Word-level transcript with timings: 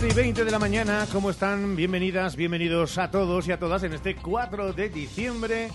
12 0.00 0.14
y 0.14 0.16
20 0.16 0.44
de 0.46 0.50
la 0.50 0.58
mañana, 0.58 1.06
¿cómo 1.12 1.28
están? 1.28 1.76
Bienvenidas, 1.76 2.34
bienvenidos 2.34 2.96
a 2.96 3.10
todos 3.10 3.46
y 3.46 3.52
a 3.52 3.58
todas 3.58 3.82
en 3.82 3.92
este 3.92 4.16
4 4.16 4.72
de 4.72 4.88
diciembre 4.88 5.68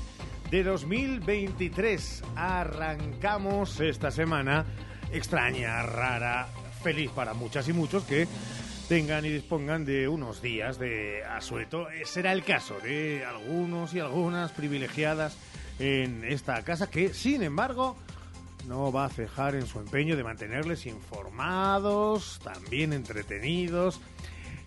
de 0.50 0.64
2023. 0.64 2.24
Arrancamos 2.36 3.80
esta 3.82 4.10
semana 4.10 4.66
extraña, 5.12 5.84
rara, 5.84 6.48
feliz 6.82 7.12
para 7.12 7.36
muchas 7.36 7.70
y 7.70 7.74
muchos 7.74 8.04
que 8.06 8.28
tengan 8.90 9.26
y 9.26 9.30
dispongan 9.30 9.86
de 9.86 10.08
unos 10.08 10.42
días 10.42 10.80
de 10.80 11.24
asueto. 11.24 11.88
Eh, 11.92 12.02
será 12.06 12.34
el 12.34 12.44
caso 12.44 12.80
de 12.80 13.24
algunos 13.26 13.94
y 13.94 14.00
algunas 14.00 14.52
privilegiadas 14.54 15.38
en 15.78 16.24
esta 16.24 16.64
casa 16.64 16.90
que, 16.90 17.14
sin 17.14 17.44
embargo, 17.44 17.96
no 18.68 18.92
va 18.92 19.06
a 19.06 19.10
cejar 19.10 19.56
en 19.56 19.68
su 19.68 19.80
empeño 19.80 20.16
de 20.16 20.24
mantenerles 20.24 20.86
informados, 20.86 22.40
también 22.44 22.94
entretenidos, 22.94 24.00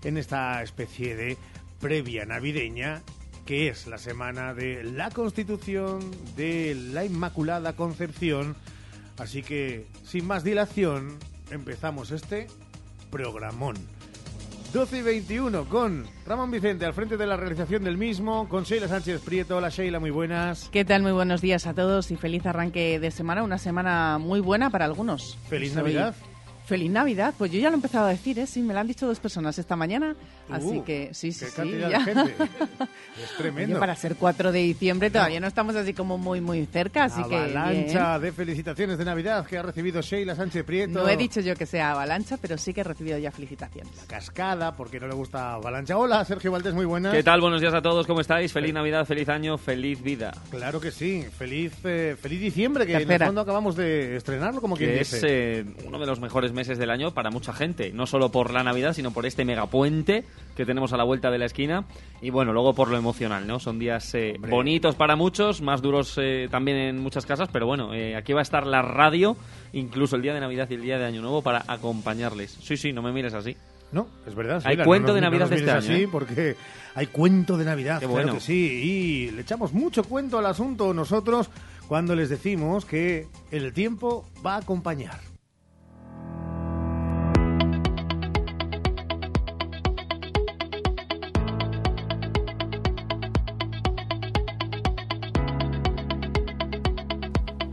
en 0.04 0.16
esta 0.16 0.62
especie 0.62 1.16
de 1.16 1.36
previa 1.80 2.24
navideña 2.24 3.02
que 3.48 3.68
es 3.68 3.86
la 3.86 3.96
semana 3.96 4.52
de 4.52 4.84
la 4.84 5.08
Constitución 5.08 6.00
de 6.36 6.74
la 6.74 7.06
Inmaculada 7.06 7.74
Concepción. 7.76 8.54
Así 9.16 9.42
que, 9.42 9.86
sin 10.04 10.26
más 10.26 10.44
dilación, 10.44 11.16
empezamos 11.50 12.10
este 12.10 12.46
programón. 13.10 13.76
12 14.72 14.98
y 14.98 15.02
21 15.02 15.64
con 15.64 16.04
Ramón 16.26 16.50
Vicente 16.50 16.84
al 16.84 16.92
frente 16.92 17.16
de 17.16 17.26
la 17.26 17.36
realización 17.36 17.84
del 17.84 17.96
mismo, 17.96 18.48
con 18.48 18.64
Sheila 18.64 18.86
Sánchez 18.86 19.22
Prieto. 19.22 19.56
Hola 19.56 19.70
Sheila, 19.70 19.98
muy 19.98 20.10
buenas. 20.10 20.68
¿Qué 20.70 20.84
tal? 20.84 21.02
Muy 21.02 21.12
buenos 21.12 21.40
días 21.40 21.66
a 21.66 21.72
todos 21.72 22.10
y 22.10 22.16
feliz 22.16 22.44
arranque 22.44 23.00
de 23.00 23.10
semana, 23.10 23.42
una 23.42 23.56
semana 23.56 24.18
muy 24.18 24.40
buena 24.40 24.68
para 24.68 24.84
algunos. 24.84 25.38
Feliz 25.48 25.74
Navidad. 25.74 26.14
Feliz 26.68 26.90
Navidad. 26.90 27.32
Pues 27.38 27.50
yo 27.50 27.58
ya 27.58 27.70
lo 27.70 27.74
he 27.74 27.78
empezado 27.78 28.06
a 28.06 28.10
decir, 28.10 28.38
¿eh? 28.38 28.46
Sí, 28.46 28.60
me 28.60 28.74
lo 28.74 28.80
han 28.80 28.86
dicho 28.86 29.06
dos 29.06 29.18
personas 29.18 29.58
esta 29.58 29.74
mañana. 29.74 30.14
así 30.50 30.82
que 30.82 31.08
sí, 31.14 31.32
sí, 31.32 31.46
qué 31.46 31.50
sí. 31.50 31.56
cantidad 31.56 31.88
de 31.88 32.00
gente. 32.00 32.34
Es 33.18 33.36
tremendo. 33.36 33.72
Oye, 33.74 33.80
para 33.80 33.96
ser 33.96 34.14
4 34.14 34.52
de 34.52 34.60
diciembre 34.60 35.10
todavía 35.10 35.40
no 35.40 35.48
estamos 35.48 35.74
así 35.74 35.92
como 35.92 36.18
muy, 36.18 36.40
muy 36.40 36.64
cerca, 36.66 37.04
así 37.04 37.20
que. 37.24 37.34
Avalancha 37.36 38.18
de 38.20 38.30
felicitaciones 38.32 38.96
de 38.98 39.04
Navidad 39.04 39.44
que 39.46 39.58
ha 39.58 39.62
recibido 39.62 40.00
Sheila 40.02 40.36
Sánchez 40.36 40.62
Prieto. 40.64 40.92
No 40.92 41.08
he 41.08 41.16
dicho 41.16 41.40
yo 41.40 41.56
que 41.56 41.66
sea 41.66 41.92
avalancha, 41.92 42.36
pero 42.36 42.56
sí 42.58 42.72
que 42.72 42.82
he 42.82 42.84
recibido 42.84 43.18
ya 43.18 43.32
felicitaciones. 43.32 43.92
La 43.96 44.04
cascada, 44.06 44.76
porque 44.76 45.00
no 45.00 45.08
le 45.08 45.14
gusta 45.14 45.54
avalancha. 45.54 45.96
Hola, 45.96 46.24
Sergio 46.24 46.52
Valdés, 46.52 46.74
muy 46.74 46.84
buenas. 46.84 47.12
¿Qué 47.12 47.22
tal? 47.24 47.40
Buenos 47.40 47.60
días 47.60 47.74
a 47.74 47.82
todos, 47.82 48.06
¿cómo 48.06 48.20
estáis? 48.20 48.52
Feliz 48.52 48.72
Navidad, 48.72 49.04
feliz 49.04 49.28
año, 49.28 49.58
feliz 49.58 50.00
vida. 50.00 50.32
Claro 50.50 50.80
que 50.80 50.92
sí. 50.92 51.24
Feliz, 51.36 51.72
eh, 51.84 52.14
feliz 52.20 52.40
diciembre, 52.40 52.86
que 52.86 52.92
en 52.92 52.98
el 52.98 53.06
Tercera. 53.06 53.26
fondo 53.26 53.40
acabamos 53.40 53.74
de 53.74 54.16
estrenarlo, 54.16 54.60
como 54.60 54.76
quien 54.76 54.90
Que 54.90 54.98
dice. 55.00 55.16
es 55.16 55.24
eh, 55.26 55.64
uno 55.86 55.98
de 55.98 56.06
los 56.06 56.20
mejores 56.20 56.52
meses 56.58 56.76
del 56.76 56.90
año 56.90 57.12
para 57.14 57.30
mucha 57.30 57.52
gente. 57.52 57.92
No 57.92 58.06
solo 58.06 58.30
por 58.30 58.52
la 58.52 58.62
Navidad, 58.62 58.92
sino 58.92 59.12
por 59.12 59.24
este 59.24 59.44
megapuente 59.44 60.24
que 60.56 60.66
tenemos 60.66 60.92
a 60.92 60.96
la 60.96 61.04
vuelta 61.04 61.30
de 61.30 61.38
la 61.38 61.46
esquina. 61.46 61.84
Y 62.20 62.30
bueno, 62.30 62.52
luego 62.52 62.74
por 62.74 62.90
lo 62.90 62.98
emocional, 62.98 63.46
¿no? 63.46 63.60
Son 63.60 63.78
días 63.78 64.12
eh, 64.14 64.34
bonitos 64.38 64.96
para 64.96 65.16
muchos, 65.16 65.62
más 65.62 65.80
duros 65.80 66.18
eh, 66.20 66.48
también 66.50 66.76
en 66.76 66.98
muchas 67.00 67.24
casas. 67.24 67.48
Pero 67.52 67.66
bueno, 67.66 67.94
eh, 67.94 68.16
aquí 68.16 68.32
va 68.32 68.40
a 68.40 68.42
estar 68.42 68.66
la 68.66 68.82
radio, 68.82 69.36
incluso 69.72 70.16
el 70.16 70.22
día 70.22 70.34
de 70.34 70.40
Navidad 70.40 70.68
y 70.70 70.74
el 70.74 70.82
día 70.82 70.98
de 70.98 71.04
Año 71.06 71.22
Nuevo, 71.22 71.42
para 71.42 71.64
acompañarles. 71.66 72.58
Sí, 72.60 72.76
sí, 72.76 72.92
no 72.92 73.00
me 73.00 73.12
mires 73.12 73.34
así. 73.34 73.56
No, 73.90 74.06
es 74.26 74.34
verdad. 74.34 74.62
Hay 74.64 74.76
cuento 74.76 75.08
no 75.08 75.14
de 75.14 75.20
Navidad 75.22 75.48
no 75.48 75.56
este 75.56 75.70
año, 75.70 75.78
así 75.78 76.02
¿eh? 76.02 76.08
porque 76.10 76.56
hay 76.94 77.06
cuento 77.06 77.56
de 77.56 77.64
Navidad, 77.64 78.00
Qué 78.00 78.06
claro 78.06 78.12
bueno. 78.12 78.34
que 78.34 78.40
sí. 78.40 78.54
Y 78.54 79.30
le 79.30 79.42
echamos 79.42 79.72
mucho 79.72 80.04
cuento 80.04 80.38
al 80.38 80.46
asunto 80.46 80.92
nosotros 80.92 81.48
cuando 81.86 82.14
les 82.14 82.28
decimos 82.28 82.84
que 82.84 83.26
el 83.50 83.72
tiempo 83.72 84.28
va 84.44 84.56
a 84.56 84.58
acompañar. 84.58 85.20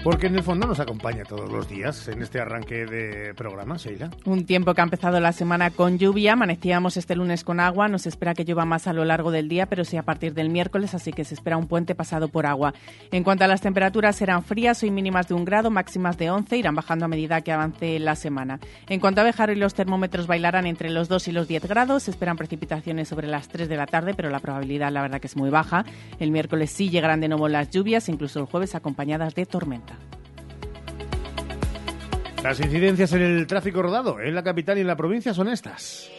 Porque 0.06 0.28
en 0.28 0.36
el 0.36 0.44
fondo 0.44 0.68
nos 0.68 0.80
acompaña 0.80 1.24
todos 1.24 1.52
los 1.52 1.68
días 1.68 2.08
en 2.10 2.22
este 2.22 2.40
arranque 2.40 2.86
de 2.86 3.34
programa, 3.34 3.78
Sheila. 3.78 4.12
Un 4.26 4.46
tiempo 4.46 4.76
que 4.76 4.82
ha 4.82 4.84
empezado 4.84 5.20
la 5.20 5.32
semana 5.32 5.72
con 5.72 5.98
lluvia, 5.98 6.34
amanecíamos 6.34 6.96
este 6.96 7.16
lunes 7.16 7.44
con 7.44 7.60
agua, 7.60 7.88
nos 7.88 8.06
espera 8.06 8.36
que 8.36 8.46
llueva 8.46 8.66
más 8.66 8.86
a 8.86 8.94
lo 8.94 9.04
largo 9.04 9.32
del 9.32 9.50
día, 9.50 9.66
pero 9.66 9.84
sí 9.84 9.98
a 9.98 10.04
partir 10.04 10.36
del 10.36 10.52
miércoles, 10.52 10.94
así 10.94 11.12
que 11.12 11.26
se 11.26 11.34
espera 11.34 11.58
un 11.58 11.66
puente 11.66 11.96
pasado 11.96 12.28
por 12.28 12.46
agua. 12.46 12.76
En 13.10 13.24
cuanto 13.24 13.46
a 13.46 13.48
las 13.48 13.62
temperaturas, 13.62 14.16
serán 14.16 14.44
frías, 14.44 14.84
hoy 14.84 14.92
mínimas 14.92 15.28
de 15.28 15.34
un 15.34 15.44
grado, 15.44 15.72
máximas 15.72 16.20
de 16.20 16.30
11, 16.30 16.56
irán 16.56 16.76
bajando 16.76 17.06
a 17.06 17.08
medida 17.08 17.42
que 17.42 17.52
avance 17.52 17.98
la 17.98 18.16
semana. 18.16 18.60
En 18.88 19.00
cuanto 19.00 19.22
a 19.22 19.24
Bejar, 19.24 19.50
hoy 19.50 19.56
los 19.56 19.74
termómetros 19.74 20.28
bailarán 20.28 20.68
entre 20.68 20.92
los 20.92 21.10
2 21.10 21.30
y 21.30 21.32
los 21.32 21.48
10 21.48 21.66
grados, 21.66 22.04
se 22.04 22.12
esperan 22.12 22.38
precipitaciones 22.38 23.08
sobre 23.08 23.26
las 23.26 23.48
3 23.48 23.68
de 23.68 23.76
la 23.76 23.88
tarde, 23.88 24.14
pero 24.14 24.30
la 24.30 24.40
probabilidad 24.40 24.92
la 24.92 25.02
verdad 25.02 25.20
que 25.20 25.26
es 25.26 25.36
muy 25.36 25.50
baja. 25.50 25.84
El 26.20 26.30
miércoles 26.30 26.70
sí 26.70 26.92
llegarán 26.92 27.22
de 27.22 27.28
nuevo 27.28 27.48
las 27.48 27.72
lluvias, 27.72 28.08
incluso 28.08 28.40
el 28.40 28.46
jueves 28.46 28.76
acompañadas 28.76 29.34
de 29.34 29.48
tormenta. 29.48 29.95
Las 32.44 32.60
incidencias 32.60 33.12
en 33.14 33.24
el 33.24 33.48
tráfico 33.48 33.82
rodado 33.82 34.20
en 34.20 34.36
la 34.36 34.44
capital 34.44 34.78
y 34.78 34.82
en 34.82 34.88
la 34.88 34.96
provincia 34.96 35.34
son 35.34 35.48
estas. 35.48 36.12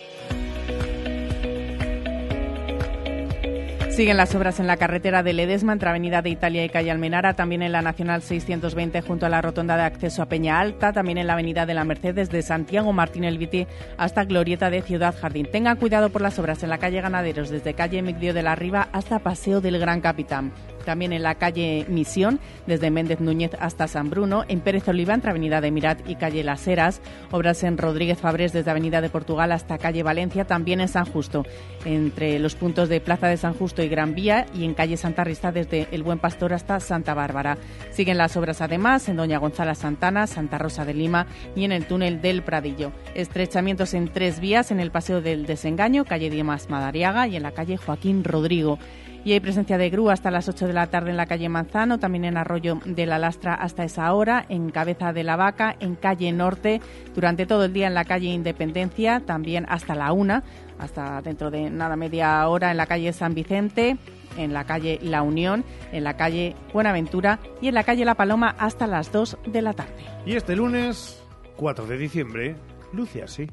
Siguen 3.97 4.19
las 4.19 4.35
obras 4.35 4.61
en 4.61 4.67
la 4.67 4.77
carretera 4.77 5.23
de 5.23 5.33
Ledesma 5.33 5.73
entre 5.73 5.89
Avenida 5.89 6.21
de 6.21 6.29
Italia 6.29 6.63
y 6.63 6.69
Calle 6.69 6.91
Almenara, 6.91 7.33
también 7.33 7.63
en 7.63 7.73
la 7.73 7.81
Nacional 7.81 8.21
620 8.21 9.01
junto 9.01 9.25
a 9.25 9.31
la 9.31 9.41
rotonda 9.41 9.75
de 9.79 9.85
acceso 9.85 10.21
a 10.21 10.27
Peña 10.27 10.61
Alta, 10.61 10.93
también 10.93 11.17
en 11.17 11.27
la 11.27 11.33
Avenida 11.33 11.65
de 11.65 11.73
la 11.73 11.85
Mercedes 11.85 12.29
de 12.29 12.43
Santiago 12.43 12.93
Martín 12.93 13.25
Elviti 13.25 13.67
hasta 13.97 14.25
Glorieta 14.25 14.69
de 14.69 14.83
Ciudad 14.83 15.15
Jardín. 15.19 15.49
Tengan 15.51 15.79
cuidado 15.79 16.11
por 16.11 16.21
las 16.21 16.39
obras 16.39 16.63
en 16.63 16.69
la 16.69 16.77
calle 16.77 17.01
Ganaderos 17.01 17.49
desde 17.49 17.73
calle 17.73 18.03
Migdio 18.03 18.35
de 18.35 18.43
la 18.43 18.55
Riva 18.55 18.91
hasta 18.93 19.21
Paseo 19.21 19.63
del 19.63 19.79
Gran 19.79 20.03
Capitán. 20.03 20.53
También 20.87 21.13
en 21.13 21.25
la 21.25 21.35
calle 21.35 21.85
Misión, 21.89 22.39
desde 22.67 22.91
Méndez 22.91 23.21
Núñez 23.21 23.51
hasta 23.59 23.89
San 23.89 24.09
Bruno, 24.09 24.45
en 24.49 24.61
Pérez 24.61 24.89
Oliva 24.89 25.15
entre 25.15 25.31
Avenida 25.31 25.61
de 25.61 25.73
Mirat 25.73 26.09
y 26.09 26.15
calle 26.15 26.45
Las 26.45 26.67
Heras, 26.67 27.03
obras 27.33 27.65
en 27.65 27.77
Rodríguez 27.77 28.19
Fabrés 28.19 28.53
desde 28.53 28.71
Avenida 28.71 29.01
de 29.01 29.11
Portugal 29.11 29.51
hasta 29.51 29.79
calle 29.79 30.05
Valencia, 30.05 30.45
también 30.45 30.81
en 30.81 30.89
San 30.89 31.05
Justo, 31.05 31.45
entre 31.85 32.39
los 32.39 32.55
puntos 32.55 32.89
de 32.89 33.01
Plaza 33.01 33.27
de 33.27 33.37
San 33.37 33.55
Justo 33.55 33.83
y 33.83 33.89
Gran 33.89 34.15
Vía 34.15 34.47
y 34.55 34.65
en 34.65 34.75
calle 34.75 34.97
Santa 34.97 35.25
Rita 35.25 35.51
desde 35.51 35.89
El 35.91 36.05
Buen 36.05 36.21
Pastor 36.21 36.53
hasta 36.53 36.79
Santa 36.79 37.15
Bárbara. 37.15 37.59
Siguen 37.91 38.17
las 38.17 38.37
obras 38.37 38.61
además 38.61 39.09
en 39.09 39.17
Doña 39.17 39.39
Gonzala 39.39 39.75
Santana, 39.75 40.29
Santa 40.29 40.57
Rosa 40.57 40.85
de 40.85 40.95
Lima 40.95 41.27
y 41.57 41.65
en 41.65 41.73
el 41.73 41.87
túnel 41.87 42.21
del 42.21 42.43
Pradillo. 42.43 42.93
Estrechamientos 43.15 43.93
en 43.95 44.09
tres 44.09 44.39
vías 44.39 44.71
en 44.71 44.79
el 44.79 44.93
Paseo 44.93 45.21
del 45.21 45.47
Desengaño, 45.47 46.05
calle 46.05 46.31
Dimas 46.31 46.71
Madariaga 46.71 47.27
y 47.27 47.37
en 47.37 47.43
la 47.43 47.51
calle 47.51 47.77
Joaquín 47.77 48.23
Rodrigo. 48.23 48.79
Y 49.27 49.33
hay 49.33 49.41
presencia 49.41 49.77
de 49.77 49.91
grúa 49.91 50.13
hasta 50.13 50.31
las 50.31 50.49
8 50.49 50.69
de 50.69 50.73
la 50.73 50.87
tarde 50.87 51.11
en 51.11 51.17
la 51.17 51.27
calle 51.27 51.49
Manzano, 51.49 51.99
también 51.99 52.25
en 52.27 52.37
Arroyo 52.37 52.79
de 52.85 53.07
la 53.07 53.19
Lastra 53.19 53.55
hasta 53.55 53.83
esa 53.83 54.15
hora, 54.15 54.47
en 54.49 54.71
Cabeza 54.71 55.13
de 55.13 55.25
la 55.25 55.35
Vaca, 55.35 55.75
en 55.81 55.97
calle 55.97 56.31
Norte, 56.31 56.81
durante 57.13 57.45
todo 57.45 57.65
el 57.65 57.73
día 57.73 57.89
en 57.89 57.95
la 57.95 58.05
calle 58.05 58.29
Independencia, 58.29 59.19
también 59.19 59.67
hasta 59.69 59.97
la 59.97 60.13
una, 60.13 60.45
hasta 60.79 61.23
dentro 61.23 61.51
de 61.51 61.71
nada 61.71 61.97
media 61.97 62.47
hora 62.47 62.71
en 62.71 62.77
la 62.77 62.87
calle 62.87 63.13
San 63.13 63.35
Vicente, 63.35 63.97
en 64.37 64.53
la 64.53 64.63
calle 64.63 65.01
La 65.03 65.23
Unión, 65.23 65.65
en 65.91 66.05
la 66.05 66.17
calle 66.17 66.55
Buenaventura 66.73 67.41
y 67.61 67.67
en 67.67 67.75
la 67.75 67.83
calle 67.83 68.05
La 68.05 68.15
Paloma 68.15 68.55
hasta 68.61 68.87
las 68.87 69.11
2 69.11 69.39
de 69.49 69.61
la 69.61 69.73
tarde. 69.73 70.05
Y 70.25 70.37
este 70.37 70.55
lunes, 70.55 71.21
4 71.57 71.85
de 71.89 71.99
diciembre, 71.99 72.55
luce 72.93 73.25
así. 73.25 73.51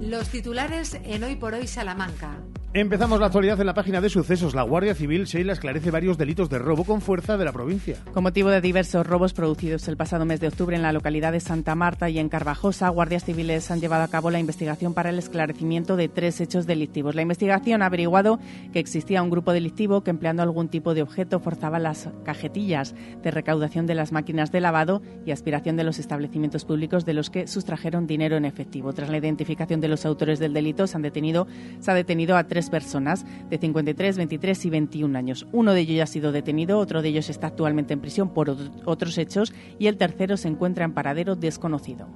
Los 0.00 0.30
titulares 0.30 0.98
en 1.04 1.22
Hoy 1.22 1.36
por 1.36 1.54
Hoy 1.54 1.68
Salamanca. 1.68 2.40
Empezamos 2.80 3.18
la 3.18 3.26
actualidad 3.26 3.58
en 3.58 3.66
la 3.66 3.74
página 3.74 4.00
de 4.00 4.08
sucesos. 4.08 4.54
La 4.54 4.62
Guardia 4.62 4.94
Civil 4.94 5.24
Sheila 5.24 5.52
esclarece 5.52 5.90
varios 5.90 6.16
delitos 6.16 6.48
de 6.48 6.60
robo 6.60 6.84
con 6.84 7.00
fuerza 7.00 7.36
de 7.36 7.44
la 7.44 7.50
provincia. 7.50 7.96
Con 8.14 8.22
motivo 8.22 8.50
de 8.50 8.60
diversos 8.60 9.04
robos 9.04 9.32
producidos 9.32 9.88
el 9.88 9.96
pasado 9.96 10.24
mes 10.24 10.38
de 10.38 10.46
octubre 10.46 10.76
en 10.76 10.82
la 10.82 10.92
localidad 10.92 11.32
de 11.32 11.40
Santa 11.40 11.74
Marta 11.74 12.08
y 12.08 12.20
en 12.20 12.28
Carvajosa, 12.28 12.88
guardias 12.90 13.24
civiles 13.24 13.72
han 13.72 13.80
llevado 13.80 14.04
a 14.04 14.08
cabo 14.08 14.30
la 14.30 14.38
investigación 14.38 14.94
para 14.94 15.10
el 15.10 15.18
esclarecimiento 15.18 15.96
de 15.96 16.08
tres 16.08 16.40
hechos 16.40 16.68
delictivos. 16.68 17.16
La 17.16 17.22
investigación 17.22 17.82
ha 17.82 17.86
averiguado 17.86 18.38
que 18.72 18.78
existía 18.78 19.24
un 19.24 19.30
grupo 19.30 19.52
delictivo 19.52 20.04
que 20.04 20.10
empleando 20.10 20.44
algún 20.44 20.68
tipo 20.68 20.94
de 20.94 21.02
objeto 21.02 21.40
forzaba 21.40 21.80
las 21.80 22.10
cajetillas 22.24 22.94
de 23.24 23.32
recaudación 23.32 23.86
de 23.86 23.96
las 23.96 24.12
máquinas 24.12 24.52
de 24.52 24.60
lavado 24.60 25.02
y 25.26 25.32
aspiración 25.32 25.76
de 25.76 25.82
los 25.82 25.98
establecimientos 25.98 26.64
públicos 26.64 27.04
de 27.04 27.14
los 27.14 27.28
que 27.28 27.48
sustrajeron 27.48 28.06
dinero 28.06 28.36
en 28.36 28.44
efectivo. 28.44 28.92
Tras 28.92 29.10
la 29.10 29.18
identificación 29.18 29.80
de 29.80 29.88
los 29.88 30.06
autores 30.06 30.38
del 30.38 30.52
delito, 30.52 30.86
se 30.86 30.96
han 30.96 31.02
detenido, 31.02 31.48
se 31.80 31.90
ha 31.90 31.94
detenido 31.94 32.36
a 32.36 32.44
tres 32.44 32.67
personas 32.70 33.24
de 33.50 33.58
53, 33.58 34.16
23 34.16 34.64
y 34.64 34.70
21 34.70 35.18
años. 35.18 35.46
Uno 35.52 35.72
de 35.72 35.80
ellos 35.80 35.96
ya 35.96 36.04
ha 36.04 36.06
sido 36.06 36.32
detenido, 36.32 36.78
otro 36.78 37.02
de 37.02 37.08
ellos 37.08 37.30
está 37.30 37.48
actualmente 37.48 37.94
en 37.94 38.00
prisión 38.00 38.32
por 38.34 38.48
ot- 38.48 38.82
otros 38.84 39.16
hechos 39.18 39.52
y 39.78 39.86
el 39.86 39.96
tercero 39.96 40.36
se 40.36 40.48
encuentra 40.48 40.84
en 40.84 40.92
paradero 40.94 41.36
desconocido. 41.36 42.06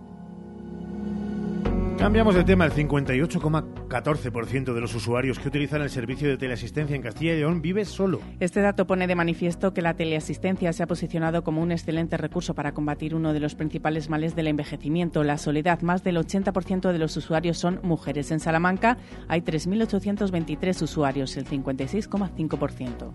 Cambiamos 2.03 2.35
de 2.35 2.43
tema. 2.43 2.65
El 2.65 2.73
58,14% 2.73 4.75
de 4.75 4.81
los 4.81 4.93
usuarios 4.93 5.39
que 5.39 5.47
utilizan 5.47 5.83
el 5.83 5.91
servicio 5.91 6.29
de 6.29 6.37
teleasistencia 6.37 6.97
en 6.97 7.03
Castilla 7.03 7.35
y 7.35 7.39
León 7.39 7.63
vive 7.63 7.85
solo. 7.85 8.19
Este 8.41 8.61
dato 8.61 8.89
pone 8.89 9.07
de 9.07 9.15
manifiesto 9.15 9.73
que 9.73 9.83
la 9.83 9.95
teleasistencia 9.95 10.73
se 10.73 10.83
ha 10.83 10.89
posicionado 10.89 11.45
como 11.45 11.63
un 11.63 11.71
excelente 11.71 12.17
recurso 12.17 12.57
para 12.57 12.75
combatir 12.75 13.15
uno 13.15 13.33
de 13.33 13.39
los 13.39 13.55
principales 13.55 14.11
males 14.11 14.35
del 14.35 14.49
envejecimiento, 14.49 15.23
la 15.23 15.39
soledad. 15.39 15.81
Más 15.83 16.03
del 16.03 16.17
80% 16.17 16.91
de 16.91 16.99
los 16.99 17.17
usuarios 17.17 17.59
son 17.59 17.79
mujeres. 17.85 18.33
En 18.33 18.41
Salamanca 18.41 18.99
hay 19.29 19.43
3.823 19.43 20.83
usuarios, 20.83 21.37
el 21.37 21.47
56,5%. 21.47 23.13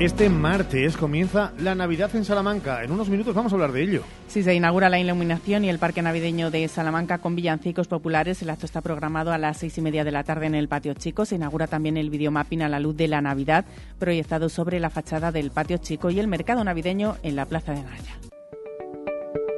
Este 0.00 0.28
martes 0.28 0.96
comienza 0.96 1.52
la 1.60 1.76
Navidad 1.76 2.10
en 2.16 2.24
Salamanca. 2.24 2.82
En 2.82 2.90
unos 2.90 3.08
minutos 3.08 3.32
vamos 3.32 3.52
a 3.52 3.54
hablar 3.54 3.70
de 3.70 3.82
ello. 3.82 4.02
Sí, 4.26 4.42
se 4.42 4.52
inaugura 4.52 4.88
la 4.88 4.98
iluminación 4.98 5.64
y 5.64 5.70
el 5.70 5.78
Parque 5.78 6.02
Navideño 6.02 6.50
de 6.50 6.66
Salamanca 6.66 7.18
con 7.18 7.36
villancicos 7.36 7.86
populares. 7.86 8.42
El 8.42 8.50
acto 8.50 8.66
está 8.66 8.80
programado 8.80 9.32
a 9.32 9.38
las 9.38 9.58
seis 9.58 9.78
y 9.78 9.82
media 9.82 10.02
de 10.02 10.10
la 10.10 10.24
tarde 10.24 10.46
en 10.46 10.56
el 10.56 10.66
Patio 10.66 10.94
Chico. 10.94 11.24
Se 11.24 11.36
inaugura 11.36 11.68
también 11.68 11.96
el 11.96 12.10
videomapping 12.10 12.62
a 12.62 12.68
la 12.68 12.80
luz 12.80 12.96
de 12.96 13.06
la 13.06 13.20
Navidad, 13.20 13.66
proyectado 14.00 14.48
sobre 14.48 14.80
la 14.80 14.90
fachada 14.90 15.30
del 15.30 15.52
Patio 15.52 15.78
Chico 15.78 16.10
y 16.10 16.18
el 16.18 16.26
mercado 16.26 16.64
navideño 16.64 17.16
en 17.22 17.36
la 17.36 17.46
Plaza 17.46 17.72
de 17.72 17.84
Naya. 17.84 18.18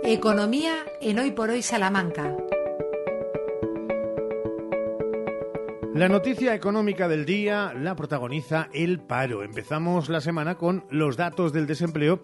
Economía 0.05 0.75
en 1.01 1.19
Hoy 1.19 1.31
por 1.31 1.49
Hoy 1.49 1.63
Salamanca. 1.63 2.37
La 5.97 6.11
noticia 6.11 6.55
económica 6.55 7.09
del 7.09 7.25
día 7.25 7.73
la 7.73 7.97
protagoniza 7.97 8.69
el 8.75 9.01
paro. 9.01 9.43
Empezamos 9.43 10.11
la 10.11 10.21
semana 10.21 10.57
con 10.57 10.85
los 10.91 11.17
datos 11.17 11.55
del 11.55 11.67
desempleo 11.67 12.21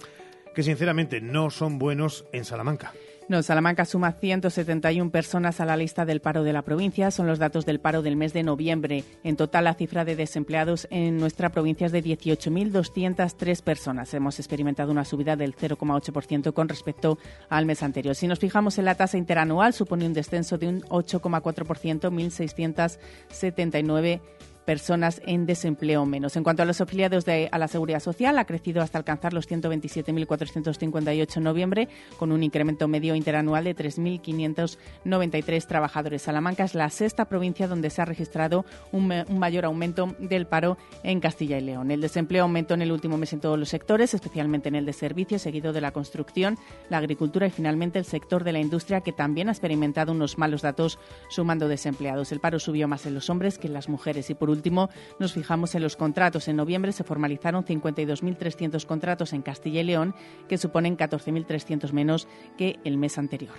que 0.55 0.63
sinceramente 0.63 1.23
no 1.23 1.49
son 1.49 1.79
buenos 1.79 2.27
en 2.33 2.45
Salamanca. 2.45 2.93
No, 3.33 3.43
Salamanca 3.43 3.87
suma 3.87 4.13
171 4.13 5.11
personas 5.11 5.59
a 5.59 5.65
la 5.65 5.79
lista 5.79 6.05
del 6.05 6.21
paro 6.21 6.43
de 6.43 6.53
la 6.53 6.61
provincia. 6.61 7.11
Son 7.11 7.27
los 7.27 7.39
datos 7.39 7.65
del 7.65 7.81
paro 7.81 8.03
del 8.03 8.15
mes 8.15 8.35
de 8.35 8.43
noviembre. 8.43 9.05
En 9.25 9.37
total, 9.37 9.65
la 9.65 9.73
cifra 9.73 10.05
de 10.05 10.17
desempleados 10.17 10.87
en 10.91 11.17
nuestra 11.17 11.49
provincia 11.49 11.87
es 11.87 11.93
de 11.93 12.05
18.203 12.05 13.63
personas. 13.63 14.13
Hemos 14.13 14.39
experimentado 14.39 14.93
una 14.93 15.07
subida 15.07 15.35
del 15.35 15.57
0,8% 15.57 16.53
con 16.53 16.69
respecto 16.69 17.19
al 17.49 17.65
mes 17.65 17.83
anterior. 17.83 18.15
Si 18.15 18.27
nos 18.27 18.39
fijamos 18.39 18.77
en 18.77 18.85
la 18.85 18.97
tasa 18.97 19.17
interanual, 19.17 19.73
supone 19.73 20.05
un 20.05 20.13
descenso 20.13 20.59
de 20.59 20.69
un 20.69 20.83
8,4%, 20.83 22.11
1.679 22.11 24.21
personas 24.65 25.21
en 25.27 25.47
desempleo 25.47 26.07
menos. 26.07 26.37
En 26.37 26.45
cuanto 26.45 26.63
a 26.63 26.67
los 26.67 26.81
afiliados 26.81 27.25
de, 27.25 27.49
a 27.51 27.59
la 27.59 27.69
Seguridad 27.69 28.01
Social, 28.01 28.39
ha 28.39 28.45
crecido 28.45 28.83
hasta 28.83 28.99
alcanzar 28.99 29.33
los 29.33 29.49
127.458 29.49 31.37
en 31.37 31.43
noviembre, 31.43 31.89
con 32.19 32.33
un 32.33 32.43
incremento 32.43 32.89
medio 32.89 33.15
interanual 33.15 33.65
de 33.65 33.77
3.593 33.77 35.67
trabajadores. 35.67 36.23
Salamanca 36.23 36.65
es 36.65 36.75
la 36.75 36.91
sexta 36.91 37.27
provincia 37.27 37.69
donde 37.69 37.91
se 37.91 38.03
ha 38.03 38.05
registrado 38.05 38.65
un, 38.93 39.13
un, 39.29 39.39
mayor 39.39 39.65
aumento 39.65 40.15
del 40.19 40.47
paro 40.47 40.79
en 41.03 41.21
Castilla 41.21 41.59
y 41.59 41.63
León. 41.63 41.91
El 41.91 42.01
desempleo 42.01 42.45
aumentó 42.45 42.75
en 42.75 42.83
el 42.83 42.93
último 42.93 43.19
mes 43.19 43.33
en 43.33 43.41
todos 43.41 43.59
los 43.59 43.69
sectores, 43.69 44.15
especialmente 44.15 44.69
en 44.69 44.77
el 44.77 44.87
de 44.87 44.93
servicios, 44.93 45.43
seguido 45.43 45.73
de 45.73 45.81
la 45.81 45.91
construcción, 45.93 46.59
la 46.89 46.99
agricultura 46.99 47.47
y 47.47 47.51
finalmente 47.51 47.99
el 47.99 48.05
sector 48.05 48.45
de 48.45 48.53
la 48.53 48.61
industria, 48.61 49.01
que 49.01 49.13
también 49.13 49.49
ha 49.49 49.53
experimentado 49.53 50.13
unos 50.13 50.39
malos 50.39 50.63
datos 50.63 50.99
sumando 51.29 51.69
desempleados. 51.69 52.33
El 52.33 52.41
paro 52.41 52.59
subió 52.59 52.87
más 52.89 53.07
en 53.07 53.15
los 53.15 53.29
hombres 53.31 53.59
que 53.59 53.67
en 53.67 53.73
las 53.73 53.89
mujeres 53.89 54.31
y 54.31 54.35
por 54.35 54.51
último, 54.53 54.91
nos 55.19 55.33
fijamos 55.33 55.75
en 55.75 55.83
los 55.83 55.97
contratos. 55.97 56.49
En 56.49 56.57
noviembre 56.57 56.93
se 56.93 57.05
formalizaron 57.05 57.65
52.300 57.65 58.85
contratos 58.87 59.33
en 59.33 59.43
Castilla 59.43 59.81
y 59.81 59.85
León, 59.85 60.15
que 60.49 60.59
suponen 60.59 60.97
14.300 60.97 61.93
menos 61.93 62.29
que 62.57 62.79
el 62.85 62.97
mes 62.99 63.19
anterior. 63.19 63.53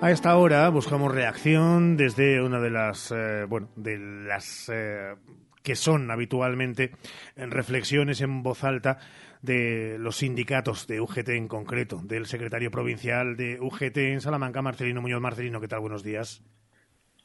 A 0.00 0.10
esta 0.10 0.36
hora 0.36 0.68
buscamos 0.68 1.14
reacción 1.14 1.96
desde 1.96 2.42
una 2.42 2.60
de 2.60 2.70
las, 2.70 3.10
eh, 3.10 3.46
bueno, 3.48 3.68
de 3.76 3.96
las 3.98 4.68
eh, 4.70 5.14
que 5.62 5.76
son 5.76 6.10
habitualmente 6.10 6.92
en 7.36 7.50
reflexiones 7.50 8.20
en 8.20 8.42
voz 8.42 8.64
alta 8.64 8.98
de 9.40 9.96
los 9.98 10.16
sindicatos 10.16 10.86
de 10.86 11.00
UGT 11.00 11.30
en 11.30 11.48
concreto, 11.48 12.00
del 12.04 12.26
secretario 12.26 12.70
provincial 12.70 13.36
de 13.36 13.58
UGT 13.60 13.96
en 13.96 14.20
Salamanca, 14.20 14.62
Marcelino 14.62 15.00
Muñoz. 15.00 15.20
Marcelino, 15.20 15.60
¿qué 15.60 15.68
tal? 15.68 15.80
Buenos 15.80 16.02
días. 16.02 16.42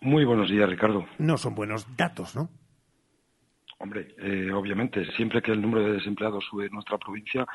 Muy 0.01 0.23
buenos 0.23 0.49
días, 0.49 0.69
Ricardo. 0.69 1.05
No 1.17 1.37
son 1.37 1.55
buenos 1.55 1.85
datos, 1.97 2.35
¿no? 2.35 2.49
Hombre, 3.79 4.15
eh, 4.17 4.51
obviamente, 4.51 5.05
siempre 5.13 5.41
que 5.41 5.51
el 5.51 5.61
número 5.61 5.83
de 5.85 5.93
desempleados 5.93 6.45
sube 6.45 6.67
en 6.67 6.73
nuestra 6.73 6.97
provincia, 6.97 7.45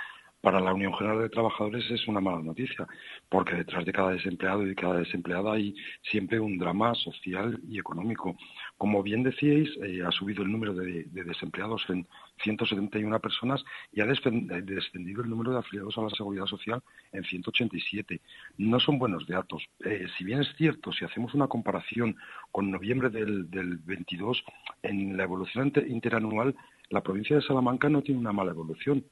para 0.45 0.61
la 0.61 0.75
Unión 0.75 0.93
General 0.93 1.23
de 1.23 1.31
Trabajadores 1.31 1.91
es 1.91 2.07
una 2.07 2.21
mala 2.21 2.43
noticia, 2.43 2.87
porque 3.31 3.57
detrás 3.57 3.87
de 3.87 3.93
cada 3.93 4.11
desempleado 4.11 4.63
y 4.63 4.69
de 4.69 4.75
cada 4.75 4.99
desempleada 4.99 5.55
hay 5.55 5.75
siempre 6.03 6.39
un 6.39 6.59
drama 6.59 6.95
social 6.97 7.59
y 7.67 7.79
económico. 7.79 8.37
Como 8.77 9.03
bien 9.03 9.23
decíais, 9.23 9.71
eh, 9.83 10.03
ha 10.07 10.11
subido 10.13 10.43
el 10.43 10.53
número 10.53 10.75
de, 10.75 11.05
de, 11.05 11.25
desempleados 11.25 11.83
en 11.89 12.07
171 12.43 13.21
personas 13.21 13.65
y 13.93 14.01
ha 14.01 14.07
descendido 14.07 15.23
el 15.23 15.31
número 15.31 15.53
de 15.53 15.59
afiliados 15.59 15.97
a 15.99 16.03
la 16.03 16.11
Seguridad 16.11 16.47
Social 16.47 16.83
en 17.13 17.25
187. 17.25 18.21
No 18.59 18.81
son 18.81 18.99
buenos 18.99 19.27
datos. 19.27 19.65
Eh, 19.85 20.07
si 20.19 20.25
bien 20.25 20.41
es 20.41 20.49
cierto, 20.57 20.93
si 20.93 21.05
hacemos 21.05 21.35
una 21.35 21.49
comparación 21.49 22.17
con 22.51 22.71
noviembre 22.71 23.11
del, 23.11 23.51
del 23.51 23.79
22, 23.79 24.45
en 24.83 25.17
la 25.17 25.25
evolución 25.25 25.73
interanual, 25.87 26.55
la 26.91 27.03
provincia 27.03 27.37
de 27.37 27.43
Salamanca 27.43 27.89
no 27.89 28.03
tiene 28.03 28.21
una 28.21 28.33
mala 28.33 28.51
evolución 28.51 29.05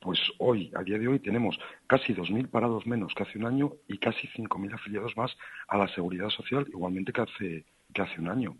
pues 0.00 0.18
hoy, 0.38 0.72
a 0.74 0.82
día 0.82 0.98
de 0.98 1.08
hoy, 1.08 1.18
tenemos 1.18 1.58
casi 1.86 2.14
2.000 2.14 2.48
parados 2.48 2.86
menos 2.86 3.12
que 3.14 3.22
hace 3.22 3.38
un 3.38 3.44
año 3.44 3.72
y 3.86 3.98
casi 3.98 4.28
5.000 4.28 4.74
afiliados 4.74 5.14
más 5.16 5.36
a 5.68 5.76
la 5.76 5.88
seguridad 5.88 6.30
social, 6.30 6.66
igualmente 6.68 7.12
que 7.12 7.20
hace, 7.20 7.64
que 7.92 8.02
hace 8.02 8.18
un 8.18 8.28
año. 8.28 8.56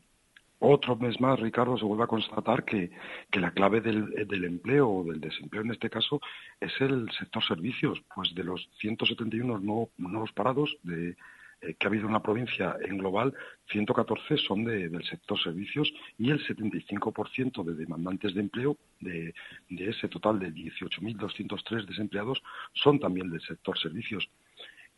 Otro 0.63 0.95
mes 0.97 1.19
más, 1.21 1.41
Ricardo, 1.41 1.79
se 1.79 1.87
vuelve 1.87 2.05
a 2.05 2.07
constatar 2.07 2.67
que, 2.67 2.91
que 3.31 3.41
la 3.41 3.53
clave 3.53 3.81
del, 3.81 4.45
empleo 4.45 4.91
o 4.91 5.05
del 5.05 5.19
desempleo 5.19 5.63
en 5.63 5.71
este 5.71 5.89
caso 5.89 6.21
es 6.61 6.73
el 6.81 7.11
sector 7.19 7.43
servicios, 7.43 7.99
pues 8.15 8.35
de 8.35 8.45
los 8.45 8.69
171 8.79 9.89
nuevos 9.97 10.33
parados 10.33 10.77
eh, 10.91 11.15
que 11.61 11.87
ha 11.87 11.89
habido 11.89 12.09
en 12.09 12.13
la 12.13 12.23
provincia 12.23 12.77
en 12.83 12.99
global, 12.99 13.33
114 13.71 14.37
son 14.37 14.65
de, 14.67 14.91
del 14.91 15.05
sector 15.05 15.43
servicios 15.43 15.91
y 16.19 16.31
el 16.31 16.47
75% 16.47 17.65
de 17.65 17.75
demandantes 17.75 18.35
de 18.35 18.41
empleo 18.41 18.77
de, 19.01 19.35
de 19.71 19.89
ese 19.89 20.09
total 20.09 20.39
de 20.39 20.53
18.203 20.53 21.87
desempleados 21.87 22.43
son 22.75 23.01
también 23.01 23.31
del 23.31 23.41
sector 23.41 23.79
servicios. 23.79 24.29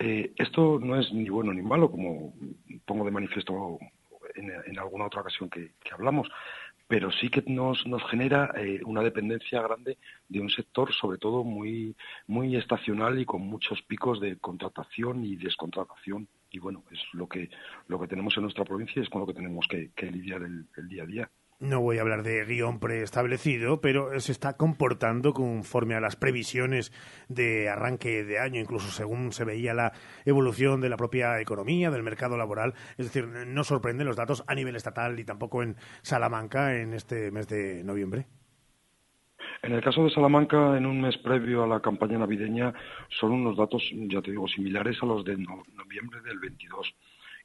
Eh, 0.00 0.32
esto 0.36 0.80
no 0.82 0.98
es 0.98 1.12
ni 1.12 1.28
bueno 1.28 1.52
ni 1.52 1.62
malo, 1.62 1.88
como 1.88 2.34
pongo 2.84 3.04
de 3.04 3.12
manifiesto 3.12 3.78
en, 4.34 4.78
alguna 4.78 5.06
otra 5.06 5.20
ocasión 5.20 5.48
que, 5.50 5.72
hablamos, 5.92 6.28
pero 6.88 7.10
sí 7.10 7.28
que 7.28 7.42
nos, 7.46 7.86
nos 7.86 8.02
genera 8.10 8.52
eh, 8.56 8.80
una 8.84 9.02
dependencia 9.02 9.62
grande 9.62 9.98
de 10.28 10.40
un 10.40 10.50
sector, 10.50 10.92
sobre 10.92 11.18
todo 11.18 11.44
muy, 11.44 11.96
muy 12.26 12.56
estacional 12.56 13.18
y 13.18 13.24
con 13.24 13.42
muchos 13.42 13.80
picos 13.82 14.20
de 14.20 14.38
contratación 14.38 15.24
y 15.24 15.36
descontratación 15.36 16.28
y 16.52 16.58
bueno, 16.58 16.84
es 16.90 17.00
lo 17.12 17.28
que, 17.28 17.50
lo 17.88 17.98
que 17.98 18.06
tenemos 18.06 18.36
en 18.36 18.42
nuestra 18.42 18.64
provincia 18.64 19.00
y 19.00 19.02
es 19.02 19.08
con 19.08 19.22
lo 19.22 19.26
que 19.26 19.34
tenemos 19.34 19.66
que, 19.66 19.90
lidiar 20.10 20.42
el, 20.42 20.88
día 20.88 21.02
a 21.02 21.06
día. 21.06 21.30
No 21.62 21.80
voy 21.80 21.98
a 21.98 22.00
hablar 22.00 22.24
de 22.24 22.44
guion 22.44 22.80
preestablecido, 22.80 23.80
pero 23.80 24.18
se 24.18 24.32
está 24.32 24.56
comportando 24.56 25.32
conforme 25.32 25.94
a 25.94 26.00
las 26.00 26.16
previsiones 26.16 26.92
de 27.28 27.68
arranque 27.68 28.24
de 28.24 28.40
año, 28.40 28.60
incluso 28.60 28.90
según 28.90 29.30
se 29.30 29.44
veía 29.44 29.72
la 29.72 29.92
evolución 30.24 30.80
de 30.80 30.88
la 30.88 30.96
propia 30.96 31.40
economía, 31.40 31.92
del 31.92 32.02
mercado 32.02 32.36
laboral. 32.36 32.74
Es 32.98 33.06
decir, 33.06 33.28
no 33.28 33.62
sorprenden 33.62 34.08
los 34.08 34.16
datos 34.16 34.42
a 34.48 34.56
nivel 34.56 34.74
estatal 34.74 35.20
y 35.20 35.24
tampoco 35.24 35.62
en 35.62 35.76
Salamanca 36.02 36.74
en 36.74 36.94
este 36.94 37.30
mes 37.30 37.46
de 37.46 37.84
noviembre. 37.84 38.26
En 39.62 39.72
el 39.72 39.84
caso 39.84 40.02
de 40.02 40.10
Salamanca, 40.10 40.76
en 40.76 40.84
un 40.84 41.00
mes 41.00 41.16
previo 41.18 41.62
a 41.62 41.68
la 41.68 41.78
campaña 41.78 42.18
navideña, 42.18 42.74
son 43.20 43.30
unos 43.30 43.56
datos, 43.56 43.88
ya 43.92 44.20
te 44.20 44.32
digo, 44.32 44.48
similares 44.48 45.00
a 45.00 45.06
los 45.06 45.24
de 45.24 45.36
no, 45.36 45.62
noviembre 45.76 46.22
del 46.22 46.40
22. 46.40 46.92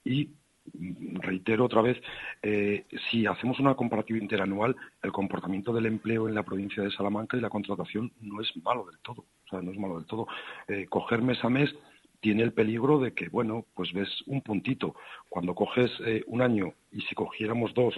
Y 0.05 0.31
reitero 0.73 1.65
otra 1.65 1.81
vez, 1.81 1.97
eh, 2.41 2.85
si 3.09 3.25
hacemos 3.25 3.59
una 3.59 3.75
comparativa 3.75 4.19
interanual, 4.19 4.75
el 5.01 5.11
comportamiento 5.11 5.73
del 5.73 5.85
empleo 5.85 6.27
en 6.27 6.35
la 6.35 6.43
provincia 6.43 6.83
de 6.83 6.91
Salamanca 6.91 7.37
y 7.37 7.41
la 7.41 7.49
contratación 7.49 8.11
no 8.21 8.41
es 8.41 8.55
malo 8.63 8.85
del 8.85 8.99
todo. 8.99 9.25
O 9.45 9.49
sea, 9.49 9.61
no 9.61 9.71
es 9.71 9.77
malo 9.77 9.97
del 9.97 10.05
todo. 10.05 10.27
Eh, 10.67 10.87
coger 10.89 11.21
mes 11.21 11.43
a 11.43 11.49
mes 11.49 11.73
tiene 12.19 12.43
el 12.43 12.53
peligro 12.53 12.99
de 12.99 13.13
que, 13.13 13.29
bueno, 13.29 13.65
pues 13.73 13.93
ves 13.93 14.09
un 14.25 14.41
puntito. 14.41 14.95
Cuando 15.29 15.55
coges 15.55 15.91
eh, 16.05 16.23
un 16.27 16.41
año 16.41 16.73
y 16.91 17.01
si 17.01 17.15
cogiéramos 17.15 17.73
dos 17.73 17.95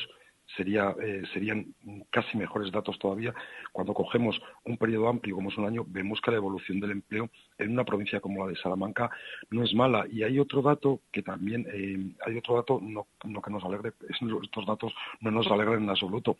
sería, 0.55 0.95
eh, 1.01 1.23
serían 1.33 1.73
casi 2.09 2.37
mejores 2.37 2.71
datos 2.71 2.97
todavía. 2.99 3.33
Cuando 3.71 3.93
cogemos 3.93 4.39
un 4.65 4.77
periodo 4.77 5.09
amplio 5.09 5.35
como 5.35 5.49
es 5.49 5.57
un 5.57 5.65
año, 5.65 5.85
vemos 5.87 6.19
que 6.21 6.31
la 6.31 6.37
evolución 6.37 6.79
del 6.79 6.91
empleo 6.91 7.29
en 7.57 7.71
una 7.71 7.83
provincia 7.83 8.19
como 8.19 8.45
la 8.45 8.51
de 8.51 8.57
Salamanca 8.57 9.09
no 9.51 9.63
es 9.63 9.73
mala. 9.73 10.05
Y 10.11 10.23
hay 10.23 10.39
otro 10.39 10.61
dato 10.61 11.01
que 11.11 11.21
también, 11.21 11.65
eh, 11.71 12.13
hay 12.25 12.37
otro 12.37 12.55
dato, 12.55 12.79
no, 12.81 13.07
no, 13.23 13.41
que 13.41 13.51
nos 13.51 13.63
alegre, 13.63 13.93
estos 14.09 14.65
datos 14.65 14.93
no 15.21 15.31
nos 15.31 15.47
alegran 15.47 15.83
en 15.83 15.89
absoluto, 15.89 16.37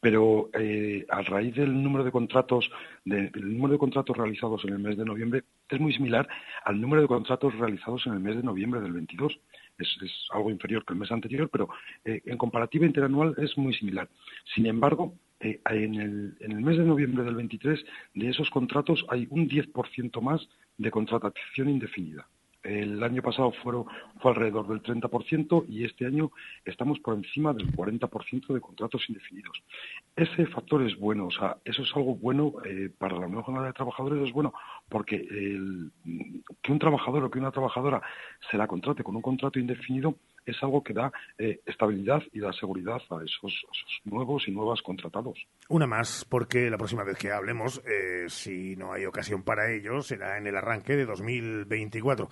pero 0.00 0.50
eh, 0.54 1.06
a 1.08 1.22
raíz 1.22 1.54
del 1.54 1.82
número 1.82 2.04
de 2.04 2.10
contratos, 2.10 2.70
de, 3.04 3.30
el 3.34 3.54
número 3.54 3.72
de 3.72 3.78
contratos 3.78 4.16
realizados 4.16 4.64
en 4.64 4.74
el 4.74 4.78
mes 4.78 4.96
de 4.96 5.04
noviembre 5.04 5.44
es 5.68 5.80
muy 5.80 5.92
similar 5.92 6.28
al 6.64 6.80
número 6.80 7.02
de 7.02 7.08
contratos 7.08 7.54
realizados 7.58 8.06
en 8.06 8.14
el 8.14 8.20
mes 8.20 8.36
de 8.36 8.42
noviembre 8.42 8.80
del 8.80 8.92
22. 8.92 9.38
Es, 9.82 10.12
algo 10.30 10.50
inferior 10.50 10.84
que 10.84 10.94
el 10.94 10.98
mes 10.98 11.12
anterior, 11.12 11.48
pero 11.50 11.68
en 12.04 12.38
comparativa 12.38 12.86
interanual 12.86 13.34
es 13.38 13.56
muy 13.58 13.74
similar. 13.74 14.08
Sin 14.54 14.66
embargo, 14.66 15.14
en 15.40 15.94
el, 15.94 16.36
en, 16.40 16.52
el, 16.52 16.60
mes 16.60 16.78
de 16.78 16.84
noviembre 16.84 17.24
del 17.24 17.34
23, 17.34 17.84
de 18.14 18.28
esos 18.28 18.48
contratos 18.50 19.04
hay 19.08 19.26
un 19.30 19.48
10% 19.48 20.20
más 20.20 20.48
de 20.78 20.90
contratación 20.90 21.68
indefinida. 21.68 22.26
El 22.62 23.02
año 23.02 23.22
pasado 23.22 23.52
fueron, 23.62 23.86
fue 24.20 24.30
alrededor 24.30 24.68
del 24.68 24.82
30% 24.82 25.64
y 25.68 25.84
este 25.84 26.06
año 26.06 26.30
estamos 26.64 27.00
por 27.00 27.14
encima 27.14 27.52
del 27.52 27.72
40% 27.72 28.54
de 28.54 28.60
contratos 28.60 29.02
indefinidos. 29.08 29.62
Ese 30.14 30.46
factor 30.46 30.82
es 30.82 30.96
bueno, 30.98 31.26
o 31.26 31.30
sea, 31.30 31.56
eso 31.64 31.82
es 31.82 31.90
algo 31.96 32.14
bueno 32.14 32.52
eh, 32.64 32.90
para 32.96 33.18
la 33.18 33.26
nueva 33.26 33.42
jornada 33.42 33.66
de 33.66 33.72
trabajadores, 33.72 34.26
es 34.26 34.32
bueno 34.32 34.52
porque 34.88 35.16
el, 35.16 35.90
que 36.62 36.72
un 36.72 36.78
trabajador 36.78 37.24
o 37.24 37.30
que 37.30 37.40
una 37.40 37.50
trabajadora 37.50 38.00
se 38.50 38.56
la 38.56 38.68
contrate 38.68 39.02
con 39.02 39.16
un 39.16 39.22
contrato 39.22 39.58
indefinido 39.58 40.14
es 40.44 40.62
algo 40.62 40.82
que 40.82 40.92
da 40.92 41.12
eh, 41.38 41.60
estabilidad 41.66 42.22
y 42.32 42.40
da 42.40 42.52
seguridad 42.52 43.00
a 43.10 43.24
esos, 43.24 43.64
nuevos 44.04 44.48
y 44.48 44.50
nuevas 44.50 44.82
contratados. 44.82 45.38
Una 45.68 45.86
más, 45.86 46.24
porque 46.28 46.70
la 46.70 46.78
próxima 46.78 47.04
vez 47.04 47.18
que 47.18 47.30
hablemos, 47.30 47.82
eh, 47.86 48.26
si 48.28 48.76
no 48.76 48.92
hay 48.92 49.06
ocasión 49.06 49.42
para 49.42 49.72
ello, 49.72 50.02
será 50.02 50.38
en 50.38 50.46
el 50.46 50.56
arranque 50.56 50.96
de 50.96 51.06
2024 51.06 52.28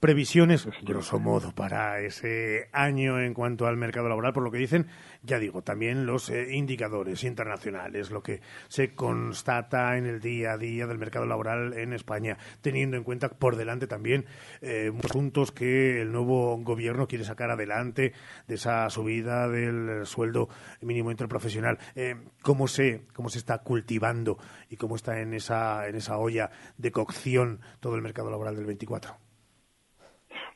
previsiones, 0.00 0.68
grosso 0.82 1.18
modo, 1.18 1.52
para 1.52 2.00
ese 2.00 2.68
año 2.72 3.20
en 3.20 3.34
cuanto 3.34 3.66
al 3.66 3.76
mercado 3.76 4.08
laboral, 4.08 4.32
por 4.32 4.44
lo 4.44 4.50
que 4.52 4.58
dicen, 4.58 4.86
ya 5.22 5.38
digo, 5.38 5.62
también 5.62 6.06
los 6.06 6.30
eh, 6.30 6.54
indicadores 6.54 7.24
internacionales, 7.24 8.10
lo 8.10 8.22
que 8.22 8.40
se 8.68 8.94
constata 8.94 9.96
en 9.96 10.06
el 10.06 10.20
día 10.20 10.52
a 10.52 10.58
día 10.58 10.86
del 10.86 10.98
mercado 10.98 11.26
laboral 11.26 11.74
en 11.74 11.92
España, 11.92 12.38
teniendo 12.60 12.96
en 12.96 13.02
cuenta 13.02 13.28
por 13.28 13.56
delante 13.56 13.88
también 13.88 14.24
eh, 14.60 14.92
puntos 15.10 15.50
que 15.50 16.00
el 16.00 16.12
nuevo 16.12 16.56
gobierno 16.58 17.08
quiere 17.08 17.24
sacar 17.24 17.50
adelante 17.50 18.12
de 18.46 18.54
esa 18.54 18.88
subida 18.90 19.48
del 19.48 20.06
sueldo 20.06 20.48
mínimo 20.80 21.10
interprofesional. 21.10 21.78
Eh, 21.96 22.14
¿cómo, 22.42 22.68
se, 22.68 23.02
¿Cómo 23.14 23.30
se 23.30 23.38
está 23.38 23.58
cultivando 23.58 24.38
y 24.70 24.76
cómo 24.76 24.94
está 24.94 25.20
en 25.20 25.34
esa, 25.34 25.88
en 25.88 25.96
esa 25.96 26.18
olla 26.18 26.50
de 26.76 26.92
cocción 26.92 27.60
todo 27.80 27.96
el 27.96 28.02
mercado 28.02 28.30
laboral 28.30 28.54
del 28.54 28.66
24? 28.66 29.27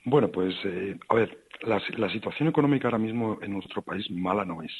Bueno, 0.04 0.30
pues, 0.30 0.54
eh, 0.64 0.98
a 1.08 1.14
ver, 1.14 1.44
la, 1.62 2.10
situación 2.10 2.48
económica 2.48 2.88
ahora 2.88 2.98
mismo 2.98 3.38
en 3.40 3.52
nuestro 3.52 3.82
país 3.82 4.10
mala 4.10 4.44
no 4.44 4.62
es. 4.62 4.72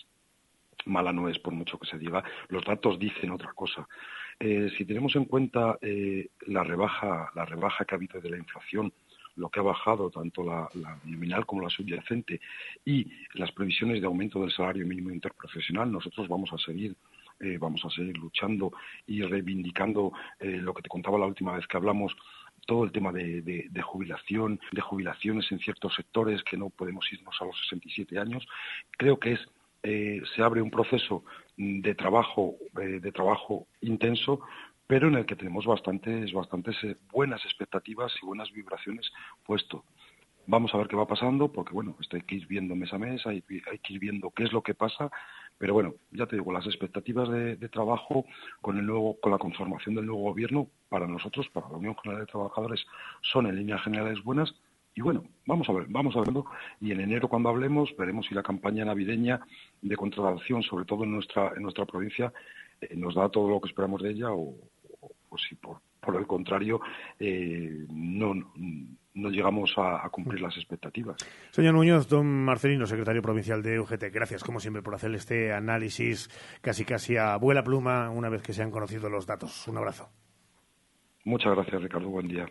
Mala 0.85 1.13
no 1.13 1.29
es, 1.29 1.39
por 1.39 1.53
mucho 1.53 1.79
que 1.79 1.87
se 1.87 1.99
diga. 1.99 2.25
Los 2.49 2.65
datos 2.65 2.99
dicen 2.99 3.31
otra 3.31 3.53
cosa. 3.53 3.87
Eh, 4.41 4.69
si 4.77 4.85
tenemos 4.85 5.15
en 5.15 5.27
cuenta 5.27 5.79
eh, 5.81 6.29
la 6.49 6.65
rebaja, 6.65 7.31
la 7.37 7.45
rebaja 7.45 7.85
que 7.85 7.95
ha 7.95 7.99
habido 7.99 8.21
de 8.21 8.31
la 8.31 8.39
inflación, 8.39 8.93
lo 9.37 9.49
que 9.49 9.61
ha 9.61 9.63
bajado 9.63 10.11
tanto 10.11 10.43
la, 10.43 10.69
nominal 11.05 11.47
como 11.47 11.63
la 11.63 11.71
subyacente 11.71 12.41
y 12.85 13.07
las 13.35 13.53
previsiones 13.53 14.01
de 14.01 14.07
aumento 14.07 14.41
del 14.41 14.51
salario 14.51 14.87
mínimo 14.87 15.11
interprofesional, 15.11 15.91
nosotros 15.91 16.29
vamos 16.29 16.53
a 16.53 16.59
seguir 16.59 16.97
vamos 17.59 17.85
a 17.85 17.91
seguir 17.91 18.17
luchando 18.19 18.73
y 19.05 19.21
reivindicando 19.23 20.13
lo 20.39 20.73
que 20.73 20.83
te 20.83 20.89
contaba 20.89 21.19
la 21.19 21.27
última 21.27 21.57
vez 21.57 21.67
que 21.67 21.77
hablamos 21.77 22.15
todo 22.67 22.85
el 22.85 22.93
tema 22.93 23.13
de, 23.13 23.71
jubilación, 23.83 24.61
de 24.73 24.81
jubilaciones 24.81 25.51
en 25.51 25.59
ciertos 25.59 25.95
sectores 25.95 26.43
que 26.45 26.57
no 26.57 26.71
podemos 26.71 27.11
irnos 27.13 27.35
a 27.41 27.45
los 27.45 27.59
67 27.69 28.19
años. 28.19 28.47
Creo 28.97 29.19
que 29.19 29.33
es 29.33 29.41
eh, 29.85 30.23
se 30.37 30.43
abre 30.43 30.63
un 30.63 30.71
proceso 30.71 31.25
de 31.57 31.95
trabajo 31.97 32.55
eh, 32.81 33.01
de 33.01 33.11
trabajo 33.11 33.67
intenso, 33.81 34.41
pero 34.87 35.09
en 35.09 35.17
el 35.17 35.27
que 35.27 35.35
tenemos 35.35 35.67
bastantes 35.67 36.33
bastantes 36.33 36.77
eh, 36.85 36.97
buenas 37.11 37.45
expectativas 37.45 38.13
y 38.23 38.27
buenas 38.27 38.53
vibraciones 38.53 39.11
puesto. 39.45 39.85
Vamos 40.47 40.75
a 40.75 40.79
ver 40.79 40.89
qué 40.89 40.97
va 40.97 41.07
pasando, 41.07 41.51
porque 41.51 41.73
bueno, 41.73 41.97
esto 42.01 42.17
hay 42.17 42.23
que 42.23 42.37
ir 42.37 42.47
viendo 42.47 42.77
mes 42.77 42.93
a 42.93 42.99
mes, 42.99 43.25
hay, 43.27 43.45
hay 43.71 43.79
que 43.79 43.95
ir 43.95 43.99
viendo 44.01 44.31
qué 44.31 44.45
es 44.45 44.53
lo 44.53 44.63
que 44.63 44.75
pasa 44.75 45.11
pero 45.63 45.75
bueno, 45.75 45.95
ya 46.11 46.27
te 46.27 46.35
digo, 46.35 46.53
las 46.53 46.67
expectativas 46.67 47.29
de, 47.29 47.69
trabajo 47.69 48.25
con 48.61 48.79
el 48.79 48.85
nuevo, 48.85 49.17
con 49.21 49.31
la 49.31 49.39
conformación 49.39 49.95
del 49.95 50.07
nuevo 50.07 50.23
gobierno, 50.23 50.67
para 50.89 51.07
nosotros, 51.07 51.49
para 51.53 51.69
la 51.69 51.77
Unión 51.77 51.95
General 52.03 52.23
de 52.23 52.33
Trabajadores, 52.33 52.85
son 53.21 53.47
en 53.47 53.55
líneas 53.55 53.81
generales 53.85 54.21
buenas. 54.25 54.53
Y 54.97 55.03
bueno, 55.03 55.23
vamos 55.47 55.69
a 55.69 55.73
ver, 55.73 55.87
vamos 55.89 56.17
a 56.17 56.21
verlo. 56.23 56.47
Y 56.81 56.91
en 56.91 56.99
enero, 56.99 57.29
cuando 57.29 57.49
hablemos, 57.49 57.95
veremos 57.97 58.27
si 58.27 58.35
la 58.35 58.43
campaña 58.43 58.85
navideña 58.85 59.41
de 59.81 59.95
contratación, 59.95 60.65
sobre 60.65 60.85
todo 60.85 61.05
en 61.05 61.13
nuestra, 61.13 61.53
en 61.55 61.63
nuestra 61.63 61.87
provincia, 61.87 62.33
eh, 62.81 62.97
nos 62.97 63.15
da 63.15 63.29
todo 63.29 63.49
lo 63.49 63.61
que 63.61 63.69
esperamos 63.69 64.03
de 64.03 64.11
ella 64.11 64.33
o, 64.33 64.57
si 65.37 65.55
por, 65.55 65.79
el 66.17 66.27
contrario, 66.27 66.81
eh, 67.21 67.87
no 67.89 68.35
llegamos 69.15 69.75
a, 69.77 70.09
cumplir 70.11 70.41
las 70.41 70.57
expectativas. 70.57 71.17
Señor 71.51 71.75
Muñoz, 71.75 72.09
don 72.09 72.27
Marcelino, 72.27 72.87
secretario 72.87 73.23
provincial 73.23 73.63
de 73.63 73.79
UGT, 73.81 74.05
gracias 74.13 74.43
como 74.43 74.61
siempre 74.61 74.83
por 74.83 74.95
hacer 74.95 75.15
este 75.15 75.53
análisis 75.53 76.29
casi 76.61 76.85
casi 76.85 77.17
a 77.17 77.37
vuela 77.37 77.63
pluma 77.63 78.11
una 78.11 78.29
vez 78.29 78.43
que 78.43 78.53
se 78.53 78.63
han 78.63 78.71
conocido 78.71 79.09
los 79.09 79.27
datos. 79.27 79.67
Un 79.69 79.77
abrazo. 79.77 80.09
Muchas 81.25 81.55
gracias, 81.55 81.83
Ricardo. 81.83 82.09
Buen 82.09 82.29
día. 82.29 82.47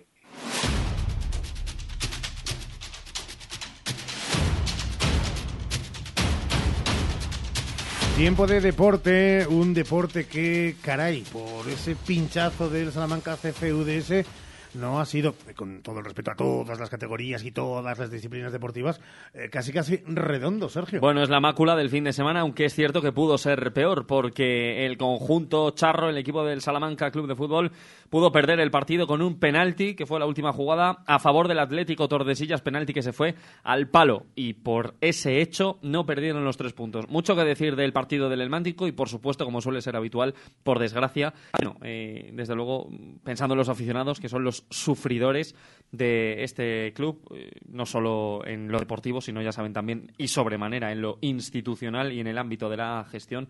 Tiempo 8.17 8.45
de 8.45 8.61
deporte, 8.61 9.47
un 9.47 9.73
deporte 9.73 10.27
que, 10.27 10.75
caray, 10.83 11.23
por 11.33 11.67
ese 11.67 11.95
pinchazo 11.95 12.69
del 12.69 12.91
Salamanca 12.91 13.35
CFUDS 13.35 14.40
no 14.73 14.99
ha 14.99 15.05
sido, 15.05 15.35
con 15.55 15.81
todo 15.81 15.99
el 15.99 16.05
respeto 16.05 16.31
a 16.31 16.35
todas 16.35 16.79
las 16.79 16.89
categorías 16.89 17.43
y 17.43 17.51
todas 17.51 17.97
las 17.97 18.11
disciplinas 18.11 18.51
deportivas, 18.51 19.01
eh, 19.33 19.49
casi 19.49 19.71
casi 19.71 19.97
redondo, 20.05 20.69
Sergio. 20.69 20.99
Bueno, 20.99 21.21
es 21.21 21.29
la 21.29 21.39
mácula 21.39 21.75
del 21.75 21.89
fin 21.89 22.03
de 22.03 22.13
semana, 22.13 22.41
aunque 22.41 22.65
es 22.65 22.73
cierto 22.73 23.01
que 23.01 23.11
pudo 23.11 23.37
ser 23.37 23.73
peor, 23.73 24.07
porque 24.07 24.85
el 24.85 24.97
conjunto 24.97 25.71
charro, 25.71 26.09
el 26.09 26.17
equipo 26.17 26.43
del 26.43 26.61
Salamanca 26.61 27.11
Club 27.11 27.27
de 27.27 27.35
Fútbol, 27.35 27.71
pudo 28.09 28.31
perder 28.31 28.59
el 28.59 28.71
partido 28.71 29.07
con 29.07 29.21
un 29.21 29.39
penalti, 29.39 29.95
que 29.95 30.05
fue 30.05 30.19
la 30.19 30.25
última 30.25 30.53
jugada, 30.53 31.03
a 31.05 31.19
favor 31.19 31.47
del 31.47 31.59
Atlético 31.59 32.07
Tordesillas, 32.07 32.61
penalti 32.61 32.93
que 32.93 33.01
se 33.01 33.13
fue 33.13 33.35
al 33.63 33.87
palo. 33.89 34.25
Y 34.35 34.53
por 34.53 34.95
ese 35.01 35.41
hecho 35.41 35.79
no 35.81 36.05
perdieron 36.05 36.43
los 36.43 36.57
tres 36.57 36.73
puntos. 36.73 37.09
Mucho 37.09 37.35
que 37.35 37.43
decir 37.43 37.75
del 37.75 37.93
partido 37.93 38.29
del 38.29 38.41
Elmántico 38.41 38.87
y, 38.87 38.91
por 38.91 39.09
supuesto, 39.09 39.45
como 39.45 39.61
suele 39.61 39.81
ser 39.81 39.95
habitual, 39.95 40.35
por 40.63 40.79
desgracia, 40.79 41.33
bueno, 41.57 41.77
eh, 41.83 42.31
desde 42.33 42.55
luego, 42.55 42.89
pensando 43.23 43.53
en 43.53 43.59
los 43.59 43.69
aficionados, 43.69 44.19
que 44.19 44.29
son 44.29 44.43
los 44.43 44.60
sufridores 44.69 45.55
de 45.91 46.43
este 46.43 46.93
club, 46.93 47.21
eh, 47.35 47.51
no 47.67 47.85
solo 47.85 48.45
en 48.45 48.71
lo 48.71 48.79
deportivo, 48.79 49.21
sino 49.21 49.41
ya 49.41 49.51
saben 49.51 49.73
también 49.73 50.11
y 50.17 50.27
sobremanera 50.27 50.91
en 50.91 51.01
lo 51.01 51.17
institucional 51.21 52.13
y 52.13 52.19
en 52.19 52.27
el 52.27 52.37
ámbito 52.37 52.69
de 52.69 52.77
la 52.77 53.05
gestión. 53.09 53.49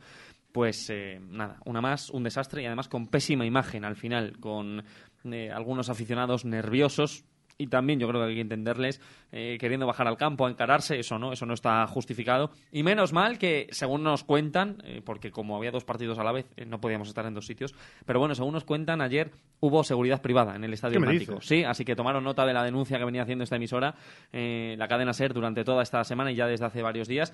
Pues 0.51 0.89
eh, 0.89 1.19
nada, 1.21 1.59
una 1.65 1.81
más, 1.81 2.09
un 2.09 2.23
desastre 2.23 2.63
y 2.63 2.65
además 2.65 2.89
con 2.89 3.07
pésima 3.07 3.45
imagen 3.45 3.85
al 3.85 3.95
final, 3.95 4.37
con 4.39 4.83
eh, 5.23 5.49
algunos 5.51 5.89
aficionados 5.89 6.43
nerviosos, 6.43 7.23
y 7.57 7.67
también 7.67 7.99
yo 7.99 8.07
creo 8.07 8.21
que 8.21 8.29
hay 8.29 8.35
que 8.35 8.41
entenderles 8.41 9.01
eh, 9.31 9.57
queriendo 9.59 9.87
bajar 9.87 10.07
al 10.07 10.17
campo 10.17 10.45
a 10.45 10.49
encararse, 10.49 10.99
eso 10.99 11.17
no, 11.17 11.33
eso 11.33 11.45
no 11.45 11.53
está 11.53 11.85
justificado. 11.87 12.51
Y 12.71 12.83
menos 12.83 13.13
mal 13.13 13.37
que, 13.37 13.67
según 13.71 14.03
nos 14.03 14.23
cuentan, 14.23 14.81
eh, 14.83 15.01
porque 15.03 15.31
como 15.31 15.55
había 15.55 15.71
dos 15.71 15.85
partidos 15.85 16.19
a 16.19 16.23
la 16.23 16.31
vez, 16.31 16.47
eh, 16.57 16.65
no 16.65 16.81
podíamos 16.81 17.07
estar 17.07 17.25
en 17.25 17.33
dos 17.33 17.45
sitios, 17.45 17.73
pero 18.05 18.19
bueno, 18.19 18.35
según 18.35 18.53
nos 18.53 18.65
cuentan, 18.65 19.01
ayer 19.01 19.31
hubo 19.59 19.83
seguridad 19.83 20.21
privada 20.21 20.55
en 20.55 20.63
el 20.63 20.73
Estadio 20.73 20.99
Atlántico. 20.99 21.41
Sí, 21.41 21.63
así 21.63 21.85
que 21.85 21.95
tomaron 21.95 22.23
nota 22.23 22.45
de 22.45 22.53
la 22.53 22.63
denuncia 22.63 22.97
que 22.97 23.05
venía 23.05 23.23
haciendo 23.23 23.43
esta 23.43 23.55
emisora, 23.55 23.95
la 24.31 24.87
cadena 24.87 25.13
SER, 25.13 25.33
durante 25.33 25.63
toda 25.63 25.83
esta 25.83 26.03
semana 26.03 26.31
y 26.31 26.35
ya 26.35 26.47
desde 26.47 26.65
hace 26.65 26.81
varios 26.81 27.07
días, 27.07 27.33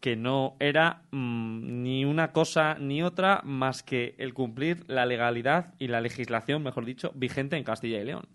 que 0.00 0.16
no 0.16 0.56
era 0.60 1.02
mm, 1.10 1.82
ni 1.82 2.04
una 2.04 2.32
cosa 2.32 2.76
ni 2.78 3.02
otra 3.02 3.40
más 3.44 3.82
que 3.82 4.14
el 4.18 4.34
cumplir 4.34 4.84
la 4.86 5.06
legalidad 5.06 5.74
y 5.78 5.88
la 5.88 6.00
legislación, 6.00 6.62
mejor 6.62 6.84
dicho, 6.84 7.12
vigente 7.14 7.56
en 7.56 7.64
Castilla 7.64 8.00
y 8.00 8.04
León. 8.04 8.28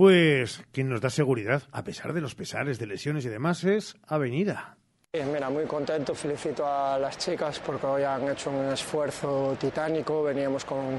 Pues 0.00 0.62
quien 0.72 0.88
nos 0.88 1.02
da 1.02 1.10
seguridad, 1.10 1.64
a 1.72 1.84
pesar 1.84 2.14
de 2.14 2.22
los 2.22 2.34
pesares 2.34 2.78
de 2.78 2.86
lesiones 2.86 3.26
y 3.26 3.28
demás, 3.28 3.64
es 3.64 3.96
Avenida. 4.06 4.78
Mira, 5.12 5.50
muy 5.50 5.66
contento, 5.66 6.14
felicito 6.14 6.64
a 6.66 6.98
las 6.98 7.18
chicas 7.18 7.58
porque 7.58 7.86
hoy 7.86 8.02
han 8.04 8.26
hecho 8.30 8.48
un 8.48 8.72
esfuerzo 8.72 9.54
titánico, 9.60 10.22
veníamos 10.22 10.64
con, 10.64 10.98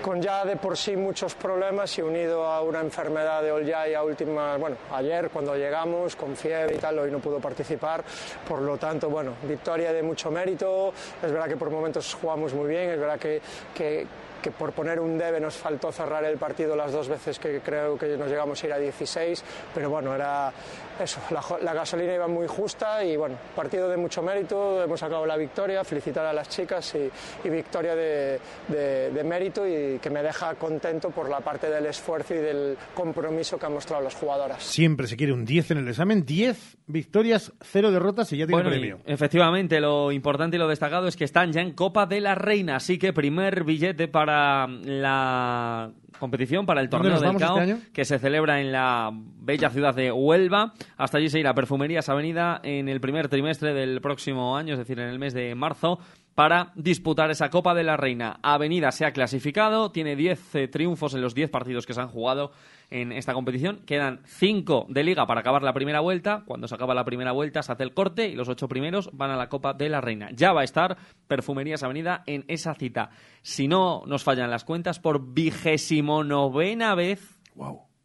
con 0.00 0.22
ya 0.22 0.44
de 0.44 0.54
por 0.54 0.76
sí 0.76 0.94
muchos 0.94 1.34
problemas 1.34 1.98
y 1.98 2.02
unido 2.02 2.46
a 2.46 2.62
una 2.62 2.82
enfermedad 2.82 3.42
de 3.42 3.50
Olya 3.50 3.88
y 3.88 3.94
a 3.94 4.04
última, 4.04 4.56
bueno, 4.58 4.76
ayer 4.92 5.28
cuando 5.30 5.56
llegamos 5.56 6.14
con 6.14 6.36
fiebre 6.36 6.76
y 6.76 6.78
tal, 6.78 7.00
hoy 7.00 7.10
no 7.10 7.18
pudo 7.18 7.40
participar, 7.40 8.04
por 8.46 8.62
lo 8.62 8.76
tanto, 8.76 9.10
bueno, 9.10 9.32
victoria 9.48 9.92
de 9.92 10.04
mucho 10.04 10.30
mérito, 10.30 10.94
es 11.20 11.32
verdad 11.32 11.48
que 11.48 11.56
por 11.56 11.70
momentos 11.70 12.14
jugamos 12.14 12.54
muy 12.54 12.68
bien, 12.68 12.90
es 12.90 13.00
verdad 13.00 13.18
que, 13.18 13.40
que 13.74 14.06
que 14.46 14.52
por 14.52 14.70
poner 14.70 15.00
un 15.00 15.18
debe 15.18 15.40
nos 15.40 15.56
faltó 15.56 15.90
cerrar 15.90 16.24
el 16.24 16.38
partido 16.38 16.76
las 16.76 16.92
dos 16.92 17.08
veces 17.08 17.36
que 17.36 17.58
creo 17.58 17.98
que 17.98 18.16
nos 18.16 18.28
llegamos 18.28 18.62
a 18.62 18.66
ir 18.68 18.72
a 18.74 18.78
16, 18.78 19.42
pero 19.74 19.90
bueno, 19.90 20.14
era 20.14 20.52
eso, 21.00 21.20
la, 21.30 21.74
gasolina 21.74 22.14
iba 22.14 22.26
muy 22.26 22.46
justa 22.46 23.04
y 23.04 23.16
bueno, 23.16 23.36
partido 23.54 23.88
de 23.88 23.96
mucho 23.96 24.22
mérito, 24.22 24.82
hemos 24.82 25.00
sacado 25.00 25.26
la 25.26 25.36
victoria, 25.36 25.84
felicitar 25.84 26.24
a 26.26 26.32
las 26.32 26.48
chicas 26.48 26.94
y, 26.94 27.48
victoria 27.48 27.94
de, 27.94 28.40
de, 28.68 29.24
mérito 29.24 29.66
y 29.66 29.98
que 29.98 30.10
me 30.10 30.22
deja 30.22 30.54
contento 30.54 31.10
por 31.10 31.28
la 31.28 31.40
parte 31.40 31.70
del 31.70 31.86
esfuerzo 31.86 32.34
y 32.34 32.38
del 32.38 32.76
compromiso 32.94 33.58
que 33.58 33.66
han 33.66 33.72
mostrado 33.72 34.02
las 34.02 34.14
jugadoras. 34.14 34.62
Siempre 34.62 35.06
se 35.06 35.16
quiere 35.16 35.32
un 35.32 35.44
10 35.44 35.72
en 35.72 35.78
el 35.78 35.88
examen, 35.88 36.24
10 36.24 36.78
victorias, 36.86 37.52
0 37.62 37.90
derrotas 37.90 38.32
y 38.32 38.38
ya 38.38 38.46
tiene 38.46 38.62
premio. 38.62 38.98
efectivamente, 39.06 39.80
lo 39.80 40.12
importante 40.12 40.56
y 40.56 40.58
lo 40.58 40.68
destacado 40.68 41.08
es 41.08 41.16
que 41.16 41.24
están 41.24 41.52
ya 41.52 41.60
en 41.60 41.72
Copa 41.72 42.06
de 42.06 42.20
la 42.20 42.34
Reina, 42.34 42.76
así 42.76 42.98
que 42.98 43.12
primer 43.12 43.64
billete 43.64 44.08
para 44.08 44.66
la 44.66 45.90
competición 46.18 46.66
para 46.66 46.80
el 46.80 46.88
torneo 46.88 47.20
del 47.20 47.36
CAO 47.36 47.60
este 47.60 47.92
que 47.92 48.04
se 48.04 48.18
celebra 48.18 48.60
en 48.60 48.72
la 48.72 49.10
bella 49.12 49.70
ciudad 49.70 49.94
de 49.94 50.12
Huelva. 50.12 50.74
Hasta 50.96 51.18
allí 51.18 51.28
se 51.28 51.40
irá 51.40 51.54
Perfumerías 51.54 52.08
Avenida 52.08 52.60
en 52.62 52.88
el 52.88 53.00
primer 53.00 53.28
trimestre 53.28 53.74
del 53.74 54.00
próximo 54.00 54.56
año, 54.56 54.74
es 54.74 54.78
decir, 54.78 54.98
en 54.98 55.08
el 55.08 55.18
mes 55.18 55.34
de 55.34 55.54
marzo 55.54 55.98
para 56.36 56.72
disputar 56.74 57.30
esa 57.30 57.48
Copa 57.48 57.74
de 57.74 57.82
la 57.82 57.96
Reina. 57.96 58.38
Avenida 58.42 58.92
se 58.92 59.06
ha 59.06 59.12
clasificado, 59.12 59.90
tiene 59.90 60.16
10 60.16 60.54
eh, 60.54 60.68
triunfos 60.68 61.14
en 61.14 61.22
los 61.22 61.34
10 61.34 61.48
partidos 61.48 61.86
que 61.86 61.94
se 61.94 62.00
han 62.00 62.08
jugado 62.08 62.52
en 62.90 63.12
esta 63.12 63.34
competición. 63.34 63.80
Quedan 63.86 64.20
5 64.24 64.86
de 64.88 65.04
liga 65.04 65.26
para 65.26 65.40
acabar 65.40 65.62
la 65.62 65.72
primera 65.72 66.00
vuelta. 66.00 66.44
Cuando 66.46 66.68
se 66.68 66.74
acaba 66.74 66.94
la 66.94 67.04
primera 67.04 67.32
vuelta 67.32 67.62
se 67.62 67.72
hace 67.72 67.82
el 67.82 67.94
corte 67.94 68.28
y 68.28 68.34
los 68.34 68.48
8 68.48 68.68
primeros 68.68 69.10
van 69.12 69.30
a 69.30 69.36
la 69.36 69.48
Copa 69.48 69.74
de 69.74 69.88
la 69.88 70.00
Reina. 70.00 70.30
Ya 70.32 70.52
va 70.52 70.62
a 70.62 70.64
estar 70.64 70.96
Perfumerías 71.26 71.82
Avenida 71.82 72.22
en 72.26 72.44
esa 72.48 72.74
cita. 72.74 73.10
Si 73.42 73.68
no 73.68 74.02
nos 74.06 74.24
fallan 74.24 74.50
las 74.50 74.64
cuentas, 74.64 75.00
por 75.00 75.32
vigésimo 75.32 76.24
novena 76.24 76.94
vez 76.94 77.38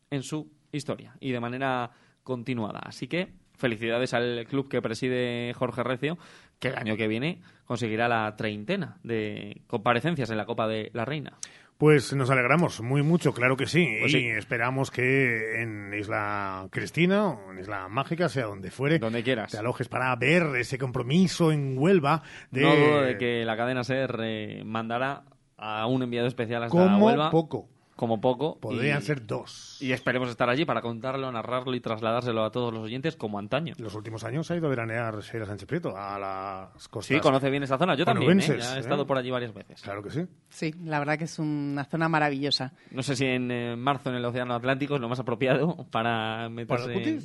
en 0.09 0.23
su 0.23 0.51
historia 0.71 1.15
y 1.19 1.31
de 1.31 1.39
manera 1.39 1.91
continuada. 2.23 2.79
Así 2.79 3.07
que 3.07 3.33
felicidades 3.55 4.13
al 4.13 4.45
club 4.47 4.67
que 4.67 4.81
preside 4.81 5.53
Jorge 5.53 5.83
Recio, 5.83 6.17
que 6.59 6.69
el 6.69 6.77
año 6.77 6.97
que 6.97 7.07
viene 7.07 7.41
conseguirá 7.65 8.07
la 8.07 8.35
treintena 8.35 8.97
de 9.03 9.61
comparecencias 9.67 10.29
en 10.29 10.37
la 10.37 10.45
Copa 10.45 10.67
de 10.67 10.89
la 10.93 11.05
Reina. 11.05 11.37
Pues 11.81 12.13
nos 12.13 12.29
alegramos 12.29 12.79
muy 12.79 13.01
mucho, 13.01 13.33
claro 13.33 13.57
que 13.57 13.65
sí. 13.65 13.97
Pues 14.01 14.13
y 14.13 14.27
esperamos 14.27 14.91
que 14.91 15.63
en 15.63 15.91
Isla 15.91 16.67
Cristina 16.69 17.29
o 17.29 17.51
en 17.51 17.57
Isla 17.57 17.87
Mágica, 17.89 18.29
sea 18.29 18.45
donde 18.45 18.69
fuere, 18.69 18.99
donde 18.99 19.23
quieras, 19.23 19.51
te 19.51 19.57
alojes 19.57 19.87
para 19.87 20.15
ver 20.15 20.43
ese 20.57 20.77
compromiso 20.77 21.51
en 21.51 21.75
Huelva. 21.79 22.21
De... 22.51 22.61
No 22.61 22.75
dudo 22.75 23.01
de 23.01 23.17
que 23.17 23.43
la 23.45 23.57
cadena 23.57 23.83
SER 23.83 24.15
eh, 24.21 24.61
mandará 24.63 25.23
a 25.57 25.87
un 25.87 26.03
enviado 26.03 26.27
especial 26.27 26.61
hasta 26.61 26.77
Como 26.77 27.03
Huelva. 27.03 27.31
poco 27.31 27.67
como 28.01 28.19
poco. 28.19 28.57
Podrían 28.59 29.03
ser 29.03 29.27
dos. 29.27 29.77
Y 29.79 29.91
esperemos 29.91 30.27
estar 30.27 30.49
allí 30.49 30.65
para 30.65 30.81
contarlo, 30.81 31.31
narrarlo 31.31 31.75
y 31.75 31.81
trasladárselo 31.81 32.43
a 32.43 32.51
todos 32.51 32.73
los 32.73 32.81
oyentes 32.81 33.15
como 33.15 33.37
antaño. 33.37 33.75
Los 33.77 33.93
últimos 33.93 34.23
años 34.23 34.49
ha 34.49 34.55
ido 34.55 34.65
a 34.65 34.69
veranear 34.71 35.19
Sheila 35.19 35.45
Sánchez 35.45 35.67
Prieto 35.67 35.95
a 35.95 36.17
las 36.17 36.87
costas. 36.87 37.15
Sí, 37.15 37.21
conoce 37.21 37.51
bien 37.51 37.61
esa 37.61 37.77
zona. 37.77 37.93
Yo 37.93 38.03
también, 38.03 38.39
¿eh? 38.39 38.43
he 38.47 38.79
estado 38.79 39.03
¿eh? 39.03 39.05
por 39.05 39.19
allí 39.19 39.29
varias 39.29 39.53
veces. 39.53 39.83
Claro 39.83 40.01
que 40.01 40.09
sí. 40.09 40.25
Sí, 40.49 40.73
la 40.83 40.97
verdad 40.97 41.19
que 41.19 41.25
es 41.25 41.37
una 41.37 41.85
zona 41.85 42.09
maravillosa. 42.09 42.73
No 42.89 43.03
sé 43.03 43.15
si 43.15 43.25
en 43.25 43.51
eh, 43.51 43.75
marzo 43.75 44.09
en 44.09 44.15
el 44.15 44.25
Océano 44.25 44.55
Atlántico 44.55 44.95
es 44.95 45.01
lo 45.01 45.07
más 45.07 45.19
apropiado 45.19 45.85
para 45.91 46.49
meterse... 46.49 47.19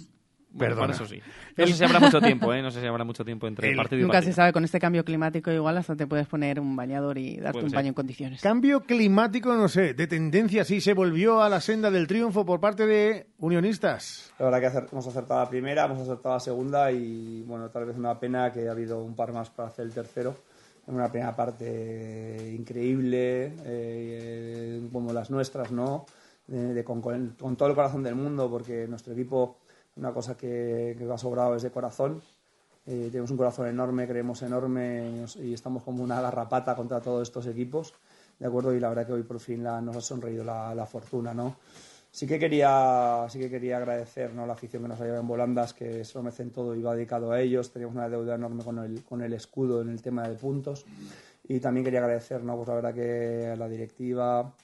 Perdón, 0.58 0.90
eso 0.90 1.06
sí. 1.06 1.20
No 1.56 1.66
sé 1.66 1.72
si 1.74 1.84
habrá 1.84 2.00
mucho 2.00 2.20
tiempo, 2.20 2.52
¿eh? 2.52 2.62
No 2.62 2.70
sé 2.70 2.80
si 2.80 2.86
habrá 2.86 3.04
mucho 3.04 3.24
tiempo 3.24 3.46
entre 3.46 3.70
el, 3.70 3.76
partido 3.76 4.00
y 4.00 4.02
Nunca 4.02 4.22
se 4.22 4.32
sabe, 4.32 4.52
con 4.52 4.64
este 4.64 4.78
cambio 4.78 5.04
climático 5.04 5.50
igual 5.50 5.76
hasta 5.78 5.96
te 5.96 6.06
puedes 6.06 6.26
poner 6.26 6.60
un 6.60 6.74
bañador 6.76 7.18
y 7.18 7.36
darte 7.38 7.64
un 7.64 7.70
baño 7.70 7.88
en 7.88 7.94
condiciones. 7.94 8.40
Cambio 8.40 8.80
climático, 8.80 9.54
no 9.54 9.68
sé, 9.68 9.94
de 9.94 10.06
tendencia 10.06 10.64
sí 10.64 10.80
se 10.80 10.94
volvió 10.94 11.42
a 11.42 11.48
la 11.48 11.60
senda 11.60 11.90
del 11.90 12.06
triunfo 12.06 12.44
por 12.44 12.60
parte 12.60 12.86
de 12.86 13.26
unionistas. 13.38 14.32
La 14.38 14.50
verdad 14.50 14.72
que 14.72 14.88
hemos 14.92 15.06
acertado 15.06 15.40
la 15.40 15.48
primera, 15.48 15.84
hemos 15.84 16.00
acertado 16.00 16.34
la 16.34 16.40
segunda 16.40 16.92
y, 16.92 17.42
bueno, 17.46 17.68
tal 17.70 17.86
vez 17.86 17.96
una 17.96 18.18
pena 18.18 18.52
que 18.52 18.68
ha 18.68 18.72
habido 18.72 19.02
un 19.02 19.14
par 19.14 19.32
más 19.32 19.50
para 19.50 19.68
hacer 19.68 19.86
el 19.86 19.92
tercero. 19.92 20.36
En 20.86 20.94
una 20.94 21.10
primera 21.10 21.34
parte 21.34 22.54
increíble, 22.56 23.54
eh, 23.64 24.88
como 24.92 25.12
las 25.12 25.30
nuestras, 25.30 25.72
¿no? 25.72 26.06
con, 26.84 27.00
con 27.00 27.56
todo 27.56 27.68
el 27.68 27.74
corazón 27.74 28.04
del 28.04 28.14
mundo, 28.14 28.48
porque 28.48 28.86
nuestro 28.86 29.12
equipo 29.12 29.58
una 29.96 30.12
cosa 30.12 30.36
que, 30.36 30.94
que 30.98 31.10
ha 31.10 31.18
sobrado 31.18 31.56
es 31.56 31.62
de 31.62 31.70
corazón. 31.70 32.22
Eh, 32.86 33.08
tenemos 33.10 33.32
un 33.32 33.36
corazón 33.36 33.66
enorme, 33.66 34.06
creemos 34.06 34.42
enorme 34.42 35.24
y 35.42 35.52
estamos 35.52 35.82
como 35.82 36.04
una 36.04 36.20
garrapata 36.20 36.76
contra 36.76 37.00
todos 37.00 37.22
estos 37.22 37.46
equipos, 37.48 37.92
¿de 38.38 38.46
acuerdo? 38.46 38.72
Y 38.72 38.78
la 38.78 38.88
verdad 38.90 39.06
que 39.06 39.12
hoy 39.12 39.24
por 39.24 39.40
fin 39.40 39.64
nos 39.64 39.96
ha 39.96 40.00
sonreído 40.00 40.44
la, 40.44 40.86
fortuna, 40.86 41.34
¿no? 41.34 41.56
Sí 42.12 42.28
que 42.28 42.38
quería, 42.38 43.26
sí 43.28 43.40
que 43.40 43.50
quería 43.50 43.78
agradecer 43.78 44.32
la 44.34 44.52
afición 44.52 44.84
que 44.84 44.88
nos 44.88 45.00
ha 45.00 45.04
llevado 45.04 45.20
en 45.20 45.28
Volandas, 45.28 45.74
que 45.74 46.04
se 46.04 46.14
lo 46.16 46.22
merecen 46.22 46.50
todo 46.50 46.74
y 46.76 46.80
va 46.80 46.94
dedicado 46.94 47.32
a 47.32 47.40
ellos. 47.40 47.72
Teníamos 47.72 47.96
una 47.96 48.08
deuda 48.08 48.36
enorme 48.36 48.62
con 48.64 48.78
el, 48.78 49.02
con 49.02 49.20
el 49.20 49.32
escudo 49.32 49.82
en 49.82 49.90
el 49.90 50.00
tema 50.00 50.26
de 50.28 50.36
puntos. 50.36 50.86
Y 51.48 51.58
también 51.58 51.84
quería 51.84 52.00
agradecer, 52.00 52.42
¿no? 52.42 52.56
pues 52.56 52.68
la 52.68 52.74
verdad 52.74 52.94
que 52.94 53.54
la 53.58 53.68
directiva, 53.68 54.54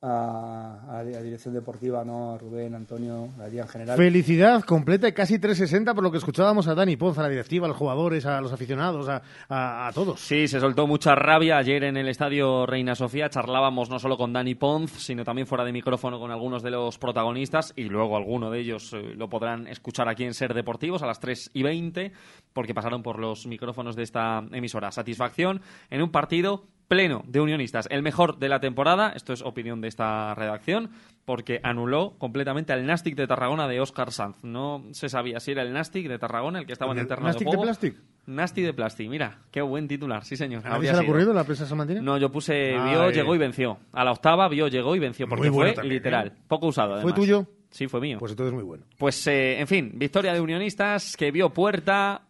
a, 0.00 1.02
la 1.04 1.22
dirección 1.22 1.54
deportiva, 1.54 2.04
¿no? 2.04 2.32
a 2.32 2.38
Rubén, 2.38 2.74
Antonio, 2.74 3.30
a 3.40 3.46
día 3.48 3.62
en 3.62 3.68
general. 3.68 3.96
Felicidad 3.96 4.62
completa 4.62 5.08
y 5.08 5.12
casi 5.12 5.38
360 5.38 5.94
por 5.94 6.04
lo 6.04 6.10
que 6.10 6.18
escuchábamos 6.18 6.68
a 6.68 6.74
Dani 6.74 6.96
Ponz, 6.96 7.18
a 7.18 7.22
la 7.22 7.28
directiva, 7.28 7.66
a 7.66 7.68
los 7.68 7.76
jugadores, 7.76 8.24
a 8.26 8.40
los 8.40 8.52
aficionados, 8.52 9.08
a, 9.08 9.22
a, 9.48 9.92
todos. 9.92 10.20
Sí, 10.20 10.46
se 10.46 10.60
soltó 10.60 10.86
mucha 10.86 11.14
rabia 11.14 11.58
ayer 11.58 11.84
en 11.84 11.96
el 11.96 12.08
estadio 12.08 12.66
Reina 12.66 12.94
Sofía. 12.94 13.28
Charlábamos 13.28 13.90
no 13.90 13.98
solo 13.98 14.16
con 14.16 14.32
Dani 14.32 14.54
Ponz, 14.54 14.92
sino 14.92 15.24
también 15.24 15.46
fuera 15.46 15.64
de 15.64 15.72
micrófono 15.72 16.20
con 16.20 16.30
algunos 16.30 16.62
de 16.62 16.70
los 16.70 16.98
protagonistas 16.98 17.72
y 17.74 17.84
luego 17.84 18.16
alguno 18.16 18.50
de 18.50 18.60
ellos 18.60 18.92
eh, 18.92 19.14
lo 19.16 19.28
podrán 19.28 19.66
escuchar 19.66 20.08
aquí 20.08 20.24
en 20.24 20.34
Ser 20.34 20.54
Deportivos 20.54 21.02
a 21.02 21.06
las 21.06 21.18
3 21.18 21.50
y 21.54 21.62
20 21.62 22.12
porque 22.52 22.74
pasaron 22.74 23.02
por 23.02 23.18
los 23.18 23.46
micrófonos 23.46 23.96
de 23.96 24.04
esta 24.04 24.44
emisora. 24.52 24.92
Satisfacción 24.92 25.60
en 25.90 26.02
un 26.02 26.10
partido 26.10 26.68
pleno 26.88 27.22
de 27.26 27.40
unionistas, 27.40 27.86
el 27.90 28.02
mejor 28.02 28.38
de 28.38 28.48
la 28.48 28.60
temporada, 28.60 29.12
esto 29.14 29.32
es 29.32 29.42
opinión 29.42 29.80
de 29.80 29.88
esta 29.88 30.34
redacción, 30.34 30.90
porque 31.24 31.60
anuló 31.62 32.14
completamente 32.18 32.72
al 32.72 32.86
Nastic 32.86 33.14
de 33.14 33.26
Tarragona 33.26 33.68
de 33.68 33.80
Oscar 33.80 34.10
Sanz. 34.10 34.42
No 34.42 34.82
se 34.92 35.10
sabía 35.10 35.38
si 35.40 35.52
era 35.52 35.62
el 35.62 35.72
Nastic 35.72 36.08
de 36.08 36.18
Tarragona 36.18 36.58
el 36.58 36.66
que 36.66 36.72
estaba 36.72 36.92
en 36.92 36.98
el 37.00 37.06
terreno 37.06 37.28
¿Nastic 37.28 37.50
de, 37.50 37.58
Plastic? 37.58 37.96
Nastic 38.26 38.64
de 38.64 38.72
Plastic, 38.72 39.08
mira, 39.08 39.38
qué 39.50 39.60
buen 39.60 39.86
titular, 39.86 40.24
sí 40.24 40.36
señor. 40.36 40.66
¿A 40.66 40.76
se 40.76 40.82
le 40.82 40.90
ha 40.90 41.00
ocurrido 41.00 41.32
la 41.34 41.44
prensa 41.44 41.66
salmantina? 41.66 42.00
No, 42.00 42.16
yo 42.16 42.32
puse 42.32 42.72
vio, 42.72 43.10
llegó 43.10 43.34
y 43.34 43.38
venció. 43.38 43.78
A 43.92 44.04
la 44.04 44.12
octava 44.12 44.48
vio, 44.48 44.68
llegó 44.68 44.96
y 44.96 44.98
venció, 44.98 45.28
porque 45.28 45.50
fue 45.52 45.74
literal, 45.84 46.28
¿eh? 46.28 46.32
poco 46.48 46.68
usado 46.68 46.94
además. 46.94 47.12
¿Fue 47.14 47.22
tuyo? 47.22 47.46
Sí, 47.70 47.86
fue 47.86 48.00
mío. 48.00 48.18
Pues 48.18 48.32
entonces 48.32 48.54
muy 48.54 48.64
bueno. 48.64 48.84
Pues, 48.96 49.26
eh, 49.26 49.60
en 49.60 49.66
fin, 49.66 49.92
victoria 49.94 50.32
de 50.32 50.40
Unionistas 50.40 51.16
que 51.16 51.30
vio 51.30 51.50
puerta, 51.50 52.22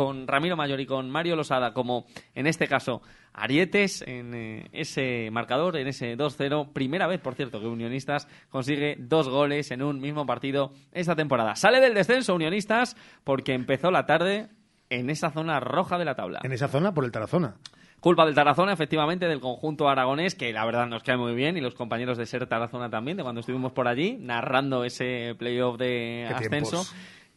con 0.00 0.26
Ramiro 0.26 0.56
Mayor 0.56 0.80
y 0.80 0.86
con 0.86 1.10
Mario 1.10 1.36
Losada 1.36 1.74
como, 1.74 2.06
en 2.34 2.46
este 2.46 2.66
caso, 2.66 3.02
arietes 3.34 4.00
en 4.00 4.32
eh, 4.34 4.68
ese 4.72 5.28
marcador, 5.30 5.76
en 5.76 5.88
ese 5.88 6.16
2-0. 6.16 6.72
Primera 6.72 7.06
vez, 7.06 7.20
por 7.20 7.34
cierto, 7.34 7.60
que 7.60 7.66
Unionistas 7.66 8.26
consigue 8.48 8.96
dos 8.98 9.28
goles 9.28 9.70
en 9.70 9.82
un 9.82 10.00
mismo 10.00 10.24
partido 10.24 10.72
esta 10.92 11.16
temporada. 11.16 11.54
Sale 11.54 11.80
del 11.80 11.92
descenso 11.92 12.34
Unionistas 12.34 12.96
porque 13.24 13.52
empezó 13.52 13.90
la 13.90 14.06
tarde 14.06 14.48
en 14.88 15.10
esa 15.10 15.32
zona 15.32 15.60
roja 15.60 15.98
de 15.98 16.06
la 16.06 16.14
tabla. 16.14 16.40
En 16.44 16.52
esa 16.52 16.68
zona 16.68 16.94
por 16.94 17.04
el 17.04 17.12
Tarazona. 17.12 17.56
Culpa 18.00 18.24
del 18.24 18.34
Tarazona, 18.34 18.72
efectivamente, 18.72 19.28
del 19.28 19.40
conjunto 19.40 19.86
aragonés, 19.90 20.34
que 20.34 20.50
la 20.50 20.64
verdad 20.64 20.86
nos 20.86 21.02
cae 21.02 21.18
muy 21.18 21.34
bien, 21.34 21.58
y 21.58 21.60
los 21.60 21.74
compañeros 21.74 22.16
de 22.16 22.24
Ser 22.24 22.46
Tarazona 22.46 22.88
también, 22.88 23.18
de 23.18 23.22
cuando 23.22 23.40
estuvimos 23.40 23.72
por 23.72 23.86
allí, 23.86 24.16
narrando 24.18 24.82
ese 24.84 25.34
playoff 25.38 25.76
de 25.76 26.26
ascenso. 26.34 26.86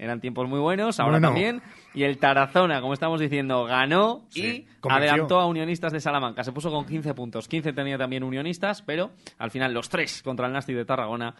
Eran 0.03 0.19
tiempos 0.19 0.49
muy 0.49 0.59
buenos, 0.59 0.99
ahora 0.99 1.21
también. 1.21 1.61
Y 1.93 2.03
el 2.03 2.17
Tarazona, 2.17 2.81
como 2.81 2.93
estamos 2.93 3.21
diciendo, 3.21 3.63
ganó 3.63 4.25
y 4.35 4.65
adelantó 4.81 5.39
a 5.39 5.45
Unionistas 5.47 5.93
de 5.93 6.01
Salamanca. 6.01 6.43
Se 6.43 6.51
puso 6.51 6.69
con 6.69 6.85
15 6.85 7.13
puntos. 7.13 7.47
15 7.47 7.71
tenía 7.71 7.97
también 7.97 8.23
Unionistas, 8.23 8.81
pero 8.81 9.11
al 9.37 9.49
final 9.49 9.73
los 9.73 9.87
tres 9.87 10.21
contra 10.21 10.47
el 10.47 10.53
Nasti 10.53 10.73
de 10.73 10.83
Tarragona 10.83 11.35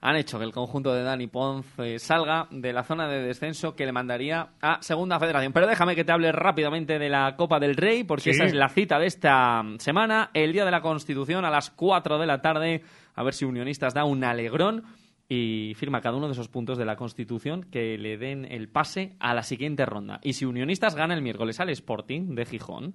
han 0.00 0.14
hecho 0.14 0.38
que 0.38 0.44
el 0.44 0.52
conjunto 0.52 0.94
de 0.94 1.02
Dani 1.02 1.26
Ponz 1.26 1.66
eh, 1.78 1.98
salga 1.98 2.46
de 2.50 2.72
la 2.72 2.84
zona 2.84 3.08
de 3.08 3.20
descenso 3.20 3.74
que 3.74 3.84
le 3.84 3.90
mandaría 3.90 4.50
a 4.60 4.80
Segunda 4.80 5.18
Federación. 5.18 5.52
Pero 5.52 5.66
déjame 5.66 5.96
que 5.96 6.04
te 6.04 6.12
hable 6.12 6.30
rápidamente 6.30 7.00
de 7.00 7.08
la 7.08 7.34
Copa 7.36 7.58
del 7.58 7.74
Rey, 7.74 8.04
porque 8.04 8.30
esa 8.30 8.44
es 8.44 8.54
la 8.54 8.68
cita 8.68 9.00
de 9.00 9.06
esta 9.06 9.64
semana, 9.78 10.30
el 10.34 10.52
Día 10.52 10.64
de 10.64 10.70
la 10.70 10.82
Constitución 10.82 11.44
a 11.44 11.50
las 11.50 11.70
4 11.70 12.18
de 12.18 12.26
la 12.26 12.40
tarde, 12.40 12.84
a 13.16 13.24
ver 13.24 13.34
si 13.34 13.44
Unionistas 13.44 13.92
da 13.92 14.04
un 14.04 14.22
alegrón 14.22 14.84
y 15.28 15.74
firma 15.74 16.00
cada 16.00 16.16
uno 16.16 16.26
de 16.26 16.32
esos 16.32 16.48
puntos 16.48 16.78
de 16.78 16.86
la 16.86 16.96
Constitución 16.96 17.64
que 17.64 17.98
le 17.98 18.16
den 18.16 18.46
el 18.46 18.68
pase 18.68 19.14
a 19.20 19.34
la 19.34 19.42
siguiente 19.42 19.84
ronda. 19.84 20.20
Y 20.22 20.32
si 20.32 20.46
Unionistas 20.46 20.94
gana 20.94 21.14
el 21.14 21.22
miércoles 21.22 21.60
al 21.60 21.68
Sporting 21.70 22.34
de 22.34 22.46
Gijón, 22.46 22.94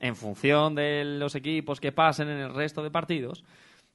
en 0.00 0.16
función 0.16 0.74
de 0.74 1.04
los 1.04 1.34
equipos 1.34 1.80
que 1.80 1.92
pasen 1.92 2.28
en 2.28 2.38
el 2.38 2.54
resto 2.54 2.82
de 2.82 2.90
partidos, 2.90 3.42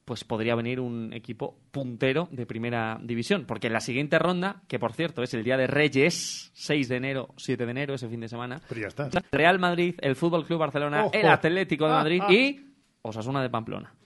pues 0.08 0.24
podría 0.24 0.56
venir 0.56 0.80
un 0.80 1.12
equipo 1.12 1.60
puntero 1.70 2.30
de 2.32 2.46
primera 2.46 2.98
división. 3.04 3.44
Porque 3.46 3.68
en 3.68 3.74
la 3.74 3.82
siguiente 3.82 4.18
ronda, 4.18 4.64
que 4.70 4.80
por 4.80 4.94
cierto 4.94 5.22
es 5.22 5.34
el 5.34 5.44
día 5.44 5.58
de 5.58 5.68
Reyes, 5.68 6.50
6 6.54 6.88
de 6.88 6.96
enero, 6.96 7.30
7 7.36 7.66
de 7.66 7.72
enero, 7.72 7.94
ese 7.94 8.08
fin 8.08 8.22
de 8.22 8.30
semana, 8.30 8.62
Pero 8.70 8.82
ya 8.82 8.88
está. 8.88 9.10
Real 9.34 9.60
Madrid, 9.60 9.96
el 10.00 10.16
Fútbol 10.16 10.46
Club 10.46 10.60
Barcelona, 10.60 11.08
el 11.12 11.28
Atlético 11.28 11.86
de 11.88 11.92
Madrid 11.92 12.22
ah, 12.24 12.28
ah. 12.30 12.34
y 12.34 12.74
Osasuna 13.02 13.42
de 13.42 13.50
Pamplona. 13.50 13.97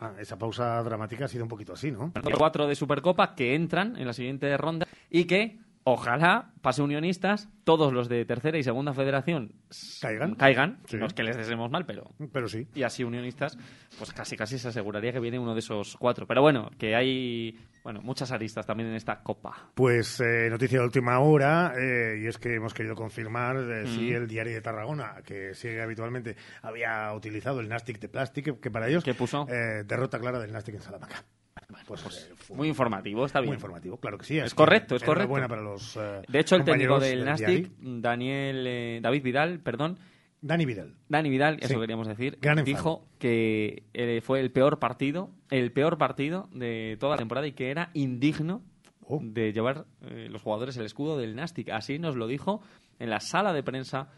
Ah, 0.00 0.14
esa 0.18 0.38
pausa 0.38 0.82
dramática 0.82 1.26
ha 1.26 1.28
sido 1.28 1.44
un 1.44 1.48
poquito 1.50 1.74
así, 1.74 1.90
¿no? 1.90 2.10
Cuatro 2.38 2.66
de 2.66 2.74
Supercopa 2.74 3.34
que 3.34 3.54
entran 3.54 3.96
en 3.96 4.06
la 4.06 4.14
siguiente 4.14 4.56
ronda 4.56 4.86
y 5.10 5.24
que 5.24 5.58
ojalá 5.92 6.52
pase 6.60 6.82
unionistas, 6.82 7.48
todos 7.64 7.92
los 7.92 8.08
de 8.08 8.24
tercera 8.24 8.58
y 8.58 8.62
segunda 8.62 8.92
federación 8.92 9.52
¿Caigan? 10.00 10.34
caigan, 10.34 10.78
Sí. 10.86 10.96
no 10.98 11.06
es 11.06 11.14
que 11.14 11.22
les 11.22 11.36
deseemos 11.36 11.70
mal, 11.70 11.86
pero 11.86 12.10
Pero 12.32 12.48
sí. 12.48 12.66
y 12.74 12.82
así 12.82 13.02
unionistas, 13.04 13.56
pues 13.98 14.12
casi 14.12 14.36
casi 14.36 14.58
se 14.58 14.68
aseguraría 14.68 15.12
que 15.12 15.20
viene 15.20 15.38
uno 15.38 15.54
de 15.54 15.60
esos 15.60 15.96
cuatro. 15.96 16.26
Pero 16.26 16.42
bueno, 16.42 16.70
que 16.78 16.94
hay 16.94 17.58
bueno 17.82 18.02
muchas 18.02 18.30
aristas 18.32 18.66
también 18.66 18.90
en 18.90 18.96
esta 18.96 19.22
copa. 19.22 19.70
Pues 19.74 20.20
eh, 20.20 20.48
noticia 20.50 20.80
de 20.80 20.84
última 20.84 21.18
hora, 21.20 21.72
eh, 21.80 22.20
y 22.22 22.26
es 22.26 22.36
que 22.38 22.54
hemos 22.56 22.74
querido 22.74 22.94
confirmar 22.94 23.56
eh, 23.56 23.86
si 23.86 24.12
el 24.12 24.26
diario 24.26 24.52
de 24.54 24.60
Tarragona, 24.60 25.14
que 25.24 25.54
sigue 25.54 25.80
habitualmente, 25.80 26.36
había 26.62 27.12
utilizado 27.14 27.60
el 27.60 27.68
Nastic 27.68 27.98
de 28.00 28.08
plástico, 28.08 28.60
que 28.60 28.70
para 28.70 28.88
ellos 28.88 29.02
¿Qué 29.04 29.14
puso? 29.14 29.46
eh, 29.48 29.84
derrota 29.86 30.18
clara 30.18 30.38
del 30.40 30.52
Nastic 30.52 30.74
en 30.74 30.82
Salamanca. 30.82 31.24
Pues, 31.86 32.30
fue 32.36 32.56
Muy 32.56 32.68
informativo, 32.68 33.26
está 33.26 33.40
bien. 33.40 33.48
muy 33.50 33.54
informativo, 33.56 33.96
claro 33.98 34.16
que 34.18 34.24
sí. 34.24 34.38
Es 34.38 34.54
correcto, 34.54 34.96
es 34.96 35.02
correcto. 35.02 35.28
Buena 35.30 35.48
para 35.48 35.62
los. 35.62 35.96
eh, 35.96 36.22
De 36.28 36.38
hecho, 36.40 36.56
el 36.56 36.64
técnico 36.64 36.98
del 37.00 37.24
Nastic. 37.24 37.70
Daniel 37.80 38.64
eh, 38.66 39.00
David 39.02 39.22
Vidal, 39.22 39.60
perdón, 39.60 39.98
Dani 40.40 40.64
Vidal. 40.64 40.94
Dani 41.08 41.28
Vidal, 41.28 41.58
eso 41.60 41.74
Sí. 41.74 41.80
queríamos 41.80 42.06
decir, 42.06 42.38
Gran 42.40 42.64
dijo 42.64 43.06
que 43.18 43.82
eh, 43.92 44.20
fue 44.22 44.40
el 44.40 44.50
peor 44.52 44.78
partido, 44.78 45.30
el 45.50 45.72
peor 45.72 45.98
partido 45.98 46.48
de 46.52 46.96
toda 47.00 47.12
la 47.12 47.18
temporada 47.18 47.46
y 47.46 47.52
que 47.52 47.70
era 47.70 47.90
indigno 47.94 48.62
Oh. 49.12 49.18
de 49.20 49.52
llevar 49.52 49.86
los 50.00 50.40
jugadores 50.40 50.76
el 50.76 50.86
escudo 50.86 51.18
del 51.18 51.34
Nastic. 51.34 51.68
Así 51.70 51.98
nos 51.98 52.14
lo 52.14 52.28
dijo 52.28 52.62
en 53.00 53.10
la 53.10 53.18
sala 53.18 53.52
de 53.52 53.64
prensa 53.64 54.08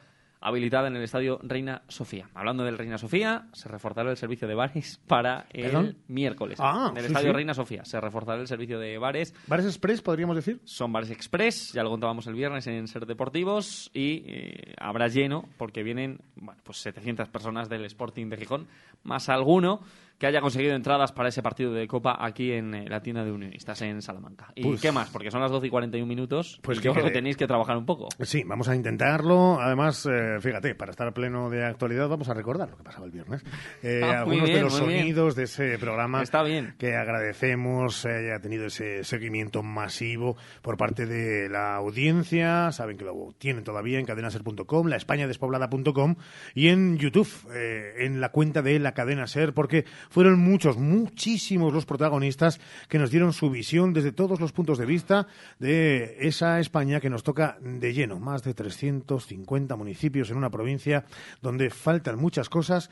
habilitada 0.42 0.88
en 0.88 0.96
el 0.96 1.02
estadio 1.02 1.38
Reina 1.42 1.82
Sofía. 1.88 2.28
Hablando 2.34 2.64
del 2.64 2.76
Reina 2.76 2.98
Sofía, 2.98 3.46
se 3.52 3.68
reforzará 3.68 4.10
el 4.10 4.16
servicio 4.16 4.48
de 4.48 4.54
bares 4.54 5.00
para 5.06 5.46
el 5.50 5.96
miércoles. 6.08 6.58
Ah, 6.60 6.88
en 6.90 6.96
el 6.98 7.04
sí, 7.04 7.06
estadio 7.08 7.28
sí. 7.30 7.32
Reina 7.34 7.54
Sofía 7.54 7.84
se 7.84 8.00
reforzará 8.00 8.40
el 8.40 8.48
servicio 8.48 8.78
de 8.78 8.98
bares 8.98 9.34
¿Bares 9.46 9.66
Express, 9.66 10.02
podríamos 10.02 10.36
decir? 10.36 10.60
son 10.64 10.92
bares 10.92 11.10
express, 11.10 11.72
ya 11.72 11.82
lo 11.82 11.90
contábamos 11.90 12.26
el 12.26 12.34
viernes 12.34 12.66
en 12.66 12.88
Ser 12.88 13.06
Deportivos 13.06 13.90
y 13.94 14.24
eh, 14.26 14.74
habrá 14.78 15.08
lleno 15.08 15.48
porque 15.56 15.82
vienen 15.82 16.20
bueno, 16.36 16.60
pues 16.64 16.78
700 16.78 17.28
personas 17.28 17.68
del 17.68 17.84
Sporting 17.84 18.28
de 18.28 18.36
Gijón, 18.36 18.66
más 19.02 19.28
alguno 19.28 19.80
que 20.22 20.28
haya 20.28 20.40
conseguido 20.40 20.76
entradas 20.76 21.10
para 21.10 21.30
ese 21.30 21.42
partido 21.42 21.72
de 21.72 21.88
Copa 21.88 22.16
aquí 22.20 22.52
en 22.52 22.74
eh, 22.76 22.84
la 22.88 23.02
tienda 23.02 23.24
de 23.24 23.32
Unionistas 23.32 23.82
en 23.82 24.00
Salamanca. 24.02 24.52
¿Y 24.54 24.62
Pues- 24.62 24.80
qué 24.80 24.92
más? 24.92 25.10
Porque 25.10 25.32
son 25.32 25.40
las 25.40 25.50
12 25.50 25.66
y 25.66 25.70
41 25.70 26.06
minutos, 26.06 26.60
Pues 26.62 26.76
pues 26.76 26.78
que 26.78 26.84
yo 26.84 26.92
creo 26.92 27.06
que 27.06 27.10
tenéis 27.10 27.36
que 27.36 27.48
trabajar 27.48 27.76
un 27.76 27.84
poco. 27.86 28.08
Sí, 28.20 28.44
vamos 28.46 28.68
a 28.68 28.76
intentarlo. 28.76 29.60
Además, 29.60 30.06
eh, 30.08 30.36
fíjate, 30.40 30.76
para 30.76 30.92
estar 30.92 31.12
pleno 31.12 31.50
de 31.50 31.64
actualidad, 31.64 32.08
vamos 32.08 32.28
a 32.28 32.34
recordar 32.34 32.70
lo 32.70 32.76
que 32.76 32.84
pasaba 32.84 33.04
el 33.06 33.10
viernes. 33.10 33.42
Eh, 33.82 34.00
Ah, 34.04 34.20
algunos 34.20 34.48
de 34.48 34.60
los 34.60 34.80
bien. 34.86 35.00
sonidos 35.00 35.34
de 35.34 35.42
ese 35.42 35.76
programa 35.76 36.22
Está 36.22 36.44
bien. 36.44 36.74
que 36.78 36.94
agradecemos 36.94 38.06
haya 38.06 38.38
tenido 38.40 38.66
ese 38.66 39.02
seguimiento 39.02 39.64
masivo 39.64 40.36
por 40.62 40.76
parte 40.76 41.04
de 41.04 41.48
la 41.48 41.74
audiencia. 41.74 42.70
Saben 42.70 42.96
que 42.96 43.04
lo 43.04 43.34
tienen 43.38 43.64
todavía 43.64 43.98
en 43.98 44.06
cadenaser.com, 44.06 44.86
la 44.86 44.94
españadespoblada.com 44.96 46.14
y 46.54 46.68
en 46.68 46.96
YouTube, 46.98 47.28
eh, 47.54 48.04
en 48.04 48.20
la 48.20 48.28
cuenta 48.30 48.62
de 48.62 48.78
la 48.78 48.92
cadena 48.92 49.26
Ser, 49.26 49.52
porque 49.52 49.84
fueron 50.12 50.38
muchos, 50.40 50.76
muchísimos 50.76 51.72
los 51.72 51.86
protagonistas 51.86 52.60
que 52.88 52.98
nos 52.98 53.10
dieron 53.10 53.32
su 53.32 53.48
visión 53.48 53.94
desde 53.94 54.12
todos 54.12 54.40
los 54.40 54.52
puntos 54.52 54.76
de 54.76 54.84
vista 54.84 55.26
de 55.58 56.18
esa 56.20 56.60
España 56.60 57.00
que 57.00 57.08
nos 57.08 57.22
toca 57.22 57.56
de 57.62 57.94
lleno. 57.94 58.20
Más 58.20 58.42
de 58.42 58.52
350 58.52 59.74
municipios 59.74 60.30
en 60.30 60.36
una 60.36 60.50
provincia 60.50 61.06
donde 61.40 61.70
faltan 61.70 62.18
muchas 62.18 62.50
cosas 62.50 62.90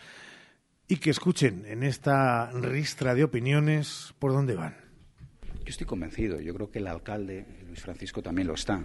y 0.88 0.96
que 0.96 1.10
escuchen 1.10 1.66
en 1.66 1.82
esta 1.82 2.50
ristra 2.52 3.14
de 3.14 3.24
opiniones 3.24 4.14
por 4.18 4.32
dónde 4.32 4.56
van. 4.56 4.89
Yo 5.70 5.74
estoy 5.74 5.86
convencido, 5.86 6.40
yo 6.40 6.52
creo 6.52 6.68
que 6.68 6.80
el 6.80 6.88
alcalde, 6.88 7.46
Luis 7.68 7.78
Francisco, 7.78 8.20
también 8.20 8.48
lo 8.48 8.54
está. 8.54 8.84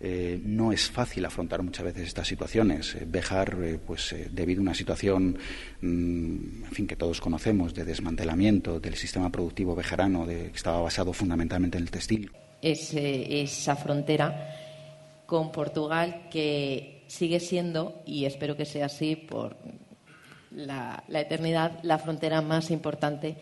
Eh, 0.00 0.40
no 0.42 0.72
es 0.72 0.90
fácil 0.90 1.24
afrontar 1.24 1.62
muchas 1.62 1.84
veces 1.84 2.08
estas 2.08 2.26
situaciones. 2.26 2.96
Bejar, 3.06 3.56
eh, 3.62 3.78
pues 3.78 4.12
eh, 4.14 4.28
debido 4.28 4.58
a 4.58 4.62
una 4.62 4.74
situación, 4.74 5.38
mm, 5.80 6.64
en 6.64 6.70
fin, 6.72 6.88
que 6.88 6.96
todos 6.96 7.20
conocemos, 7.20 7.72
de 7.72 7.84
desmantelamiento 7.84 8.80
del 8.80 8.96
sistema 8.96 9.30
productivo 9.30 9.76
bejarano, 9.76 10.26
de, 10.26 10.50
que 10.50 10.56
estaba 10.56 10.80
basado 10.80 11.12
fundamentalmente 11.12 11.78
en 11.78 11.84
el 11.84 11.90
textil, 11.92 12.32
es, 12.60 12.92
esa 12.94 13.76
frontera 13.76 14.56
con 15.24 15.52
Portugal 15.52 16.26
que 16.32 17.04
sigue 17.06 17.38
siendo, 17.38 18.02
y 18.04 18.24
espero 18.24 18.56
que 18.56 18.64
sea 18.64 18.86
así 18.86 19.14
por 19.14 19.56
la 20.50 21.04
eternidad, 21.10 21.78
la 21.84 21.98
frontera 21.98 22.42
más 22.42 22.72
importante 22.72 23.36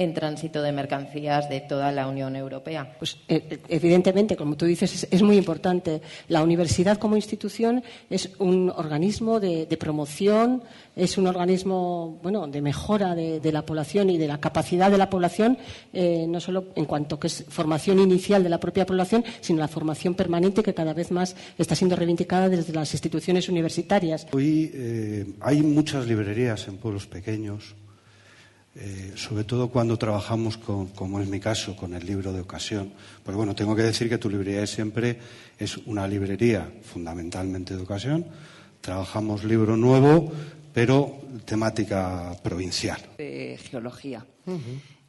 en 0.00 0.14
tránsito 0.14 0.62
de 0.62 0.72
mercancías 0.72 1.50
de 1.50 1.60
toda 1.60 1.92
la 1.92 2.08
Unión 2.08 2.34
Europea. 2.34 2.96
Pues 2.98 3.18
eh, 3.28 3.58
evidentemente, 3.68 4.34
como 4.34 4.56
tú 4.56 4.64
dices, 4.64 4.94
es, 4.94 5.08
es 5.10 5.22
muy 5.22 5.36
importante. 5.36 6.00
La 6.28 6.42
universidad 6.42 6.96
como 6.96 7.16
institución 7.16 7.82
es 8.08 8.30
un 8.38 8.72
organismo 8.74 9.40
de, 9.40 9.66
de 9.66 9.76
promoción, 9.76 10.62
es 10.96 11.18
un 11.18 11.26
organismo 11.26 12.18
bueno 12.22 12.46
de 12.46 12.62
mejora 12.62 13.14
de, 13.14 13.40
de 13.40 13.52
la 13.52 13.60
población 13.60 14.08
y 14.08 14.16
de 14.16 14.26
la 14.26 14.40
capacidad 14.40 14.90
de 14.90 14.96
la 14.96 15.10
población, 15.10 15.58
eh, 15.92 16.24
no 16.26 16.40
solo 16.40 16.68
en 16.76 16.86
cuanto 16.86 17.20
que 17.20 17.26
es 17.26 17.44
formación 17.48 17.98
inicial 17.98 18.42
de 18.42 18.48
la 18.48 18.58
propia 18.58 18.86
población, 18.86 19.22
sino 19.42 19.58
la 19.58 19.68
formación 19.68 20.14
permanente 20.14 20.62
que 20.62 20.72
cada 20.72 20.94
vez 20.94 21.10
más 21.10 21.36
está 21.58 21.74
siendo 21.74 21.94
reivindicada 21.94 22.48
desde 22.48 22.72
las 22.72 22.90
instituciones 22.94 23.50
universitarias. 23.50 24.26
Hoy 24.32 24.70
eh, 24.72 25.26
hay 25.40 25.60
muchas 25.60 26.06
librerías 26.06 26.66
en 26.68 26.78
pueblos 26.78 27.06
pequeños, 27.06 27.74
eh, 28.76 29.12
sobre 29.16 29.42
todo 29.42 29.68
cuando 29.68 29.96
trabajamos 29.96 30.56
con, 30.56 30.88
como 30.88 31.20
es 31.20 31.28
mi 31.28 31.40
caso, 31.40 31.74
con 31.74 31.92
el 31.94 32.06
libro 32.06 32.32
de 32.32 32.40
ocasión. 32.40 32.92
Pues 33.24 33.36
bueno, 33.36 33.54
tengo 33.54 33.74
que 33.74 33.82
decir 33.82 34.08
que 34.08 34.18
tu 34.18 34.30
librería 34.30 34.60
de 34.60 34.66
siempre 34.68 35.18
es 35.58 35.76
una 35.78 36.06
librería 36.06 36.70
fundamentalmente 36.82 37.74
de 37.76 37.82
ocasión. 37.82 38.26
Trabajamos 38.80 39.42
libro 39.42 39.76
nuevo, 39.76 40.32
pero 40.72 41.20
temática 41.44 42.36
provincial. 42.42 43.00
de 43.18 43.58
geología. 43.58 44.24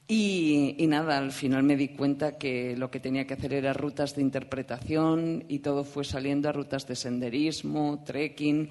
Y, 0.07 0.75
y 0.77 0.87
nada, 0.87 1.19
al 1.19 1.31
final 1.31 1.63
me 1.63 1.77
di 1.77 1.89
cuenta 1.89 2.37
que 2.37 2.75
lo 2.75 2.89
que 2.89 2.99
tenía 2.99 3.25
que 3.25 3.35
hacer 3.35 3.53
era 3.53 3.73
rutas 3.73 4.15
de 4.15 4.23
interpretación 4.23 5.45
y 5.47 5.59
todo 5.59 5.83
fue 5.83 6.03
saliendo 6.03 6.49
a 6.49 6.51
rutas 6.51 6.87
de 6.87 6.95
senderismo, 6.95 8.03
trekking. 8.05 8.69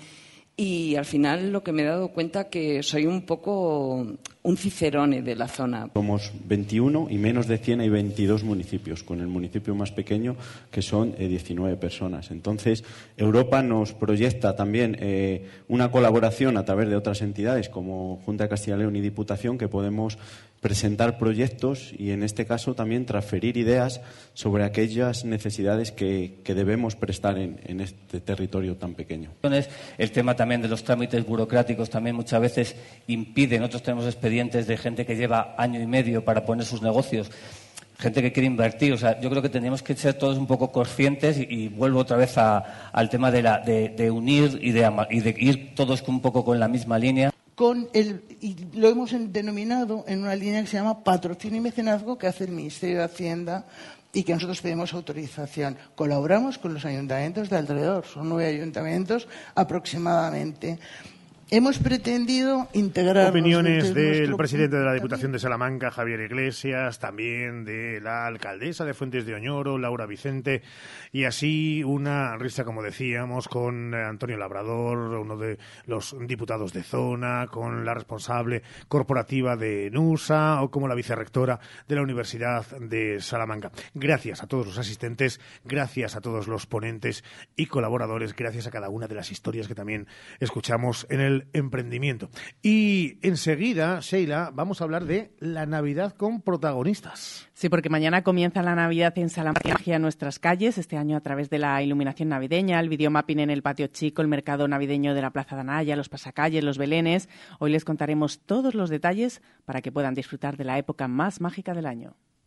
Y 0.61 0.95
al 0.97 1.07
final 1.07 1.53
lo 1.53 1.63
que 1.63 1.73
me 1.73 1.81
he 1.81 1.87
dado 1.87 2.09
cuenta 2.09 2.51
que 2.51 2.83
soy 2.83 3.07
un 3.07 3.23
poco 3.23 4.07
un 4.43 4.57
cicerone 4.59 5.23
de 5.23 5.35
la 5.35 5.49
zona. 5.49 5.89
Somos 5.95 6.33
21 6.45 7.07
y 7.09 7.17
menos 7.17 7.47
de 7.47 7.57
100 7.57 7.81
hay 7.81 7.89
22 7.89 8.45
municipios, 8.45 9.03
con 9.03 9.21
el 9.21 9.27
municipio 9.27 9.75
más 9.75 9.91
pequeño 9.91 10.37
que 10.71 10.83
son 10.83 11.15
eh, 11.17 11.29
19 11.29 11.79
personas. 11.79 12.31
Entonces, 12.31 12.85
Europa 13.17 13.63
nos 13.63 13.95
proyecta 13.95 14.55
también 14.55 14.99
eh, 15.01 15.47
una 15.69 15.91
colaboración 15.91 16.59
a 16.59 16.67
través 16.67 16.91
de 16.91 16.97
otras 16.97 17.23
entidades 17.23 17.71
como 17.71 18.21
Junta 18.27 18.45
de 18.45 18.51
Castilla 18.51 18.77
y 18.77 18.81
León 18.81 18.97
y 18.97 19.01
Diputación 19.01 19.57
que 19.57 19.69
podemos 19.69 20.19
presentar 20.61 21.17
proyectos 21.19 21.93
y 21.99 22.11
en 22.11 22.23
este 22.23 22.45
caso 22.45 22.75
también 22.75 23.07
transferir 23.07 23.57
ideas 23.57 24.01
sobre 24.35 24.65
aquellas 24.65 25.25
necesidades 25.25 25.91
que, 25.91 26.41
que 26.45 26.55
debemos 26.55 26.97
prestar 26.97 27.39
en, 27.39 27.59
en 27.65 27.81
este 27.81 28.21
territorio 28.21 28.77
tan 28.77 28.95
pequeño. 28.95 29.31
El 29.97 30.13
tema 30.13 30.37
también 30.37 30.61
de 30.61 30.69
los 30.69 30.85
trámites 30.85 31.25
burocráticos 31.27 31.89
también 31.89 32.15
muchas 32.15 32.41
veces 32.43 32.77
impide. 33.07 33.59
Nosotros 33.59 33.83
tenemos 33.85 34.05
expedientes 34.05 34.67
de 34.67 34.77
gente 34.77 35.07
que 35.07 35.17
lleva 35.17 35.55
año 35.57 35.81
y 35.81 35.87
medio 35.87 36.25
para 36.25 36.45
poner 36.45 36.67
sus 36.67 36.83
negocios, 36.83 37.31
gente 37.99 38.21
que 38.21 38.31
quiere 38.33 38.47
invertir. 38.47 38.93
O 38.93 38.99
sea, 38.99 39.19
yo 39.19 39.31
creo 39.31 39.41
que 39.41 39.49
tendríamos 39.49 39.83
que 39.83 39.97
ser 39.97 40.15
todos 40.15 40.37
un 40.37 40.47
poco 40.47 40.71
conscientes 40.71 41.39
y, 41.39 41.69
vuelvo 41.69 42.01
otra 42.01 42.19
vez 42.19 42.37
a- 42.37 42.91
al 42.93 43.09
tema 43.09 43.31
de, 43.31 43.43
la, 43.43 43.61
de, 43.61 44.11
unir 44.11 44.59
y 44.61 44.73
de, 44.73 44.91
y 45.11 45.21
de 45.21 45.35
ir 45.39 45.75
todos 45.75 46.07
un 46.07 46.21
poco 46.21 46.45
con 46.45 46.61
la 46.61 46.69
misma 46.69 46.99
línea. 46.99 47.30
Con 47.61 47.91
el, 47.93 48.25
y 48.41 48.57
lo 48.73 48.89
hemos 48.89 49.13
en- 49.13 49.35
denominado 49.35 50.03
en 50.09 50.23
una 50.23 50.35
línea 50.35 50.63
que 50.63 50.67
se 50.67 50.79
llama 50.79 51.05
patrocinio 51.05 51.59
y 51.59 51.61
mecenazgo 51.61 52.17
que 52.17 52.27
hace 52.27 52.45
el 52.45 52.53
Ministerio 52.53 52.97
de 53.01 53.05
Hacienda 53.05 53.67
y 54.15 54.23
que 54.23 54.33
nosotros 54.33 54.63
pedimos 54.63 54.95
autorización. 54.95 55.77
Colaboramos 55.95 56.57
con 56.57 56.73
los 56.73 56.87
ayuntamientos 56.87 57.51
de 57.51 57.59
alrededor, 57.59 58.07
son 58.07 58.31
nueve 58.31 58.47
ayuntamientos 58.49 59.29
aproximadamente. 59.55 60.79
Hemos 61.53 61.81
pretendido 61.81 62.69
integrar 62.75 63.31
Opiniones 63.31 63.93
del 63.93 64.37
presidente 64.37 64.77
de 64.77 64.85
la 64.85 64.95
Diputación 64.95 65.33
de 65.33 65.41
Salamanca, 65.41 65.91
Javier 65.91 66.21
Iglesias, 66.21 67.01
también 67.01 67.65
de 67.65 68.01
la 68.01 68.27
alcaldesa 68.27 68.85
de 68.85 68.95
Fuentes 68.95 69.27
de 69.27 69.35
Oñoro, 69.35 69.77
Laura 69.77 70.07
Vicente, 70.07 70.63
y 71.11 71.25
así 71.25 71.83
una 71.83 72.37
risa, 72.37 72.63
como 72.63 72.85
decíamos, 72.85 73.49
con 73.49 73.93
eh, 73.95 74.05
Antonio 74.05 74.37
Labrador, 74.37 75.19
uno 75.19 75.37
de 75.37 75.59
los 75.87 76.15
diputados 76.21 76.73
de 76.73 76.85
zona, 76.85 77.49
con 77.51 77.85
la 77.85 77.95
responsable 77.95 78.63
corporativa 78.87 79.57
de 79.57 79.91
NUSA 79.91 80.63
o 80.63 80.71
como 80.71 80.87
la 80.87 80.95
vicerrectora 80.95 81.59
de 81.89 81.97
la 81.97 82.03
Universidad 82.03 82.65
de 82.79 83.21
Salamanca. 83.21 83.73
Gracias 83.93 84.45
a 84.45 84.47
todos 84.47 84.67
los 84.67 84.79
asistentes, 84.79 85.41
gracias 85.65 86.15
a 86.15 86.21
todos 86.21 86.47
los 86.47 86.67
ponentes 86.67 87.25
y 87.57 87.67
colaboradores, 87.67 88.37
gracias 88.37 88.69
a 88.69 88.71
cada 88.71 88.89
una 88.89 89.09
de 89.09 89.17
las 89.17 89.33
historias 89.33 89.67
que 89.67 89.75
también 89.75 90.07
escuchamos 90.39 91.09
en 91.11 91.19
el 91.19 91.40
emprendimiento. 91.53 92.31
Y 92.63 93.19
enseguida, 93.23 94.01
Sheila, 94.01 94.51
vamos 94.53 94.81
a 94.81 94.85
hablar 94.85 95.05
de 95.05 95.33
la 95.39 95.67
Navidad 95.67 96.15
con 96.15 96.43
protagonistas. 96.43 97.49
Sí, 97.53 97.69
porque 97.69 97.91
mañana 97.91 98.23
comienza 98.23 98.63
la 98.63 98.75
Navidad 98.75 99.17
en 99.19 99.29
Salamanca 99.29 99.71
en 99.87 100.03
nuestras 100.03 100.39
calles, 100.39 100.79
este 100.79 100.97
año 100.97 101.17
a 101.17 101.21
través 101.21 101.51
de 101.51 101.59
la 101.59 101.83
iluminación 101.83 102.29
navideña, 102.29 102.81
el 102.81 102.89
videomapping 102.89 103.41
en 103.41 103.51
el 103.51 103.63
patio 103.63 103.87
chico, 103.89 104.23
el 104.23 104.29
mercado 104.29 104.69
navideño 104.69 105.15
de 105.15 105.23
la 105.23 105.31
Plaza 105.31 105.57
de 105.57 105.63
Anaya, 105.63 105.97
los 105.97 106.09
pasacalles, 106.09 106.65
los 106.65 106.79
belenes. 106.79 107.29
Hoy 107.59 107.71
les 107.71 107.85
contaremos 107.85 108.41
todos 108.41 108.75
los 108.75 108.91
detalles 108.91 109.43
para 109.65 109.81
que 109.81 109.93
puedan 109.93 110.15
disfrutar 110.15 110.57
de 110.57 110.65
la 110.65 110.79
época 110.79 111.09
más 111.09 111.41
mágica 111.41 111.75
del 111.75 111.87
año. 111.87 112.17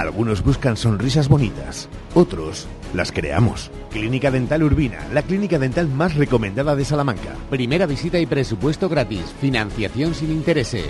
Algunos 0.00 0.42
buscan 0.42 0.78
sonrisas 0.78 1.28
bonitas, 1.28 1.90
otros 2.14 2.66
las 2.94 3.12
creamos. 3.12 3.70
Clínica 3.90 4.30
Dental 4.30 4.62
Urbina, 4.62 4.98
la 5.12 5.20
clínica 5.20 5.58
dental 5.58 5.88
más 5.88 6.14
recomendada 6.14 6.74
de 6.74 6.86
Salamanca. 6.86 7.34
Primera 7.50 7.84
visita 7.84 8.18
y 8.18 8.24
presupuesto 8.24 8.88
gratis, 8.88 9.34
financiación 9.42 10.14
sin 10.14 10.30
intereses. 10.30 10.86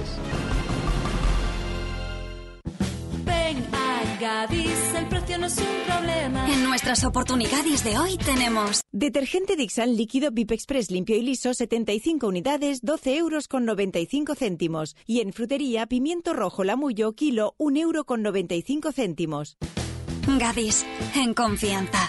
Nuestras 6.70 7.02
oportunidades 7.02 7.82
de 7.82 7.98
hoy 7.98 8.16
tenemos 8.16 8.82
Detergente 8.92 9.56
Dixan 9.56 9.96
líquido 9.96 10.30
VIP 10.30 10.52
Express 10.52 10.92
limpio 10.92 11.16
y 11.16 11.22
liso 11.22 11.52
75 11.52 12.28
unidades 12.28 12.82
12 12.82 13.16
euros 13.16 13.48
con 13.48 13.64
95 13.64 14.36
céntimos 14.36 14.94
y 15.04 15.20
en 15.20 15.32
frutería 15.32 15.86
pimiento 15.86 16.32
rojo 16.32 16.62
lamullo 16.62 17.12
kilo 17.14 17.56
1 17.58 17.76
euro 17.80 18.04
con 18.04 18.22
95 18.22 18.92
céntimos. 18.92 19.56
Gadis, 20.38 20.86
en 21.16 21.34
confianza. 21.34 22.06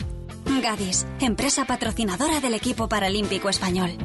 Gadis, 0.61 1.07
empresa 1.19 1.65
patrocinadora 1.65 2.39
del 2.39 2.53
equipo 2.53 2.87
paralímpico 2.87 3.49
español. 3.49 3.97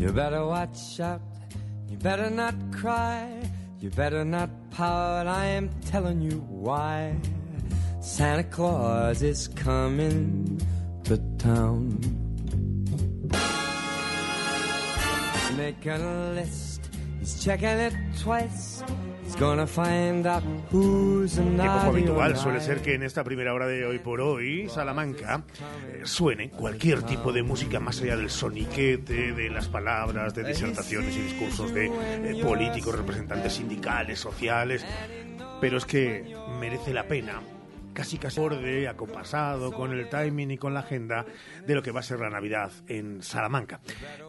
You 0.00 0.12
better 0.12 0.42
watch 0.42 0.98
out, 0.98 1.37
better 2.02 2.30
not 2.30 2.54
cry, 2.72 3.42
you 3.80 3.90
better 3.90 4.24
not 4.24 4.50
pout, 4.70 5.26
I 5.26 5.46
am 5.46 5.70
telling 5.86 6.20
you 6.20 6.40
why. 6.48 7.16
Santa 8.00 8.44
Claus 8.44 9.22
is 9.22 9.48
coming 9.48 10.60
to 11.04 11.18
town. 11.38 11.98
Making 15.56 15.90
a 15.90 16.32
list, 16.34 16.88
he's 17.18 17.42
checking 17.44 17.68
it 17.68 17.94
twice. 18.20 18.82
Or 20.72 21.86
habitual 21.86 22.36
suele 22.36 22.60
ser 22.60 22.80
que 22.80 22.94
en 22.94 23.02
esta 23.02 23.24
primera 23.24 23.52
hora 23.54 23.66
de 23.66 23.84
hoy 23.84 23.98
por 23.98 24.20
hoy, 24.20 24.68
Salamanca, 24.68 25.44
eh, 25.86 26.00
suene 26.04 26.50
cualquier 26.50 27.02
tipo 27.02 27.32
de 27.32 27.42
música 27.42 27.78
más 27.78 28.00
allá 28.00 28.16
del 28.16 28.30
soniquete, 28.30 29.32
de 29.32 29.50
las 29.50 29.68
palabras, 29.68 30.34
de 30.34 30.44
disertaciones 30.44 31.16
y 31.16 31.20
discursos 31.20 31.74
de 31.74 31.86
eh, 31.86 32.42
políticos, 32.42 32.96
representantes 32.96 33.54
sindicales, 33.54 34.18
sociales. 34.18 34.84
Pero 35.60 35.78
es 35.78 35.84
que 35.84 36.34
merece 36.58 36.94
la 36.94 37.06
pena 37.06 37.40
casi 37.98 38.16
casi 38.16 38.38
acorde, 38.38 38.86
acompasado 38.86 39.72
con 39.72 39.92
el 39.92 40.08
timing 40.08 40.52
y 40.52 40.56
con 40.56 40.72
la 40.72 40.80
agenda 40.80 41.26
de 41.66 41.74
lo 41.74 41.82
que 41.82 41.90
va 41.90 41.98
a 41.98 42.04
ser 42.04 42.20
la 42.20 42.30
Navidad 42.30 42.70
en 42.86 43.22
Salamanca. 43.22 43.80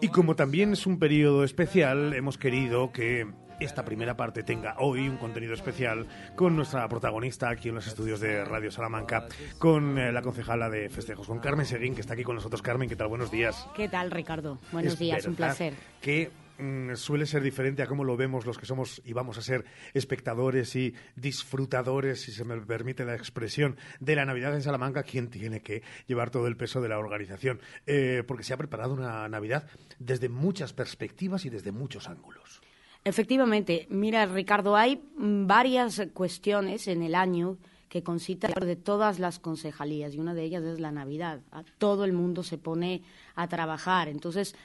Y 0.02 0.08
como 0.08 0.36
también 0.36 0.74
es 0.74 0.88
un 0.88 0.98
periodo 0.98 1.44
especial, 1.44 2.14
hemos 2.16 2.40
querido 2.40 2.92
que 2.92 3.28
esta 3.60 3.84
primera 3.84 4.16
parte 4.16 4.44
tenga 4.44 4.76
hoy 4.80 5.08
un 5.10 5.18
contenido 5.18 5.54
especial 5.54 6.08
con 6.36 6.56
nuestra 6.56 6.88
protagonista 6.88 7.50
aquí 7.50 7.70
en 7.70 7.76
los 7.76 7.88
estudios 7.88 8.20
de 8.20 8.46
Radio 8.46 8.72
Salamanca, 8.72 9.28
con 9.58 9.98
eh, 9.98 10.12
la 10.12 10.22
concejala 10.22 10.70
de 10.70 10.90
festejos, 10.90 11.28
con 11.28 11.40
Carmen 11.40 11.66
Seguín, 11.66 11.94
que 11.94 12.02
está 12.02 12.14
aquí 12.14 12.24
con 12.24 12.36
nosotros. 12.36 12.62
Carmen, 12.62 12.88
¿qué 12.88 12.96
tal? 12.96 13.08
Buenos 13.08 13.32
días. 13.32 13.68
¿Qué 13.76 13.90
tal, 13.90 14.12
Ricardo? 14.12 14.60
Buenos 14.72 14.94
Es 14.94 15.00
días, 15.00 15.26
un 15.26 15.36
placer. 15.36 15.74
Que 16.02 16.32
mm, 16.58 16.96
suele 16.96 17.26
ser 17.26 17.42
diferente 17.42 17.84
a 17.84 17.88
cómo 17.88 18.06
lo 18.06 18.16
vemos 18.16 18.46
los 18.46 18.58
que 18.58 18.66
somos 18.66 19.02
y 19.04 19.12
vamos 19.12 19.38
a 19.38 19.42
ser 19.42 19.66
espectadores 19.94 20.76
y 20.76 20.94
disfrutadores, 21.16 22.22
si 22.22 22.32
se 22.32 22.46
me 22.46 22.58
permite 22.62 23.04
la 23.04 23.16
expresión, 23.16 23.76
de 24.00 24.16
la 24.16 24.26
Navidad 24.26 24.56
en 24.56 24.62
Salamanca, 24.62 25.04
quien 25.04 25.30
tiene 25.30 25.62
que 25.62 25.84
llevar 26.08 26.30
todo 26.30 26.48
el 26.48 26.56
peso 26.56 26.80
de 26.80 26.90
la 26.90 26.98
organización. 26.98 27.60
Eh, 27.86 28.24
porque 28.26 28.44
se 28.44 28.54
ha 28.54 28.58
preparado 28.58 28.94
una 28.94 29.28
Navidad 29.28 29.68
desde 30.00 30.30
muchas 30.30 30.72
perspectivas 30.72 31.46
y 31.46 31.50
desde 31.50 31.74
muchos 31.74 32.08
ángulos. 32.08 32.62
Efectivamente, 33.04 33.88
mira, 33.90 34.26
Ricardo, 34.26 34.76
hay 34.76 35.02
mm, 35.18 35.48
varias 35.48 36.02
cuestiones 36.14 36.88
en 36.88 37.02
el 37.02 37.16
año 37.16 37.58
que 37.88 38.04
concitan 38.04 38.54
de 38.54 38.76
todas 38.76 39.20
las 39.20 39.40
concejalías 39.40 40.14
y 40.14 40.20
una 40.20 40.34
de 40.34 40.44
ellas 40.44 40.64
es 40.64 40.80
la 40.80 40.92
Navidad. 40.92 41.42
Todo 41.80 42.06
el 42.06 42.14
mundo 42.14 42.44
se 42.44 42.58
pone 42.58 43.02
a 43.36 43.48
trabajar. 43.48 44.08
Entonces, 44.08 44.56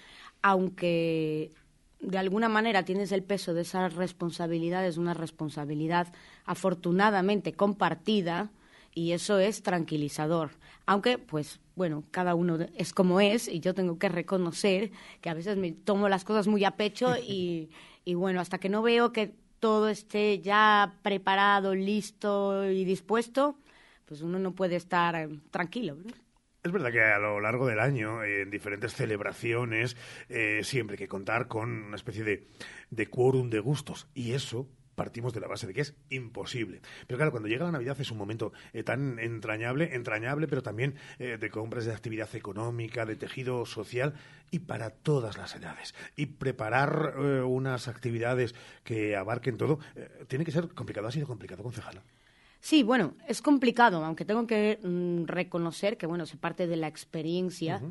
aunque 0.43 1.51
de 2.01 2.19
alguna 2.19 2.51
manera 2.51 2.85
tienes 2.85 3.13
el 3.13 3.23
peso 3.23 3.55
de 3.55 3.63
esa 3.63 3.89
responsabilidad, 3.89 4.87
es 4.87 4.99
una 4.99 5.15
responsabilidad 5.15 6.13
afortunadamente 6.45 7.55
compartida 7.55 8.51
y 8.95 9.13
eso 9.13 9.39
es 9.39 9.63
tranquilizador. 9.63 10.51
Aunque, 10.87 11.17
pues, 11.17 11.61
bueno, 11.77 12.05
cada 12.11 12.35
uno 12.35 12.59
es 12.77 12.93
como 12.93 13.21
es 13.21 13.49
y 13.49 13.61
yo 13.61 13.75
tengo 13.75 13.99
que 13.99 14.11
reconocer 14.11 14.91
que 15.23 15.31
a 15.31 15.35
veces 15.35 15.57
me 15.57 15.73
tomo 15.73 16.11
las 16.11 16.25
cosas 16.25 16.47
muy 16.47 16.65
a 16.65 16.73
pecho 16.73 17.17
y, 17.27 17.71
y 18.05 18.15
bueno, 18.15 18.41
hasta 18.41 18.59
que 18.59 18.69
no 18.69 18.83
veo 18.83 19.13
que 19.13 19.35
todo 19.61 19.89
esté 19.89 20.41
ya 20.41 20.99
preparado, 21.03 21.75
listo 21.75 22.71
y 22.71 22.85
dispuesto, 22.85 23.59
pues 24.05 24.21
uno 24.21 24.39
no 24.39 24.55
puede 24.55 24.77
estar 24.77 25.15
eh, 25.15 25.29
tranquilo. 25.51 25.97
Es 26.63 26.73
verdad 26.73 26.93
que 26.93 27.03
a 27.03 27.19
lo 27.19 27.41
largo 27.41 27.67
del 27.67 27.79
año, 27.79 28.25
en 28.25 28.51
diferentes 28.51 28.95
celebraciones, 28.95 29.97
eh, 30.29 30.61
siempre 30.65 30.95
hay 30.95 30.99
que 30.99 31.09
contar 31.09 31.47
con 31.47 31.71
una 31.71 31.97
especie 31.97 32.25
de, 32.25 32.49
de 32.91 33.07
quórum 33.07 33.51
de 33.51 33.61
gustos. 33.61 34.09
Y 34.15 34.33
eso 34.33 34.67
partimos 34.95 35.33
de 35.33 35.41
la 35.41 35.49
base 35.49 35.67
de 35.67 35.75
que 35.75 35.83
es 35.83 35.95
imposible. 36.11 36.81
Pero 37.07 37.19
claro, 37.19 37.31
cuando 37.31 37.49
llega 37.49 37.65
la 37.65 37.73
Navidad 37.73 38.01
es 38.01 38.11
un 38.11 38.19
momento 38.19 38.53
eh, 38.73 38.83
tan 38.83 39.19
entrañable, 39.19 39.95
entrañable, 39.95 40.49
pero 40.49 40.63
también 40.63 40.95
eh, 41.19 41.39
de 41.39 41.51
compras 41.51 41.85
de 41.85 41.93
actividad 41.93 42.35
económica, 42.35 43.05
de 43.07 43.17
tejido 43.17 43.67
social 43.67 44.15
y 44.51 44.61
para 44.61 44.91
todas 44.91 45.37
las 45.37 45.55
edades. 45.55 45.95
Y 46.17 46.27
preparar 46.27 47.15
eh, 47.17 47.43
unas 47.43 47.89
actividades 47.89 48.55
que 48.85 49.17
abarquen 49.17 49.57
todo 49.57 49.79
tiene 50.29 50.45
que 50.45 50.53
ser 50.53 50.69
complicado. 50.69 51.09
Ha 51.09 51.13
sido 51.13 51.27
complicado, 51.27 51.63
concejala. 51.63 52.03
Sí, 52.61 52.83
bueno, 52.83 53.15
es 53.29 53.43
complicado, 53.43 54.03
aunque 54.03 54.25
tengo 54.25 54.47
que 54.47 54.79
mm, 54.83 55.27
reconocer 55.27 55.99
que, 55.99 56.07
bueno, 56.07 56.25
se 56.25 56.39
parte 56.39 56.67
de 56.67 56.77
la 56.77 56.89
experiencia 56.89 57.83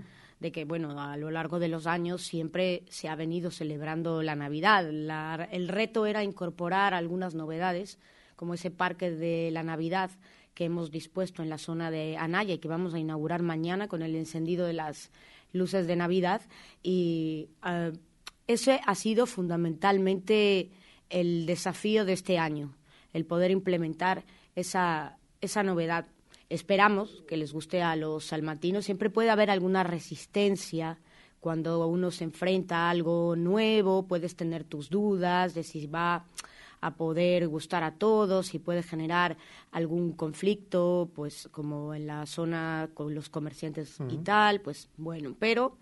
de 0.43 0.51
que, 0.51 0.65
bueno, 0.65 0.99
a 1.01 1.15
lo 1.15 1.32
largo 1.32 1.58
de 1.58 1.69
los 1.69 1.88
años 1.88 2.21
siempre 2.21 2.84
se 2.89 3.08
ha 3.08 3.15
venido 3.15 3.49
celebrando 3.49 4.21
la 4.21 4.36
Navidad. 4.36 4.86
El 4.89 5.69
reto 5.69 6.06
era 6.06 6.21
incorporar 6.21 6.93
algunas 6.93 7.34
novedades, 7.34 7.97
como 8.36 8.53
ese 8.53 8.69
parque 8.69 9.10
de 9.10 9.51
la 9.51 9.63
Navidad 9.63 10.12
que 10.53 10.65
hemos 10.65 10.91
dispuesto 10.91 11.43
en 11.43 11.49
la 11.49 11.58
zona 11.58 11.91
de 11.91 12.17
Anaya 12.17 12.56
y 12.56 12.58
que 12.58 12.67
vamos 12.67 12.93
a 12.93 12.99
inaugurar 12.99 13.41
mañana 13.41 13.88
con 13.88 14.01
el 14.01 14.17
encendido 14.17 14.65
de 14.67 14.73
las 14.73 15.12
luces 15.53 15.88
de 15.88 15.95
Navidad. 15.95 16.41
Y 16.84 17.47
ah, 17.62 17.91
ese 18.45 18.82
ha 18.86 18.95
sido 18.95 19.27
fundamentalmente 19.27 20.71
el 21.10 21.45
desafío 21.45 22.03
de 22.03 22.12
este 22.12 22.38
año, 22.38 22.75
el 23.13 23.25
poder 23.25 23.49
implementar 23.49 24.25
esa, 24.56 25.17
esa 25.39 25.63
novedad. 25.63 26.06
Esperamos 26.53 27.23
que 27.27 27.35
les 27.35 27.51
guste 27.51 27.81
a 27.81 27.95
los 27.95 28.25
salmantinos. 28.25 28.85
Siempre 28.85 29.09
puede 29.09 29.31
haber 29.31 29.49
alguna 29.49 29.81
resistencia 29.81 30.99
cuando 31.39 31.87
uno 31.87 32.11
se 32.11 32.25
enfrenta 32.25 32.75
a 32.77 32.89
algo 32.91 33.35
nuevo, 33.35 34.05
puedes 34.05 34.35
tener 34.35 34.63
tus 34.63 34.91
dudas 34.91 35.55
de 35.55 35.63
si 35.63 35.87
va 35.87 36.27
a 36.79 36.93
poder 36.93 37.47
gustar 37.47 37.81
a 37.81 37.95
todos, 37.95 38.45
si 38.45 38.59
puede 38.59 38.83
generar 38.83 39.35
algún 39.71 40.11
conflicto, 40.11 41.09
pues 41.15 41.49
como 41.51 41.95
en 41.95 42.05
la 42.05 42.27
zona 42.27 42.87
con 42.93 43.15
los 43.15 43.29
comerciantes 43.29 43.97
y 44.07 44.17
tal, 44.17 44.61
pues 44.61 44.89
bueno, 44.95 45.35
pero 45.39 45.75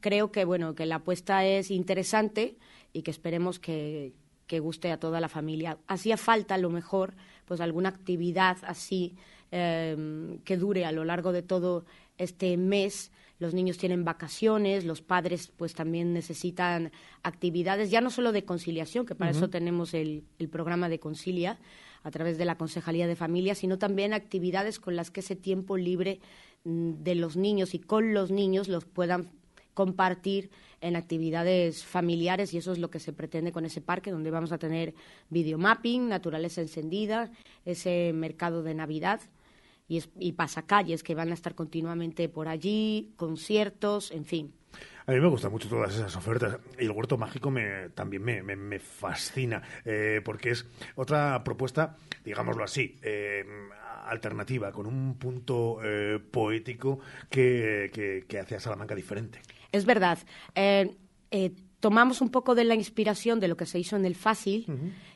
creo 0.00 0.30
que 0.30 0.44
bueno, 0.44 0.74
que 0.74 0.84
la 0.84 0.96
apuesta 0.96 1.46
es 1.46 1.70
interesante 1.70 2.58
y 2.92 3.00
que 3.00 3.10
esperemos 3.10 3.58
que, 3.58 4.12
que 4.46 4.60
guste 4.60 4.92
a 4.92 5.00
toda 5.00 5.18
la 5.18 5.30
familia. 5.30 5.78
Hacía 5.86 6.18
falta 6.18 6.56
a 6.56 6.58
lo 6.58 6.68
mejor 6.68 7.14
pues 7.46 7.62
alguna 7.62 7.88
actividad 7.88 8.58
así 8.64 9.16
eh, 9.52 10.38
que 10.44 10.56
dure 10.56 10.84
a 10.84 10.92
lo 10.92 11.04
largo 11.04 11.32
de 11.32 11.42
todo 11.42 11.84
este 12.18 12.56
mes. 12.56 13.10
Los 13.38 13.54
niños 13.54 13.78
tienen 13.78 14.04
vacaciones, 14.04 14.84
los 14.84 15.00
padres 15.00 15.50
pues 15.56 15.74
también 15.74 16.12
necesitan 16.12 16.92
actividades, 17.22 17.90
ya 17.90 18.00
no 18.00 18.10
solo 18.10 18.32
de 18.32 18.44
conciliación, 18.44 19.06
que 19.06 19.14
para 19.14 19.30
eso 19.30 19.48
tenemos 19.48 19.94
el, 19.94 20.24
el 20.38 20.48
programa 20.50 20.90
de 20.90 21.00
Concilia 21.00 21.58
a 22.02 22.10
través 22.10 22.38
de 22.38 22.44
la 22.44 22.56
Concejalía 22.56 23.06
de 23.06 23.16
Familia, 23.16 23.54
sino 23.54 23.78
también 23.78 24.12
actividades 24.12 24.78
con 24.78 24.94
las 24.94 25.10
que 25.10 25.20
ese 25.20 25.36
tiempo 25.36 25.76
libre 25.76 26.20
mm, 26.64 27.02
de 27.02 27.14
los 27.14 27.36
niños 27.36 27.74
y 27.74 27.78
con 27.78 28.12
los 28.12 28.30
niños 28.30 28.68
los 28.68 28.84
puedan 28.84 29.30
compartir 29.74 30.50
en 30.82 30.96
actividades 30.96 31.84
familiares 31.84 32.52
y 32.52 32.58
eso 32.58 32.72
es 32.72 32.78
lo 32.78 32.90
que 32.90 33.00
se 33.00 33.12
pretende 33.12 33.52
con 33.52 33.64
ese 33.64 33.80
parque 33.80 34.10
donde 34.10 34.30
vamos 34.30 34.52
a 34.52 34.58
tener 34.58 34.94
videomapping, 35.28 36.08
naturaleza 36.08 36.60
encendida, 36.60 37.30
ese 37.64 38.12
mercado 38.14 38.62
de 38.62 38.74
Navidad 38.74 39.20
y, 39.90 39.96
es- 39.98 40.08
y 40.18 40.32
pasacalles 40.32 41.02
que 41.02 41.16
van 41.16 41.30
a 41.32 41.34
estar 41.34 41.54
continuamente 41.56 42.28
por 42.28 42.46
allí, 42.48 43.12
conciertos, 43.16 44.12
en 44.12 44.24
fin. 44.24 44.54
A 45.06 45.12
mí 45.12 45.18
me 45.18 45.26
gustan 45.26 45.50
mucho 45.50 45.68
todas 45.68 45.92
esas 45.96 46.14
ofertas 46.14 46.58
y 46.78 46.84
el 46.84 46.92
huerto 46.92 47.18
mágico 47.18 47.50
me, 47.50 47.88
también 47.90 48.22
me, 48.22 48.40
me- 48.44 48.54
me 48.54 48.78
fascina 48.78 49.60
eh, 49.84 50.20
porque 50.24 50.50
es 50.50 50.64
otra 50.94 51.42
propuesta, 51.42 51.96
digámoslo 52.24 52.62
así, 52.62 52.96
eh, 53.02 53.44
alternativa, 54.06 54.70
con 54.70 54.86
un 54.86 55.18
punto 55.18 55.80
eh, 55.82 56.20
poético 56.20 57.00
que, 57.28 57.90
que- 57.92 58.24
que 58.28 58.38
hace 58.38 58.54
a 58.54 58.60
Salamanca 58.60 58.94
diferente. 58.94 59.40
Es 59.72 59.84
verdad. 59.86 60.18
Tomamos 61.80 62.20
un 62.20 62.28
poco 62.30 62.54
de 62.54 62.64
la 62.64 62.74
inspiración 62.74 63.40
de 63.40 63.48
lo 63.48 63.56
que 63.56 63.66
se 63.66 63.78
hizo 63.78 63.96
en 63.96 64.04
el 64.04 64.14
Fácil, 64.14 64.66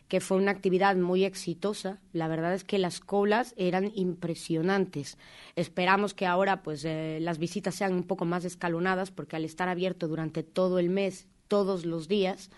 que 0.09 0.21
fue 0.21 0.37
una 0.39 0.51
actividad 0.51 0.97
muy 0.97 1.25
exitosa. 1.25 1.99
La 2.13 2.27
verdad 2.29 2.55
es 2.55 2.65
que 2.65 2.79
las 2.79 3.01
colas 3.01 3.55
eran 3.57 3.91
impresionantes. 3.95 5.19
Esperamos 5.57 6.15
que 6.15 6.27
ahora 6.27 6.63
pues 6.63 6.85
eh, 6.85 7.19
las 7.21 7.39
visitas 7.39 7.75
sean 7.75 7.93
un 7.95 8.05
poco 8.05 8.25
más 8.25 8.45
escalonadas, 8.45 9.11
porque 9.11 9.37
al 9.37 9.45
estar 9.45 9.69
abierto 9.69 10.09
durante 10.09 10.43
todo 10.43 10.79
el 10.79 10.89
mes, 10.91 11.27
todos 11.49 11.85
los 11.85 12.09
días, 12.09 12.51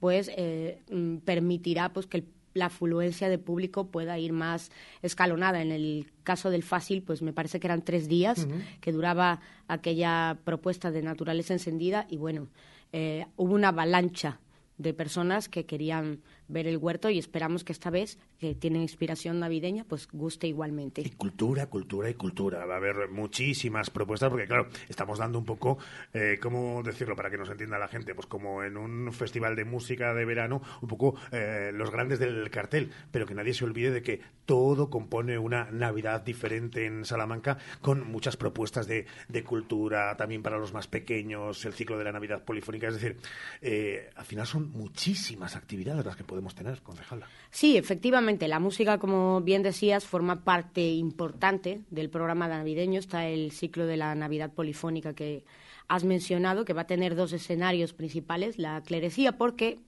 pues 0.00 0.30
eh, 0.36 0.82
mm, 0.90 1.16
permitirá 1.18 1.92
pues 1.92 2.06
que 2.06 2.18
el- 2.18 2.28
la 2.54 2.66
afluencia 2.66 3.28
de 3.28 3.38
público 3.38 3.86
pueda 3.88 4.18
ir 4.18 4.32
más 4.32 4.70
escalonada. 5.02 5.62
En 5.62 5.70
el 5.70 6.10
caso 6.24 6.50
del 6.50 6.62
Fácil, 6.64 7.02
pues 7.02 7.22
me 7.22 7.32
parece 7.32 7.60
que 7.60 7.66
eran 7.68 7.82
tres 7.82 8.08
días 8.08 8.48
que 8.80 8.90
duraba 8.90 9.40
aquella 9.68 10.38
propuesta 10.44 10.90
de 10.90 11.02
naturaleza 11.02 11.52
encendida 11.52 12.06
y 12.10 12.16
bueno, 12.16 12.48
eh, 12.92 13.26
hubo 13.36 13.54
una 13.54 13.68
avalancha 13.68 14.40
de 14.78 14.94
personas 14.94 15.48
que 15.48 15.66
querían 15.66 16.22
ver 16.48 16.66
el 16.66 16.78
huerto 16.78 17.10
y 17.10 17.18
esperamos 17.18 17.64
que 17.64 17.72
esta 17.72 17.90
vez, 17.90 18.18
que 18.38 18.54
tienen 18.54 18.82
inspiración 18.82 19.38
navideña, 19.38 19.84
pues 19.84 20.08
guste 20.12 20.46
igualmente. 20.46 21.10
Cultura, 21.16 21.66
cultura 21.66 22.10
y 22.10 22.14
cultura. 22.14 22.64
Va 22.66 22.74
a 22.74 22.78
haber 22.78 23.08
muchísimas 23.10 23.90
propuestas 23.90 24.30
porque, 24.30 24.46
claro, 24.46 24.68
estamos 24.88 25.18
dando 25.18 25.38
un 25.38 25.44
poco, 25.44 25.78
eh, 26.12 26.38
¿cómo 26.40 26.82
decirlo 26.82 27.14
para 27.14 27.30
que 27.30 27.38
nos 27.38 27.50
entienda 27.50 27.78
la 27.78 27.88
gente? 27.88 28.14
Pues 28.14 28.26
como 28.26 28.62
en 28.64 28.76
un 28.76 29.12
festival 29.12 29.56
de 29.56 29.64
música 29.64 30.14
de 30.14 30.24
verano, 30.24 30.62
un 30.80 30.88
poco 30.88 31.14
eh, 31.32 31.70
los 31.72 31.90
grandes 31.90 32.18
del 32.18 32.50
cartel, 32.50 32.90
pero 33.10 33.26
que 33.26 33.34
nadie 33.34 33.54
se 33.54 33.64
olvide 33.64 33.90
de 33.90 34.02
que 34.02 34.20
todo 34.46 34.88
compone 34.90 35.38
una 35.38 35.70
Navidad 35.70 36.22
diferente 36.22 36.86
en 36.86 37.04
Salamanca 37.04 37.58
con 37.80 38.10
muchas 38.10 38.36
propuestas 38.36 38.86
de, 38.86 39.06
de 39.28 39.44
cultura, 39.44 40.16
también 40.16 40.42
para 40.42 40.58
los 40.58 40.72
más 40.72 40.86
pequeños, 40.86 41.64
el 41.64 41.74
ciclo 41.74 41.98
de 41.98 42.04
la 42.04 42.12
Navidad 42.12 42.44
polifónica. 42.44 42.88
Es 42.88 42.94
decir, 42.94 43.16
eh, 43.60 44.10
al 44.16 44.24
final 44.24 44.46
son 44.46 44.70
muchísimas 44.70 45.56
actividades 45.56 46.04
las 46.04 46.16
que 46.16 46.24
podemos 46.24 46.37
tener, 46.54 46.82
concejala. 46.82 47.26
Sí, 47.50 47.76
efectivamente, 47.76 48.48
la 48.48 48.60
música, 48.60 48.98
como 48.98 49.40
bien 49.40 49.62
decías, 49.62 50.04
forma 50.04 50.44
parte 50.44 50.86
importante 50.92 51.82
del 51.90 52.10
programa 52.10 52.48
navideño. 52.48 52.98
Está 52.98 53.26
el 53.26 53.52
ciclo 53.52 53.86
de 53.86 53.96
la 53.96 54.14
Navidad 54.14 54.52
polifónica 54.52 55.14
que 55.14 55.44
has 55.88 56.04
mencionado, 56.04 56.64
que 56.64 56.72
va 56.72 56.82
a 56.82 56.86
tener 56.86 57.14
dos 57.14 57.32
escenarios 57.32 57.92
principales, 57.92 58.58
la 58.58 58.82
clerecía, 58.82 59.38
porque 59.38 59.80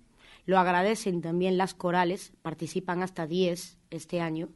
lo 0.47 0.59
agradecen 0.59 1.21
también 1.21 1.57
las 1.59 1.75
corales, 1.75 2.33
participan 2.43 3.03
hasta 3.03 3.27
10 3.27 3.79
este 3.91 4.21
año. 4.21 4.49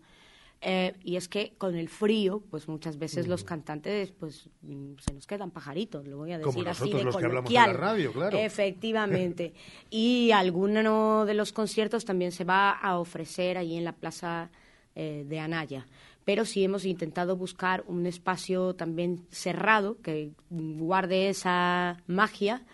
Eh, 0.67 0.95
y 1.05 1.17
es 1.17 1.29
que 1.29 1.53
con 1.59 1.75
el 1.75 1.91
frío, 1.91 2.43
pues 2.51 2.69
muchas 2.69 2.99
veces 2.99 3.29
los 3.29 3.45
cantantes 3.45 4.13
pues 4.13 4.49
mm, 4.63 4.95
se 4.99 5.13
nos 5.13 5.27
quedan 5.27 5.51
pajaritos, 5.51 6.07
lo 6.07 6.17
voy 6.17 6.33
a 6.33 6.39
decir 6.39 6.55
Como 6.55 6.71
así 6.71 6.85
nosotros 6.85 6.99
de 7.01 7.05
los 7.05 7.17
que 7.19 7.25
hablamos 7.27 7.51
en 7.51 7.57
la 7.57 7.73
radio, 7.75 8.13
claro. 8.15 8.39
Efectivamente. 8.39 9.53
y 9.91 10.31
alguno 10.31 11.27
de 11.27 11.35
los 11.35 11.53
conciertos 11.53 12.07
también 12.07 12.33
se 12.33 12.45
va 12.45 12.71
a 12.71 12.99
ofrecer 12.99 13.59
ahí 13.59 13.77
en 13.77 13.85
la 13.85 13.93
plaza 13.93 14.51
eh, 14.95 15.27
de 15.29 15.39
Anaya. 15.39 15.87
Pero 16.25 16.47
sí 16.47 16.65
hemos 16.65 16.87
intentado 16.87 17.37
buscar 17.37 17.85
un 17.87 18.07
espacio 18.07 18.75
también 18.75 19.27
cerrado 19.29 20.01
que 20.01 20.31
guarde 20.49 21.29
esa 21.29 21.99
magia 22.07 22.65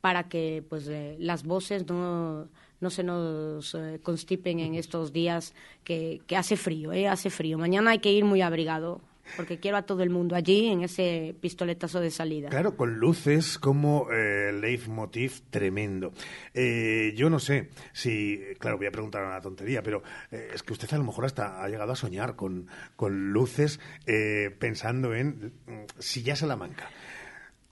para 0.00 0.24
que 0.24 0.64
pues 0.68 0.88
eh, 0.88 1.14
las 1.20 1.44
voces 1.44 1.86
no, 1.86 2.48
no 2.80 2.90
se 2.90 3.02
nos 3.02 3.74
eh, 3.74 4.00
constipen 4.02 4.60
en 4.60 4.74
estos 4.74 5.12
días 5.12 5.54
que, 5.84 6.20
que 6.26 6.36
hace 6.36 6.56
frío, 6.56 6.92
¿eh? 6.92 7.08
hace 7.08 7.30
frío. 7.30 7.58
Mañana 7.58 7.92
hay 7.92 7.98
que 7.98 8.12
ir 8.12 8.24
muy 8.24 8.42
abrigado 8.42 9.00
porque 9.36 9.58
quiero 9.58 9.76
a 9.76 9.82
todo 9.82 10.02
el 10.02 10.10
mundo 10.10 10.34
allí 10.34 10.66
en 10.66 10.82
ese 10.82 11.34
pistoletazo 11.40 12.00
de 12.00 12.10
salida. 12.10 12.48
Claro, 12.48 12.76
con 12.76 12.98
luces 12.98 13.58
como 13.58 14.08
eh, 14.10 14.52
leitmotiv 14.52 15.42
tremendo. 15.50 16.12
Eh, 16.54 17.12
yo 17.16 17.30
no 17.30 17.38
sé 17.38 17.70
si, 17.92 18.40
claro, 18.58 18.78
voy 18.78 18.86
a 18.86 18.90
preguntar 18.90 19.24
una 19.24 19.40
tontería, 19.40 19.82
pero 19.82 20.02
eh, 20.30 20.50
es 20.54 20.62
que 20.62 20.72
usted 20.72 20.92
a 20.92 20.98
lo 20.98 21.04
mejor 21.04 21.24
hasta 21.24 21.62
ha 21.62 21.68
llegado 21.68 21.92
a 21.92 21.96
soñar 21.96 22.36
con, 22.36 22.66
con 22.96 23.32
luces 23.32 23.80
eh, 24.06 24.54
pensando 24.58 25.14
en 25.14 25.52
mm, 25.66 25.84
si 25.98 26.22
ya 26.22 26.36
Salamanca. 26.36 26.90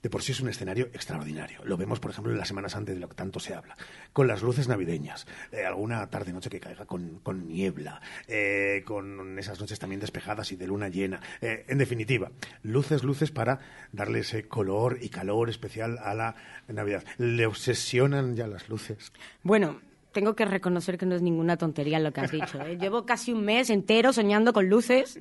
De 0.06 0.10
por 0.10 0.22
sí 0.22 0.30
es 0.30 0.38
un 0.38 0.48
escenario 0.48 0.86
extraordinario. 0.92 1.64
Lo 1.64 1.76
vemos, 1.76 1.98
por 1.98 2.12
ejemplo, 2.12 2.30
en 2.32 2.38
las 2.38 2.46
semanas 2.46 2.76
antes 2.76 2.94
de 2.94 3.00
lo 3.00 3.08
que 3.08 3.16
tanto 3.16 3.40
se 3.40 3.54
habla. 3.54 3.76
Con 4.12 4.28
las 4.28 4.40
luces 4.40 4.68
navideñas, 4.68 5.26
eh, 5.50 5.66
alguna 5.66 6.08
tarde-noche 6.08 6.48
que 6.48 6.60
caiga 6.60 6.86
con, 6.86 7.48
niebla, 7.48 8.00
eh, 8.28 8.84
con 8.86 9.36
esas 9.36 9.58
noches 9.58 9.80
también 9.80 10.00
despejadas 10.00 10.52
y 10.52 10.56
de 10.56 10.68
luna 10.68 10.90
llena. 10.90 11.20
Eh, 11.40 11.64
en 11.66 11.78
definitiva, 11.78 12.30
luces, 12.62 13.02
luces 13.02 13.32
para 13.32 13.58
darle 13.90 14.20
ese 14.20 14.46
color 14.46 14.98
y 15.00 15.08
calor 15.08 15.50
especial 15.50 15.98
a 15.98 16.14
la 16.14 16.36
Navidad. 16.68 17.02
¿Le 17.18 17.44
obsesionan 17.44 18.36
ya 18.36 18.46
las 18.46 18.68
luces? 18.68 19.12
Bueno, 19.42 19.80
tengo 20.16 20.34
que 20.34 20.46
reconocer 20.46 20.96
que 20.96 21.04
no 21.04 21.14
es 21.14 21.20
ninguna 21.20 21.58
tontería 21.58 21.98
lo 21.98 22.10
que 22.10 22.22
has 22.22 22.30
dicho. 22.30 22.58
¿eh? 22.62 22.78
Llevo 22.80 23.04
casi 23.04 23.34
un 23.34 23.44
mes 23.44 23.68
entero 23.68 24.14
soñando 24.14 24.54
con 24.54 24.66
luces, 24.66 25.20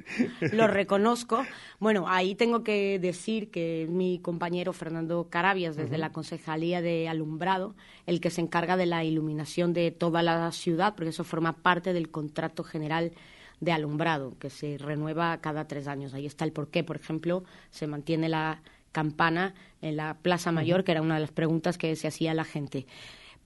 lo 0.53 0.67
reconozco. 0.67 1.43
Bueno, 1.81 2.05
ahí 2.07 2.33
tengo 2.33 2.63
que 2.63 2.97
decir 2.97 3.51
que 3.51 3.87
mi 3.89 4.19
compañero 4.19 4.71
Fernando 4.71 5.27
Carabias, 5.29 5.75
desde 5.75 5.97
la 5.97 6.13
Concejalía 6.13 6.81
de 6.81 7.09
Alumbrado, 7.09 7.75
el 8.05 8.21
que 8.21 8.29
se 8.29 8.39
encarga 8.39 8.77
de 8.77 8.85
la 8.85 9.03
iluminación 9.03 9.73
de 9.73 9.91
toda 9.91 10.23
la 10.23 10.49
ciudad, 10.53 10.95
porque 10.95 11.09
eso 11.09 11.25
forma 11.25 11.51
parte 11.61 11.91
del 11.91 12.09
contrato 12.09 12.63
general 12.63 13.11
de 13.59 13.73
alumbrado, 13.73 14.37
que 14.39 14.49
se 14.49 14.77
renueva 14.77 15.41
cada 15.41 15.67
tres 15.67 15.89
años. 15.89 16.13
Ahí 16.13 16.25
está 16.25 16.45
el 16.45 16.53
porqué. 16.53 16.85
Por 16.85 16.95
ejemplo, 16.95 17.43
se 17.69 17.85
mantiene 17.85 18.29
la 18.29 18.61
campana 18.93 19.55
en 19.81 19.97
la 19.97 20.13
Plaza 20.13 20.53
Mayor, 20.53 20.85
que 20.85 20.93
era 20.93 21.01
una 21.01 21.15
de 21.15 21.19
las 21.19 21.31
preguntas 21.31 21.77
que 21.77 21.93
se 21.97 22.07
hacía 22.07 22.33
la 22.33 22.45
gente. 22.45 22.85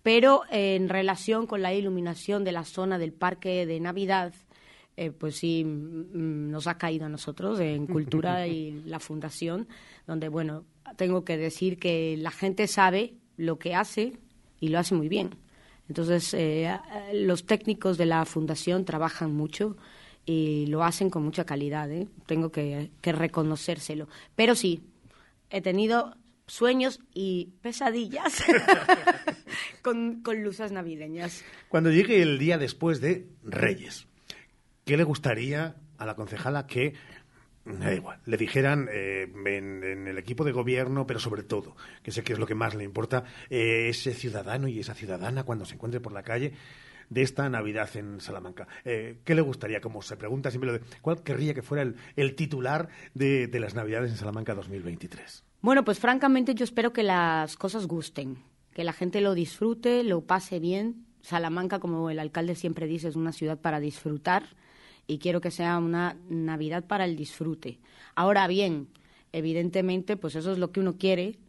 Pero 0.03 0.43
eh, 0.51 0.75
en 0.75 0.89
relación 0.89 1.45
con 1.47 1.61
la 1.61 1.73
iluminación 1.73 2.43
de 2.43 2.51
la 2.51 2.63
zona 2.63 2.97
del 2.97 3.11
parque 3.13 3.65
de 3.65 3.79
Navidad, 3.79 4.33
eh, 4.97 5.11
pues 5.11 5.37
sí, 5.37 5.63
mm, 5.65 6.49
nos 6.51 6.67
ha 6.67 6.77
caído 6.77 7.05
a 7.05 7.09
nosotros 7.09 7.59
en 7.59 7.85
Cultura 7.87 8.47
y 8.47 8.81
la 8.85 8.99
Fundación, 8.99 9.67
donde, 10.07 10.29
bueno, 10.29 10.63
tengo 10.95 11.23
que 11.23 11.37
decir 11.37 11.77
que 11.77 12.15
la 12.17 12.31
gente 12.31 12.67
sabe 12.67 13.13
lo 13.37 13.59
que 13.59 13.75
hace 13.75 14.13
y 14.59 14.69
lo 14.69 14.79
hace 14.79 14.95
muy 14.95 15.09
bien. 15.09 15.31
Entonces, 15.87 16.33
eh, 16.33 16.67
a- 16.67 16.83
los 17.13 17.45
técnicos 17.45 17.97
de 17.97 18.05
la 18.05 18.23
Fundación 18.25 18.85
trabajan 18.85 19.33
mucho 19.33 19.75
y 20.25 20.65
lo 20.67 20.83
hacen 20.83 21.09
con 21.09 21.23
mucha 21.23 21.45
calidad, 21.45 21.89
¿eh? 21.91 22.07
tengo 22.25 22.51
que, 22.51 22.91
que 23.01 23.11
reconocérselo. 23.11 24.07
Pero 24.35 24.53
sí, 24.55 24.81
he 25.49 25.61
tenido 25.61 26.15
sueños 26.49 26.99
y 27.13 27.53
pesadillas 27.61 28.43
con, 29.81 30.21
luces 30.37 30.71
navideñas. 30.71 31.43
Cuando 31.69 31.91
llegue 31.91 32.21
el 32.21 32.39
día 32.39 32.57
después 32.57 32.99
de 33.01 33.27
Reyes, 33.43 34.07
¿qué 34.85 34.97
le 34.97 35.03
gustaría 35.03 35.75
a 35.97 36.05
la 36.05 36.15
concejala 36.15 36.65
que, 36.65 36.93
igual, 37.93 38.19
le 38.25 38.37
dijeran 38.37 38.89
eh, 38.91 39.31
en, 39.45 39.83
en 39.83 40.07
el 40.07 40.17
equipo 40.17 40.43
de 40.43 40.51
gobierno, 40.51 41.05
pero 41.05 41.19
sobre 41.19 41.43
todo, 41.43 41.75
que 42.03 42.11
sé 42.11 42.23
que 42.23 42.33
es 42.33 42.39
lo 42.39 42.47
que 42.47 42.55
más 42.55 42.73
le 42.75 42.83
importa, 42.83 43.25
eh, 43.49 43.89
ese 43.89 44.13
ciudadano 44.13 44.67
y 44.67 44.79
esa 44.79 44.95
ciudadana 44.95 45.43
cuando 45.43 45.65
se 45.65 45.75
encuentre 45.75 45.99
por 45.99 46.13
la 46.13 46.23
calle 46.23 46.53
de 47.09 47.21
esta 47.21 47.49
Navidad 47.49 47.89
en 47.95 48.19
Salamanca? 48.21 48.67
Eh, 48.85 49.19
¿Qué 49.23 49.35
le 49.35 49.41
gustaría? 49.41 49.81
Como 49.81 50.01
se 50.01 50.17
pregunta 50.17 50.51
siempre, 50.51 50.71
lo 50.71 50.79
de, 50.79 50.85
¿cuál 51.01 51.23
querría 51.23 51.53
que 51.53 51.61
fuera 51.61 51.91
el, 52.15 52.35
titular 52.35 52.89
de, 53.13 53.47
de 53.47 53.59
las 53.59 53.75
Navidades 53.75 54.11
en 54.11 54.17
Salamanca 54.17 54.55
2023? 54.55 55.43
Bueno, 55.61 55.83
pues 55.83 55.99
francamente 55.99 56.55
yo 56.55 56.63
espero 56.63 56.93
que 56.93 57.03
las 57.03 57.57
cosas 57.57 57.85
gusten, 57.85 58.37
que 58.73 58.83
la 58.83 58.93
gente 58.93 59.21
lo 59.21 59.33
disfrute, 59.33 60.03
lo 60.03 60.21
pase 60.21 60.59
bien. 60.59 61.05
Salamanca, 61.21 61.79
como 61.79 62.09
el 62.09 62.19
alcalde 62.19 62.55
siempre 62.55 62.87
dice, 62.87 63.09
es 63.09 63.15
una 63.15 63.33
ciudad 63.33 63.59
para 63.59 63.79
disfrutar 63.79 64.55
y 65.05 65.17
quiero 65.17 65.41
que 65.41 65.51
sea 65.51 65.77
una 65.79 66.15
Navidad 66.29 66.85
para 66.85 67.03
el 67.03 67.15
disfrute. 67.15 67.79
Ahora 68.15 68.47
bien, 68.47 68.89
evidentemente, 69.33 70.15
pues 70.15 70.35
eso 70.35 70.51
es 70.51 70.59
lo 70.59 70.71
que 70.71 70.79
uno 70.79 70.97
quiere. 70.97 71.39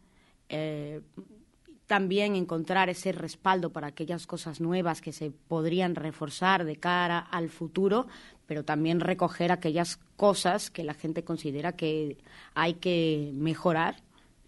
Eh, 0.49 1.03
también 1.91 2.37
encontrar 2.37 2.89
ese 2.89 3.11
respaldo 3.11 3.71
para 3.71 3.89
aquellas 3.89 4.25
cosas 4.29 4.61
nuevas 4.61 5.01
que 5.01 5.11
se 5.11 5.33
podrían 5.33 5.97
reforzar 5.97 6.65
de 6.65 6.77
cara 6.77 7.19
al 7.19 7.49
futuro, 7.49 8.07
pero 8.47 8.65
también 8.65 9.01
recoger 9.01 9.51
aquellas 9.51 9.99
cosas 10.15 10.71
que 10.71 10.85
la 10.85 10.95
gente 10.95 11.25
considera 11.25 11.73
que 11.73 12.17
hay 12.55 12.75
que 12.75 13.33
mejorar, 13.35 13.97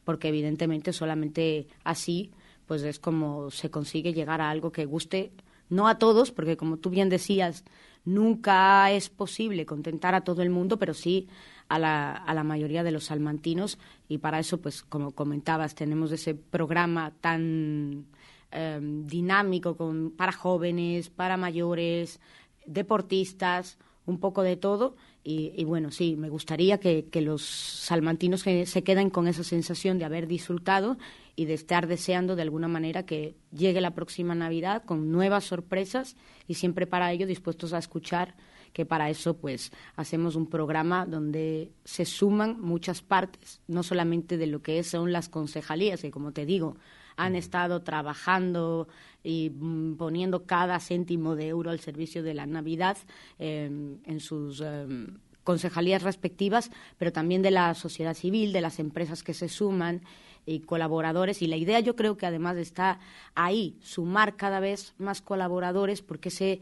porque 0.04 0.28
evidentemente 0.28 0.92
solamente 0.92 1.66
así 1.82 2.30
pues 2.68 2.82
es 2.82 3.00
como 3.00 3.50
se 3.50 3.72
consigue 3.72 4.12
llegar 4.12 4.40
a 4.40 4.48
algo 4.48 4.70
que 4.70 4.84
guste 4.84 5.32
no 5.68 5.88
a 5.88 5.98
todos, 5.98 6.30
porque 6.30 6.56
como 6.56 6.76
tú 6.76 6.90
bien 6.90 7.08
decías, 7.08 7.64
nunca 8.04 8.88
es 8.92 9.08
posible 9.08 9.66
contentar 9.66 10.14
a 10.14 10.20
todo 10.20 10.42
el 10.42 10.50
mundo, 10.50 10.78
pero 10.78 10.94
sí 10.94 11.26
a 11.72 11.78
la, 11.78 12.12
a 12.12 12.34
la 12.34 12.44
mayoría 12.44 12.82
de 12.82 12.90
los 12.90 13.04
salmantinos 13.04 13.78
y 14.06 14.18
para 14.18 14.38
eso, 14.38 14.60
pues 14.60 14.82
como 14.82 15.12
comentabas, 15.12 15.74
tenemos 15.74 16.12
ese 16.12 16.34
programa 16.34 17.12
tan 17.22 18.04
em, 18.50 19.06
dinámico 19.06 19.74
con, 19.74 20.10
para 20.10 20.32
jóvenes, 20.32 21.08
para 21.08 21.38
mayores, 21.38 22.20
deportistas, 22.66 23.78
un 24.04 24.20
poco 24.20 24.42
de 24.42 24.58
todo. 24.58 24.96
Y, 25.24 25.64
bueno, 25.64 25.92
sí, 25.92 26.14
me 26.16 26.28
gustaría 26.28 26.78
que, 26.78 27.06
que 27.06 27.22
los 27.22 27.42
salmantinos 27.42 28.42
que 28.42 28.66
se 28.66 28.82
queden 28.82 29.08
con 29.08 29.26
esa 29.26 29.44
sensación 29.44 29.98
de 29.98 30.04
haber 30.04 30.26
disfrutado 30.26 30.98
y 31.36 31.46
de 31.46 31.54
estar 31.54 31.86
deseando 31.86 32.36
de 32.36 32.42
alguna 32.42 32.68
manera 32.68 33.06
que 33.06 33.34
llegue 33.50 33.80
la 33.80 33.94
próxima 33.94 34.34
Navidad 34.34 34.82
con 34.84 35.10
nuevas 35.10 35.44
sorpresas 35.44 36.16
y 36.48 36.54
siempre 36.54 36.86
para 36.86 37.12
ello 37.12 37.26
dispuestos 37.26 37.72
a 37.72 37.78
escuchar 37.78 38.34
que 38.72 38.86
para 38.86 39.10
eso 39.10 39.36
pues 39.36 39.72
hacemos 39.96 40.36
un 40.36 40.46
programa 40.46 41.06
donde 41.06 41.70
se 41.84 42.04
suman 42.04 42.60
muchas 42.60 43.02
partes, 43.02 43.60
no 43.68 43.82
solamente 43.82 44.36
de 44.36 44.46
lo 44.46 44.62
que 44.62 44.82
son 44.82 45.12
las 45.12 45.28
concejalías, 45.28 46.02
que 46.02 46.10
como 46.10 46.32
te 46.32 46.46
digo, 46.46 46.76
han 47.16 47.36
estado 47.36 47.82
trabajando 47.82 48.88
y 49.22 49.50
mm, 49.50 49.96
poniendo 49.96 50.44
cada 50.44 50.78
céntimo 50.80 51.36
de 51.36 51.48
euro 51.48 51.70
al 51.70 51.80
servicio 51.80 52.22
de 52.22 52.34
la 52.34 52.46
Navidad 52.46 52.96
em, 53.38 53.98
en 54.04 54.20
sus 54.20 54.60
em, 54.60 55.18
concejalías 55.44 56.02
respectivas, 56.02 56.70
pero 56.98 57.12
también 57.12 57.42
de 57.42 57.50
la 57.50 57.74
sociedad 57.74 58.14
civil, 58.14 58.52
de 58.52 58.60
las 58.60 58.78
empresas 58.78 59.22
que 59.22 59.34
se 59.34 59.48
suman 59.48 60.02
y 60.46 60.60
colaboradores. 60.60 61.42
Y 61.42 61.46
la 61.46 61.56
idea 61.56 61.80
yo 61.80 61.96
creo 61.96 62.16
que 62.16 62.26
además 62.26 62.56
está 62.56 63.00
ahí, 63.34 63.76
sumar 63.80 64.36
cada 64.36 64.60
vez 64.60 64.94
más 64.98 65.20
colaboradores, 65.20 66.02
porque 66.02 66.28
ese 66.28 66.60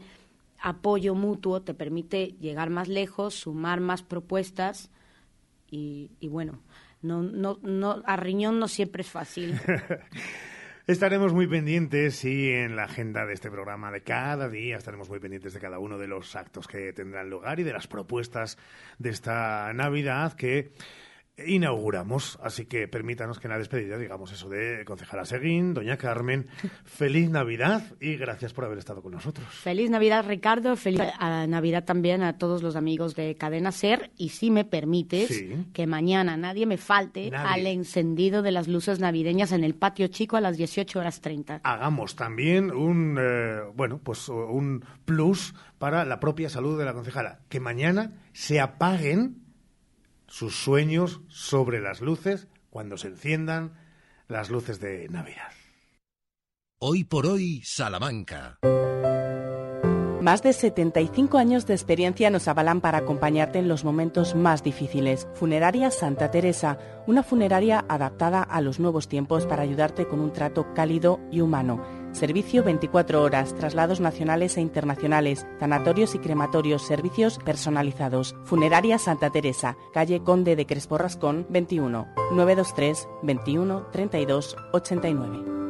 apoyo 0.61 1.15
mutuo 1.15 1.61
te 1.61 1.73
permite 1.73 2.35
llegar 2.39 2.69
más 2.69 2.87
lejos, 2.87 3.33
sumar 3.33 3.79
más 3.79 4.03
propuestas 4.03 4.91
y, 5.69 6.09
bueno, 6.27 6.59
no, 7.01 7.23
no, 7.23 7.57
no, 7.61 8.03
a 8.05 8.17
riñón 8.17 8.59
no 8.59 8.67
siempre 8.67 9.01
es 9.01 9.09
fácil. 9.09 9.59
Estaremos 10.87 11.33
muy 11.33 11.47
pendientes 11.47 12.25
y 12.25 12.49
en 12.49 12.75
la 12.75 12.83
agenda 12.83 13.25
de 13.25 13.33
este 13.33 13.49
programa 13.49 13.91
de 13.91 14.01
cada 14.01 14.49
día 14.49 14.77
estaremos 14.77 15.09
muy 15.09 15.19
pendientes 15.19 15.53
de 15.53 15.59
cada 15.59 15.79
uno 15.79 15.97
de 15.97 16.07
los 16.07 16.35
actos 16.35 16.67
que 16.67 16.91
tendrán 16.91 17.29
lugar 17.29 17.59
y 17.59 17.63
de 17.63 17.71
las 17.71 17.87
propuestas 17.87 18.57
de 18.97 19.11
esta 19.11 19.71
Navidad 19.73 20.33
que 20.33 20.73
inauguramos. 21.47 22.39
Así 22.41 22.65
que 22.65 22.87
permítanos 22.87 23.39
que 23.39 23.47
en 23.47 23.51
la 23.51 23.57
despedida 23.57 23.97
digamos 23.97 24.31
eso 24.31 24.49
de 24.49 24.83
concejala 24.85 25.25
Seguín, 25.25 25.73
doña 25.73 25.97
Carmen, 25.97 26.47
feliz 26.83 27.29
Navidad 27.29 27.83
y 27.99 28.15
gracias 28.15 28.53
por 28.53 28.65
haber 28.65 28.77
estado 28.77 29.01
con 29.01 29.13
nosotros. 29.13 29.47
Feliz 29.49 29.89
Navidad, 29.89 30.25
Ricardo. 30.27 30.75
Feliz 30.75 31.01
Navidad 31.19 31.83
también 31.83 32.23
a 32.23 32.37
todos 32.37 32.63
los 32.63 32.75
amigos 32.75 33.15
de 33.15 33.35
Cadena 33.35 33.71
Ser. 33.71 34.11
Y 34.17 34.29
si 34.29 34.51
me 34.51 34.65
permites, 34.65 35.43
que 35.73 35.87
mañana 35.87 36.37
nadie 36.37 36.65
me 36.65 36.77
falte 36.77 37.31
al 37.35 37.67
encendido 37.67 38.41
de 38.41 38.51
las 38.51 38.67
luces 38.67 38.99
navideñas 38.99 39.51
en 39.51 39.63
el 39.63 39.75
patio 39.75 40.07
chico 40.07 40.37
a 40.37 40.41
las 40.41 40.57
18 40.57 40.99
horas 40.99 41.21
30. 41.21 41.61
Hagamos 41.63 42.15
también 42.15 42.71
un, 42.71 43.17
eh, 43.19 43.61
bueno, 43.75 43.99
pues 44.03 44.29
un 44.29 44.83
plus 45.05 45.53
para 45.77 46.05
la 46.05 46.19
propia 46.19 46.49
salud 46.49 46.77
de 46.77 46.85
la 46.85 46.93
concejala. 46.93 47.39
Que 47.49 47.59
mañana 47.59 48.13
se 48.33 48.59
apaguen 48.59 49.40
sus 50.31 50.55
sueños 50.55 51.21
sobre 51.27 51.81
las 51.81 51.99
luces 51.99 52.47
cuando 52.69 52.97
se 52.97 53.09
enciendan 53.09 53.73
las 54.29 54.49
luces 54.49 54.79
de 54.79 55.09
Navidad. 55.09 55.51
Hoy 56.79 57.03
por 57.03 57.27
hoy, 57.27 57.61
Salamanca. 57.65 58.57
Más 60.21 60.41
de 60.41 60.53
75 60.53 61.37
años 61.37 61.65
de 61.65 61.73
experiencia 61.73 62.29
nos 62.29 62.47
avalan 62.47 62.79
para 62.79 62.99
acompañarte 62.99 63.59
en 63.59 63.67
los 63.67 63.83
momentos 63.83 64.33
más 64.33 64.63
difíciles. 64.63 65.27
Funeraria 65.33 65.91
Santa 65.91 66.31
Teresa, 66.31 66.77
una 67.07 67.23
funeraria 67.23 67.83
adaptada 67.89 68.41
a 68.41 68.61
los 68.61 68.79
nuevos 68.79 69.09
tiempos 69.09 69.45
para 69.45 69.63
ayudarte 69.63 70.07
con 70.07 70.21
un 70.21 70.31
trato 70.31 70.73
cálido 70.73 71.19
y 71.31 71.41
humano 71.41 72.00
Servicio 72.13 72.63
24 72.63 73.21
horas, 73.21 73.55
traslados 73.55 73.99
nacionales 73.99 74.57
e 74.57 74.61
internacionales, 74.61 75.47
tanatorios 75.59 76.13
y 76.15 76.19
crematorios, 76.19 76.85
servicios 76.85 77.39
personalizados. 77.43 78.35
Funeraria 78.43 78.99
Santa 78.99 79.29
Teresa, 79.29 79.77
calle 79.93 80.21
Conde 80.21 80.55
de 80.55 80.65
Crespo 80.65 80.97
Rascón, 80.97 81.47
21, 81.49 82.07
923 82.31 83.07
21 83.23 83.87
32 83.91 84.55
89. 84.73 85.61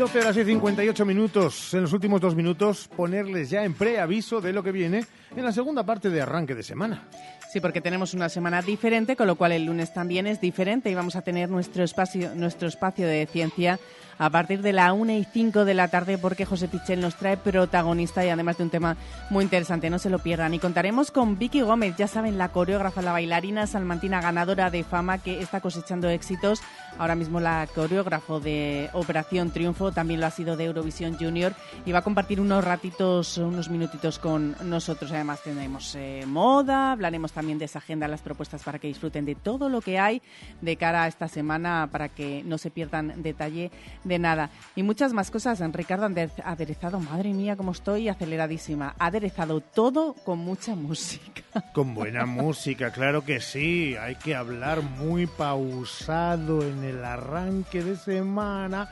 12 0.00 0.18
horas 0.18 0.36
y 0.38 0.44
58 0.44 1.04
minutos. 1.04 1.74
En 1.74 1.82
los 1.82 1.92
últimos 1.92 2.22
dos 2.22 2.34
minutos, 2.34 2.88
ponerles 2.96 3.50
ya 3.50 3.64
en 3.64 3.74
preaviso 3.74 4.40
de 4.40 4.54
lo 4.54 4.62
que 4.62 4.72
viene 4.72 5.04
en 5.36 5.44
la 5.44 5.52
segunda 5.52 5.84
parte 5.84 6.08
de 6.08 6.22
arranque 6.22 6.54
de 6.54 6.62
semana. 6.62 7.06
Sí, 7.50 7.58
porque 7.58 7.80
tenemos 7.80 8.14
una 8.14 8.28
semana 8.28 8.62
diferente, 8.62 9.16
con 9.16 9.26
lo 9.26 9.34
cual 9.34 9.50
el 9.50 9.64
lunes 9.64 9.92
también 9.92 10.28
es 10.28 10.40
diferente 10.40 10.88
y 10.88 10.94
vamos 10.94 11.16
a 11.16 11.22
tener 11.22 11.48
nuestro 11.50 11.82
espacio, 11.82 12.32
nuestro 12.36 12.68
espacio 12.68 13.08
de 13.08 13.26
ciencia 13.26 13.80
a 14.20 14.28
partir 14.28 14.60
de 14.60 14.74
la 14.74 14.92
1 14.92 15.12
y 15.14 15.24
5 15.24 15.64
de 15.64 15.72
la 15.72 15.88
tarde 15.88 16.18
porque 16.18 16.44
José 16.44 16.68
Pichel 16.68 17.00
nos 17.00 17.16
trae 17.16 17.38
protagonista 17.38 18.22
y 18.22 18.28
además 18.28 18.58
de 18.58 18.64
un 18.64 18.70
tema 18.70 18.98
muy 19.30 19.44
interesante, 19.44 19.88
no 19.88 19.98
se 19.98 20.10
lo 20.10 20.18
pierdan. 20.18 20.52
Y 20.52 20.58
contaremos 20.58 21.10
con 21.10 21.38
Vicky 21.38 21.62
Gómez, 21.62 21.96
ya 21.96 22.06
saben, 22.06 22.36
la 22.36 22.50
coreógrafa, 22.50 23.00
la 23.00 23.12
bailarina 23.12 23.66
salmantina 23.66 24.20
ganadora 24.20 24.70
de 24.70 24.84
fama 24.84 25.16
que 25.16 25.40
está 25.40 25.62
cosechando 25.62 26.10
éxitos. 26.10 26.60
Ahora 26.98 27.14
mismo 27.14 27.40
la 27.40 27.66
coreógrafo 27.74 28.40
de 28.40 28.90
Operación 28.92 29.52
Triunfo, 29.52 29.90
también 29.90 30.20
lo 30.20 30.26
ha 30.26 30.30
sido 30.30 30.58
de 30.58 30.66
Eurovisión 30.66 31.16
Junior 31.18 31.54
y 31.86 31.92
va 31.92 32.00
a 32.00 32.02
compartir 32.02 32.42
unos 32.42 32.62
ratitos, 32.62 33.38
unos 33.38 33.70
minutitos 33.70 34.18
con 34.18 34.54
nosotros. 34.68 35.12
Además 35.12 35.42
tendremos 35.42 35.94
eh, 35.94 36.24
moda, 36.26 36.92
hablaremos 36.92 37.32
también 37.32 37.58
de 37.58 37.64
esa 37.64 37.78
agenda, 37.78 38.06
las 38.06 38.20
propuestas 38.20 38.62
para 38.64 38.78
que 38.78 38.88
disfruten 38.88 39.24
de 39.24 39.34
todo 39.34 39.70
lo 39.70 39.80
que 39.80 39.98
hay 39.98 40.20
de 40.60 40.76
cara 40.76 41.04
a 41.04 41.08
esta 41.08 41.26
semana 41.26 41.88
para 41.90 42.10
que 42.10 42.42
no 42.44 42.58
se 42.58 42.70
pierdan 42.70 43.22
detalle 43.22 43.70
de 44.10 44.18
nada. 44.18 44.50
Y 44.76 44.82
muchas 44.82 45.14
más 45.14 45.30
cosas. 45.30 45.60
Ricardo 45.72 46.06
aderezado, 46.44 47.00
madre 47.00 47.32
mía, 47.32 47.56
cómo 47.56 47.72
estoy 47.72 48.08
aceleradísima. 48.08 48.94
Aderezado 48.98 49.62
todo 49.62 50.12
con 50.12 50.38
mucha 50.40 50.74
música. 50.74 51.42
Con 51.72 51.94
buena 51.94 52.26
música, 52.26 52.90
claro 52.90 53.24
que 53.24 53.40
sí. 53.40 53.96
Hay 53.96 54.16
que 54.16 54.34
hablar 54.34 54.82
muy 54.82 55.26
pausado 55.26 56.62
en 56.62 56.84
el 56.84 57.04
arranque 57.04 57.82
de 57.82 57.96
semana 57.96 58.88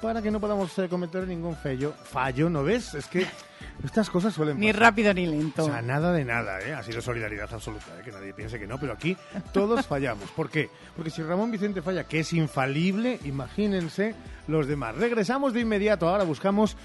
para 0.00 0.22
que 0.22 0.30
no 0.30 0.40
podamos 0.40 0.76
eh, 0.78 0.88
cometer 0.88 1.26
ningún 1.26 1.56
fallo. 1.56 1.92
Fallo, 2.04 2.48
¿no 2.48 2.64
ves? 2.64 2.94
Es 2.94 3.06
que 3.06 3.26
estas 3.84 4.08
cosas 4.10 4.34
suelen 4.34 4.58
Ni 4.58 4.72
rápido 4.72 5.12
ni 5.12 5.26
lento. 5.26 5.64
O 5.64 5.66
sea, 5.66 5.82
nada 5.82 6.12
de 6.12 6.24
nada, 6.24 6.60
¿eh? 6.60 6.72
Ha 6.72 6.82
sido 6.82 7.00
solidaridad 7.00 7.52
absoluta, 7.52 7.86
¿eh? 7.98 8.02
que 8.04 8.12
nadie 8.12 8.32
piense 8.32 8.58
que 8.58 8.66
no, 8.66 8.78
pero 8.78 8.92
aquí 8.92 9.16
todos 9.52 9.86
fallamos. 9.88 10.30
¿Por 10.30 10.50
qué? 10.50 10.70
Porque 10.96 11.10
si 11.10 11.22
Ramón 11.22 11.50
Vicente 11.50 11.82
falla, 11.82 12.04
que 12.04 12.20
es 12.20 12.32
infalible, 12.32 13.20
imagínense 13.24 14.14
los 14.48 14.66
demás. 14.66 14.96
Regresamos 14.96 15.52
de 15.52 15.60
inmediato, 15.60 16.08
ahora 16.08 16.24
buscamos 16.24 16.76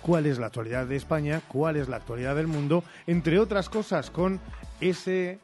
cuál 0.00 0.26
es 0.26 0.38
la 0.38 0.46
actualidad 0.46 0.86
de 0.86 0.96
España, 0.96 1.42
cuál 1.48 1.76
es 1.76 1.88
la 1.88 1.96
actualidad 1.96 2.34
del 2.36 2.46
mundo, 2.46 2.84
entre 3.06 3.38
otras 3.38 3.68
cosas 3.68 4.10
con 4.10 4.40
ese 4.80 5.38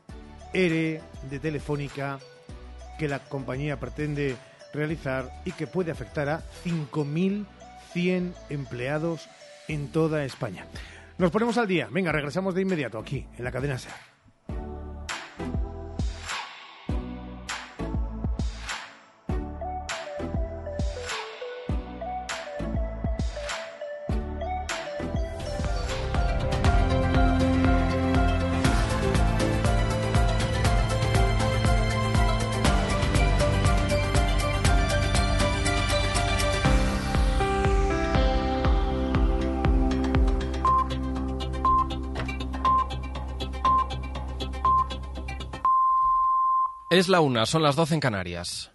ERE 0.53 1.01
de 1.31 1.39
Telefónica 1.39 2.19
que 2.99 3.09
la 3.09 3.21
compañía 3.21 3.79
pretende 3.79 4.37
realizar 4.73 5.31
y 5.45 5.53
que 5.53 5.67
puede 5.67 5.91
afectar 5.91 6.29
a 6.29 6.43
5.100 6.65 8.33
empleados 8.51 9.29
en 9.69 9.89
toda 9.89 10.25
España. 10.25 10.67
Nos 11.19 11.31
ponemos 11.31 11.59
al 11.59 11.67
día. 11.67 11.89
Venga, 11.91 12.13
regresamos 12.13 12.55
de 12.55 12.63
inmediato 12.63 12.99
aquí, 12.99 13.27
en 13.37 13.45
la 13.45 13.53
cadena 13.53 13.79
SER. 13.79 14.08
Es 46.91 47.09
la 47.09 47.21
una, 47.21 47.45
son 47.45 47.63
las 47.63 47.77
12 47.77 47.95
en 47.97 48.01
Canarias. 48.01 48.71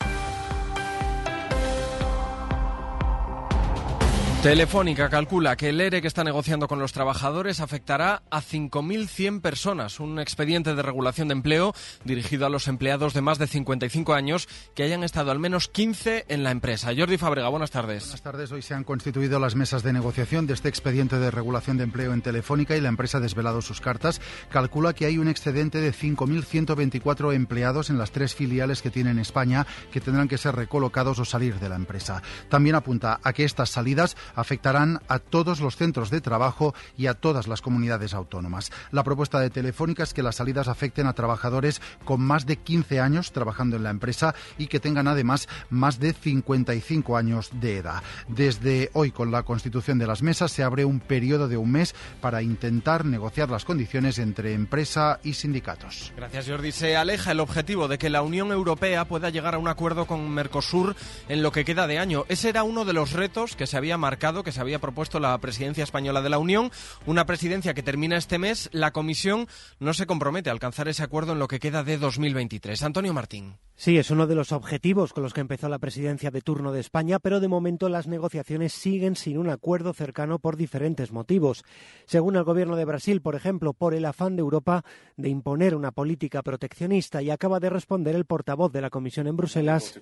Telefónica 4.44 5.10
calcula 5.10 5.56
que 5.56 5.70
el 5.70 5.80
ERE 5.80 6.02
que 6.02 6.08
está 6.10 6.26
negociando 6.26 6.68
con 6.68 6.78
los 6.78 6.92
trabajadores 6.92 7.62
afectará 7.62 8.24
a 8.30 8.42
5.100 8.42 9.40
personas. 9.40 10.02
Un 10.02 10.20
expediente 10.20 10.76
de 10.76 10.82
regulación 10.82 11.30
de 11.30 11.32
empleo 11.32 11.74
dirigido 12.04 12.46
a 12.46 12.50
los 12.50 12.68
empleados 12.68 13.14
de 13.14 13.22
más 13.22 13.38
de 13.38 13.48
55 13.48 14.14
años 14.14 14.50
que 14.76 14.84
hayan 14.84 15.06
estado 15.06 15.32
al 15.32 15.40
menos 15.40 15.70
15 15.70 16.26
en 16.28 16.44
la 16.44 16.52
empresa. 16.52 16.92
Jordi 16.94 17.18
Fabrega, 17.18 17.48
buenas 17.48 17.72
tardes. 17.72 18.04
Buenas 18.04 18.22
tardes. 18.22 18.52
Hoy 18.52 18.62
se 18.62 18.74
han 18.74 18.84
constituido 18.84 19.40
las 19.40 19.56
mesas 19.56 19.82
de 19.82 19.94
negociación 19.94 20.46
de 20.46 20.56
este 20.56 20.68
expediente 20.68 21.20
de 21.20 21.32
regulación 21.32 21.78
de 21.78 21.86
empleo 21.86 22.12
en 22.12 22.22
Telefónica 22.22 22.76
y 22.76 22.82
la 22.82 22.90
empresa 22.90 23.20
ha 23.20 23.22
desvelado 23.22 23.62
sus 23.62 23.80
cartas. 23.80 24.20
Calcula 24.50 24.92
que 24.92 25.06
hay 25.06 25.20
un 25.20 25.30
excedente 25.30 25.80
de 25.80 25.94
5.124 25.94 27.34
empleados 27.34 27.90
en 27.90 27.98
las 27.98 28.12
tres 28.12 28.36
filiales 28.36 28.82
que 28.82 28.92
tiene 28.92 29.12
en 29.12 29.20
España 29.20 29.66
que 29.90 30.02
tendrán 30.02 30.28
que 30.28 30.38
ser 30.38 30.54
recolocados 30.54 31.18
o 31.20 31.24
salir 31.24 31.62
de 31.62 31.70
la 31.70 31.78
empresa. 31.78 32.22
También 32.50 32.76
apunta 32.76 33.22
a 33.24 33.32
que 33.32 33.46
estas 33.46 33.70
salidas 33.70 34.18
afectarán 34.36 35.00
a 35.08 35.20
todos 35.20 35.60
los 35.60 35.76
centros 35.76 36.10
de 36.10 36.22
trabajo 36.22 36.74
y 36.98 37.08
a 37.08 37.14
todas 37.14 37.48
las 37.48 37.62
comunidades 37.62 38.14
autónomas. 38.14 38.72
La 38.92 39.04
propuesta 39.04 39.40
de 39.40 39.50
Telefónica 39.50 40.04
es 40.04 40.14
que 40.14 40.24
las 40.24 40.36
salidas 40.36 40.68
afecten 40.68 41.08
a 41.08 41.14
trabajadores 41.14 41.82
con 42.06 42.22
más 42.22 42.46
de 42.46 42.58
15 42.58 43.00
años 43.00 43.32
trabajando 43.32 43.76
en 43.76 43.84
la 43.84 43.90
empresa 43.90 44.36
y 44.58 44.68
que 44.68 44.80
tengan 44.80 45.08
además 45.08 45.48
más 45.70 46.00
de 46.00 46.14
55 46.14 47.18
años 47.18 47.50
de 47.54 47.78
edad. 47.78 48.04
Desde 48.28 48.90
hoy, 48.94 49.12
con 49.12 49.32
la 49.32 49.44
constitución 49.44 50.00
de 50.00 50.08
las 50.08 50.22
mesas, 50.22 50.52
se 50.52 50.64
abre 50.64 50.86
un 50.86 51.00
periodo 51.00 51.48
de 51.48 51.58
un 51.58 51.72
mes 51.72 51.96
para 52.22 52.42
intentar 52.42 53.06
negociar 53.06 53.50
las 53.50 53.66
condiciones 53.66 54.20
entre 54.20 54.54
empresa 54.54 55.20
y 55.24 55.34
sindicatos. 55.34 56.14
Gracias, 56.16 56.48
Jordi. 56.48 56.72
Se 56.72 56.96
aleja 56.96 57.32
el 57.32 57.40
objetivo 57.40 57.88
de 57.88 57.98
que 57.98 58.10
la 58.10 58.22
Unión 58.22 58.52
Europea 58.52 59.06
pueda 59.06 59.30
llegar 59.30 59.56
a 59.56 59.58
un 59.58 59.68
acuerdo 59.68 60.06
con 60.06 60.30
Mercosur 60.30 60.96
en 61.30 61.44
lo 61.44 61.52
que 61.52 61.66
queda 61.66 61.88
de 61.88 62.00
año. 62.00 62.26
Ese 62.30 62.50
era 62.50 62.64
uno 62.64 62.86
de 62.86 62.94
los 62.94 63.12
retos 63.12 63.56
que 63.56 63.68
se 63.68 63.78
había 63.78 63.98
marcado, 63.98 64.23
que 64.24 64.54
se 64.54 64.62
había 64.62 64.80
propuesto 64.80 65.20
la 65.20 65.38
presidencia 65.40 65.84
española 65.84 66.22
de 66.22 66.30
la 66.30 66.38
Unión. 66.38 66.72
Una 67.06 67.26
presidencia 67.26 67.74
que 67.74 67.84
termina 67.84 68.16
este 68.16 68.40
mes. 68.40 68.70
La 68.72 68.92
Comisión 68.92 69.48
no 69.80 69.94
se 69.94 70.06
compromete 70.06 70.50
a 70.50 70.54
alcanzar 70.54 70.88
ese 70.88 71.04
acuerdo 71.04 71.34
en 71.34 71.40
lo 71.40 71.50
que 71.50 71.60
queda 71.60 71.84
de 71.84 71.98
2023. 71.98 72.84
Antonio 72.84 73.14
Martín. 73.14 73.58
Sí, 73.76 73.98
es 73.98 74.12
uno 74.12 74.26
de 74.26 74.36
los 74.36 74.54
objetivos 74.54 75.12
con 75.12 75.24
los 75.24 75.34
que 75.34 75.42
empezó 75.42 75.68
la 75.68 75.80
presidencia 75.80 76.32
de 76.32 76.40
turno 76.40 76.72
de 76.72 76.80
España, 76.80 77.20
pero 77.20 77.42
de 77.42 77.50
momento 77.50 77.90
las 77.90 78.08
negociaciones 78.08 78.72
siguen 78.72 79.18
sin 79.18 79.38
un 79.38 79.50
acuerdo 79.50 79.94
cercano 79.94 80.40
por 80.40 80.56
diferentes 80.56 81.12
motivos. 81.12 81.66
Según 82.06 82.38
el 82.38 82.46
gobierno 82.46 82.78
de 82.78 82.86
Brasil, 82.86 83.22
por 83.22 83.36
ejemplo, 83.36 83.74
por 83.74 83.94
el 83.94 84.06
afán 84.06 84.38
de 84.38 84.42
Europa 84.42 84.86
de 85.18 85.28
imponer 85.28 85.76
una 85.76 85.92
política 85.92 86.44
proteccionista 86.44 87.22
y 87.22 87.30
acaba 87.30 87.60
de 87.60 87.70
responder 87.70 88.16
el 88.16 88.24
portavoz 88.24 88.72
de 88.72 88.82
la 88.82 88.90
Comisión 88.90 89.28
en 89.28 89.36
Bruselas. 89.36 90.00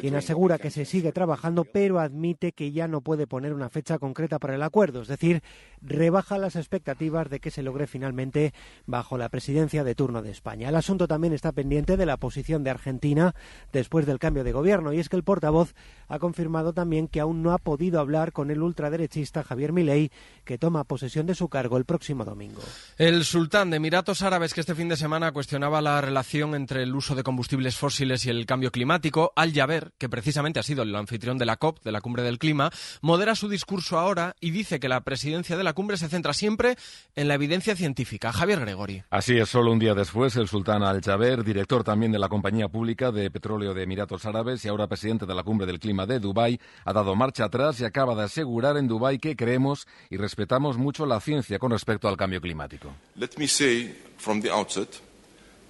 Quien 0.00 0.14
asegura 0.16 0.58
que 0.58 0.70
se 0.70 0.84
sigue 0.84 1.12
trabajando, 1.12 1.64
pero 1.64 2.00
admite 2.00 2.52
que 2.52 2.72
ya 2.72 2.88
no 2.88 3.00
puede 3.00 3.26
poner 3.26 3.52
una 3.52 3.68
fecha 3.68 3.98
concreta 3.98 4.38
para 4.38 4.54
el 4.54 4.62
acuerdo, 4.62 5.02
es 5.02 5.08
decir, 5.08 5.42
rebaja 5.80 6.38
las 6.38 6.56
expectativas 6.56 7.30
de 7.30 7.40
que 7.40 7.50
se 7.50 7.62
logre 7.62 7.86
finalmente 7.86 8.52
bajo 8.86 9.18
la 9.18 9.28
presidencia 9.28 9.84
de 9.84 9.94
turno 9.94 10.22
de 10.22 10.30
España. 10.30 10.68
El 10.68 10.76
asunto 10.76 11.08
también 11.08 11.32
está 11.32 11.52
pendiente 11.52 11.96
de 11.96 12.06
la 12.06 12.16
posición 12.16 12.64
de 12.64 12.70
Argentina 12.70 13.34
después 13.72 14.06
del 14.06 14.18
cambio 14.18 14.44
de 14.44 14.52
gobierno, 14.52 14.92
y 14.92 15.00
es 15.00 15.08
que 15.08 15.16
el 15.16 15.24
portavoz 15.24 15.74
ha 16.08 16.18
confirmado 16.18 16.72
también 16.72 17.08
que 17.08 17.20
aún 17.20 17.42
no 17.42 17.52
ha 17.52 17.58
podido 17.58 18.00
hablar 18.00 18.32
con 18.32 18.50
el 18.50 18.62
ultraderechista 18.62 19.42
Javier 19.42 19.72
Milei, 19.72 20.10
que 20.44 20.58
toma 20.58 20.84
posesión 20.84 21.26
de 21.26 21.34
su 21.34 21.48
cargo 21.48 21.76
el 21.76 21.84
próximo 21.84 22.24
domingo. 22.24 22.60
El 22.98 23.24
sultán 23.24 23.70
de 23.70 23.76
Emiratos 23.76 24.22
Árabes, 24.22 24.54
que 24.54 24.60
este 24.60 24.74
fin 24.74 24.88
de 24.88 24.96
semana 24.96 25.32
cuestionaba 25.32 25.80
la 25.80 26.00
relación 26.00 26.54
entre 26.54 26.82
el 26.82 26.94
uso 26.94 27.14
de 27.14 27.22
combustibles 27.22 27.76
fósiles 27.76 28.24
y 28.26 28.30
el 28.30 28.46
cambio 28.46 28.70
climático, 28.70 29.32
Al 29.36 29.52
Jaber, 29.52 29.92
que 29.98 30.08
precisamente 30.08 30.60
ha 30.60 30.62
sido 30.62 30.82
el 30.82 30.94
anfitrión 30.94 31.38
de 31.38 31.46
la 31.46 31.56
COP, 31.56 31.82
de 31.82 31.92
la 31.92 32.00
Cumbre 32.00 32.22
del 32.22 32.38
Clima, 32.38 32.70
modera 33.00 33.34
su 33.34 33.48
discurso 33.48 33.98
ahora 33.98 34.36
y 34.40 34.50
dice 34.50 34.80
que 34.80 34.88
la 34.88 35.02
presidencia 35.02 35.56
de 35.56 35.64
la 35.64 35.72
cumbre 35.76 35.96
se 35.96 36.08
centra 36.08 36.32
siempre 36.32 36.74
en 37.14 37.28
la 37.28 37.34
evidencia 37.34 37.76
científica. 37.76 38.32
Javier 38.32 38.58
Gregori. 38.58 39.04
Así 39.10 39.38
es, 39.38 39.48
solo 39.48 39.70
un 39.70 39.78
día 39.78 39.94
después, 39.94 40.34
el 40.34 40.48
sultán 40.48 40.82
Al 40.82 41.00
Jaber, 41.00 41.44
director 41.44 41.84
también 41.84 42.10
de 42.10 42.18
la 42.18 42.28
compañía 42.28 42.66
pública 42.66 43.12
de 43.12 43.30
petróleo 43.30 43.74
de 43.74 43.84
Emiratos 43.84 44.26
Árabes 44.26 44.64
y 44.64 44.68
ahora 44.68 44.88
presidente 44.88 45.26
de 45.26 45.34
la 45.34 45.44
Cumbre 45.44 45.66
del 45.66 45.78
Clima 45.78 46.06
de 46.06 46.18
Dubái, 46.18 46.58
ha 46.84 46.92
dado 46.92 47.14
marcha 47.14 47.44
atrás 47.44 47.78
y 47.80 47.84
acaba 47.84 48.16
de 48.16 48.24
asegurar 48.24 48.76
en 48.76 48.88
Dubái 48.88 49.18
que 49.18 49.36
creemos 49.36 49.86
y 50.10 50.16
respetamos 50.16 50.78
mucho 50.78 51.06
la 51.06 51.20
ciencia 51.20 51.60
con 51.60 51.70
respecto 51.70 52.08
al 52.08 52.16
cambio 52.16 52.40
climático. 52.40 52.92
Let 53.14 53.30
me 53.36 53.46
say 53.46 53.96
from 54.16 54.40
the 54.40 54.50
outset 54.50 54.88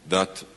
that 0.08 0.55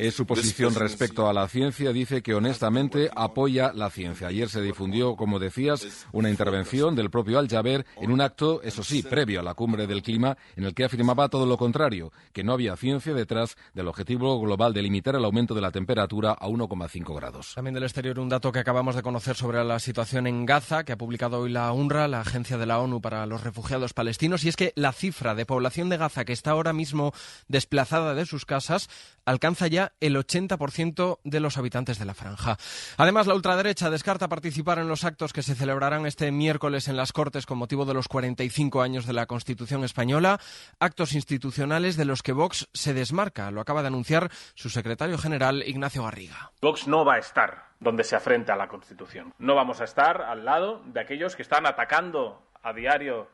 es 0.00 0.14
su 0.14 0.26
posición 0.26 0.74
respecto 0.74 1.28
a 1.28 1.32
la 1.32 1.48
ciencia. 1.48 1.92
Dice 1.92 2.22
que 2.22 2.34
honestamente 2.34 3.10
apoya 3.14 3.72
la 3.72 3.90
ciencia. 3.90 4.28
Ayer 4.28 4.48
se 4.48 4.60
difundió, 4.60 5.16
como 5.16 5.38
decías, 5.38 6.06
una 6.12 6.30
intervención 6.30 6.94
del 6.94 7.10
propio 7.10 7.38
Al-Jaber 7.38 7.86
en 8.00 8.10
un 8.10 8.20
acto, 8.20 8.62
eso 8.62 8.82
sí, 8.82 9.02
previo 9.02 9.40
a 9.40 9.42
la 9.42 9.54
cumbre 9.54 9.86
del 9.86 10.02
clima, 10.02 10.36
en 10.56 10.64
el 10.64 10.74
que 10.74 10.84
afirmaba 10.84 11.28
todo 11.28 11.46
lo 11.46 11.56
contrario, 11.56 12.12
que 12.32 12.44
no 12.44 12.52
había 12.52 12.76
ciencia 12.76 13.14
detrás 13.14 13.56
del 13.74 13.88
objetivo 13.88 14.40
global 14.40 14.72
de 14.72 14.82
limitar 14.82 15.14
el 15.14 15.24
aumento 15.24 15.54
de 15.54 15.60
la 15.60 15.70
temperatura 15.70 16.32
a 16.32 16.48
1,5 16.48 17.14
grados. 17.14 17.52
También 17.54 17.74
del 17.74 17.84
exterior 17.84 18.18
un 18.18 18.28
dato 18.28 18.52
que 18.52 18.58
acabamos 18.58 18.94
de 18.94 19.02
conocer 19.02 19.36
sobre 19.36 19.62
la 19.64 19.78
situación 19.78 20.26
en 20.26 20.46
Gaza, 20.46 20.84
que 20.84 20.92
ha 20.92 20.98
publicado 20.98 21.40
hoy 21.40 21.50
la 21.50 21.72
UNRWA, 21.72 22.08
la 22.08 22.20
Agencia 22.20 22.58
de 22.58 22.66
la 22.66 22.78
ONU 22.80 23.00
para 23.00 23.26
los 23.26 23.42
Refugiados 23.42 23.92
Palestinos, 23.92 24.44
y 24.44 24.48
es 24.48 24.56
que 24.56 24.72
la 24.76 24.92
cifra 24.92 25.34
de 25.34 25.46
población 25.46 25.88
de 25.88 25.96
Gaza 25.96 26.24
que 26.24 26.32
está 26.32 26.52
ahora 26.52 26.72
mismo 26.72 27.12
desplazada 27.48 28.14
de 28.14 28.26
sus 28.26 28.44
casas 28.44 28.88
alcanza 29.36 29.66
ya 29.66 29.92
el 30.00 30.16
80% 30.16 31.20
de 31.22 31.40
los 31.40 31.58
habitantes 31.58 31.98
de 31.98 32.06
la 32.06 32.14
franja. 32.14 32.56
Además, 32.96 33.26
la 33.26 33.34
ultraderecha 33.34 33.90
descarta 33.90 34.28
participar 34.28 34.78
en 34.78 34.88
los 34.88 35.04
actos 35.04 35.32
que 35.32 35.42
se 35.42 35.54
celebrarán 35.54 36.06
este 36.06 36.32
miércoles 36.32 36.88
en 36.88 36.96
las 36.96 37.12
Cortes 37.12 37.44
con 37.44 37.58
motivo 37.58 37.84
de 37.84 37.94
los 37.94 38.08
45 38.08 38.80
años 38.80 39.06
de 39.06 39.12
la 39.12 39.26
Constitución 39.26 39.84
española, 39.84 40.40
actos 40.80 41.12
institucionales 41.12 41.96
de 41.96 42.06
los 42.06 42.22
que 42.22 42.32
Vox 42.32 42.68
se 42.72 42.94
desmarca. 42.94 43.50
Lo 43.50 43.60
acaba 43.60 43.82
de 43.82 43.88
anunciar 43.88 44.30
su 44.54 44.70
secretario 44.70 45.18
general, 45.18 45.62
Ignacio 45.66 46.04
Garriga. 46.04 46.52
Vox 46.62 46.88
no 46.88 47.04
va 47.04 47.14
a 47.14 47.18
estar 47.18 47.66
donde 47.78 48.04
se 48.04 48.16
afrenta 48.16 48.54
a 48.54 48.56
la 48.56 48.68
Constitución. 48.68 49.34
No 49.38 49.54
vamos 49.54 49.82
a 49.82 49.84
estar 49.84 50.22
al 50.22 50.46
lado 50.46 50.82
de 50.86 51.00
aquellos 51.00 51.36
que 51.36 51.42
están 51.42 51.66
atacando 51.66 52.42
a 52.62 52.72
diario 52.72 53.28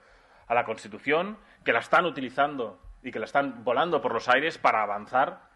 a 0.49 0.55
la 0.55 0.65
Constitución, 0.65 1.39
que 1.65 1.73
la 1.73 1.79
están 1.79 2.07
utilizando 2.07 2.81
y 3.05 3.13
que 3.13 3.21
la 3.21 3.27
están 3.27 3.63
volando 3.63 4.03
por 4.03 4.13
los 4.13 4.29
aires 4.29 4.59
para 4.59 4.83
avanzar 4.83 5.52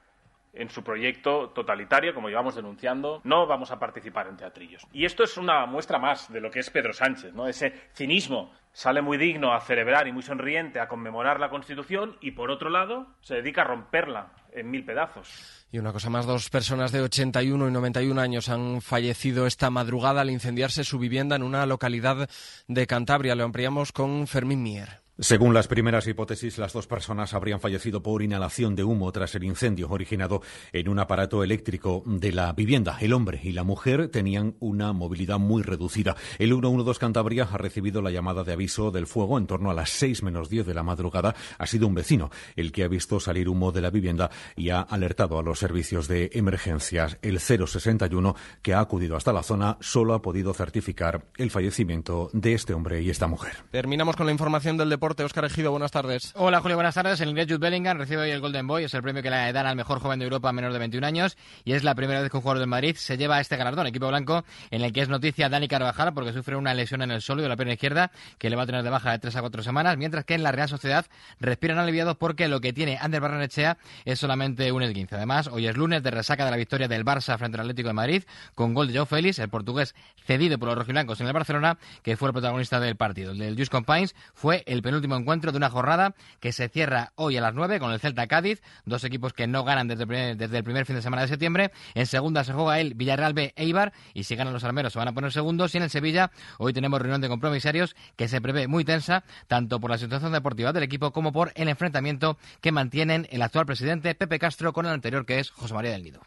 en 0.57 0.71
su 0.71 0.83
proyecto 0.83 1.51
totalitario, 1.51 2.15
como 2.15 2.29
llevamos 2.29 2.55
denunciando, 2.55 3.21
no 3.25 3.47
vamos 3.47 3.71
a 3.71 3.79
participar 3.79 4.29
en 4.29 4.37
teatrillos. 4.37 4.87
Y 4.93 5.05
esto 5.05 5.25
es 5.25 5.37
una 5.37 5.67
muestra 5.67 5.99
más 5.99 6.33
de 6.33 6.41
lo 6.41 6.51
que 6.51 6.61
es 6.61 6.71
Pedro 6.71 6.93
Sánchez, 6.93 7.35
¿no? 7.35 7.47
Ese 7.49 7.73
cinismo. 7.95 8.53
Sale 8.73 9.01
muy 9.01 9.17
digno 9.17 9.55
a 9.55 9.61
celebrar 9.63 10.07
y 10.07 10.13
muy 10.13 10.23
sonriente 10.23 10.81
a 10.81 10.89
conmemorar 10.89 11.41
la 11.41 11.49
Constitución 11.49 12.19
y, 12.21 12.33
por 12.33 12.51
otro 12.51 12.69
lado, 12.69 13.07
se 13.23 13.37
dedica 13.37 13.63
a 13.63 13.65
romperla 13.65 14.33
en 14.53 14.71
mil 14.71 14.85
pedazos. 14.85 15.67
Y 15.73 15.79
una 15.79 15.93
cosa 15.93 16.11
más, 16.11 16.27
dos 16.27 16.51
personas 16.51 16.93
de 16.93 17.01
81 17.01 17.69
y 17.69 17.71
91 17.71 18.21
años 18.21 18.51
han 18.51 18.83
fallecido 18.83 19.47
esta 19.47 19.71
madrugada 19.71 20.21
al 20.21 20.31
incendiarse 20.31 20.85
su 20.85 20.99
vivienda 20.99 21.37
en 21.37 21.43
una 21.43 21.65
localidad 21.65 22.29
de 22.69 22.87
Cantabria. 22.87 23.35
Lo 23.35 23.45
ampliamos 23.45 23.93
con 23.93 24.27
Fermín 24.27 24.63
Mier. 24.63 25.06
Según 25.19 25.55
las 25.55 25.67
primeras 25.67 26.07
hipótesis, 26.07 26.59
las 26.59 26.75
dos 26.75 26.87
personas 26.87 27.33
habrían 27.33 27.59
fallecido 27.59 28.03
por 28.03 28.23
inhalación 28.23 28.77
de 28.77 28.85
humo 28.85 29.11
tras 29.13 29.35
el 29.35 29.45
incendio 29.45 29.89
originado 29.89 30.43
en 30.75 30.91
un 30.91 30.99
aparato 30.99 31.43
eléctrico 31.43 32.03
de 32.05 32.33
la 32.33 32.53
vivienda. 32.53 32.99
El 33.01 33.15
hombre 33.15 33.41
y 33.43 33.53
la 33.53 33.65
mujer 33.65 34.09
tenían 34.09 34.57
una 34.61 34.93
movilidad 34.93 35.39
muy 35.39 35.63
reducida. 35.63 36.17
El 36.39 36.51
112 36.51 37.01
Cantabria 37.01 37.49
ha 37.51 37.57
recibido 37.57 38.03
la 38.03 38.11
llamada 38.11 38.45
de 38.45 38.53
aviso 38.53 38.91
del 38.91 39.07
fuego 39.07 39.39
en 39.39 39.47
torno 39.47 39.71
a 39.71 39.75
las 39.75 39.89
6 39.89 40.23
menos 40.23 40.51
10 40.51 40.67
de 40.67 40.75
la 40.75 40.83
madrugada. 40.83 41.35
Ha 41.57 41.67
sido 41.67 41.87
un 41.87 41.95
vecino 41.95 42.31
el 42.55 42.71
que 42.71 42.85
ha 42.85 42.89
visto 42.89 43.19
salir 43.19 43.49
humo 43.49 43.73
de 43.73 43.81
la 43.81 43.89
vivienda 43.89 44.31
y 44.55 44.69
ha 44.69 44.83
alertado 44.83 45.39
a 45.39 45.43
los 45.43 45.59
servicios 45.59 46.09
de 46.09 46.29
emergencias. 46.35 47.17
El 47.23 47.41
061, 47.41 48.37
que 48.61 48.75
ha 48.75 48.81
acudido 48.81 49.17
hasta 49.17 49.33
la 49.33 49.43
zona, 49.43 49.79
solo 49.81 50.13
ha 50.13 50.21
podido 50.21 50.53
certificar 50.53 51.25
el 51.39 51.51
fallecimiento 51.51 52.29
de 52.35 52.53
este 52.53 52.75
hombre 52.75 53.01
y 53.01 53.09
esta 53.09 53.29
mujer. 53.29 53.55
Terminamos 53.71 54.15
con 54.15 54.27
la 54.27 54.33
información 54.33 54.77
del 54.77 54.91
deporte. 54.91 55.06
Óscar 55.07 55.45
Ejido, 55.45 55.71
buenas 55.71 55.93
tardes. 55.93 56.33
Hola 56.35 56.61
Julio, 56.61 56.77
buenas 56.77 56.97
tardes. 56.97 57.21
El 57.21 57.29
inglés 57.29 57.47
Jude 57.47 57.59
Bellingham 57.59 57.97
recibe 57.97 58.23
hoy 58.23 58.31
el 58.31 58.41
Golden 58.41 58.67
Boy, 58.67 58.85
es 58.85 58.95
el 58.95 59.03
premio 59.03 59.23
que 59.23 59.31
le 59.31 59.53
dan 59.53 59.67
al 59.67 59.77
mejor 59.77 60.01
joven 60.01 60.19
de 60.19 60.25
Europa 60.25 60.49
a 60.49 60.53
menos 60.53 60.73
de 60.73 60.81
21 60.81 61.07
años 61.07 61.37
y 61.65 61.75
es 61.75 61.85
la 61.85 61.95
primera 61.95 62.21
vez 62.21 62.29
que 62.29 62.37
un 62.37 62.43
jugador 62.43 62.59
del 62.59 62.69
Madrid 62.69 62.97
se 62.97 63.17
lleva 63.17 63.41
este 63.41 63.57
galardón, 63.57 63.87
equipo 63.87 64.09
blanco, 64.09 64.45
en 64.73 64.83
el 64.83 64.93
que 64.93 65.03
es 65.03 65.09
noticia 65.09 65.49
Dani 65.49 65.69
Carvajal 65.69 66.13
porque 66.13 66.33
sufre 66.33 66.57
una 66.57 66.75
lesión 66.75 67.03
en 67.03 67.13
el 67.13 67.23
sólido 67.23 67.45
de 67.45 67.51
la 67.51 67.57
pierna 67.57 67.75
izquierda 67.75 68.11
que 68.39 68.51
le 68.51 68.57
va 68.57 68.65
a 68.65 68.67
tener 68.67 68.83
de 68.83 68.91
baja 68.91 69.13
de 69.13 69.21
3 69.21 69.37
a 69.37 69.41
4 69.43 69.63
semanas, 69.63 69.97
mientras 69.97 70.25
que 70.25 70.35
en 70.35 70.43
la 70.43 70.51
Real 70.51 70.69
Sociedad 70.69 71.07
respiran 71.39 71.79
aliviados 71.79 72.17
porque 72.17 72.49
lo 72.49 72.61
que 72.61 72.73
tiene 72.73 72.99
Ander 73.01 73.21
Barrenechea 73.21 73.79
es 74.05 74.19
solamente 74.19 74.73
un 74.73 74.83
esguince. 74.83 75.15
Además, 75.15 75.47
hoy 75.47 75.69
es 75.69 75.77
lunes 75.77 76.03
de 76.03 76.11
resaca 76.11 76.45
de 76.45 76.51
la 76.51 76.57
victoria 76.57 76.89
del 76.89 77.05
Barça 77.05 77.39
frente 77.39 77.57
al 77.59 77.67
Atlético 77.67 77.91
de 77.91 77.95
Madrid 77.95 78.25
con 78.57 78.75
gol 78.75 78.89
de 78.89 78.99
Joe 78.99 79.07
Félix, 79.07 79.39
el 79.39 79.51
portugués 79.51 79.95
cedido 80.27 80.59
por 80.59 80.69
los 80.71 80.79
rojiblancos 80.79 81.21
en 81.21 81.29
el 81.29 81.33
Barcelona, 81.33 81.79
que 82.03 82.17
fue 82.17 82.31
el 82.31 82.33
protagonista 82.33 82.81
del 82.81 82.97
partido. 82.97 83.31
El 83.31 83.39
del 83.39 83.57
Just 83.57 83.71
Compines 83.71 84.17
fue 84.35 84.65
el 84.67 84.83
penúltimo 84.83 84.96
último 84.97 85.17
encuentro 85.17 85.53
de 85.53 85.59
una 85.59 85.71
jornada 85.71 86.15
que 86.41 86.53
se 86.53 86.69
cierra 86.69 87.13
hoy 87.15 87.37
a 87.37 87.41
las 87.41 87.55
9 87.55 87.79
con 87.79 87.93
el 87.93 88.01
Celta 88.01 88.27
Cádiz, 88.27 88.63
dos 88.85 89.05
equipos 89.05 89.33
que 89.33 89.47
no 89.47 89.65
ganan 89.65 89.89
desde 89.89 90.03
el 90.03 90.09
primer, 90.09 90.37
desde 90.37 90.59
el 90.59 90.65
primer 90.65 90.87
fin 90.87 90.97
de 90.97 91.03
semana 91.03 91.23
de 91.23 91.29
septiembre. 91.29 91.73
En 91.95 92.07
segunda 92.07 92.45
se 92.45 92.53
juega 92.53 92.81
el 92.81 92.95
Villarreal 92.95 93.35
B 93.35 93.53
Eibar 93.57 93.93
y 94.15 94.25
si 94.25 94.37
ganan 94.37 94.53
los 94.53 94.65
armeros 94.65 94.93
se 94.93 94.99
van 94.99 95.09
a 95.09 95.13
poner 95.13 95.33
segundos. 95.33 95.75
Y 95.75 95.79
en 95.79 95.85
el 95.85 95.91
Sevilla 95.91 96.31
hoy 96.59 96.73
tenemos 96.73 97.01
reunión 97.01 97.21
de 97.21 97.29
compromisarios 97.29 97.97
que 98.17 98.29
se 98.29 98.41
prevé 98.41 98.69
muy 98.69 98.85
tensa, 98.85 99.25
tanto 99.47 99.81
por 99.81 99.91
la 99.91 99.99
situación 99.99 100.33
deportiva 100.33 100.73
del 100.73 100.83
equipo 100.83 101.13
como 101.13 101.33
por 101.33 101.53
el 101.55 101.69
enfrentamiento 101.69 102.39
que 102.61 102.73
mantienen 102.73 103.27
el 103.31 103.43
actual 103.43 103.67
presidente 103.67 104.15
Pepe 104.15 104.39
Castro 104.39 104.73
con 104.73 104.87
el 104.87 104.93
anterior 104.93 105.27
que 105.27 105.41
es 105.41 105.51
José 105.51 105.75
María 105.75 105.93
del 105.93 106.03
Nido. 106.03 106.21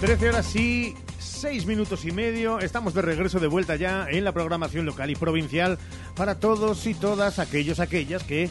13 0.00 0.28
horas 0.28 0.54
y 0.56 0.94
6 1.18 1.66
minutos 1.66 2.04
y 2.04 2.12
medio. 2.12 2.60
Estamos 2.60 2.92
de 2.92 3.02
regreso 3.02 3.40
de 3.40 3.46
vuelta 3.46 3.76
ya 3.76 4.06
en 4.10 4.24
la 4.24 4.32
programación 4.32 4.84
local 4.84 5.10
y 5.10 5.16
provincial 5.16 5.78
para 6.14 6.38
todos 6.38 6.86
y 6.86 6.94
todas 6.94 7.38
aquellos, 7.38 7.80
aquellas 7.80 8.22
que 8.22 8.50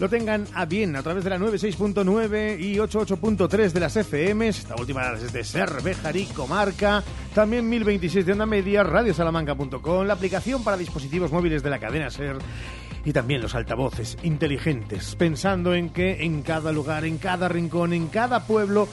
lo 0.00 0.08
tengan 0.08 0.46
a 0.54 0.64
bien 0.64 0.96
a 0.96 1.02
través 1.02 1.24
de 1.24 1.30
la 1.30 1.38
96.9 1.38 2.60
y 2.60 2.76
88.3 2.76 3.70
de 3.70 3.80
las 3.80 3.96
FM. 3.96 4.48
Esta 4.48 4.74
última 4.76 5.12
es 5.12 5.32
de 5.32 5.44
Cervejar 5.44 6.16
y 6.16 6.26
Comarca. 6.26 7.02
También 7.34 7.68
1026 7.68 8.26
de 8.26 8.32
onda 8.32 8.46
media, 8.46 8.82
radiosalamanca.com, 8.82 10.06
la 10.06 10.14
aplicación 10.14 10.64
para 10.64 10.76
dispositivos 10.76 11.30
móviles 11.30 11.62
de 11.62 11.70
la 11.70 11.78
cadena 11.78 12.10
SER 12.10 12.38
y 13.04 13.12
también 13.12 13.42
los 13.42 13.54
altavoces 13.54 14.16
inteligentes, 14.22 15.14
pensando 15.16 15.74
en 15.74 15.90
que 15.90 16.24
en 16.24 16.42
cada 16.42 16.72
lugar, 16.72 17.04
en 17.04 17.18
cada 17.18 17.48
rincón, 17.48 17.92
en 17.92 18.08
cada 18.08 18.46
pueblo, 18.46 18.88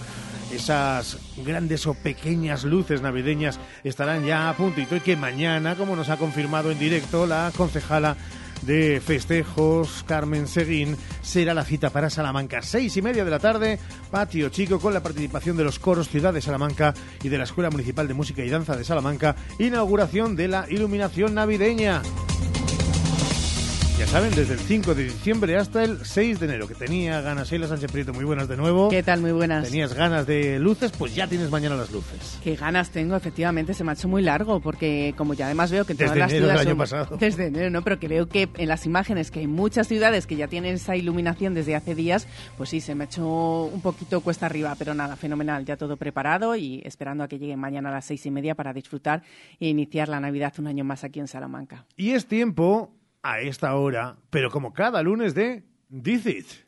esas 0.52 1.18
grandes 1.46 1.88
o 1.88 1.94
pequeñas 1.94 2.66
luces 2.66 3.02
navideñas 3.02 3.60
estarán 3.86 4.26
ya 4.26 4.50
a 4.50 4.58
puntito 4.58 4.98
y 4.98 5.00
que 5.00 5.16
mañana, 5.16 5.76
como 5.76 5.96
nos 5.96 6.10
ha 6.10 6.18
confirmado 6.18 6.72
en 6.72 6.80
directo 6.80 7.26
la 7.26 7.52
concejala 7.56 8.18
de 8.62 9.02
festejos, 9.02 10.04
Carmen 10.08 10.48
Seguín, 10.48 10.98
será 11.22 11.54
la 11.54 11.66
cita 11.66 11.90
para 11.90 12.10
Salamanca. 12.10 12.62
Seis 12.62 12.96
y 12.98 13.02
media 13.02 13.26
de 13.26 13.32
la 13.32 13.40
tarde, 13.40 13.80
patio 14.10 14.50
chico 14.50 14.80
con 14.80 14.94
la 14.94 15.04
participación 15.04 15.58
de 15.58 15.64
los 15.64 15.80
coros 15.80 16.10
Ciudad 16.10 16.34
de 16.34 16.42
Salamanca 16.42 16.94
y 17.24 17.30
de 17.30 17.38
la 17.38 17.44
Escuela 17.46 17.70
Municipal 17.70 18.08
de 18.08 18.14
Música 18.14 18.44
y 18.44 18.50
Danza 18.50 18.76
de 18.76 18.84
Salamanca, 18.84 19.36
inauguración 19.60 20.36
de 20.36 20.48
la 20.48 20.66
iluminación 20.70 21.34
navideña. 21.34 22.02
Ya 24.02 24.08
saben, 24.08 24.34
desde 24.34 24.54
el 24.56 24.60
5 24.60 24.96
de 24.96 25.04
diciembre 25.04 25.56
hasta 25.58 25.84
el 25.84 26.04
6 26.04 26.40
de 26.40 26.48
enero, 26.48 26.68
que 26.68 26.74
tenía 26.74 27.22
ganas 27.22 27.48
Sheila 27.52 27.68
Sánchez 27.68 27.92
Prieto, 27.92 28.14
muy 28.16 28.26
buenas 28.26 28.48
de 28.48 28.58
nuevo. 28.58 28.90
¿Qué 28.90 29.04
tal? 29.04 29.22
Muy 29.22 29.32
buenas. 29.32 29.70
Tenías 29.70 29.94
ganas 29.94 30.26
de 30.26 30.58
luces, 30.58 30.92
pues 30.98 31.14
ya 31.14 31.28
tienes 31.28 31.52
mañana 31.52 31.76
las 31.76 31.92
luces. 31.92 32.40
Qué 32.44 32.56
ganas 32.56 32.90
tengo, 32.90 33.16
efectivamente, 33.16 33.76
se 33.76 33.84
me 33.84 33.92
ha 33.92 33.94
hecho 33.94 34.08
muy 34.08 34.24
largo, 34.24 34.60
porque 34.60 35.14
como 35.16 35.36
ya 35.36 35.46
además 35.46 35.72
veo 35.72 35.86
que 35.86 35.92
en 35.92 35.98
todas 36.00 36.14
Desde 36.16 36.20
las 36.20 36.32
enero 36.32 36.48
del 36.48 36.58
ciudades... 36.58 36.68
año 36.68 36.88
son- 36.88 36.98
pasado. 37.00 37.18
Desde 37.20 37.46
enero, 37.46 37.70
¿no? 37.70 37.84
Pero 37.84 38.00
que 38.00 38.08
veo 38.08 38.28
que 38.28 38.50
en 38.58 38.68
las 38.70 38.88
imágenes 38.88 39.30
que 39.30 39.42
hay 39.42 39.48
muchas 39.48 39.88
ciudades 39.88 40.26
que 40.26 40.36
ya 40.36 40.48
tienen 40.48 40.74
esa 40.74 40.96
iluminación 40.96 41.54
desde 41.54 41.76
hace 41.76 41.94
días, 41.94 42.28
pues 42.58 42.72
sí, 42.72 42.82
se 42.82 42.96
me 42.96 43.04
ha 43.04 43.06
hecho 43.06 43.66
un 43.72 43.82
poquito 43.82 44.22
cuesta 44.22 44.48
arriba, 44.48 44.76
pero 44.80 44.96
nada, 44.96 45.16
fenomenal, 45.16 45.64
ya 45.64 45.78
todo 45.78 45.96
preparado 45.96 46.56
y 46.56 46.82
esperando 46.86 47.24
a 47.24 47.28
que 47.28 47.38
lleguen 47.38 47.60
mañana 47.60 47.90
a 47.90 47.92
las 47.92 48.06
seis 48.06 48.26
y 48.26 48.32
media 48.32 48.56
para 48.56 48.74
disfrutar 48.74 49.22
e 49.60 49.68
iniciar 49.68 50.10
la 50.10 50.20
Navidad 50.20 50.54
un 50.58 50.66
año 50.66 50.84
más 50.84 51.04
aquí 51.04 51.20
en 51.20 51.28
Salamanca. 51.28 51.86
Y 51.98 52.14
es 52.14 52.26
tiempo, 52.26 52.96
a 53.24 53.42
esta 53.42 53.76
hora, 53.76 54.18
pero 54.30 54.50
como 54.50 54.74
cada 54.74 55.02
lunes 55.04 55.34
de 55.36 55.64
This. 56.04 56.64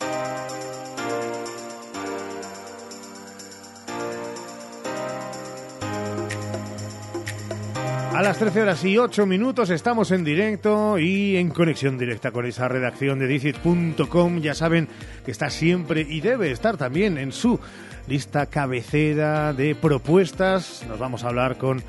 A 8.14 8.22
las 8.22 8.38
13 8.38 8.62
horas 8.62 8.86
y 8.86 8.99
8 8.99 9.26
minutos 9.26 9.72
estamos 9.72 10.12
en 10.12 10.24
directo 10.24 10.99
y 10.99 11.36
en 11.38 11.49
conexión 11.49 11.97
directa 11.97 12.32
con 12.32 12.45
esa 12.45 12.68
redacción 12.68 13.18
de 13.18 13.26
dicit.com. 13.26 14.39
Ya 14.39 14.54
saben 14.54 14.88
que 15.26 15.32
está 15.32 15.49
siempre 15.49 16.01
y 16.01 16.22
debe 16.22 16.51
estar 16.51 16.78
también 16.78 17.18
en 17.18 17.32
su 17.32 17.60
lista 18.08 18.45
cabecera 18.45 19.51
de 19.54 19.74
propuestas. 19.74 20.86
Nos 20.88 20.99
vamos 20.99 21.24
a 21.24 21.30
hablar 21.30 21.58
con 21.58 21.82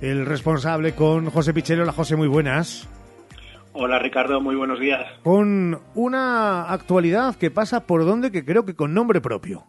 el 0.00 0.26
responsable, 0.26 0.96
con 0.96 1.30
José 1.30 1.54
Pichero. 1.54 1.84
Hola 1.84 1.92
José, 1.92 2.16
muy 2.16 2.28
buenas. 2.28 2.88
Hola 3.80 4.00
Ricardo, 4.00 4.40
muy 4.40 4.56
buenos 4.56 4.80
días. 4.80 5.06
Con 5.22 5.78
una 5.94 6.64
actualidad 6.64 7.36
que 7.36 7.52
pasa 7.52 7.86
por 7.86 8.04
donde 8.04 8.32
que 8.32 8.44
creo 8.44 8.66
que 8.66 8.74
con 8.74 8.92
nombre 8.92 9.20
propio. 9.20 9.66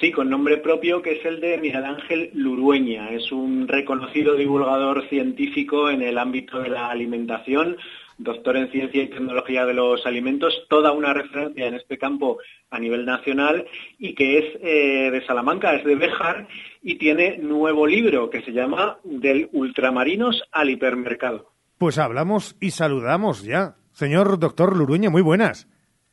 Sí, 0.00 0.10
con 0.12 0.30
nombre 0.30 0.56
propio 0.56 1.02
que 1.02 1.18
es 1.18 1.26
el 1.26 1.42
de 1.42 1.58
Miguel 1.58 1.84
Ángel 1.84 2.30
Lurueña. 2.32 3.10
Es 3.10 3.30
un 3.32 3.68
reconocido 3.68 4.34
divulgador 4.34 5.06
científico 5.10 5.90
en 5.90 6.00
el 6.00 6.16
ámbito 6.16 6.58
de 6.58 6.70
la 6.70 6.88
alimentación, 6.88 7.76
doctor 8.16 8.56
en 8.56 8.70
ciencia 8.72 9.02
y 9.02 9.08
tecnología 9.08 9.66
de 9.66 9.74
los 9.74 10.06
alimentos, 10.06 10.64
toda 10.70 10.92
una 10.92 11.12
referencia 11.12 11.66
en 11.66 11.74
este 11.74 11.98
campo 11.98 12.38
a 12.70 12.78
nivel 12.78 13.04
nacional 13.04 13.66
y 13.98 14.14
que 14.14 14.38
es 14.38 14.44
eh, 14.62 15.10
de 15.10 15.26
Salamanca, 15.26 15.74
es 15.74 15.84
de 15.84 15.96
Béjar 15.96 16.48
y 16.82 16.94
tiene 16.94 17.36
nuevo 17.36 17.86
libro 17.86 18.30
que 18.30 18.40
se 18.40 18.52
llama 18.52 18.96
Del 19.04 19.50
ultramarinos 19.52 20.42
al 20.50 20.70
hipermercado. 20.70 21.55
Pues 21.78 21.98
hablamos 21.98 22.56
y 22.58 22.70
saludamos 22.70 23.42
ya. 23.42 23.74
Señor 23.92 24.38
doctor 24.38 24.74
Lurueña, 24.74 25.10
muy 25.10 25.20
buenas. 25.20 25.68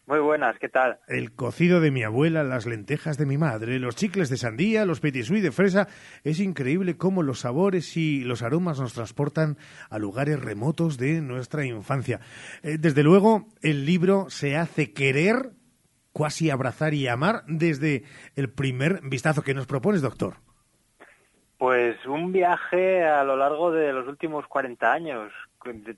Muy 0.06 0.20
buenas, 0.20 0.60
¿qué 0.60 0.68
tal? 0.68 1.00
El 1.08 1.34
cocido 1.34 1.80
de 1.80 1.90
mi 1.90 2.04
abuela, 2.04 2.44
las 2.44 2.66
lentejas 2.66 3.18
de 3.18 3.26
mi 3.26 3.38
madre, 3.38 3.80
los 3.80 3.96
chicles 3.96 4.30
de 4.30 4.36
sandía, 4.36 4.84
los 4.86 5.00
petit 5.00 5.26
de 5.26 5.52
fresa. 5.54 5.88
Es 6.26 6.42
increíble 6.42 6.98
cómo 6.98 7.24
los 7.24 7.40
sabores 7.40 7.96
y 7.96 8.26
los 8.26 8.44
aromas 8.44 8.82
nos 8.82 8.94
transportan 8.94 9.58
a 9.90 10.00
lugares 10.00 10.42
remotos 10.42 10.98
de 10.98 11.22
nuestra 11.22 11.66
infancia. 11.66 12.20
Eh, 12.64 12.78
desde 12.78 13.02
luego, 13.02 13.48
el 13.62 13.86
libro 13.86 14.30
se 14.30 14.58
hace 14.58 14.92
querer, 14.92 15.52
cuasi 16.12 16.50
abrazar 16.50 16.94
y 16.94 17.08
amar 17.08 17.44
desde 17.48 18.04
el 18.36 18.50
primer 18.50 19.00
vistazo 19.04 19.42
que 19.42 19.54
nos 19.54 19.68
propones, 19.68 20.02
doctor. 20.02 20.36
Pues 21.58 21.96
un 22.06 22.34
viaje 22.34 23.06
a 23.06 23.24
lo 23.24 23.38
largo 23.38 23.72
de 23.72 23.94
los 23.94 24.06
últimos 24.06 24.46
40 24.48 24.92
años, 24.92 25.32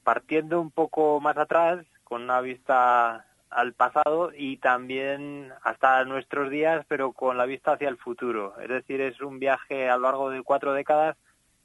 partiendo 0.03 0.61
un 0.61 0.72
poco 0.72 1.20
más 1.20 1.38
atrás, 1.38 1.86
con 2.03 2.24
una 2.24 2.41
vista 2.41 3.26
al 3.49 3.74
pasado 3.74 4.32
y 4.36 4.57
también 4.57 5.51
hasta 5.63 6.03
nuestros 6.03 6.49
días, 6.49 6.86
pero 6.88 7.13
con 7.13 7.38
la 7.38 7.45
vista 7.45 7.74
hacia 7.74 7.89
el 7.89 7.97
futuro. 7.97 8.53
Es 8.61 8.70
decir, 8.70 9.01
es 9.01 9.22
un 9.22 9.39
viaje 9.39 9.89
a 9.89 9.95
lo 9.95 10.03
largo 10.03 10.30
de 10.30 10.43
cuatro 10.43 10.74
décadas 10.74 11.16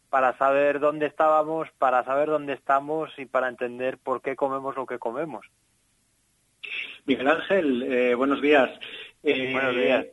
para 0.09 0.37
saber 0.37 0.81
dónde 0.81 1.07
estábamos, 1.07 1.69
para 1.79 2.05
saber 2.05 2.29
dónde 2.29 2.53
estamos 2.53 3.11
y 3.19 3.27
para 3.27 3.49
entender 3.49 3.99
por 3.99 4.23
qué 4.23 4.37
comemos 4.37 4.77
lo 4.77 4.87
que 4.87 4.99
comemos. 4.99 5.47
Miguel 7.07 7.29
Ángel, 7.29 7.83
eh, 7.83 8.15
buenos 8.15 8.41
días. 8.41 8.71
Eh, 9.23 9.53
Buenos 9.53 9.75
días. 9.75 10.07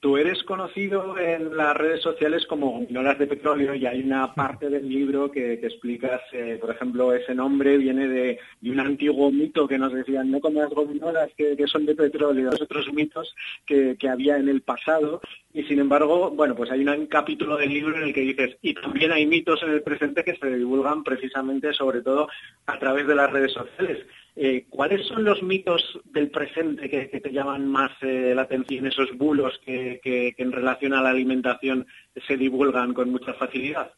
Tú 0.00 0.16
eres 0.16 0.42
conocido 0.44 1.18
en 1.18 1.54
las 1.54 1.76
redes 1.76 2.00
sociales 2.00 2.46
como 2.46 2.70
Gominolas 2.70 3.18
de 3.18 3.26
Petróleo 3.26 3.74
y 3.74 3.84
hay 3.84 4.00
una 4.00 4.34
parte 4.34 4.70
del 4.70 4.88
libro 4.88 5.30
que, 5.30 5.52
explicas, 5.52 6.22
eh, 6.32 6.56
por 6.58 6.70
ejemplo, 6.70 7.12
ese 7.12 7.34
nombre 7.34 7.76
viene 7.76 8.08
de, 8.08 8.38
un 8.62 8.80
antiguo 8.80 9.30
mito 9.30 9.68
que 9.68 9.76
nos 9.76 9.92
decían, 9.92 10.30
no 10.30 10.40
como 10.40 10.62
las 10.62 10.70
gominolas 10.70 11.28
que, 11.36 11.54
son 11.66 11.84
de 11.84 11.94
petróleo, 11.94 12.50
los 12.50 12.62
otros 12.62 12.90
mitos 12.94 13.36
que, 13.66 13.94
había 14.10 14.38
en 14.38 14.48
el 14.48 14.62
pasado. 14.62 15.20
Y 15.52 15.64
sin 15.64 15.80
embargo, 15.80 16.30
bueno, 16.30 16.56
pues 16.56 16.70
hay 16.70 16.80
un 16.80 17.04
capítulo 17.04 17.58
del 17.58 17.68
libro 17.68 17.94
en 17.98 18.04
el 18.04 18.14
que 18.14 18.22
dices, 18.22 18.56
y 18.62 18.72
también 18.72 19.12
hay 19.12 19.26
mitos 19.26 19.62
en 19.62 19.68
el 19.68 19.82
presente 19.82 20.24
que 20.24 20.34
se 20.34 20.56
divulgan 20.56 21.04
precisamente, 21.04 21.74
sobre 21.74 22.00
todo, 22.00 22.26
a 22.64 22.78
través 22.78 23.06
de 23.06 23.16
las 23.16 23.30
redes 23.30 23.52
sociales. 23.52 24.06
Eh, 24.36 24.66
¿Cuáles 24.70 25.06
son 25.06 25.24
los 25.24 25.42
mitos 25.42 25.98
del 26.04 26.30
presente 26.30 26.88
que, 26.88 27.06
te 27.06 27.32
llaman 27.32 27.66
más 27.66 27.90
eh, 28.00 28.32
la 28.34 28.42
atención, 28.42 28.86
esos 28.86 29.16
bulos 29.16 29.60
que, 29.64 30.00
en 30.36 30.52
relación 30.52 30.94
a 30.94 31.02
la 31.02 31.10
alimentación 31.10 31.86
se 32.26 32.36
divulgan 32.36 32.94
con 32.94 33.10
mucha 33.10 33.34
facilidad? 33.34 33.92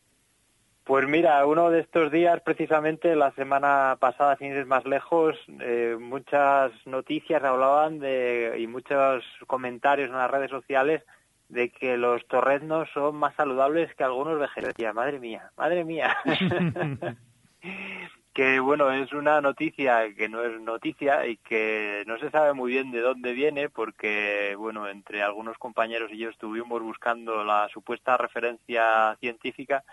Pues 0.84 1.06
mira, 1.06 1.44
uno 1.46 1.70
de 1.70 1.80
estos 1.80 2.10
días, 2.10 2.40
precisamente 2.40 3.14
la 3.14 3.30
semana 3.32 3.96
pasada, 4.00 4.36
sin 4.36 4.48
ir 4.48 4.66
más 4.66 4.84
lejos, 4.84 5.36
eh, 5.60 5.96
muchas 6.00 6.72
noticias 6.86 7.44
hablaban 7.44 8.00
de, 8.00 8.56
y 8.58 8.66
muchos 8.66 9.24
comentarios 9.46 10.08
en 10.08 10.16
las 10.16 10.30
redes 10.30 10.50
sociales 10.50 11.02
de 11.48 11.70
que 11.70 11.96
los 11.96 12.26
torreznos 12.26 12.88
son 12.94 13.14
más 13.14 13.36
saludables 13.36 13.94
que 13.94 14.02
algunos 14.02 14.40
vegetales. 14.40 14.94
Madre 14.94 15.20
mía, 15.20 15.52
madre 15.56 15.84
mía. 15.84 16.16
que 18.32 18.60
bueno, 18.60 18.90
es 18.92 19.12
una 19.12 19.40
noticia 19.40 20.14
que 20.14 20.28
no 20.28 20.42
es 20.42 20.60
noticia 20.60 21.26
y 21.26 21.36
que 21.36 22.02
no 22.06 22.18
se 22.18 22.30
sabe 22.30 22.54
muy 22.54 22.72
bien 22.72 22.90
de 22.90 23.00
dónde 23.00 23.32
viene 23.32 23.68
porque, 23.68 24.54
bueno, 24.58 24.88
entre 24.88 25.22
algunos 25.22 25.58
compañeros 25.58 26.10
y 26.12 26.18
yo 26.18 26.30
estuvimos 26.30 26.82
buscando 26.82 27.44
la 27.44 27.68
supuesta 27.68 28.16
referencia 28.16 29.16
científica 29.20 29.84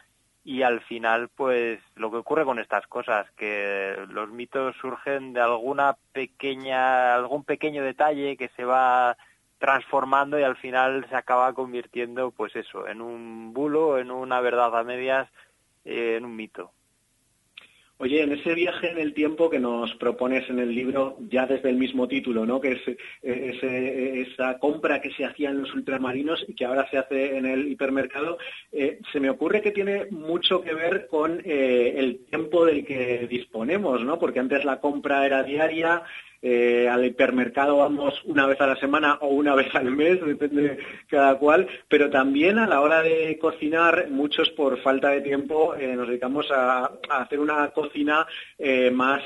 y 0.45 0.61
al 0.61 0.81
final, 0.81 1.29
pues, 1.35 1.79
lo 1.95 2.09
que 2.09 2.17
ocurre 2.17 2.45
con 2.45 2.59
estas 2.59 2.87
cosas, 2.87 3.29
que 3.31 3.97
los 4.09 4.29
mitos 4.29 4.75
surgen 4.77 5.33
de 5.33 5.41
alguna 5.41 5.97
pequeña, 6.13 7.15
algún 7.15 7.43
pequeño 7.43 7.83
detalle 7.83 8.37
que 8.37 8.49
se 8.55 8.63
va 8.63 9.17
transformando 9.57 10.39
y 10.39 10.43
al 10.43 10.55
final 10.55 11.05
se 11.09 11.15
acaba 11.15 11.53
convirtiendo, 11.53 12.31
pues 12.31 12.55
eso, 12.55 12.87
en 12.87 13.01
un 13.01 13.53
bulo, 13.53 13.99
en 13.99 14.11
una 14.11 14.39
verdad 14.39 14.75
a 14.77 14.83
medias, 14.83 15.29
eh, 15.83 16.15
en 16.17 16.25
un 16.25 16.35
mito. 16.35 16.71
Oye, 18.01 18.23
en 18.23 18.31
ese 18.31 18.53
viaje 18.53 18.91
en 18.91 18.97
el 18.97 19.13
tiempo 19.13 19.49
que 19.49 19.59
nos 19.59 19.93
propones 19.95 20.49
en 20.49 20.59
el 20.59 20.73
libro, 20.73 21.17
ya 21.29 21.45
desde 21.45 21.69
el 21.69 21.75
mismo 21.75 22.07
título, 22.07 22.45
¿no? 22.45 22.61
Que 22.61 22.71
es 22.71 22.81
esa 23.21 24.57
compra 24.57 25.01
que 25.01 25.11
se 25.11 25.25
hacía 25.25 25.49
en 25.49 25.59
los 25.59 25.73
ultramarinos 25.73 26.45
y 26.47 26.53
que 26.53 26.63
ahora 26.63 26.89
se 26.89 26.97
hace 26.97 27.35
en 27.35 27.45
el 27.45 27.67
hipermercado, 27.67 28.37
eh, 28.71 28.99
se 29.11 29.19
me 29.19 29.29
ocurre 29.29 29.61
que 29.61 29.71
tiene 29.71 30.05
mucho 30.11 30.61
que 30.61 30.73
ver 30.73 31.07
con 31.07 31.41
eh, 31.43 31.95
el 31.97 32.25
tiempo 32.29 32.63
del 32.63 32.85
que 32.85 33.27
disponemos, 33.29 34.01
¿no? 34.05 34.17
Porque 34.17 34.39
antes 34.39 34.63
la 34.63 34.79
compra 34.79 35.25
era 35.25 35.43
diaria, 35.43 36.01
eh, 36.41 36.87
al 36.89 37.05
hipermercado 37.05 37.77
vamos 37.77 38.21
una 38.23 38.45
vez 38.47 38.61
a 38.61 38.67
la 38.67 38.77
semana 38.77 39.17
o 39.21 39.27
una 39.27 39.55
vez 39.59 39.73
al 39.75 39.91
mes, 39.91 40.23
depende 40.25 40.61
de 40.61 40.77
cada 41.07 41.35
cual, 41.37 41.67
pero 41.87 42.09
también 42.09 42.59
a 42.59 42.67
la 42.67 42.81
hora 42.81 43.01
de 43.01 43.37
cocinar, 43.39 44.09
muchos 44.09 44.49
por 44.51 44.81
falta 44.81 45.09
de 45.09 45.21
tiempo 45.21 45.75
eh, 45.75 45.95
nos 45.95 46.07
dedicamos 46.07 46.49
a, 46.51 46.91
hacer 47.09 47.39
una 47.39 47.69
cocina 47.71 48.25
eh, 48.57 48.89
más 48.91 49.21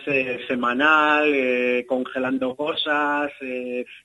semanal, 0.48 1.34
congelando 1.88 2.56
cosas, 2.56 3.32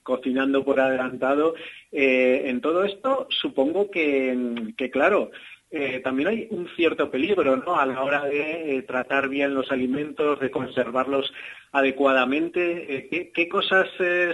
cocinando 0.03 0.65
por 0.65 0.81
adelantado. 0.81 1.55
en 1.91 2.61
todo 2.61 2.85
esto, 2.85 3.27
supongo 3.31 3.91
que 3.91 4.75
claro, 4.93 5.31
eh, 5.71 6.01
también 6.01 6.29
hay 6.29 6.49
un 6.51 6.67
cierto 6.77 7.11
peligro 7.11 7.57
¿no? 7.57 7.77
a 7.77 7.85
la 7.85 8.03
hora 8.03 8.25
de 8.25 8.77
eh, 8.77 8.83
tratar 8.83 9.29
bien 9.29 9.55
los 9.55 9.71
alimentos, 9.71 10.41
de 10.41 10.51
conservarlos 10.51 11.33
adecuadamente. 11.73 12.97
Eh, 12.97 13.31
¿qué, 13.35 13.49
cosas 13.49 13.87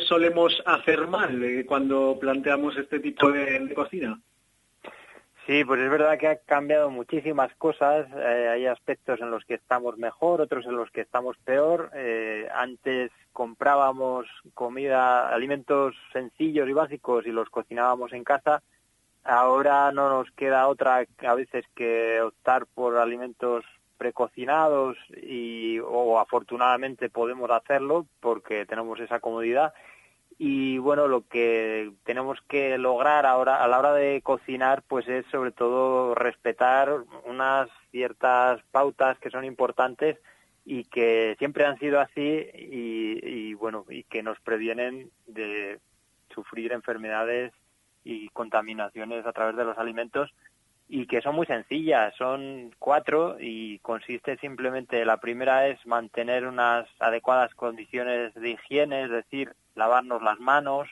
solemos 0.07 0.63
hacer 0.65 1.09
mal 1.09 1.65
cuando 1.67 2.19
planteamos 2.21 2.77
este 2.77 3.01
tipo 3.01 3.33
de, 3.33 3.73
cocina? 3.75 4.21
Sí, 5.47 5.65
pues 5.65 5.81
es 5.81 5.91
verdad 5.91 6.19
que 6.19 6.29
ha 6.29 6.37
cambiado 6.37 6.89
muchísimas 6.91 7.53
cosas. 7.57 8.07
hay 8.15 8.67
aspectos 8.67 9.21
en 9.21 9.31
los 9.31 9.45
que 9.45 9.55
estamos 9.55 9.99
mejor, 9.99 10.41
otros 10.41 10.65
en 10.67 10.77
los 10.77 10.91
que 10.91 11.01
estamos 11.01 11.37
peor. 11.39 11.91
antes 12.55 13.11
comprábamos 13.33 14.27
comida, 14.55 15.29
alimentos 15.35 15.97
sencillos 16.13 16.69
y 16.69 16.73
básicos 16.73 17.27
y 17.27 17.33
los 17.33 17.51
cocinábamos 17.51 18.13
en 18.13 18.23
casa 18.23 18.63
Ahora 19.25 19.91
no 19.91 20.11
nos 20.11 20.31
queda 20.33 20.69
otra 20.69 21.07
a 21.19 21.35
veces 21.35 21.65
que 21.75 22.21
optar 22.21 22.67
por 22.67 22.99
alimentos 22.99 23.65
precocinados 23.97 24.99
y 25.17 25.79
o 25.79 26.19
afortunadamente 26.19 27.09
podemos 27.09 27.51
hacerlo 27.51 28.07
porque 28.21 28.67
tenemos 28.67 29.01
esa 29.01 29.21
comodidad. 29.21 29.73
Y 30.37 30.77
bueno 30.77 31.09
lo 31.09 31.27
que 31.27 31.91
tenemos 32.05 32.39
que 32.49 32.77
lograr 32.77 33.25
ahora 33.25 33.65
a 33.65 33.69
la 33.69 33.79
hora 33.79 33.95
de 33.95 34.21
cocinar 34.21 34.83
pues 34.87 35.09
es 35.09 35.25
sobre 35.31 35.53
todo 35.53 36.15
respetar 36.15 36.91
unas 37.25 37.71
ciertas 37.93 38.61
pautas 38.73 39.19
que 39.21 39.31
son 39.31 39.47
importantes 39.47 40.19
y 40.67 40.85
que 40.85 41.35
siempre 41.39 41.65
han 41.65 41.79
sido 41.79 41.99
así 42.01 42.47
y, 42.53 43.21
y 43.23 43.55
bueno 43.55 43.87
y 43.89 44.03
que 44.03 44.23
nos 44.23 44.39
previenen 44.41 45.11
de 45.27 45.79
sufrir 46.35 46.73
enfermedades 46.73 47.53
y 48.05 48.29
contaminaciones 48.29 49.27
a 49.27 49.33
través 49.33 49.57
de 49.57 49.65
los 49.65 49.79
alimentos 49.79 50.31
y 50.89 51.07
que 51.07 51.23
son 51.23 51.35
muy 51.35 51.47
sencillas, 51.47 52.15
son 52.17 52.75
cuatro 52.79 53.37
y 53.41 53.79
consiste 53.79 54.37
simplemente, 54.37 55.05
la 55.05 55.17
primera 55.17 55.67
es 55.67 55.85
mantener 55.87 56.47
unas 56.47 56.87
adecuadas 57.01 57.55
condiciones 57.55 58.35
de 58.35 58.51
higiene, 58.51 59.05
es 59.05 59.11
decir, 59.11 59.55
lavarnos 59.75 60.23
las 60.23 60.39
manos, 60.41 60.89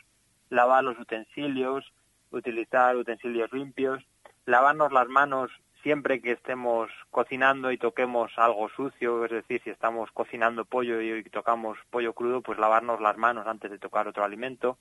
lavar 0.48 0.82
los 0.84 0.98
utensilios, 0.98 1.92
utilizar 2.30 2.96
utensilios 2.96 3.52
limpios, 3.52 4.02
lavarnos 4.46 4.92
las 4.92 5.08
manos 5.08 5.50
siempre 5.82 6.22
que 6.22 6.32
estemos 6.32 6.90
cocinando 7.10 7.70
y 7.72 7.76
toquemos 7.76 8.32
algo 8.36 8.68
sucio, 8.70 9.24
es 9.24 9.30
decir, 9.30 9.60
si 9.62 9.70
estamos 9.70 10.10
cocinando 10.12 10.64
pollo 10.64 11.00
y 11.00 11.22
tocamos 11.24 11.76
pollo 11.90 12.12
crudo, 12.12 12.40
pues 12.40 12.58
lavarnos 12.58 13.00
las 13.00 13.18
manos 13.18 13.46
antes 13.46 13.70
de 13.70 13.78
tocar 13.78 14.08
otro 14.08 14.24
alimento, 14.24 14.78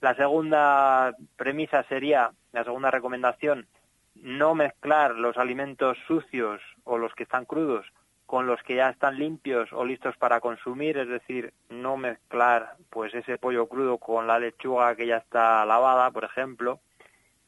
la 0.00 0.14
segunda 0.14 1.14
premisa 1.36 1.82
sería, 1.84 2.32
la 2.52 2.64
segunda 2.64 2.90
recomendación, 2.90 3.66
no 4.14 4.54
mezclar 4.54 5.14
los 5.14 5.36
alimentos 5.36 5.98
sucios 6.06 6.60
o 6.84 6.98
los 6.98 7.14
que 7.14 7.24
están 7.24 7.44
crudos 7.44 7.86
con 8.26 8.46
los 8.46 8.60
que 8.64 8.74
ya 8.74 8.90
están 8.90 9.18
limpios 9.18 9.72
o 9.72 9.84
listos 9.84 10.16
para 10.16 10.40
consumir, 10.40 10.98
es 10.98 11.08
decir, 11.08 11.54
no 11.70 11.96
mezclar 11.96 12.76
pues 12.90 13.14
ese 13.14 13.38
pollo 13.38 13.68
crudo 13.68 13.98
con 13.98 14.26
la 14.26 14.38
lechuga 14.38 14.96
que 14.96 15.06
ya 15.06 15.18
está 15.18 15.64
lavada, 15.64 16.10
por 16.10 16.24
ejemplo. 16.24 16.80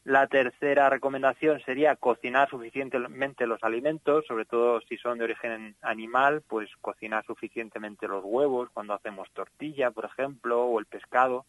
La 0.05 0.27
tercera 0.29 0.89
recomendación 0.89 1.61
sería 1.67 1.97
cocinar 1.97 2.49
suficientemente 2.49 3.47
los 3.47 3.63
alimentos, 3.63 4.25
sobre 4.27 4.47
todo 4.47 4.81
si 4.83 4.97
son 4.97 5.19
de 5.19 5.25
origen 5.25 5.77
animal, 5.83 6.43
pues 6.49 6.71
cocinar 6.81 7.27
suficientemente 7.27 8.09
los 8.09 8.25
huevos 8.25 8.71
cuando 8.73 8.95
hacemos 8.95 9.29
tortilla, 9.33 9.91
por 9.91 10.07
ejemplo, 10.07 10.65
o 10.65 10.79
el 10.79 10.87
pescado. 10.87 11.45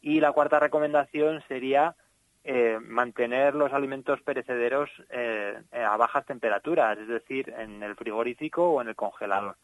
Y 0.00 0.20
la 0.20 0.32
cuarta 0.32 0.60
recomendación 0.60 1.42
sería 1.48 1.94
eh, 2.44 2.78
mantener 2.80 3.54
los 3.54 3.72
alimentos 3.72 4.22
perecederos 4.22 4.88
eh, 5.10 5.60
a 5.72 5.96
bajas 5.96 6.24
temperaturas, 6.24 6.98
es 6.98 7.08
decir, 7.08 7.52
en 7.58 7.82
el 7.82 7.94
frigorífico 7.96 8.70
o 8.70 8.80
en 8.80 8.88
el 8.88 8.96
congelador. 8.96 9.56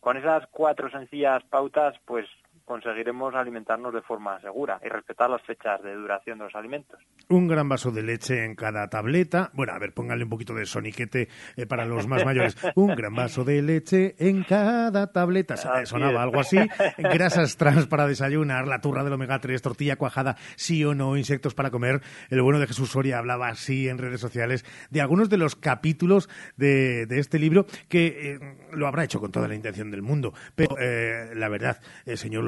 Con 0.00 0.16
esas 0.16 0.46
cuatro 0.48 0.90
sencillas 0.90 1.42
pautas, 1.44 1.96
pues 2.04 2.26
conseguiremos 2.68 3.34
alimentarnos 3.34 3.94
de 3.94 4.02
forma 4.02 4.38
segura 4.40 4.78
y 4.84 4.88
respetar 4.88 5.30
las 5.30 5.42
fechas 5.42 5.82
de 5.82 5.94
duración 5.94 6.38
de 6.38 6.44
los 6.44 6.54
alimentos. 6.54 7.00
Un 7.30 7.48
gran 7.48 7.66
vaso 7.66 7.90
de 7.90 8.02
leche 8.02 8.44
en 8.44 8.54
cada 8.54 8.88
tableta. 8.88 9.50
Bueno, 9.54 9.72
a 9.72 9.78
ver, 9.78 9.94
pónganle 9.94 10.24
un 10.24 10.30
poquito 10.30 10.54
de 10.54 10.66
soniquete 10.66 11.28
eh, 11.56 11.66
para 11.66 11.86
los 11.86 12.06
más 12.06 12.24
mayores. 12.26 12.56
Un 12.76 12.94
gran 12.94 13.14
vaso 13.14 13.42
de 13.42 13.62
leche 13.62 14.14
en 14.18 14.44
cada 14.44 15.10
tableta. 15.10 15.56
Sonaba 15.56 16.22
algo 16.22 16.40
así. 16.40 16.58
Grasas 16.98 17.56
trans 17.56 17.86
para 17.86 18.06
desayunar, 18.06 18.68
la 18.68 18.80
turra 18.80 19.02
del 19.02 19.14
omega 19.14 19.40
3, 19.40 19.62
tortilla 19.62 19.96
cuajada, 19.96 20.36
sí 20.56 20.84
o 20.84 20.94
no, 20.94 21.16
insectos 21.16 21.54
para 21.54 21.70
comer. 21.70 22.02
El 22.28 22.42
bueno 22.42 22.60
de 22.60 22.66
Jesús 22.66 22.90
Soria 22.90 23.18
hablaba 23.18 23.48
así 23.48 23.88
en 23.88 23.96
redes 23.96 24.20
sociales 24.20 24.66
de 24.90 25.00
algunos 25.00 25.30
de 25.30 25.38
los 25.38 25.56
capítulos 25.56 26.28
de, 26.56 27.06
este 27.08 27.38
libro 27.38 27.64
que 27.88 28.34
eh, 28.34 28.56
lo 28.72 28.86
habrá 28.86 29.04
hecho 29.04 29.20
con 29.20 29.32
toda 29.32 29.48
la 29.48 29.54
intención 29.54 29.90
del 29.90 30.02
mundo. 30.02 30.34
Pero 30.54 30.76
eh, 30.78 31.30
la 31.34 31.48
verdad, 31.48 31.80
señor 32.14 32.44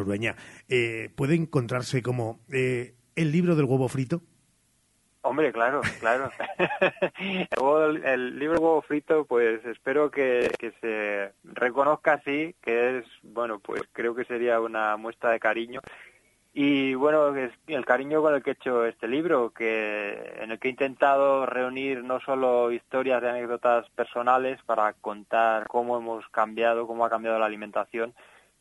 eh, 0.68 1.10
¿puede 1.14 1.34
encontrarse 1.34 2.02
como 2.02 2.40
eh, 2.52 2.94
el 3.16 3.32
libro 3.32 3.56
del 3.56 3.66
huevo 3.66 3.88
frito? 3.88 4.22
Hombre, 5.22 5.52
claro, 5.52 5.82
claro. 6.00 6.30
el, 8.04 8.38
libro 8.38 8.58
huevo 8.58 8.82
frito, 8.82 9.26
pues 9.26 9.62
espero 9.66 10.10
que, 10.10 10.50
se 10.80 11.32
reconozca 11.44 12.14
así, 12.14 12.54
que 12.62 12.98
es, 12.98 13.04
bueno, 13.22 13.58
pues 13.58 13.82
creo 13.92 14.14
que 14.14 14.24
sería 14.24 14.60
una 14.60 14.96
muestra 14.96 15.30
de 15.30 15.40
cariño. 15.40 15.80
Y 16.52 16.94
bueno, 16.94 17.36
es 17.36 17.52
el 17.66 17.84
cariño 17.84 18.22
con 18.22 18.34
el 18.34 18.42
que 18.42 18.50
he 18.50 18.52
hecho 18.54 18.86
este 18.86 19.06
libro, 19.06 19.50
que 19.50 20.36
en 20.40 20.50
el 20.50 20.58
que 20.58 20.68
he 20.68 20.70
intentado 20.70 21.44
reunir 21.46 22.02
no 22.02 22.18
solo 22.20 22.72
historias 22.72 23.20
de 23.20 23.28
anécdotas 23.28 23.88
personales 23.90 24.60
para 24.64 24.94
contar 24.94 25.66
cómo 25.68 25.98
hemos 25.98 26.26
cambiado, 26.30 26.86
cómo 26.86 27.04
ha 27.04 27.10
cambiado 27.10 27.38
la 27.38 27.46
alimentación, 27.46 28.14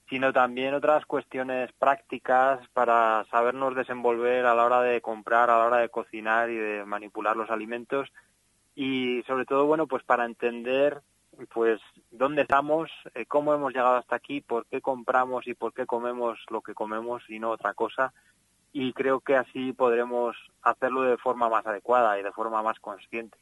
sino 0.10 0.34
también 0.34 0.74
otras 0.74 1.06
cuestiones 1.06 1.72
prácticas 1.74 2.60
para 2.74 3.26
sabernos 3.30 3.76
desenvolver 3.76 4.46
a 4.46 4.56
la 4.56 4.66
hora 4.66 4.82
de 4.82 5.02
comprar, 5.02 5.50
a 5.50 5.60
la 5.60 5.66
hora 5.66 5.78
de 5.78 5.90
cocinar 5.90 6.50
y 6.50 6.56
de 6.56 6.84
manipular 6.86 7.38
los 7.38 7.52
alimentos 7.52 8.10
y 8.76 9.22
sobre 9.28 9.46
todo, 9.46 9.66
bueno, 9.66 9.88
pues 9.88 10.04
para 10.04 10.26
entender 10.26 11.02
pues 11.54 11.80
dónde 12.12 12.42
estamos, 12.42 12.90
eh, 13.14 13.26
cómo 13.26 13.54
hemos 13.54 13.72
llegado 13.72 13.96
hasta 13.96 14.16
aquí, 14.16 14.42
por 14.42 14.66
qué 14.66 14.82
compramos 14.82 15.48
y 15.48 15.54
por 15.54 15.74
qué 15.74 15.86
comemos 15.86 16.40
lo 16.50 16.62
que 16.62 16.74
comemos 16.74 17.24
y 17.30 17.40
no 17.40 17.52
otra 17.52 17.74
cosa. 17.74 18.14
Y 18.74 18.94
creo 18.94 19.20
que 19.22 19.36
así 19.36 19.74
podremos 19.74 20.36
hacerlo 20.62 21.04
de 21.04 21.18
forma 21.18 21.50
más 21.50 21.66
adecuada 21.66 22.20
y 22.20 22.24
de 22.24 22.32
forma 22.32 22.62
más 22.62 22.80
consciente 22.80 23.38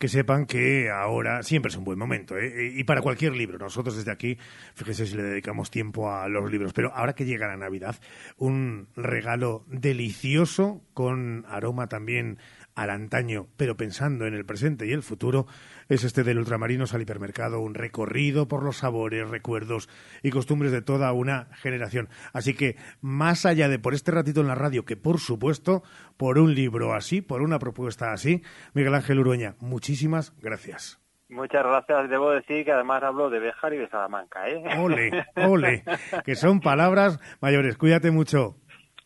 que 0.00 0.08
sepan 0.08 0.46
que 0.46 0.88
ahora 0.88 1.42
siempre 1.42 1.68
es 1.68 1.76
un 1.76 1.84
buen 1.84 1.98
momento, 1.98 2.38
¿eh? 2.38 2.72
y 2.74 2.84
para 2.84 3.02
cualquier 3.02 3.34
libro. 3.34 3.58
Nosotros 3.58 3.96
desde 3.96 4.10
aquí, 4.10 4.38
fíjese 4.74 5.04
si 5.04 5.14
le 5.14 5.22
dedicamos 5.22 5.70
tiempo 5.70 6.10
a 6.10 6.26
los 6.26 6.50
libros, 6.50 6.72
pero 6.72 6.90
ahora 6.94 7.12
que 7.12 7.26
llega 7.26 7.46
la 7.46 7.58
Navidad, 7.58 7.96
un 8.38 8.88
regalo 8.96 9.66
delicioso 9.66 10.80
con 10.94 11.44
aroma 11.50 11.88
también 11.88 12.38
al 12.74 12.90
antaño, 12.90 13.46
pero 13.56 13.76
pensando 13.76 14.26
en 14.26 14.34
el 14.34 14.44
presente 14.44 14.86
y 14.86 14.92
el 14.92 15.02
futuro, 15.02 15.46
es 15.88 16.04
este 16.04 16.24
del 16.24 16.38
Ultramarinos 16.38 16.94
al 16.94 17.02
hipermercado, 17.02 17.60
un 17.60 17.74
recorrido 17.74 18.48
por 18.48 18.62
los 18.62 18.78
sabores, 18.78 19.28
recuerdos 19.28 19.88
y 20.22 20.30
costumbres 20.30 20.72
de 20.72 20.82
toda 20.82 21.12
una 21.12 21.48
generación. 21.54 22.08
Así 22.32 22.54
que, 22.54 22.76
más 23.00 23.46
allá 23.46 23.68
de 23.68 23.78
por 23.78 23.94
este 23.94 24.12
ratito 24.12 24.40
en 24.40 24.48
la 24.48 24.54
radio, 24.54 24.84
que 24.84 24.96
por 24.96 25.18
supuesto, 25.18 25.82
por 26.16 26.38
un 26.38 26.54
libro 26.54 26.94
así, 26.94 27.20
por 27.20 27.42
una 27.42 27.58
propuesta 27.58 28.12
así, 28.12 28.42
Miguel 28.74 28.94
Ángel 28.94 29.20
Urueña, 29.20 29.56
muchísimas 29.60 30.36
gracias. 30.40 31.00
Muchas 31.30 31.64
gracias. 31.64 32.10
Debo 32.10 32.32
decir 32.32 32.64
que 32.64 32.72
además 32.72 33.02
hablo 33.04 33.30
de 33.30 33.38
Béjar 33.38 33.72
y 33.72 33.78
de 33.78 33.88
Salamanca. 33.88 34.48
¿eh? 34.48 34.62
Ole, 34.80 35.26
ole, 35.36 35.84
que 36.24 36.34
son 36.34 36.60
palabras 36.60 37.20
mayores. 37.40 37.76
Cuídate 37.76 38.10
mucho. 38.10 38.56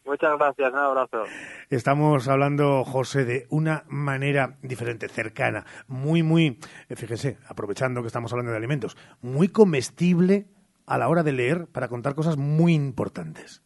Muchas 0.05 0.39
gracias, 0.39 0.73
un 0.73 0.79
abrazo. 0.79 1.25
Estamos 1.71 2.29
hablando, 2.29 2.85
José, 2.85 3.25
de 3.25 3.47
una 3.49 3.85
manera 3.89 4.59
diferente, 4.63 5.09
cercana, 5.09 5.65
muy, 5.89 6.23
muy, 6.23 6.59
eh, 6.89 6.97
fíjese, 6.97 7.39
aprovechando 7.49 8.03
que 8.03 8.09
estamos 8.09 8.33
hablando 8.33 8.53
de 8.53 8.59
alimentos, 8.59 8.97
muy 9.23 9.49
comestible 9.49 10.47
a 10.87 10.99
la 10.99 11.09
hora 11.09 11.23
de 11.23 11.33
leer 11.33 11.67
para 11.69 11.89
contar 11.89 12.15
cosas 12.15 12.37
muy 12.37 12.75
importantes 12.75 13.63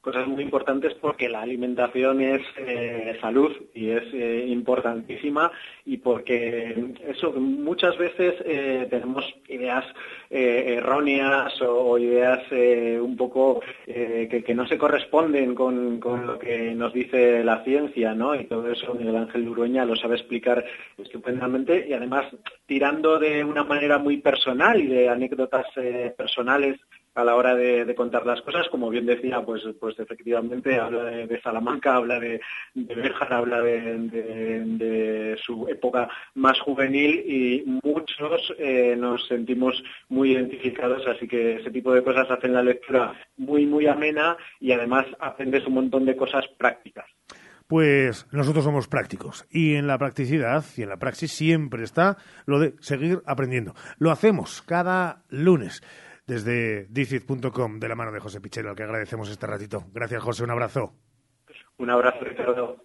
cosas 0.00 0.26
muy 0.26 0.42
importantes 0.42 0.94
porque 0.94 1.28
la 1.28 1.42
alimentación 1.42 2.22
es 2.22 2.40
eh, 2.56 3.18
salud 3.20 3.52
y 3.74 3.90
es 3.90 4.04
eh, 4.14 4.46
importantísima 4.48 5.52
y 5.84 5.98
porque 5.98 6.94
eso 7.06 7.32
muchas 7.32 7.98
veces 7.98 8.34
eh, 8.46 8.86
tenemos 8.88 9.24
ideas 9.48 9.84
erróneas 10.30 11.60
o, 11.60 11.98
ideas 11.98 12.40
un 12.52 13.16
poco 13.16 13.60
que, 13.84 14.54
no 14.54 14.66
se 14.66 14.78
corresponden 14.78 15.56
con, 15.56 15.98
con, 15.98 16.24
lo 16.26 16.38
que 16.38 16.72
nos 16.72 16.92
dice 16.92 17.42
la 17.42 17.64
ciencia, 17.64 18.14
¿no? 18.14 18.36
Y 18.36 18.44
todo 18.44 18.70
eso 18.70 18.94
Miguel 18.94 19.16
Ángel 19.16 19.48
Urueña 19.48 19.84
lo 19.84 19.96
sabe 19.96 20.16
explicar 20.16 20.64
estupendamente 20.96 21.84
y 21.88 21.92
además 21.94 22.26
tirando 22.66 23.18
de 23.18 23.44
una 23.44 23.64
manera 23.64 23.98
muy 23.98 24.18
personal 24.18 24.80
y 24.80 24.86
de 24.86 25.08
anécdotas 25.08 25.66
personales 26.16 26.78
a 27.14 27.24
la 27.24 27.34
hora 27.34 27.54
de, 27.54 27.94
contar 27.94 28.24
las 28.24 28.40
cosas, 28.42 28.68
como 28.68 28.88
bien 28.88 29.06
decía, 29.06 29.42
pues, 29.44 29.62
pues 29.78 29.98
efectivamente 29.98 30.78
habla 30.78 31.04
de, 31.04 31.40
Salamanca, 31.40 31.96
habla 31.96 32.20
de, 32.20 32.40
de 32.74 33.12
habla 33.30 33.60
de, 33.62 35.36
su 35.44 35.66
época 35.68 36.08
más 36.34 36.60
juvenil 36.60 37.24
y 37.26 37.64
muchos 37.82 38.54
eh, 38.58 38.94
nos 38.96 39.26
sentimos 39.26 39.82
muy 40.08 40.32
identificados, 40.32 41.06
así 41.06 41.26
que 41.26 41.56
ese 41.56 41.70
tipo 41.70 41.92
de 41.92 42.02
cosas 42.02 42.30
hacen 42.30 42.52
la 42.52 42.62
lectura 42.62 43.14
muy, 43.36 43.66
muy 43.66 43.86
amena 43.86 44.36
y 44.60 44.72
además 44.72 45.06
aprendes 45.18 45.66
un 45.66 45.74
montón 45.74 46.04
de 46.04 46.16
cosas 46.16 46.46
prácticas. 46.58 47.06
Pues 47.66 48.26
nosotros 48.32 48.64
somos 48.64 48.88
prácticos 48.88 49.46
y 49.48 49.74
en 49.74 49.86
la 49.86 49.96
practicidad 49.96 50.64
y 50.76 50.82
en 50.82 50.88
la 50.88 50.96
praxis 50.96 51.30
siempre 51.30 51.84
está 51.84 52.16
lo 52.44 52.58
de 52.58 52.74
seguir 52.80 53.22
aprendiendo. 53.26 53.74
Lo 53.98 54.10
hacemos 54.10 54.62
cada 54.62 55.22
lunes 55.28 55.80
desde 56.30 56.86
dicit.com 56.90 57.80
de 57.80 57.88
la 57.88 57.96
mano 57.96 58.12
de 58.12 58.20
José 58.20 58.40
Pichero, 58.40 58.70
al 58.70 58.76
que 58.76 58.84
agradecemos 58.84 59.28
este 59.28 59.48
ratito. 59.48 59.82
Gracias, 59.92 60.22
José. 60.22 60.44
Un 60.44 60.52
abrazo. 60.52 60.92
Un 61.78 61.90
abrazo, 61.90 62.20
Ricardo. 62.20 62.84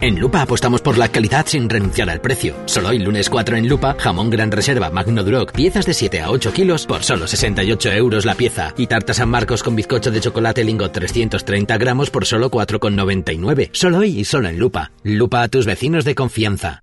En 0.00 0.18
Lupa 0.18 0.40
apostamos 0.40 0.80
por 0.80 0.96
la 0.96 1.08
calidad 1.08 1.44
sin 1.46 1.68
renunciar 1.68 2.08
al 2.08 2.22
precio. 2.22 2.54
Solo 2.64 2.88
hoy, 2.88 2.98
lunes 2.98 3.28
4 3.28 3.56
en 3.56 3.68
Lupa, 3.68 3.96
jamón 3.98 4.30
gran 4.30 4.50
reserva 4.50 4.88
Magno 4.88 5.22
Duroc, 5.22 5.52
piezas 5.52 5.84
de 5.84 5.92
7 5.92 6.20
a 6.22 6.30
8 6.30 6.54
kilos 6.54 6.86
por 6.86 7.02
solo 7.02 7.26
68 7.26 7.92
euros 7.92 8.24
la 8.24 8.34
pieza. 8.34 8.72
Y 8.78 8.86
tarta 8.86 9.12
San 9.12 9.28
Marcos 9.28 9.62
con 9.62 9.76
bizcocho 9.76 10.10
de 10.10 10.20
chocolate 10.20 10.64
Lingo 10.64 10.90
330 10.90 11.76
gramos 11.76 12.08
por 12.08 12.24
solo 12.24 12.50
4,99. 12.50 13.68
Solo 13.72 13.98
hoy 13.98 14.20
y 14.20 14.24
solo 14.24 14.48
en 14.48 14.58
Lupa. 14.58 14.90
Lupa 15.02 15.42
a 15.42 15.48
tus 15.48 15.66
vecinos 15.66 16.06
de 16.06 16.14
confianza. 16.14 16.82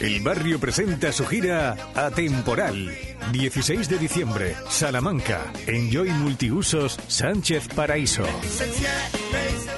El 0.00 0.22
barrio 0.22 0.58
presenta 0.58 1.12
su 1.12 1.26
gira 1.26 1.76
Atemporal. 1.94 2.90
16 3.32 3.86
de 3.86 3.98
diciembre, 3.98 4.56
Salamanca. 4.70 5.52
Enjoy 5.66 6.08
Multiusos 6.08 6.98
Sánchez 7.06 7.68
Paraíso. 7.68 8.24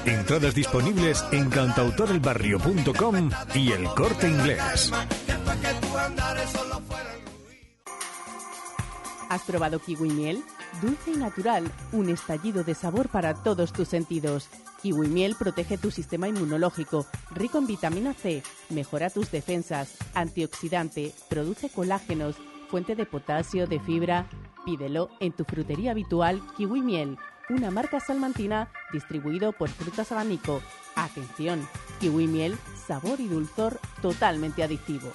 Entradas 0.06 0.54
disponibles 0.54 1.24
en 1.32 1.50
cantautorelbarrio.com 1.50 3.30
y 3.56 3.72
el 3.72 3.84
corte 3.86 4.28
inglés. 4.28 4.92
¿Has 9.28 9.42
probado 9.42 9.80
kiwi 9.80 10.08
miel? 10.08 10.44
Dulce 10.80 11.10
y 11.10 11.16
natural, 11.16 11.64
un 11.90 12.10
estallido 12.10 12.62
de 12.62 12.74
sabor 12.74 13.08
para 13.08 13.34
todos 13.34 13.72
tus 13.72 13.88
sentidos. 13.88 14.48
Kiwi 14.82 15.06
miel 15.06 15.36
protege 15.36 15.78
tu 15.78 15.92
sistema 15.92 16.26
inmunológico, 16.26 17.06
rico 17.30 17.58
en 17.58 17.68
vitamina 17.68 18.14
C, 18.14 18.42
mejora 18.68 19.10
tus 19.10 19.30
defensas, 19.30 19.96
antioxidante, 20.12 21.12
produce 21.28 21.70
colágenos, 21.70 22.34
fuente 22.68 22.96
de 22.96 23.06
potasio, 23.06 23.68
de 23.68 23.78
fibra. 23.78 24.26
Pídelo 24.64 25.10
en 25.20 25.32
tu 25.32 25.44
frutería 25.44 25.92
habitual 25.92 26.42
Kiwi 26.56 26.82
Miel, 26.82 27.16
una 27.48 27.70
marca 27.70 28.00
salmantina 28.00 28.72
distribuido 28.92 29.52
por 29.52 29.68
Frutas 29.68 30.10
Abanico. 30.10 30.60
Atención, 30.96 31.68
Kiwi 32.00 32.26
Miel, 32.26 32.58
sabor 32.86 33.20
y 33.20 33.28
dulzor 33.28 33.78
totalmente 34.00 34.64
adictivo. 34.64 35.12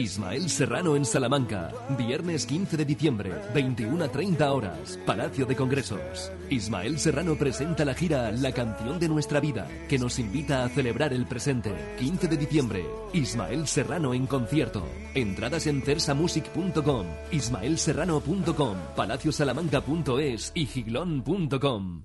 Ismael 0.00 0.48
Serrano 0.48 0.96
en 0.96 1.04
Salamanca, 1.04 1.72
viernes 1.98 2.46
15 2.46 2.78
de 2.78 2.86
diciembre, 2.86 3.34
21 3.54 4.02
a 4.02 4.08
30 4.08 4.50
horas, 4.50 4.98
Palacio 5.04 5.44
de 5.44 5.54
Congresos. 5.54 6.32
Ismael 6.48 6.98
Serrano 6.98 7.36
presenta 7.36 7.84
la 7.84 7.92
gira 7.92 8.32
La 8.32 8.52
canción 8.52 8.98
de 8.98 9.10
nuestra 9.10 9.40
vida, 9.40 9.68
que 9.90 9.98
nos 9.98 10.18
invita 10.18 10.64
a 10.64 10.70
celebrar 10.70 11.12
el 11.12 11.26
presente. 11.26 11.74
15 11.98 12.28
de 12.28 12.36
diciembre, 12.38 12.86
Ismael 13.12 13.66
Serrano 13.66 14.14
en 14.14 14.26
concierto. 14.26 14.88
Entradas 15.14 15.66
en 15.66 15.82
cersamusic.com, 15.82 17.06
ismaelserrano.com, 17.30 18.76
palaciosalamanca.es 18.96 20.52
y 20.54 20.64
giglón.com. 20.64 22.04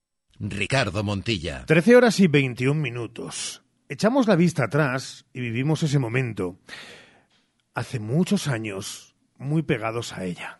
Ricardo 0.41 1.03
Montilla. 1.03 1.65
13 1.67 1.95
horas 1.95 2.19
y 2.19 2.27
21 2.27 2.79
minutos. 2.79 3.63
Echamos 3.87 4.27
la 4.27 4.35
vista 4.35 4.65
atrás 4.65 5.25
y 5.33 5.39
vivimos 5.39 5.83
ese 5.83 5.99
momento. 5.99 6.57
Hace 7.75 7.99
muchos 7.99 8.47
años, 8.47 9.15
muy 9.37 9.61
pegados 9.61 10.13
a 10.13 10.25
ella. 10.25 10.59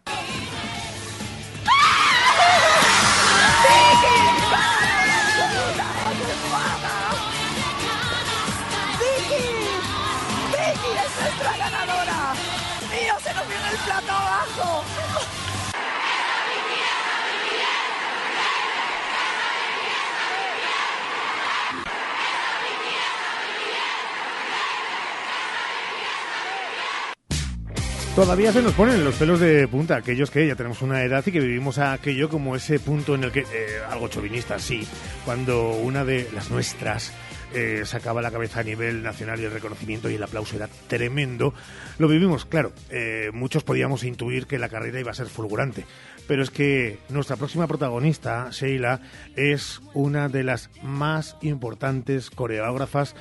Todavía 28.15 28.51
se 28.51 28.61
nos 28.61 28.73
ponen 28.73 29.05
los 29.05 29.15
pelos 29.15 29.39
de 29.39 29.69
punta 29.69 29.95
aquellos 29.95 30.29
que 30.29 30.45
ya 30.45 30.55
tenemos 30.55 30.81
una 30.81 31.01
edad 31.01 31.23
y 31.25 31.31
que 31.31 31.39
vivimos 31.39 31.77
aquello 31.77 32.27
como 32.27 32.57
ese 32.57 32.77
punto 32.77 33.15
en 33.15 33.23
el 33.23 33.31
que, 33.31 33.39
eh, 33.39 33.79
algo 33.89 34.09
chauvinista, 34.09 34.59
sí, 34.59 34.85
cuando 35.23 35.71
una 35.71 36.03
de 36.03 36.29
las 36.33 36.51
nuestras 36.51 37.13
eh, 37.53 37.83
sacaba 37.85 38.21
la 38.21 38.29
cabeza 38.29 38.59
a 38.59 38.63
nivel 38.63 39.01
nacional 39.01 39.39
y 39.39 39.45
el 39.45 39.51
reconocimiento 39.51 40.09
y 40.09 40.15
el 40.15 40.23
aplauso 40.23 40.57
era 40.57 40.67
tremendo. 40.87 41.53
Lo 41.99 42.09
vivimos, 42.09 42.43
claro, 42.43 42.73
eh, 42.89 43.31
muchos 43.33 43.63
podíamos 43.63 44.03
intuir 44.03 44.45
que 44.45 44.59
la 44.59 44.67
carrera 44.67 44.99
iba 44.99 45.11
a 45.11 45.15
ser 45.15 45.27
fulgurante, 45.27 45.85
pero 46.27 46.43
es 46.43 46.49
que 46.51 46.99
nuestra 47.07 47.37
próxima 47.37 47.65
protagonista, 47.65 48.49
Sheila, 48.51 48.99
es 49.37 49.81
una 49.93 50.27
de 50.27 50.43
las 50.43 50.69
más 50.83 51.37
importantes 51.41 52.29
coreógrafas 52.29 53.15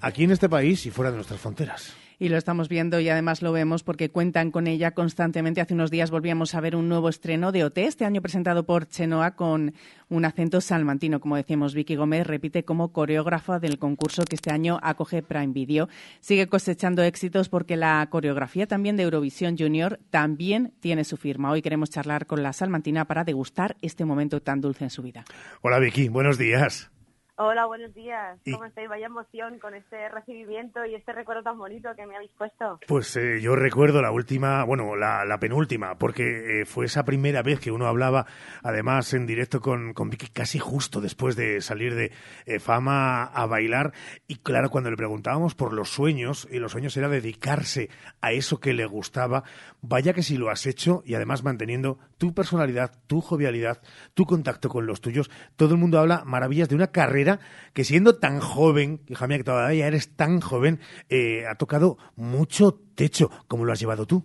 aquí 0.00 0.24
en 0.24 0.32
este 0.32 0.48
país 0.48 0.84
y 0.84 0.90
fuera 0.90 1.12
de 1.12 1.16
nuestras 1.16 1.40
fronteras 1.40 1.94
y 2.18 2.28
lo 2.28 2.36
estamos 2.36 2.68
viendo 2.68 3.00
y 3.00 3.08
además 3.08 3.42
lo 3.42 3.52
vemos 3.52 3.82
porque 3.82 4.10
cuentan 4.10 4.50
con 4.50 4.66
ella 4.66 4.92
constantemente. 4.92 5.60
Hace 5.60 5.74
unos 5.74 5.90
días 5.90 6.10
volvíamos 6.10 6.54
a 6.54 6.60
ver 6.60 6.76
un 6.76 6.88
nuevo 6.88 7.08
estreno 7.08 7.52
de 7.52 7.64
OT, 7.64 7.78
este 7.78 8.04
año 8.04 8.22
presentado 8.22 8.64
por 8.64 8.88
Chenoa 8.88 9.32
con 9.32 9.74
un 10.08 10.24
acento 10.24 10.60
salmantino. 10.60 11.20
Como 11.20 11.36
decíamos, 11.36 11.74
Vicky 11.74 11.96
Gómez 11.96 12.26
repite 12.26 12.64
como 12.64 12.92
coreógrafa 12.92 13.58
del 13.58 13.78
concurso 13.78 14.24
que 14.24 14.36
este 14.36 14.50
año 14.50 14.78
acoge 14.82 15.22
Prime 15.22 15.52
Video. 15.52 15.88
Sigue 16.20 16.46
cosechando 16.46 17.02
éxitos 17.02 17.48
porque 17.48 17.76
la 17.76 18.06
coreografía 18.10 18.66
también 18.66 18.96
de 18.96 19.02
Eurovisión 19.02 19.56
Junior 19.58 20.00
también 20.10 20.72
tiene 20.80 21.04
su 21.04 21.16
firma. 21.16 21.50
Hoy 21.50 21.62
queremos 21.62 21.90
charlar 21.90 22.26
con 22.26 22.42
la 22.42 22.52
salmantina 22.52 23.04
para 23.04 23.24
degustar 23.24 23.76
este 23.82 24.04
momento 24.04 24.40
tan 24.40 24.60
dulce 24.60 24.84
en 24.84 24.90
su 24.90 25.02
vida. 25.02 25.24
Hola 25.60 25.78
Vicky, 25.78 26.08
buenos 26.08 26.38
días. 26.38 26.90
Hola, 27.38 27.66
buenos 27.66 27.94
días. 27.94 28.38
¿Cómo 28.50 28.64
estáis? 28.64 28.88
Vaya 28.88 29.06
emoción 29.06 29.58
con 29.58 29.74
este 29.74 30.08
recibimiento 30.08 30.86
y 30.86 30.94
este 30.94 31.12
recuerdo 31.12 31.42
tan 31.42 31.58
bonito 31.58 31.90
que 31.94 32.06
me 32.06 32.16
habéis 32.16 32.30
puesto. 32.30 32.80
Pues 32.88 33.14
eh, 33.18 33.42
yo 33.42 33.54
recuerdo 33.54 34.00
la 34.00 34.10
última, 34.10 34.64
bueno, 34.64 34.96
la, 34.96 35.36
penúltima, 35.38 35.98
porque 35.98 36.62
eh, 36.62 36.64
fue 36.64 36.86
esa 36.86 37.04
primera 37.04 37.42
vez 37.42 37.60
que 37.60 37.70
uno 37.70 37.88
hablaba, 37.88 38.24
además 38.62 39.12
en 39.12 39.26
directo 39.26 39.60
con, 39.60 39.92
con 39.92 40.08
Vicky, 40.08 40.28
casi 40.28 40.58
justo 40.58 41.02
después 41.02 41.36
de 41.36 41.60
salir 41.60 41.94
de 41.94 42.10
eh, 42.46 42.58
fama 42.58 43.24
a 43.24 43.44
bailar. 43.44 43.92
Y 44.26 44.36
claro, 44.36 44.70
cuando 44.70 44.90
le 44.90 44.96
preguntábamos 44.96 45.54
por 45.54 45.74
los 45.74 45.90
sueños, 45.90 46.48
y 46.50 46.58
los 46.58 46.72
sueños 46.72 46.96
era 46.96 47.10
dedicarse 47.10 47.90
a 48.22 48.32
eso 48.32 48.60
que 48.60 48.72
le 48.72 48.86
gustaba, 48.86 49.44
vaya 49.82 50.14
que 50.14 50.22
si 50.22 50.38
lo 50.38 50.48
has 50.48 50.64
hecho 50.64 51.02
y 51.04 51.12
además 51.12 51.44
manteniendo 51.44 51.98
tu 52.18 52.34
personalidad, 52.34 52.92
tu 53.06 53.20
jovialidad, 53.20 53.80
tu 54.14 54.24
contacto 54.24 54.68
con 54.68 54.86
los 54.86 55.00
tuyos. 55.00 55.30
Todo 55.56 55.74
el 55.74 55.80
mundo 55.80 55.98
habla 55.98 56.22
maravillas 56.24 56.68
de 56.68 56.74
una 56.74 56.88
carrera 56.88 57.38
que 57.74 57.84
siendo 57.84 58.18
tan 58.18 58.40
joven, 58.40 59.00
hija 59.08 59.26
mía, 59.26 59.38
que 59.38 59.44
todavía 59.44 59.86
eres 59.86 60.16
tan 60.16 60.40
joven, 60.40 60.80
eh, 61.08 61.46
ha 61.46 61.54
tocado 61.56 61.98
mucho 62.16 62.78
techo. 62.94 63.30
¿Cómo 63.48 63.64
lo 63.64 63.72
has 63.72 63.80
llevado 63.80 64.06
tú? 64.06 64.24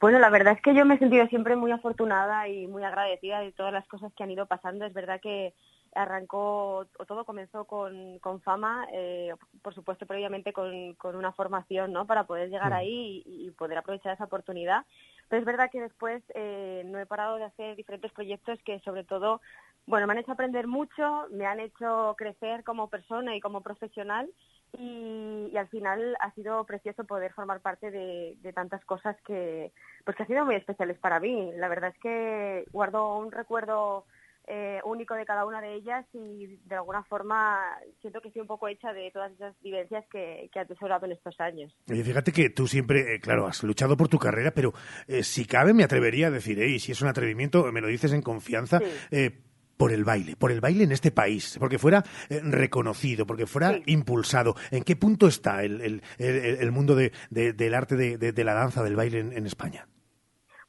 Bueno, 0.00 0.18
la 0.18 0.28
verdad 0.28 0.54
es 0.54 0.60
que 0.60 0.74
yo 0.74 0.84
me 0.84 0.96
he 0.96 0.98
sentido 0.98 1.26
siempre 1.28 1.56
muy 1.56 1.70
afortunada 1.70 2.48
y 2.48 2.66
muy 2.66 2.84
agradecida 2.84 3.40
de 3.40 3.52
todas 3.52 3.72
las 3.72 3.86
cosas 3.88 4.12
que 4.14 4.22
han 4.22 4.30
ido 4.30 4.46
pasando. 4.46 4.84
Es 4.84 4.92
verdad 4.92 5.20
que 5.22 5.54
arrancó, 5.94 6.86
o 6.98 7.06
todo 7.06 7.24
comenzó 7.24 7.64
con, 7.64 8.20
fama, 8.42 8.86
eh, 8.92 9.32
por 9.62 9.74
supuesto 9.74 10.06
previamente 10.06 10.52
con, 10.52 10.96
una 11.02 11.32
formación, 11.32 11.92
¿no? 11.92 12.06
Para 12.06 12.24
poder 12.24 12.50
llegar 12.50 12.70
mm. 12.70 12.74
ahí 12.74 13.22
y, 13.24 13.50
poder 13.52 13.78
aprovechar 13.78 14.14
esa 14.14 14.24
oportunidad. 14.24 14.84
Pero 15.28 15.40
es 15.40 15.46
verdad 15.46 15.70
que 15.70 15.80
después 15.80 16.22
eh, 16.34 16.82
no 16.86 16.98
he 16.98 17.06
parado 17.06 17.36
de 17.36 17.44
hacer 17.44 17.76
diferentes 17.76 18.12
proyectos 18.12 18.58
que 18.64 18.80
sobre 18.80 19.04
todo 19.04 19.40
bueno, 19.86 20.06
me 20.06 20.14
han 20.14 20.18
hecho 20.18 20.32
aprender 20.32 20.66
mucho, 20.66 21.26
me 21.30 21.46
han 21.46 21.60
hecho 21.60 22.14
crecer 22.16 22.64
como 22.64 22.88
persona 22.88 23.36
y 23.36 23.40
como 23.40 23.60
profesional 23.60 24.30
y, 24.78 25.56
al 25.56 25.68
final 25.68 26.16
ha 26.20 26.32
sido 26.32 26.64
precioso 26.64 27.04
poder 27.04 27.32
formar 27.32 27.60
parte 27.60 27.90
de, 27.90 28.52
tantas 28.54 28.84
cosas 28.84 29.16
que, 29.26 29.72
pues 30.04 30.16
que 30.16 30.24
han 30.24 30.28
sido 30.28 30.44
muy 30.44 30.56
especiales 30.56 30.98
para 30.98 31.20
mí. 31.20 31.52
La 31.54 31.68
verdad 31.68 31.90
es 31.94 31.98
que 32.00 32.64
guardo 32.72 33.16
un 33.18 33.30
recuerdo 33.30 34.04
eh, 34.46 34.80
único 34.84 35.14
de 35.14 35.24
cada 35.24 35.46
una 35.46 35.60
de 35.60 35.74
ellas 35.74 36.06
y 36.12 36.58
de 36.64 36.74
alguna 36.74 37.02
forma 37.04 37.60
siento 38.00 38.20
que 38.20 38.28
estoy 38.28 38.42
un 38.42 38.48
poco 38.48 38.68
hecha 38.68 38.92
de 38.92 39.10
todas 39.10 39.32
esas 39.32 39.54
vivencias 39.62 40.04
que, 40.10 40.48
que 40.52 40.58
he 40.58 40.62
atesorado 40.62 41.06
en 41.06 41.12
estos 41.12 41.38
años. 41.40 41.74
Oye, 41.90 42.04
fíjate 42.04 42.32
que 42.32 42.50
tú 42.50 42.66
siempre, 42.66 43.14
eh, 43.14 43.20
claro, 43.20 43.46
has 43.46 43.62
luchado 43.62 43.96
por 43.96 44.08
tu 44.08 44.18
carrera, 44.18 44.52
pero 44.52 44.72
eh, 45.06 45.22
si 45.22 45.46
cabe 45.46 45.72
me 45.72 45.84
atrevería 45.84 46.28
a 46.28 46.30
decir, 46.30 46.58
y 46.58 46.78
si 46.78 46.92
es 46.92 47.02
un 47.02 47.08
atrevimiento, 47.08 47.70
me 47.72 47.80
lo 47.80 47.88
dices 47.88 48.12
en 48.12 48.22
confianza, 48.22 48.80
por 49.76 49.92
el 49.92 50.04
baile, 50.04 50.36
por 50.36 50.52
el 50.52 50.60
baile 50.60 50.84
en 50.84 50.92
este 50.92 51.10
país, 51.10 51.56
porque 51.58 51.78
fuera 51.78 52.04
eh, 52.28 52.40
reconocido, 52.42 53.26
porque 53.26 53.46
fuera 53.46 53.78
impulsado. 53.86 54.54
¿En 54.70 54.84
qué 54.84 54.96
punto 54.96 55.26
está 55.26 55.62
el, 55.64 55.80
el, 55.80 56.02
el, 56.18 56.72
mundo 56.72 56.94
de, 56.94 57.12
del 57.30 57.74
arte 57.74 57.96
de, 57.96 58.16
de, 58.16 58.44
la 58.44 58.54
danza, 58.54 58.82
del 58.82 58.96
baile 58.96 59.20
en, 59.20 59.46
España? 59.46 59.86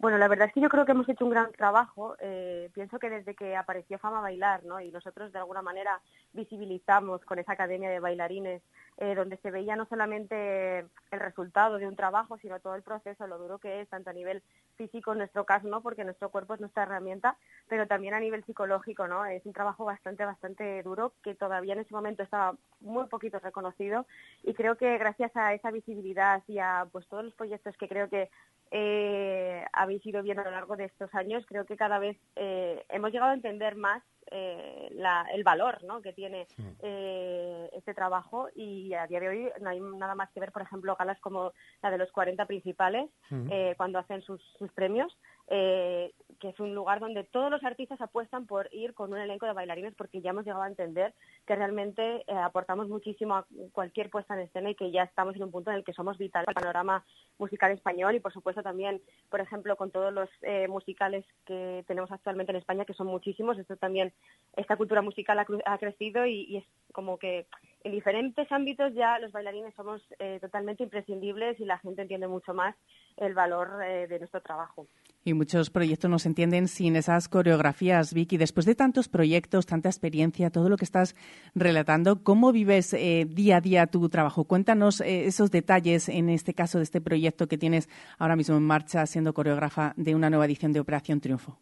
Bueno, 0.05 0.19
la 0.19 0.27
verdad 0.27 0.49
es 0.49 0.53
que 0.53 0.61
yo 0.61 0.69
creo 0.69 0.85
que 0.85 0.91
hemos 0.91 1.09
hecho 1.09 1.25
un 1.25 1.31
gran 1.31 1.51
trabajo. 1.51 2.15
Eh, 2.19 2.69
pienso 2.75 2.99
que 2.99 3.09
desde 3.09 3.33
que 3.33 3.55
apareció 3.55 3.97
Fama 3.97 4.21
Bailar, 4.21 4.63
¿no? 4.63 4.79
Y 4.79 4.91
nosotros 4.91 5.33
de 5.33 5.39
alguna 5.39 5.63
manera 5.63 5.99
visibilizamos 6.31 7.25
con 7.25 7.39
esa 7.39 7.53
academia 7.53 7.89
de 7.89 7.99
bailarines, 7.99 8.61
eh, 8.97 9.13
donde 9.13 9.37
se 9.37 9.51
veía 9.51 9.75
no 9.75 9.85
solamente 9.85 10.79
el 10.79 11.19
resultado 11.19 11.77
de 11.77 11.87
un 11.87 11.95
trabajo, 11.95 12.37
sino 12.37 12.59
todo 12.59 12.75
el 12.75 12.81
proceso, 12.81 13.27
lo 13.27 13.37
duro 13.37 13.57
que 13.57 13.81
es, 13.81 13.89
tanto 13.89 14.09
a 14.09 14.13
nivel 14.13 14.41
físico 14.77 15.11
en 15.11 15.17
nuestro 15.19 15.45
caso, 15.45 15.67
¿no? 15.67 15.81
Porque 15.81 16.05
nuestro 16.05 16.29
cuerpo 16.29 16.53
es 16.53 16.61
nuestra 16.61 16.83
herramienta, 16.83 17.37
pero 17.67 17.87
también 17.87 18.13
a 18.13 18.19
nivel 18.19 18.45
psicológico, 18.45 19.07
¿no? 19.07 19.25
Es 19.25 19.45
un 19.45 19.53
trabajo 19.53 19.83
bastante, 19.83 20.23
bastante 20.23 20.81
duro 20.83 21.13
que 21.23 21.35
todavía 21.35 21.73
en 21.73 21.79
ese 21.79 21.93
momento 21.93 22.23
estaba 22.23 22.55
muy 22.79 23.07
poquito 23.07 23.39
reconocido 23.39 24.05
y 24.43 24.53
creo 24.53 24.77
que 24.77 24.97
gracias 24.97 25.35
a 25.35 25.53
esa 25.53 25.71
visibilidad 25.71 26.41
y 26.47 26.59
a 26.59 26.87
pues 26.91 27.05
todos 27.07 27.25
los 27.25 27.33
proyectos 27.33 27.75
que 27.77 27.89
creo 27.89 28.09
que 28.09 28.29
eh, 28.71 29.65
habéis 29.73 30.05
ido 30.05 30.23
viendo 30.23 30.41
a 30.41 30.45
lo 30.45 30.51
largo 30.51 30.75
de 30.75 30.85
estos 30.85 31.13
años, 31.15 31.45
creo 31.47 31.65
que 31.65 31.77
cada 31.77 31.99
vez 31.99 32.17
eh, 32.35 32.85
hemos 32.89 33.11
llegado 33.11 33.31
a 33.31 33.35
entender 33.35 33.75
más 33.75 34.03
eh, 34.31 34.89
el 35.33 35.43
valor 35.43 35.83
¿no? 35.83 36.01
que 36.01 36.13
tiene 36.13 36.47
eh, 36.81 37.69
este 37.73 37.93
trabajo. 37.93 38.47
Y 38.55 38.93
a 38.93 39.07
día 39.07 39.19
de 39.19 39.29
hoy 39.29 39.49
no 39.61 39.69
hay 39.69 39.79
nada 39.79 40.15
más 40.15 40.31
que 40.31 40.39
ver, 40.39 40.51
por 40.51 40.61
ejemplo, 40.61 40.95
galas 40.97 41.19
como 41.19 41.53
la 41.81 41.91
de 41.91 41.97
los 41.97 42.11
40 42.11 42.45
principales, 42.45 43.09
eh, 43.49 43.73
cuando 43.77 43.99
hacen 43.99 44.21
sus, 44.21 44.41
sus 44.57 44.71
premios, 44.73 45.15
eh, 45.47 46.11
que 46.39 46.49
es 46.49 46.59
un 46.59 46.75
lugar 46.75 46.99
donde 46.99 47.23
todos 47.23 47.49
los 47.49 47.63
artistas 47.63 48.01
apuestan 48.01 48.45
por 48.45 48.67
ir 48.73 48.93
con 48.93 49.11
un 49.13 49.19
elenco 49.19 49.45
de 49.45 49.53
bailarines 49.53 49.93
porque 49.95 50.21
ya 50.21 50.31
hemos 50.31 50.45
llegado 50.45 50.63
a 50.63 50.67
entender 50.67 51.13
que 51.45 51.55
realmente 51.55 52.23
eh, 52.27 52.33
aportamos 52.33 52.89
muchísimo 52.89 53.35
a 53.35 53.45
cualquier 53.71 54.09
puesta 54.09 54.33
en 54.33 54.41
escena 54.41 54.69
y 54.69 54.75
que 54.75 54.91
ya 54.91 55.03
estamos 55.03 55.35
en 55.35 55.43
un 55.43 55.51
punto 55.51 55.71
en 55.71 55.77
el 55.77 55.83
que 55.83 55.93
somos 55.93 56.17
vital 56.17 56.45
para 56.45 56.59
el 56.59 56.63
panorama 56.63 57.05
musical 57.37 57.71
español 57.71 58.15
y 58.15 58.19
por 58.19 58.33
supuesto 58.33 58.63
también, 58.63 59.01
por 59.29 59.39
ejemplo, 59.39 59.75
con 59.75 59.91
todos 59.91 60.13
los 60.13 60.29
eh, 60.41 60.67
musicales 60.67 61.25
que 61.45 61.83
tenemos 61.87 62.11
actualmente 62.11 62.51
en 62.51 62.57
España, 62.57 62.85
que 62.85 62.93
son 62.93 63.07
muchísimos, 63.07 63.57
esto 63.57 63.77
también, 63.77 64.11
esta 64.55 64.75
cultura 64.77 65.01
musical 65.01 65.39
ha, 65.39 65.45
ha 65.65 65.77
crecido 65.77 66.25
y, 66.25 66.43
y 66.43 66.57
es 66.57 66.65
como 66.91 67.17
que 67.17 67.45
en 67.85 67.91
diferentes 67.91 68.51
ámbitos 68.51 68.95
ya 68.95 69.19
los 69.19 69.31
bailarines 69.31 69.71
somos 69.75 70.01
eh, 70.17 70.39
totalmente 70.41 70.81
imprescindibles 70.81 71.59
y 71.59 71.65
la 71.65 71.77
gente 71.77 72.01
entiende 72.01 72.27
mucho 72.27 72.51
más 72.51 72.75
el 73.15 73.35
valor 73.35 73.69
eh, 73.85 74.07
de 74.07 74.17
nuestro 74.17 74.41
trabajo. 74.41 74.87
Y 75.23 75.35
muchos 75.35 75.69
proyectos 75.69 76.09
no 76.09 76.17
se 76.17 76.29
entienden 76.29 76.67
sin 76.67 76.95
esas 76.95 77.29
coreografías, 77.29 78.11
Vicky. 78.11 78.37
Después 78.37 78.65
de 78.65 78.73
tantos 78.73 79.07
proyectos, 79.07 79.67
tanta 79.67 79.87
experiencia, 79.87 80.49
todo 80.49 80.67
lo 80.67 80.77
que 80.77 80.85
estás 80.85 81.15
relatando, 81.53 82.23
¿cómo 82.23 82.51
vives 82.51 82.91
eh, 82.93 83.27
día 83.29 83.57
a 83.57 83.61
día 83.61 83.85
tu 83.85 84.09
trabajo? 84.09 84.45
Cuéntanos 84.45 85.01
esos 85.01 85.51
detalles, 85.51 86.09
en 86.09 86.29
este 86.29 86.55
caso 86.55 86.79
de 86.79 86.85
este 86.85 87.01
proyecto 87.01 87.47
que 87.47 87.59
tienes 87.59 87.87
ahora 88.17 88.35
mismo 88.35 88.57
en 88.57 88.63
marcha, 88.63 89.05
siendo 89.05 89.35
coreógrafa 89.35 89.93
de 89.95 90.15
una 90.15 90.31
nueva 90.31 90.45
edición 90.45 90.73
de 90.73 90.79
Operación 90.79 91.21
Triunfo. 91.21 91.59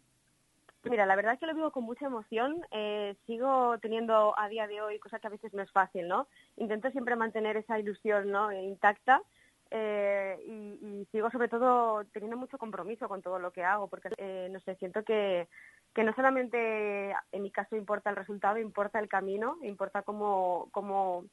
Mira, 0.90 1.06
la 1.06 1.16
verdad 1.16 1.34
es 1.34 1.40
que 1.40 1.46
lo 1.46 1.54
vivo 1.54 1.70
con 1.70 1.84
mucha 1.84 2.06
emoción. 2.06 2.60
Eh, 2.70 3.16
sigo 3.26 3.78
teniendo 3.78 4.38
a 4.38 4.48
día 4.48 4.66
de 4.66 4.82
hoy, 4.82 4.98
cosa 4.98 5.18
que 5.18 5.26
a 5.26 5.30
veces 5.30 5.54
no 5.54 5.62
es 5.62 5.72
fácil, 5.72 6.06
¿no? 6.08 6.28
Intento 6.56 6.90
siempre 6.90 7.16
mantener 7.16 7.56
esa 7.56 7.78
ilusión 7.78 8.30
¿no? 8.30 8.52
intacta 8.52 9.22
eh, 9.70 10.38
y, 10.46 11.06
sigo 11.10 11.30
sobre 11.30 11.48
todo 11.48 12.04
teniendo 12.12 12.36
mucho 12.36 12.58
compromiso 12.58 13.08
con 13.08 13.22
todo 13.22 13.38
lo 13.38 13.50
que 13.50 13.64
hago, 13.64 13.88
porque 13.88 14.10
eh, 14.18 14.48
no 14.50 14.60
sé, 14.60 14.76
siento 14.76 15.02
que, 15.04 15.48
que 15.94 16.04
no 16.04 16.14
solamente 16.14 17.14
en 17.32 17.42
mi 17.42 17.50
caso 17.50 17.76
importa 17.76 18.10
el 18.10 18.16
resultado, 18.16 18.58
importa 18.58 18.98
el 18.98 19.08
camino, 19.08 19.56
importa 19.62 20.02
cómo, 20.02 20.68
cómo 20.70 21.24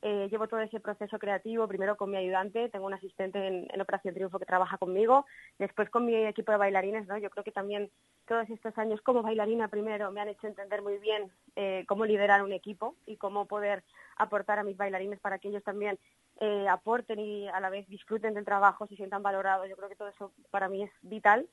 eh, 0.00 0.28
llevo 0.30 0.46
todo 0.46 0.60
ese 0.60 0.78
proceso 0.78 1.18
creativo, 1.18 1.66
primero 1.66 1.96
con 1.96 2.10
mi 2.10 2.16
ayudante, 2.16 2.68
tengo 2.68 2.86
un 2.86 2.94
asistente 2.94 3.46
en, 3.46 3.80
Operación 3.80 4.14
Triunfo 4.14 4.38
que 4.38 4.46
trabaja 4.46 4.78
conmigo, 4.78 5.26
después 5.58 5.90
con 5.90 6.04
mi 6.04 6.14
equipo 6.14 6.52
de 6.52 6.58
bailarines, 6.58 7.06
¿no? 7.06 7.18
Yo 7.18 7.30
creo 7.30 7.42
que 7.42 7.52
también 7.52 7.90
todos 8.26 8.48
estos 8.50 8.76
años 8.78 9.00
como 9.00 9.22
bailarina 9.22 9.68
primero 9.68 10.10
me 10.12 10.20
han 10.20 10.28
hecho 10.28 10.46
entender 10.46 10.82
muy 10.82 10.98
bien 10.98 11.32
eh, 11.56 11.84
cómo 11.88 12.04
liderar 12.04 12.42
un 12.42 12.52
equipo 12.52 12.96
y 13.06 13.16
cómo 13.16 13.46
poder 13.46 13.82
aportar 14.16 14.58
a 14.58 14.64
mis 14.64 14.76
bailarines 14.76 15.20
para 15.20 15.38
que 15.38 15.48
ellos 15.48 15.64
también 15.64 15.98
eh, 16.40 16.68
aporten 16.68 17.18
y 17.18 17.48
a 17.48 17.58
la 17.58 17.70
vez 17.70 17.88
disfruten 17.88 18.34
del 18.34 18.44
trabajo, 18.44 18.86
se 18.86 18.96
sientan 18.96 19.22
valorados. 19.22 19.68
Yo 19.68 19.76
creo 19.76 19.88
que 19.88 19.96
todo 19.96 20.08
eso 20.08 20.32
para 20.50 20.68
mí 20.68 20.82
es 20.82 20.90
vital. 21.02 21.48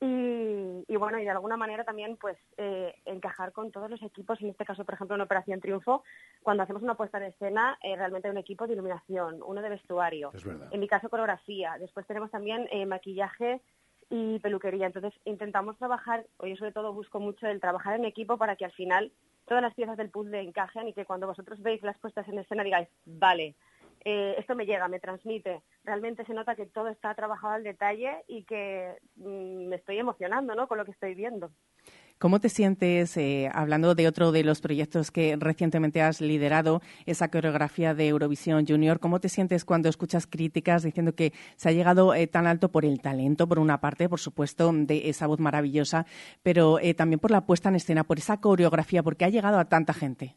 Y, 0.00 0.84
y 0.86 0.96
bueno, 0.96 1.18
y 1.18 1.24
de 1.24 1.30
alguna 1.30 1.56
manera 1.56 1.82
también 1.82 2.16
pues 2.16 2.38
eh, 2.56 2.94
encajar 3.04 3.52
con 3.52 3.72
todos 3.72 3.90
los 3.90 4.00
equipos, 4.02 4.40
en 4.40 4.50
este 4.50 4.64
caso, 4.64 4.84
por 4.84 4.94
ejemplo, 4.94 5.16
en 5.16 5.22
Operación 5.22 5.60
Triunfo, 5.60 6.04
cuando 6.42 6.62
hacemos 6.62 6.82
una 6.82 6.94
puesta 6.94 7.18
en 7.18 7.24
escena, 7.24 7.76
eh, 7.82 7.96
realmente 7.96 8.28
hay 8.28 8.32
un 8.32 8.38
equipo 8.38 8.66
de 8.66 8.74
iluminación, 8.74 9.42
uno 9.44 9.60
de 9.60 9.70
vestuario, 9.70 10.30
en 10.70 10.80
mi 10.80 10.86
caso 10.86 11.08
coreografía, 11.08 11.76
después 11.80 12.06
tenemos 12.06 12.30
también 12.30 12.68
eh, 12.70 12.86
maquillaje 12.86 13.60
y 14.08 14.38
peluquería. 14.38 14.86
Entonces 14.86 15.12
intentamos 15.24 15.76
trabajar, 15.78 16.24
o 16.38 16.46
yo 16.46 16.56
sobre 16.56 16.72
todo 16.72 16.92
busco 16.92 17.18
mucho 17.18 17.46
el 17.46 17.60
trabajar 17.60 17.96
en 17.96 18.04
equipo 18.04 18.38
para 18.38 18.56
que 18.56 18.64
al 18.64 18.72
final 18.72 19.12
todas 19.46 19.62
las 19.62 19.74
piezas 19.74 19.96
del 19.96 20.10
puzzle 20.10 20.40
encajen 20.40 20.88
y 20.88 20.92
que 20.92 21.06
cuando 21.06 21.26
vosotros 21.26 21.60
veis 21.60 21.82
las 21.82 21.98
puestas 21.98 22.28
en 22.28 22.38
escena 22.38 22.62
digáis, 22.62 22.88
vale, 23.04 23.56
eh, 24.04 24.34
esto 24.38 24.54
me 24.54 24.66
llega, 24.66 24.88
me 24.88 25.00
transmite. 25.00 25.62
Realmente 25.84 26.24
se 26.24 26.34
nota 26.34 26.54
que 26.54 26.66
todo 26.66 26.88
está 26.88 27.14
trabajado 27.14 27.54
al 27.54 27.64
detalle 27.64 28.24
y 28.26 28.44
que 28.44 28.96
mm, 29.16 29.68
me 29.68 29.76
estoy 29.76 29.98
emocionando 29.98 30.54
¿no? 30.54 30.68
con 30.68 30.78
lo 30.78 30.84
que 30.84 30.92
estoy 30.92 31.14
viendo. 31.14 31.50
¿Cómo 32.18 32.40
te 32.40 32.48
sientes, 32.48 33.16
eh, 33.16 33.48
hablando 33.54 33.94
de 33.94 34.08
otro 34.08 34.32
de 34.32 34.42
los 34.42 34.60
proyectos 34.60 35.12
que 35.12 35.36
recientemente 35.38 36.02
has 36.02 36.20
liderado, 36.20 36.82
esa 37.06 37.30
coreografía 37.30 37.94
de 37.94 38.08
Eurovisión 38.08 38.66
Junior, 38.66 38.98
cómo 38.98 39.20
te 39.20 39.28
sientes 39.28 39.64
cuando 39.64 39.88
escuchas 39.88 40.26
críticas 40.26 40.82
diciendo 40.82 41.14
que 41.14 41.32
se 41.54 41.68
ha 41.68 41.72
llegado 41.72 42.14
eh, 42.14 42.26
tan 42.26 42.48
alto 42.48 42.72
por 42.72 42.84
el 42.84 43.00
talento, 43.00 43.46
por 43.46 43.60
una 43.60 43.80
parte, 43.80 44.08
por 44.08 44.18
supuesto, 44.18 44.72
de 44.72 45.08
esa 45.08 45.28
voz 45.28 45.38
maravillosa, 45.38 46.06
pero 46.42 46.78
también 46.96 47.20
por 47.20 47.30
la 47.30 47.46
puesta 47.46 47.68
en 47.68 47.76
escena, 47.76 48.02
por 48.02 48.18
esa 48.18 48.40
coreografía, 48.40 49.04
porque 49.04 49.24
ha 49.24 49.28
llegado 49.28 49.60
a 49.60 49.66
tanta 49.66 49.94
gente? 49.94 50.34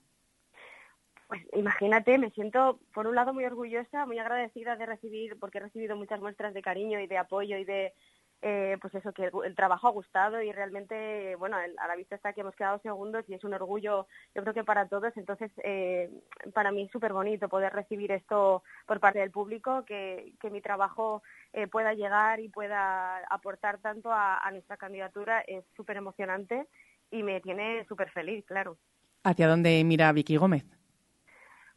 Pues 1.32 1.48
imagínate, 1.54 2.18
me 2.18 2.30
siento 2.32 2.78
por 2.94 3.08
un 3.08 3.16
lado 3.16 3.34
muy 3.34 3.46
orgullosa, 3.46 4.06
muy 4.06 4.20
agradecida 4.20 4.76
de 4.76 4.86
recibir, 4.86 5.40
porque 5.40 5.60
he 5.60 5.62
recibido 5.62 5.96
muchas 5.96 6.20
muestras 6.20 6.54
de 6.54 6.62
cariño 6.62 7.00
y 7.00 7.08
de 7.08 7.18
apoyo 7.18 7.56
y 7.56 7.64
de, 7.64 7.94
eh, 8.42 8.78
pues 8.82 8.94
eso, 8.96 9.14
que 9.14 9.32
el, 9.46 9.56
trabajo 9.56 9.88
ha 9.88 9.92
gustado 9.92 10.42
y 10.42 10.52
realmente, 10.52 11.38
bueno, 11.38 11.56
a 11.56 11.88
la 11.88 11.96
vista 11.96 12.16
está 12.16 12.34
que 12.34 12.42
hemos 12.42 12.54
quedado 12.54 12.80
segundos 12.80 13.24
y 13.30 13.34
es 13.34 13.46
un 13.46 13.54
orgullo, 13.54 14.08
yo 14.36 14.42
creo 14.42 14.54
que 14.54 14.66
para 14.66 14.90
todos. 14.90 15.16
Entonces, 15.16 15.50
eh, 15.64 16.10
para 16.54 16.74
mí 16.74 16.82
es 16.82 16.92
súper 16.92 17.14
bonito 17.14 17.48
poder 17.48 17.72
recibir 17.72 18.12
esto 18.12 18.62
por 18.86 19.00
parte 19.00 19.20
del 19.20 19.32
público, 19.32 19.86
que, 19.86 20.34
que 20.42 20.50
mi 20.50 20.60
trabajo 20.60 21.24
eh, 21.54 21.68
pueda 21.68 21.94
llegar 21.94 22.42
y 22.42 22.50
pueda 22.50 23.20
aportar 23.30 23.78
tanto 23.78 24.12
a, 24.12 24.46
a 24.46 24.52
nuestra 24.52 24.76
candidatura 24.76 25.40
es 25.48 25.64
súper 25.78 25.96
emocionante 25.96 26.68
y 27.10 27.24
me 27.24 27.40
tiene 27.40 27.86
súper 27.86 28.12
feliz, 28.12 28.44
claro. 28.46 28.76
¿Hacia 29.24 29.48
dónde 29.48 29.82
mira 29.86 30.12
Vicky 30.12 30.36
Gómez? 30.36 30.81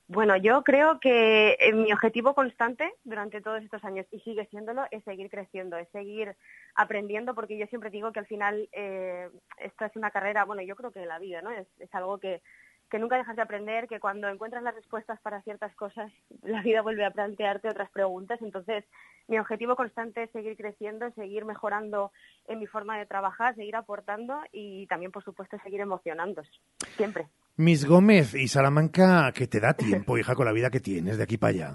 Bueno, 0.06 0.36
yo 0.36 0.62
creo 0.64 1.00
que 1.00 1.56
eh, 1.58 1.72
mi 1.72 1.90
objetivo 1.90 2.34
constante 2.34 2.92
durante 3.04 3.40
todos 3.40 3.62
estos 3.62 3.82
años, 3.84 4.06
y 4.10 4.20
sigue 4.20 4.46
siéndolo, 4.46 4.84
es 4.90 5.02
seguir 5.04 5.30
creciendo, 5.30 5.78
es 5.78 5.88
seguir 5.90 6.36
aprendiendo, 6.74 7.34
porque 7.34 7.56
yo 7.56 7.66
siempre 7.68 7.88
digo 7.88 8.12
que 8.12 8.20
al 8.20 8.26
final 8.26 8.68
eh, 8.72 9.30
esto 9.58 9.84
es 9.86 9.96
una 9.96 10.10
carrera, 10.10 10.44
bueno, 10.44 10.60
yo 10.60 10.76
creo 10.76 10.92
que 10.92 11.06
la 11.06 11.18
vida, 11.18 11.40
¿no? 11.40 11.50
Es, 11.50 11.66
es 11.78 11.94
algo 11.94 12.18
que, 12.18 12.42
que 12.90 12.98
nunca 12.98 13.16
dejas 13.16 13.34
de 13.34 13.42
aprender, 13.42 13.88
que 13.88 13.98
cuando 13.98 14.28
encuentras 14.28 14.62
las 14.62 14.74
respuestas 14.74 15.18
para 15.20 15.40
ciertas 15.40 15.74
cosas, 15.74 16.12
la 16.42 16.60
vida 16.60 16.82
vuelve 16.82 17.06
a 17.06 17.10
plantearte 17.10 17.70
otras 17.70 17.90
preguntas. 17.90 18.42
Entonces, 18.42 18.84
mi 19.26 19.38
objetivo 19.38 19.74
constante 19.74 20.24
es 20.24 20.30
seguir 20.32 20.56
creciendo, 20.56 21.10
seguir 21.12 21.46
mejorando 21.46 22.12
en 22.46 22.58
mi 22.58 22.66
forma 22.66 22.98
de 22.98 23.06
trabajar, 23.06 23.54
seguir 23.54 23.74
aportando 23.74 24.38
y 24.52 24.86
también, 24.86 25.12
por 25.12 25.24
supuesto, 25.24 25.58
seguir 25.64 25.80
emocionándose, 25.80 26.52
siempre. 26.96 27.26
Miss 27.56 27.86
Gómez 27.86 28.34
y 28.34 28.48
Salamanca, 28.48 29.30
que 29.32 29.46
te 29.46 29.60
da 29.60 29.74
tiempo, 29.74 30.18
hija, 30.18 30.34
con 30.34 30.46
la 30.46 30.52
vida 30.52 30.70
que 30.70 30.80
tienes 30.80 31.18
de 31.18 31.22
aquí 31.24 31.38
para 31.38 31.50
allá. 31.52 31.74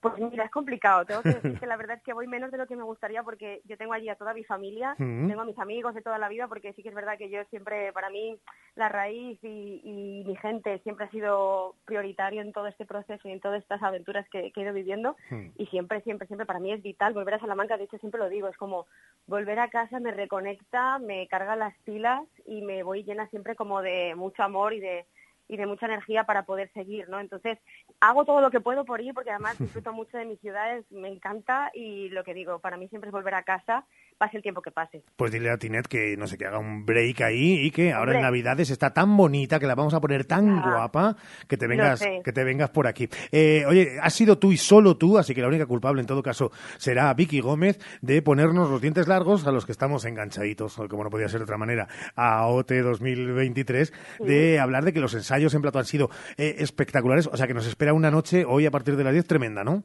Pues 0.00 0.14
mira, 0.18 0.44
es 0.46 0.50
complicado. 0.50 1.04
Tengo 1.04 1.22
que 1.22 1.28
decir 1.34 1.60
que 1.60 1.66
la 1.66 1.76
verdad 1.76 1.98
es 1.98 2.02
que 2.02 2.14
voy 2.14 2.26
menos 2.26 2.50
de 2.50 2.56
lo 2.56 2.66
que 2.66 2.74
me 2.74 2.82
gustaría 2.82 3.22
porque 3.22 3.60
yo 3.66 3.76
tengo 3.76 3.92
allí 3.92 4.08
a 4.08 4.14
toda 4.16 4.32
mi 4.32 4.42
familia, 4.44 4.94
Mm. 4.98 5.28
tengo 5.28 5.42
a 5.42 5.44
mis 5.44 5.58
amigos 5.58 5.94
de 5.94 6.00
toda 6.00 6.16
la 6.18 6.30
vida 6.30 6.48
porque 6.48 6.72
sí 6.72 6.82
que 6.82 6.88
es 6.88 6.94
verdad 6.94 7.18
que 7.18 7.28
yo 7.28 7.44
siempre, 7.50 7.92
para 7.92 8.08
mí, 8.08 8.38
la 8.76 8.88
raíz 8.88 9.38
y, 9.44 9.80
y 9.84 10.24
mi 10.26 10.36
gente 10.36 10.78
siempre 10.78 11.04
ha 11.04 11.10
sido 11.10 11.74
prioritario 11.84 12.40
en 12.40 12.52
todo 12.52 12.66
este 12.66 12.86
proceso 12.86 13.28
y 13.28 13.32
en 13.32 13.40
todas 13.40 13.60
estas 13.62 13.82
aventuras 13.82 14.26
que, 14.30 14.50
que 14.52 14.60
he 14.60 14.64
ido 14.64 14.72
viviendo 14.72 15.16
y 15.58 15.66
siempre, 15.66 16.00
siempre, 16.00 16.26
siempre 16.26 16.46
para 16.46 16.60
mí 16.60 16.72
es 16.72 16.82
vital 16.82 17.12
volver 17.12 17.34
a 17.34 17.38
Salamanca. 17.40 17.76
De 17.76 17.84
hecho, 17.84 17.98
siempre 17.98 18.20
lo 18.20 18.30
digo, 18.30 18.48
es 18.48 18.56
como 18.56 18.86
volver 19.26 19.58
a 19.60 19.68
casa 19.68 20.00
me 20.00 20.12
reconecta, 20.12 20.98
me 20.98 21.28
carga 21.28 21.56
las 21.56 21.76
pilas 21.84 22.22
y 22.46 22.62
me 22.62 22.82
voy 22.82 23.04
llena 23.04 23.28
siempre 23.28 23.54
como 23.54 23.82
de 23.82 24.14
mucho 24.16 24.42
amor 24.42 24.72
y 24.72 24.80
de 24.80 25.04
y 25.50 25.56
de 25.56 25.66
mucha 25.66 25.86
energía 25.86 26.24
para 26.24 26.44
poder 26.44 26.72
seguir, 26.72 27.08
¿no? 27.08 27.18
Entonces, 27.18 27.58
hago 27.98 28.24
todo 28.24 28.40
lo 28.40 28.52
que 28.52 28.60
puedo 28.60 28.84
por 28.84 29.00
ir 29.00 29.12
porque 29.12 29.32
además 29.32 29.58
disfruto 29.58 29.92
mucho 29.92 30.16
de 30.16 30.24
mis 30.24 30.40
ciudades, 30.40 30.84
me 30.92 31.08
encanta 31.08 31.72
y 31.74 32.08
lo 32.10 32.22
que 32.22 32.34
digo, 32.34 32.60
para 32.60 32.76
mí 32.76 32.88
siempre 32.88 33.08
es 33.08 33.12
volver 33.12 33.34
a 33.34 33.42
casa, 33.42 33.84
pase 34.20 34.36
el 34.36 34.42
tiempo 34.42 34.60
que 34.60 34.70
pase. 34.70 35.02
Pues 35.16 35.32
dile 35.32 35.50
a 35.50 35.56
Tinet 35.56 35.88
que 35.88 36.14
no 36.18 36.26
sé, 36.26 36.36
que 36.36 36.44
haga 36.44 36.58
un 36.58 36.84
break 36.84 37.22
ahí 37.22 37.66
y 37.66 37.70
que 37.70 37.92
ahora 37.92 38.16
en. 38.16 38.20
Navidades 38.20 38.68
está 38.68 38.92
tan 38.92 39.16
bonita 39.16 39.58
que 39.58 39.66
la 39.66 39.74
vamos 39.74 39.94
a 39.94 40.00
poner 40.00 40.26
tan 40.26 40.58
Ah, 40.58 40.62
guapa 40.62 41.16
que 41.48 41.56
te 41.56 41.66
vengas, 41.66 42.00
que 42.22 42.32
te 42.32 42.44
vengas 42.44 42.68
por 42.68 42.86
aquí. 42.86 43.08
Eh, 43.32 43.64
oye, 43.66 43.98
has 44.00 44.12
sido 44.12 44.38
tú 44.38 44.52
y 44.52 44.58
solo 44.58 44.98
tú, 44.98 45.16
así 45.16 45.34
que 45.34 45.40
la 45.40 45.48
única 45.48 45.64
culpable 45.64 46.02
en 46.02 46.06
todo 46.06 46.22
caso 46.22 46.52
será 46.76 47.12
Vicky 47.14 47.40
Gómez 47.40 47.78
de 48.02 48.20
ponernos 48.20 48.68
los 48.68 48.82
dientes 48.82 49.08
largos 49.08 49.46
a 49.46 49.52
los 49.52 49.64
que 49.64 49.72
estamos 49.72 50.04
enganchaditos, 50.04 50.76
como 50.90 51.02
no 51.02 51.08
podía 51.08 51.28
ser 51.30 51.40
de 51.40 51.44
otra 51.44 51.56
manera, 51.56 51.88
a 52.14 52.46
OT 52.46 52.72
2023, 52.72 53.92
de 54.20 54.60
hablar 54.60 54.84
de 54.84 54.92
que 54.92 55.00
los 55.00 55.14
ensayos 55.14 55.54
en 55.54 55.62
plato 55.62 55.78
han 55.78 55.86
sido 55.86 56.10
eh, 56.36 56.56
espectaculares, 56.58 57.26
o 57.26 57.36
sea 57.38 57.46
que 57.46 57.54
nos 57.54 57.66
espera 57.66 57.94
una 57.94 58.10
noche 58.10 58.44
hoy 58.44 58.66
a 58.66 58.70
partir 58.70 58.96
de 58.96 59.04
las 59.04 59.14
10 59.14 59.26
tremenda, 59.26 59.64
¿no? 59.64 59.82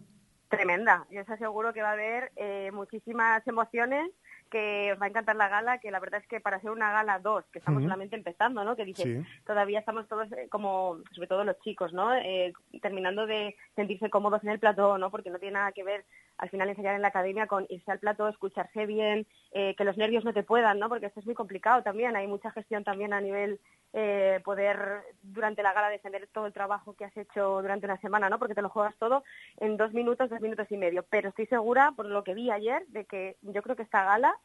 Tremenda. 0.49 1.05
Yo 1.09 1.21
os 1.21 1.29
aseguro 1.29 1.73
que 1.73 1.81
va 1.81 1.89
a 1.89 1.93
haber 1.93 2.31
eh, 2.35 2.69
muchísimas 2.71 3.45
emociones, 3.47 4.11
que 4.55 4.93
os 4.93 5.01
va 5.01 5.07
a 5.07 5.09
encantar 5.09 5.35
la 5.35 5.49
gala, 5.49 5.79
que 5.79 5.91
la 5.91 5.99
verdad 5.99 6.21
es 6.21 6.27
que 6.29 6.39
para 6.39 6.61
ser 6.61 6.71
una 6.71 6.89
gala 6.89 7.19
2, 7.19 7.43
que 7.51 7.59
estamos 7.59 7.81
Ujú. 7.81 7.89
solamente 7.89 8.15
empezando, 8.15 8.63
¿no? 8.63 8.77
Que 8.77 8.85
dices, 8.85 9.03
Sí. 9.03 9.41
todavía 9.45 9.79
estamos 9.79 10.07
todos 10.07 10.31
eh, 10.31 10.47
como, 10.49 10.99
sobre 11.11 11.27
todo 11.27 11.43
los 11.43 11.59
chicos, 11.59 11.91
¿no? 11.91 12.15
Eh, 12.15 12.53
terminando 12.81 13.25
de 13.25 13.57
sentirse 13.75 14.09
cómodos 14.09 14.41
en 14.45 14.51
el 14.51 14.59
plató, 14.59 14.97
¿no? 14.97 15.11
Porque 15.11 15.29
no 15.29 15.39
tiene 15.39 15.55
nada 15.55 15.73
que 15.73 15.83
ver 15.83 16.05
al 16.37 16.49
final 16.49 16.69
ensayar 16.69 16.95
en 16.95 17.01
la 17.01 17.09
academia 17.09 17.47
con 17.47 17.65
irse 17.67 17.91
al 17.91 17.99
plató, 17.99 18.29
escucharse 18.29 18.85
bien, 18.85 19.27
eh, 19.51 19.75
que 19.75 19.83
los 19.83 19.97
nervios 19.97 20.23
no 20.23 20.33
te 20.33 20.43
puedan, 20.43 20.79
¿no? 20.79 20.87
Porque 20.87 21.07
esto 21.07 21.19
es 21.19 21.25
muy 21.25 21.35
complicado 21.35 21.83
también, 21.83 22.15
hay 22.15 22.27
mucha 22.27 22.51
gestión 22.51 22.85
también 22.85 23.11
a 23.11 23.19
nivel 23.19 23.59
eh, 23.97 24.41
poder 24.43 25.03
durante 25.23 25.63
la 25.63 25.71
gala 25.71 25.89
defender 25.89 26.27
todo 26.27 26.47
el 26.47 26.51
trabajo 26.51 26.97
que 26.97 27.05
has 27.05 27.15
hecho 27.15 27.61
durante 27.61 27.85
una 27.85 27.97
semana, 28.01 28.29
¿no? 28.29 28.39
Porque 28.39 28.53
te 28.53 28.61
lo 28.61 28.67
juegas 28.67 28.93
todo 28.97 29.23
en 29.57 29.77
dos 29.77 29.93
minutos, 29.93 30.29
dos 30.29 30.41
minutos 30.41 30.69
y 30.69 30.75
medio. 30.75 31.03
Pero 31.09 31.29
estoy 31.29 31.45
segura, 31.45 31.93
por 31.95 32.05
lo 32.05 32.21
que 32.25 32.33
vi 32.33 32.51
ayer, 32.51 32.85
de 32.87 33.05
que 33.05 33.37
yo 33.41 33.61
creo 33.61 33.77
que 33.77 33.83
esta 33.83 34.03
gala 34.03 34.35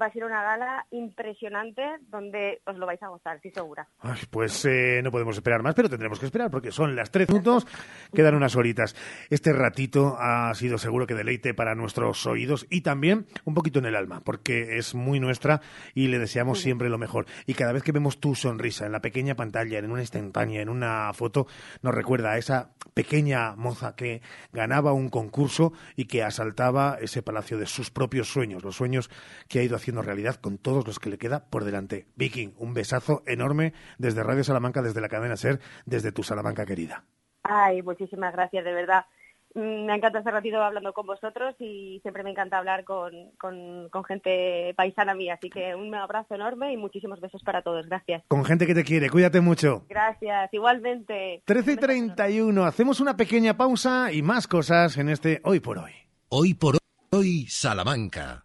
va 0.00 0.06
a 0.06 0.12
ser 0.12 0.24
una 0.24 0.42
gala 0.42 0.86
impresionante 0.90 1.82
donde 2.08 2.60
os 2.66 2.76
lo 2.76 2.86
vais 2.86 3.02
a 3.02 3.08
gozar, 3.08 3.36
estoy 3.36 3.50
segura. 3.50 3.88
Ay, 4.00 4.20
pues 4.30 4.64
eh, 4.64 5.00
no 5.02 5.10
podemos 5.10 5.36
esperar 5.36 5.62
más, 5.62 5.74
pero 5.74 5.88
tendremos 5.88 6.18
que 6.18 6.26
esperar 6.26 6.50
porque 6.50 6.70
son 6.70 6.94
las 6.94 7.10
13 7.10 7.32
minutos, 7.32 7.66
quedan 8.14 8.34
unas 8.34 8.56
horitas. 8.56 8.94
Este 9.30 9.52
ratito 9.52 10.16
ha 10.18 10.52
sido 10.54 10.78
seguro 10.78 11.06
que 11.06 11.14
deleite 11.14 11.54
para 11.54 11.74
nuestros 11.74 12.26
oídos 12.26 12.66
y 12.70 12.82
también 12.82 13.26
un 13.44 13.54
poquito 13.54 13.78
en 13.80 13.86
el 13.86 13.96
alma, 13.96 14.20
porque 14.24 14.78
es 14.78 14.94
muy 14.94 15.18
nuestra 15.18 15.60
y 15.94 16.08
le 16.08 16.18
deseamos 16.18 16.60
siempre 16.60 16.88
lo 16.88 16.98
mejor. 16.98 17.26
Y 17.46 17.54
cada 17.54 17.72
vez 17.72 17.82
que 17.82 17.92
vemos 17.92 18.20
tu 18.20 18.34
sonrisa 18.34 18.86
en 18.86 18.92
la 18.92 19.00
pequeña 19.00 19.34
pantalla, 19.34 19.78
en 19.78 19.90
una 19.90 20.02
instantánea, 20.02 20.62
en 20.62 20.68
una 20.68 21.12
foto, 21.14 21.46
nos 21.82 21.94
recuerda 21.94 22.32
a 22.32 22.38
esa 22.38 22.70
pequeña 22.94 23.56
moza 23.56 23.96
que 23.96 24.22
ganaba 24.52 24.92
un 24.92 25.08
concurso 25.08 25.72
y 25.96 26.04
que 26.04 26.22
asaltaba 26.22 26.98
ese 27.00 27.22
palacio 27.22 27.58
de 27.58 27.66
sus 27.66 27.90
propios 27.90 28.28
sueños, 28.28 28.62
los 28.62 28.76
sueños 28.76 29.10
que 29.48 29.58
ha 29.58 29.62
ido 29.62 29.76
haciendo 29.80 30.02
realidad 30.02 30.36
con 30.36 30.58
todos 30.58 30.86
los 30.86 30.98
que 30.98 31.10
le 31.10 31.18
queda 31.18 31.46
por 31.50 31.64
delante. 31.64 32.06
Viking, 32.16 32.54
un 32.58 32.74
besazo 32.74 33.22
enorme 33.26 33.72
desde 33.98 34.22
Radio 34.22 34.44
Salamanca, 34.44 34.82
desde 34.82 35.00
la 35.00 35.08
cadena 35.08 35.36
Ser, 35.36 35.60
desde 35.86 36.12
tu 36.12 36.22
Salamanca 36.22 36.64
querida. 36.66 37.04
Ay, 37.42 37.82
muchísimas 37.82 38.32
gracias, 38.32 38.64
de 38.64 38.72
verdad. 38.72 39.06
Mm, 39.54 39.86
Me 39.86 39.96
encanta 39.96 40.18
este 40.20 40.30
ratito 40.30 40.62
hablando 40.62 40.92
con 40.92 41.06
vosotros 41.06 41.56
y 41.58 41.98
siempre 42.02 42.22
me 42.22 42.30
encanta 42.30 42.58
hablar 42.58 42.84
con, 42.84 43.12
con, 43.38 43.88
con 43.88 44.04
gente 44.04 44.72
paisana 44.76 45.14
mía. 45.14 45.34
Así 45.34 45.50
que 45.50 45.74
un 45.74 45.92
abrazo 45.94 46.34
enorme 46.36 46.72
y 46.72 46.76
muchísimos 46.76 47.20
besos 47.20 47.42
para 47.42 47.62
todos. 47.62 47.86
Gracias. 47.86 48.22
Con 48.28 48.44
gente 48.44 48.66
que 48.66 48.74
te 48.74 48.84
quiere, 48.84 49.10
cuídate 49.10 49.40
mucho. 49.40 49.84
Gracias, 49.88 50.52
igualmente. 50.52 51.42
13 51.46 51.72
y 51.72 51.76
31, 51.76 52.64
hacemos 52.64 53.00
una 53.00 53.16
pequeña 53.16 53.56
pausa 53.56 54.12
y 54.12 54.22
más 54.22 54.46
cosas 54.46 54.96
en 54.98 55.08
este 55.08 55.40
Hoy 55.44 55.58
por 55.58 55.78
Hoy. 55.78 55.92
Hoy 56.28 56.54
por 56.54 56.76
hoy, 57.10 57.46
Salamanca. 57.48 58.44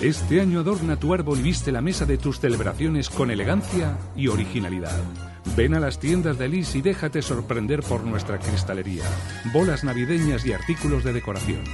Este 0.00 0.42
año 0.42 0.60
adorna 0.60 0.98
tu 0.98 1.14
árbol 1.14 1.38
y 1.40 1.42
viste 1.42 1.72
la 1.72 1.80
mesa 1.80 2.04
de 2.04 2.18
tus 2.18 2.38
celebraciones 2.38 3.08
con 3.08 3.30
elegancia 3.30 3.96
y 4.14 4.28
originalidad. 4.28 5.00
Ven 5.56 5.74
a 5.74 5.80
las 5.80 5.98
tiendas 5.98 6.36
de 6.36 6.48
Lis 6.48 6.74
y 6.74 6.82
déjate 6.82 7.22
sorprender 7.22 7.82
por 7.82 8.04
nuestra 8.04 8.38
cristalería, 8.38 9.04
bolas 9.54 9.84
navideñas 9.84 10.44
y 10.44 10.52
artículos 10.52 11.02
de 11.02 11.14
decoración. 11.14 11.64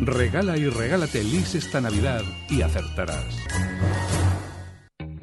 Regala 0.00 0.56
y 0.56 0.68
regálate 0.68 1.22
Lis 1.22 1.54
esta 1.54 1.80
Navidad 1.80 2.22
y 2.50 2.62
acertarás. 2.62 3.36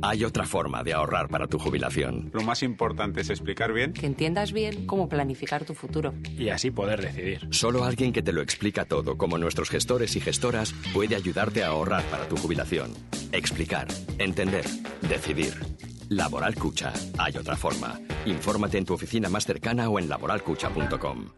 Hay 0.04 0.24
otra 0.24 0.46
forma 0.46 0.84
de 0.84 0.94
ahorrar 0.94 1.30
para 1.30 1.48
tu 1.48 1.60
jubilación. 1.60 2.32
Lo 2.34 2.42
más 2.42 2.64
importante 2.64 3.22
es 3.22 3.30
explicar 3.30 3.72
bien. 3.72 3.94
Que 3.94 4.08
entiendas 4.08 4.52
bien 4.52 4.88
cómo 4.88 5.08
planificar 5.08 5.64
tu 5.64 5.76
futuro. 5.76 6.14
Y 6.38 6.50
así 6.50 6.72
poder 6.72 7.02
decidir. 7.02 7.48
Solo 7.52 7.84
alguien 7.84 8.12
que 8.12 8.24
te 8.24 8.34
lo 8.34 8.42
explica 8.42 8.86
todo, 8.86 9.18
como 9.18 9.38
nuestros 9.38 9.70
gestores 9.70 10.16
y 10.16 10.20
gestoras, 10.20 10.74
puede 10.94 11.16
ayudarte 11.16 11.64
a 11.64 11.68
ahorrar 11.68 12.04
para 12.06 12.28
tu 12.28 12.36
jubilación. 12.36 12.94
Explicar, 13.32 13.88
entender, 14.18 14.66
decidir. 15.02 15.54
Laboral 16.10 16.56
Cucha. 16.56 16.92
Hay 17.20 17.38
otra 17.38 17.56
forma. 17.56 18.00
Infórmate 18.26 18.80
en 18.80 18.86
tu 18.86 18.96
oficina 18.96 19.30
más 19.30 19.46
cercana 19.46 19.88
o 19.88 20.00
en 20.00 20.10
laboralcucha.com. 20.10 21.30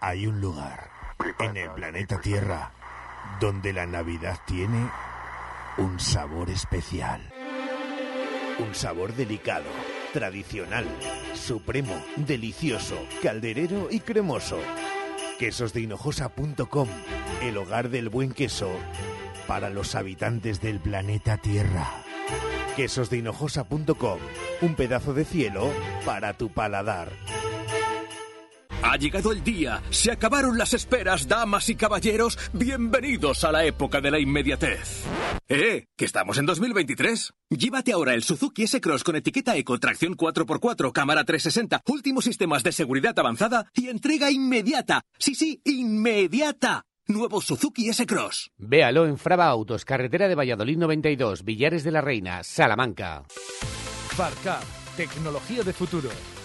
Hay 0.00 0.26
un 0.26 0.40
lugar 0.40 0.90
en 1.38 1.56
el 1.56 1.70
planeta 1.70 2.20
Tierra 2.20 2.72
donde 3.40 3.72
la 3.72 3.86
Navidad 3.86 4.38
tiene 4.46 4.90
un 5.78 5.98
sabor 6.00 6.50
especial. 6.50 7.20
Un 8.58 8.74
sabor 8.74 9.14
delicado, 9.14 9.70
tradicional, 10.12 10.86
supremo, 11.34 11.94
delicioso, 12.16 12.96
calderero 13.22 13.88
y 13.90 14.00
cremoso. 14.00 14.58
Quesosdehinojosa.com, 15.38 16.88
el 17.42 17.56
hogar 17.56 17.88
del 17.88 18.08
buen 18.08 18.32
queso 18.32 18.70
para 19.46 19.70
los 19.70 19.94
habitantes 19.94 20.60
del 20.60 20.80
planeta 20.80 21.38
Tierra. 21.38 21.88
Quesosdehinojosa.com, 22.76 24.18
un 24.60 24.74
pedazo 24.74 25.14
de 25.14 25.24
cielo 25.24 25.72
para 26.04 26.34
tu 26.34 26.50
paladar. 26.50 27.10
Ha 28.82 28.96
llegado 28.96 29.30
el 29.32 29.44
día, 29.44 29.82
se 29.90 30.10
acabaron 30.10 30.56
las 30.56 30.72
esperas, 30.72 31.28
damas 31.28 31.68
y 31.68 31.74
caballeros, 31.74 32.38
bienvenidos 32.54 33.44
a 33.44 33.52
la 33.52 33.66
época 33.66 34.00
de 34.00 34.10
la 34.10 34.18
inmediatez. 34.18 35.04
¡Eh! 35.48 35.84
¿Que 35.94 36.06
estamos 36.06 36.38
en 36.38 36.46
2023? 36.46 37.34
Llévate 37.50 37.92
ahora 37.92 38.14
el 38.14 38.22
Suzuki 38.22 38.62
S-Cross 38.62 39.04
con 39.04 39.16
etiqueta 39.16 39.54
Eco, 39.54 39.78
tracción 39.78 40.16
4x4, 40.16 40.92
cámara 40.92 41.24
360, 41.24 41.82
últimos 41.88 42.24
sistemas 42.24 42.62
de 42.62 42.72
seguridad 42.72 43.18
avanzada 43.18 43.70
y 43.74 43.88
entrega 43.88 44.30
inmediata. 44.30 45.02
Sí, 45.18 45.34
sí, 45.34 45.60
inmediata. 45.64 46.86
Nuevo 47.06 47.42
Suzuki 47.42 47.90
S-Cross. 47.90 48.50
Véalo 48.56 49.06
en 49.06 49.18
Frava 49.18 49.46
Autos, 49.46 49.84
carretera 49.84 50.26
de 50.26 50.36
Valladolid 50.36 50.78
92, 50.78 51.44
Villares 51.44 51.84
de 51.84 51.90
la 51.90 52.00
Reina, 52.00 52.42
Salamanca. 52.42 53.24
Farcap, 54.16 54.64
tecnología 54.96 55.62
de 55.64 55.72
futuro, 55.74 56.08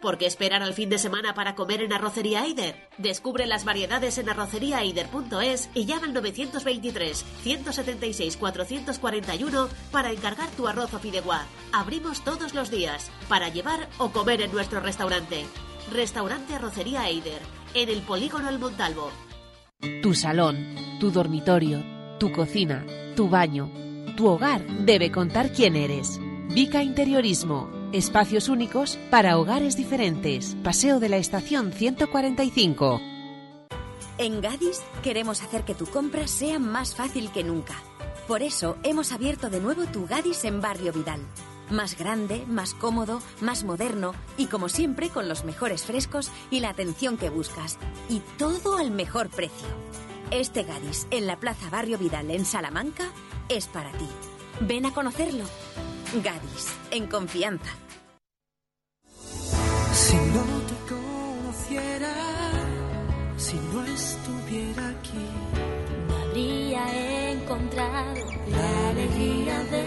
¿Por 0.00 0.16
qué 0.16 0.26
esperar 0.26 0.62
al 0.62 0.72
fin 0.72 0.88
de 0.88 0.98
semana 0.98 1.34
para 1.34 1.54
comer 1.54 1.82
en 1.82 1.92
Arrocería 1.92 2.44
Eider? 2.44 2.88
Descubre 2.96 3.46
las 3.46 3.66
variedades 3.66 4.16
en 4.16 4.30
arroceriaeider.es 4.30 5.68
y 5.74 5.84
llama 5.84 6.06
al 6.06 6.14
923 6.14 7.24
176 7.42 8.36
441 8.38 9.68
para 9.92 10.10
encargar 10.10 10.48
tu 10.52 10.66
arroz 10.66 10.94
o 10.94 10.98
fideuá. 10.98 11.44
Abrimos 11.72 12.24
todos 12.24 12.54
los 12.54 12.70
días 12.70 13.10
para 13.28 13.50
llevar 13.50 13.88
o 13.98 14.10
comer 14.10 14.40
en 14.40 14.52
nuestro 14.52 14.80
restaurante. 14.80 15.44
Restaurante 15.92 16.54
Arrocería 16.54 17.06
Eider, 17.08 17.42
en 17.74 17.90
el 17.90 18.00
Polígono 18.00 18.48
El 18.48 18.58
Montalvo. 18.58 19.10
Tu 20.02 20.14
salón, 20.14 20.76
tu 20.98 21.10
dormitorio, 21.10 21.82
tu 22.18 22.32
cocina, 22.32 22.86
tu 23.16 23.28
baño, 23.28 23.70
tu 24.16 24.28
hogar 24.28 24.66
debe 24.66 25.10
contar 25.10 25.52
quién 25.52 25.76
eres. 25.76 26.18
Vica 26.48 26.82
Interiorismo. 26.82 27.79
Espacios 27.92 28.48
únicos 28.48 29.00
para 29.10 29.36
hogares 29.36 29.76
diferentes. 29.76 30.56
Paseo 30.62 31.00
de 31.00 31.08
la 31.08 31.16
Estación 31.16 31.72
145. 31.72 33.00
En 34.16 34.40
Gadis 34.40 34.80
queremos 35.02 35.42
hacer 35.42 35.64
que 35.64 35.74
tu 35.74 35.86
compra 35.86 36.28
sea 36.28 36.60
más 36.60 36.94
fácil 36.94 37.32
que 37.32 37.42
nunca. 37.42 37.74
Por 38.28 38.42
eso 38.42 38.76
hemos 38.84 39.10
abierto 39.10 39.50
de 39.50 39.58
nuevo 39.58 39.86
tu 39.86 40.06
Gadis 40.06 40.44
en 40.44 40.60
Barrio 40.60 40.92
Vidal. 40.92 41.20
Más 41.68 41.98
grande, 41.98 42.44
más 42.46 42.74
cómodo, 42.74 43.20
más 43.40 43.64
moderno 43.64 44.12
y 44.36 44.46
como 44.46 44.68
siempre 44.68 45.08
con 45.08 45.28
los 45.28 45.44
mejores 45.44 45.82
frescos 45.82 46.30
y 46.48 46.60
la 46.60 46.68
atención 46.68 47.16
que 47.16 47.28
buscas. 47.28 47.76
Y 48.08 48.22
todo 48.38 48.76
al 48.76 48.92
mejor 48.92 49.30
precio. 49.30 49.66
Este 50.30 50.62
Gadis 50.62 51.08
en 51.10 51.26
la 51.26 51.40
Plaza 51.40 51.68
Barrio 51.70 51.98
Vidal 51.98 52.30
en 52.30 52.44
Salamanca 52.44 53.10
es 53.48 53.66
para 53.66 53.90
ti. 53.90 54.06
Ven 54.60 54.84
a 54.84 54.92
conocerlo. 54.92 55.44
Gadis, 56.22 56.76
en 56.90 57.06
confianza. 57.06 57.70
Si 59.92 60.16
no 60.16 60.44
te 60.68 60.94
conociera, 60.94 62.14
si 63.36 63.56
no 63.72 63.84
estuviera 63.84 64.88
aquí, 64.88 65.26
no 66.08 66.16
habría 66.16 67.30
encontrado 67.32 68.14
la 68.48 68.88
alegría 68.90 69.64
de 69.64 69.84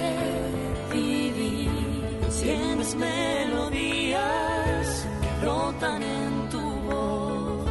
vivir. 0.93 1.69
Tienes 2.41 2.95
melodías 2.95 4.27
que 5.21 5.45
brotan 5.45 6.03
en 6.03 6.49
tu 6.49 6.61
voz, 6.61 7.65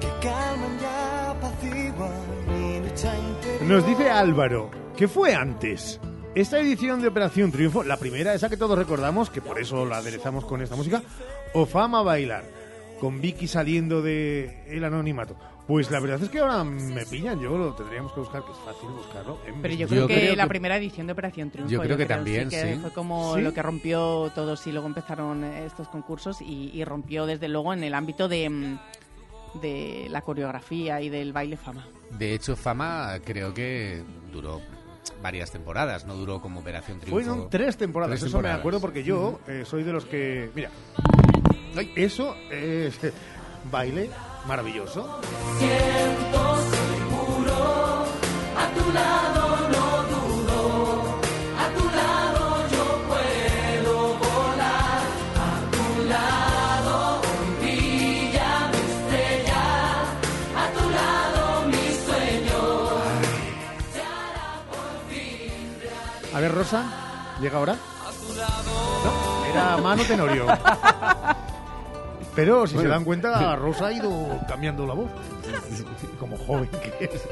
que 0.00 0.08
calman 0.26 0.78
y 0.80 0.84
apaciguan 1.30 2.22
mi 2.48 2.80
lucha 2.80 3.18
interior. 3.18 3.62
Nos 3.62 3.86
dice 3.86 4.10
Álvaro, 4.10 4.70
¿qué 4.96 5.08
fue 5.08 5.34
antes? 5.34 6.00
Esta 6.34 6.58
edición 6.58 7.00
de 7.00 7.06
Operación 7.06 7.52
Triunfo, 7.52 7.84
la 7.84 7.96
primera, 7.96 8.34
esa 8.34 8.48
que 8.48 8.56
todos 8.56 8.76
recordamos, 8.76 9.30
que 9.30 9.40
por 9.40 9.60
eso 9.60 9.86
la 9.86 9.98
aderezamos 9.98 10.44
con 10.44 10.60
esta 10.62 10.74
música, 10.74 11.00
o 11.52 11.64
Fama 11.64 12.02
Bailar, 12.02 12.42
con 13.00 13.20
Vicky 13.20 13.46
saliendo 13.46 14.02
de 14.02 14.64
el 14.66 14.82
anonimato. 14.82 15.36
Pues 15.68 15.92
la 15.92 16.00
verdad 16.00 16.20
es 16.20 16.28
que 16.28 16.40
ahora 16.40 16.64
me 16.64 17.06
pillan, 17.06 17.40
yo 17.40 17.56
lo 17.56 17.72
tendríamos 17.74 18.12
que 18.12 18.18
buscar, 18.18 18.44
que 18.44 18.50
es 18.50 18.58
fácil 18.58 18.88
buscarlo. 18.90 19.38
en 19.46 19.62
Pero 19.62 19.74
yo 19.74 19.86
creo, 19.86 20.08
que, 20.08 20.34
la 20.34 20.48
primera 20.48 20.76
edición 20.76 21.06
de 21.06 21.12
Operación 21.12 21.50
Triunfo. 21.52 21.72
Yo 21.72 21.80
creo 21.80 21.96
que 21.96 22.06
también, 22.06 22.48
que 22.48 22.74
sí. 22.74 22.80
Fue 22.80 22.90
como 22.90 23.36
¿Sí? 23.36 23.40
lo 23.40 23.54
que 23.54 23.62
rompió 23.62 24.32
todos 24.34 24.66
y 24.66 24.72
luego 24.72 24.88
empezaron 24.88 25.44
estos 25.44 25.86
concursos 25.86 26.42
y, 26.42 26.72
y 26.74 26.84
rompió 26.84 27.26
desde 27.26 27.46
luego 27.46 27.72
en 27.72 27.84
el 27.84 27.94
ámbito 27.94 28.26
de, 28.26 28.50
mm, 28.50 28.78
de 29.60 30.08
la 30.10 30.22
coreografía 30.22 31.00
y 31.00 31.10
del 31.10 31.32
baile 31.32 31.56
fama. 31.56 31.86
De 32.10 32.34
hecho, 32.34 32.56
Fama 32.56 33.18
creo 33.24 33.54
que 33.54 34.02
duró 34.32 34.60
varias 35.22 35.50
temporadas, 35.50 36.04
no 36.06 36.14
duró 36.14 36.40
como 36.40 36.60
Operación 36.60 37.00
Triunfo. 37.00 37.24
Fueron 37.24 37.50
tres 37.50 37.76
temporadas, 37.76 38.20
Tres 38.20 38.30
eso 38.30 38.40
me 38.40 38.50
acuerdo 38.50 38.80
porque 38.80 39.02
yo 39.02 39.40
eh, 39.46 39.64
soy 39.66 39.82
de 39.82 39.92
los 39.92 40.04
que... 40.04 40.50
Mira, 40.54 40.70
eso 41.96 42.36
es 42.50 42.98
baile 43.70 44.10
maravilloso. 44.46 45.20
Siento 45.58 46.56
seguro, 46.70 48.04
a 48.56 48.70
tu 48.76 48.92
lado 48.92 49.43
ver, 66.48 66.54
Rosa, 66.54 66.84
¿llega 67.40 67.58
ahora? 67.58 67.74
No, 67.74 69.46
era 69.46 69.76
Mano 69.78 70.02
Tenorio. 70.04 70.46
Pero 72.34 72.66
si 72.66 72.74
Bueno. 72.74 72.88
se 72.88 72.92
dan 72.94 73.04
cuenta, 73.04 73.56
Rosa 73.56 73.86
ha 73.86 73.92
ido 73.92 74.10
cambiando 74.48 74.86
la 74.86 74.94
voz. 74.94 75.10
Como 76.18 76.36
joven 76.36 76.68
que 76.68 77.04
es. 77.04 77.22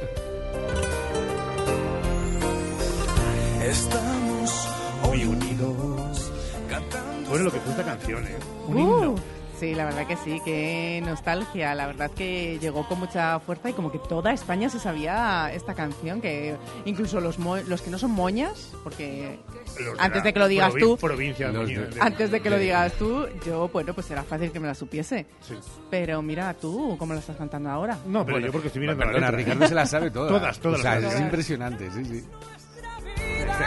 Estamos 3.63 4.69
Muy 5.05 5.25
unidos. 5.25 6.31
cantando. 6.69 7.29
Bueno, 7.31 7.45
lo 7.47 7.53
que 7.53 7.61
fue 7.61 7.71
esta 7.73 7.85
canción, 7.85 8.27
¿eh? 8.27 8.37
Un 8.67 8.77
Uh, 8.77 8.81
himno. 8.81 9.15
Sí, 9.63 9.77
la 9.77 9.85
verdad 9.85 10.07
que 10.09 10.17
sí, 10.17 10.41
qué 10.45 11.01
nostalgia. 11.07 11.73
La 11.77 11.87
verdad 11.87 12.11
que 12.11 12.59
llegó 12.61 12.85
con 12.89 12.99
mucha 12.99 13.39
fuerza 13.39 13.71
y 13.71 13.73
como 13.75 13.93
que 13.93 13.99
toda 14.01 14.33
España 14.33 14.69
se 14.69 14.81
sabía 14.81 15.53
esta 15.55 15.75
canción, 15.75 16.21
que 16.21 16.57
incluso 16.85 17.21
los, 17.21 17.39
mo- 17.39 17.59
los 17.59 17.81
que 17.81 17.91
no 17.91 17.97
son 17.99 18.11
moñas, 18.11 18.73
porque 18.83 19.39
Los 19.79 20.01
antes 20.01 20.19
la 20.19 20.25
de 20.25 20.33
que 20.33 20.39
lo 20.41 20.49
digas 20.49 20.75
tú, 20.75 20.97
Provincia 20.97 21.53
de- 21.53 21.65
de- 21.65 21.87
de- 21.87 22.01
antes 22.01 22.33
de 22.33 22.41
que 22.41 22.51
lo 22.51 22.57
de- 22.57 22.63
digas 22.63 22.93
tú, 22.95 23.27
yo, 23.47 23.69
bueno, 23.69 23.95
pues 23.95 24.11
era 24.11 24.25
fácil 24.25 24.51
que 24.51 24.59
me 24.59 24.67
la 24.67 24.75
supiese. 24.75 25.27
Sí. 25.47 25.55
Pero 25.91 26.21
mira, 26.23 26.53
tú, 26.55 26.97
¿cómo 26.99 27.15
la 27.15 27.21
estás 27.21 27.37
cantando 27.37 27.71
ahora? 27.71 27.97
No, 28.07 28.25
pero 28.25 28.35
Bueno, 28.39 28.47
yo 28.47 28.53
porque 28.53 28.67
estoy 28.67 28.81
mirando 28.81 29.05
Perdona, 29.05 29.31
la 29.31 29.37
letra. 29.37 29.45
Ricardo 29.55 29.69
se 29.69 29.75
la 29.77 29.87
sabe 29.87 30.11
todas. 30.11 30.29
Todas, 30.33 30.59
todas 30.59 30.81
O 30.81 30.83
sea, 30.83 30.99
las 30.99 31.15
es 31.15 31.21
impresionante, 31.21 31.89
sí, 31.93 32.05
sí. 32.05 32.25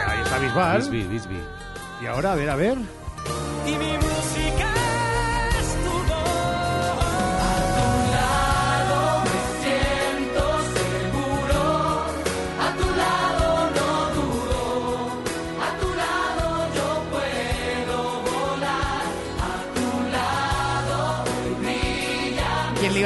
Ahí 0.06 0.22
está 0.22 0.38
Bisbal. 0.40 0.78
Bisbee, 0.90 1.04
Bisbee. 1.08 1.40
Y 2.02 2.06
ahora, 2.06 2.32
a 2.32 2.34
ver, 2.34 2.50
a 2.50 2.56
ver. 2.56 2.76
Y 3.66 3.70
mi 3.70 3.92
música 3.96 4.72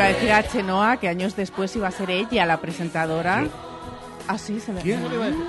iba 0.00 0.08
a 0.08 0.12
decir 0.14 0.32
a 0.32 0.42
Chenoa 0.42 0.96
que 0.96 1.08
años 1.08 1.36
después 1.36 1.76
iba 1.76 1.88
a 1.88 1.90
ser 1.90 2.10
ella 2.10 2.46
la 2.46 2.58
presentadora? 2.58 3.44
Yo. 3.44 3.50
Ah, 4.28 4.38
se 4.38 4.54
¿Quién 4.82 5.06
le 5.06 5.14
iba 5.14 5.24
a 5.26 5.30
decir? 5.30 5.44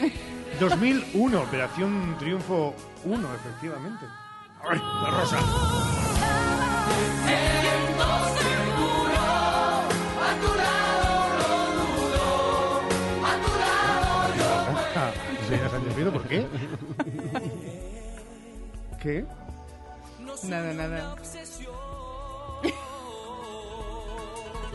2001, 0.60 1.40
Operación 1.40 2.16
Triunfo 2.18 2.74
1, 3.04 3.34
efectivamente. 3.34 4.06
¡Ay, 4.68 4.78
la 4.78 5.10
Rosa! 5.10 5.38
Ah, 14.96 15.12
Señora 15.48 15.70
Sánchez 15.70 15.94
Prieto, 15.94 16.12
¿por 16.12 16.22
qué? 16.26 16.46
¿Qué? 19.00 19.24
Nada, 20.42 20.72
nada. 20.74 21.16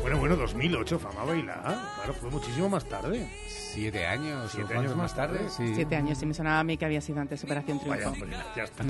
Bueno, 0.02 0.18
bueno, 0.20 0.36
2008, 0.36 1.00
Fama 1.00 1.24
Bailar. 1.26 1.62
Claro, 1.64 2.14
fue 2.14 2.30
muchísimo 2.30 2.70
más 2.70 2.86
tarde. 2.86 3.28
Siete 3.48 4.06
años, 4.06 4.52
Siete 4.54 4.76
o 4.76 4.80
años 4.80 4.96
más 4.96 5.16
tarde. 5.16 5.50
sí. 5.50 5.74
Siete 5.76 5.96
años, 5.96 6.22
y 6.22 6.26
me 6.26 6.34
sonaba 6.34 6.60
a 6.60 6.64
mí 6.64 6.78
que 6.78 6.86
había 6.86 7.02
sido 7.02 7.20
antes 7.22 7.44
Operación 7.44 7.80
Vaya, 7.88 8.12
Triunfo. 8.12 8.24
hombre, 8.24 8.38
ya 8.56 8.64
está. 8.64 8.84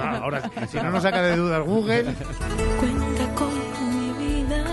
Ah, 0.00 0.18
Ahora, 0.22 0.50
si 0.68 0.76
no 0.76 0.90
nos 0.90 1.02
saca 1.02 1.22
de 1.22 1.36
dudas 1.36 1.64
Google, 1.66 2.04
Cuenta 2.04 3.34
con 3.34 3.98
mi 3.98 4.12
vida, 4.42 4.64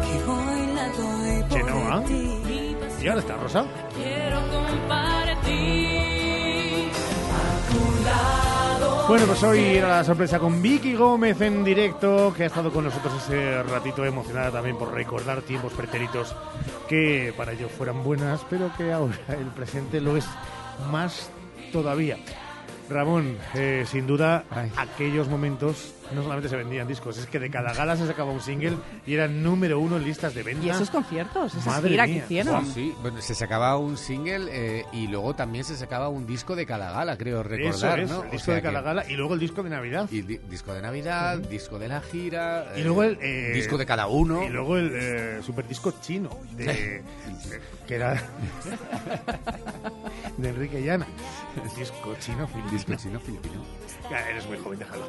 que 0.00 0.30
hoy 0.30 0.74
la 0.74 0.88
doy 0.88 1.40
por 1.42 1.48
Chenoa. 1.58 2.04
ti. 2.04 2.76
Y 3.02 3.08
ahora 3.08 3.20
está 3.20 3.36
Rosa. 3.36 3.64
Bueno, 9.10 9.26
pues 9.26 9.42
hoy 9.42 9.58
era 9.58 9.88
la 9.88 10.04
sorpresa 10.04 10.38
con 10.38 10.62
Vicky 10.62 10.94
Gómez 10.94 11.40
en 11.40 11.64
directo, 11.64 12.32
que 12.32 12.44
ha 12.44 12.46
estado 12.46 12.70
con 12.70 12.84
nosotros 12.84 13.12
ese 13.24 13.60
ratito 13.64 14.04
emocionada 14.04 14.52
también 14.52 14.78
por 14.78 14.94
recordar 14.94 15.42
tiempos 15.42 15.72
pretéritos 15.72 16.32
que 16.88 17.34
para 17.36 17.50
ellos 17.50 17.72
fueran 17.72 18.04
buenas, 18.04 18.46
pero 18.48 18.70
que 18.78 18.92
ahora 18.92 19.16
el 19.30 19.48
presente 19.48 20.00
lo 20.00 20.16
es 20.16 20.28
más 20.92 21.28
todavía. 21.72 22.18
Ramón, 22.88 23.36
eh, 23.54 23.84
sin 23.84 24.06
duda, 24.06 24.44
aquellos 24.76 25.26
momentos 25.26 25.92
no 26.14 26.22
solamente 26.22 26.48
se 26.48 26.56
vendían 26.56 26.86
discos, 26.88 27.18
es 27.18 27.26
que 27.26 27.38
de 27.38 27.50
cada 27.50 27.72
gala 27.72 27.96
se 27.96 28.06
sacaba 28.06 28.30
un 28.32 28.40
single 28.40 28.76
y 29.06 29.14
era 29.14 29.28
número 29.28 29.78
uno 29.80 29.96
en 29.96 30.04
listas 30.04 30.34
de 30.34 30.42
ventas. 30.42 30.64
Y 30.66 30.70
esos 30.70 30.90
conciertos, 30.90 31.52
esas 31.54 31.66
Madre 31.66 31.90
giras 31.90 32.06
que 32.06 32.16
hicieron. 32.16 32.66
Sí, 32.66 32.94
bueno, 33.02 33.20
se 33.20 33.34
sacaba 33.34 33.76
un 33.76 33.96
single 33.96 34.48
eh, 34.50 34.84
y 34.92 35.06
luego 35.08 35.34
también 35.34 35.64
se 35.64 35.76
sacaba 35.76 36.08
un 36.08 36.26
disco 36.26 36.56
de 36.56 36.66
cada 36.66 36.92
gala, 36.92 37.16
creo 37.16 37.42
recordar, 37.42 38.00
Eso 38.00 38.04
es, 38.04 38.10
¿no? 38.10 38.22
el 38.22 38.28
O 38.28 38.32
disco 38.32 38.46
sea 38.46 38.54
de 38.56 38.62
cada 38.62 38.78
que- 38.80 38.84
gala 38.84 39.04
y 39.08 39.14
luego 39.14 39.34
el 39.34 39.40
disco 39.40 39.62
de 39.62 39.70
Navidad. 39.70 40.08
Y 40.10 40.22
di- 40.22 40.40
disco 40.48 40.74
de 40.74 40.82
Navidad, 40.82 41.38
disco 41.38 41.78
de 41.78 41.88
la 41.88 42.00
gira. 42.00 42.66
Y 42.76 42.80
eh, 42.80 42.84
luego 42.84 43.02
el 43.04 43.18
eh, 43.20 43.52
disco 43.54 43.78
de 43.78 43.86
cada 43.86 44.06
uno. 44.06 44.44
Y 44.44 44.48
luego 44.48 44.76
el 44.76 44.90
eh, 44.94 45.40
superdisco 45.42 45.92
chino 46.00 46.30
de, 46.56 46.64
de- 46.66 47.02
que 47.86 47.94
era 47.94 48.14
de 50.36 50.48
Enrique 50.48 50.82
Llana. 50.82 51.06
Disco 51.76 52.14
chino 52.20 52.46
filipino. 52.46 52.72
Disco 52.72 52.94
chino 53.02 53.20
filipino. 53.20 53.62
Ya, 54.10 54.28
eres 54.28 54.46
muy 54.46 54.58
joven, 54.58 54.78
déjalo. 54.78 55.06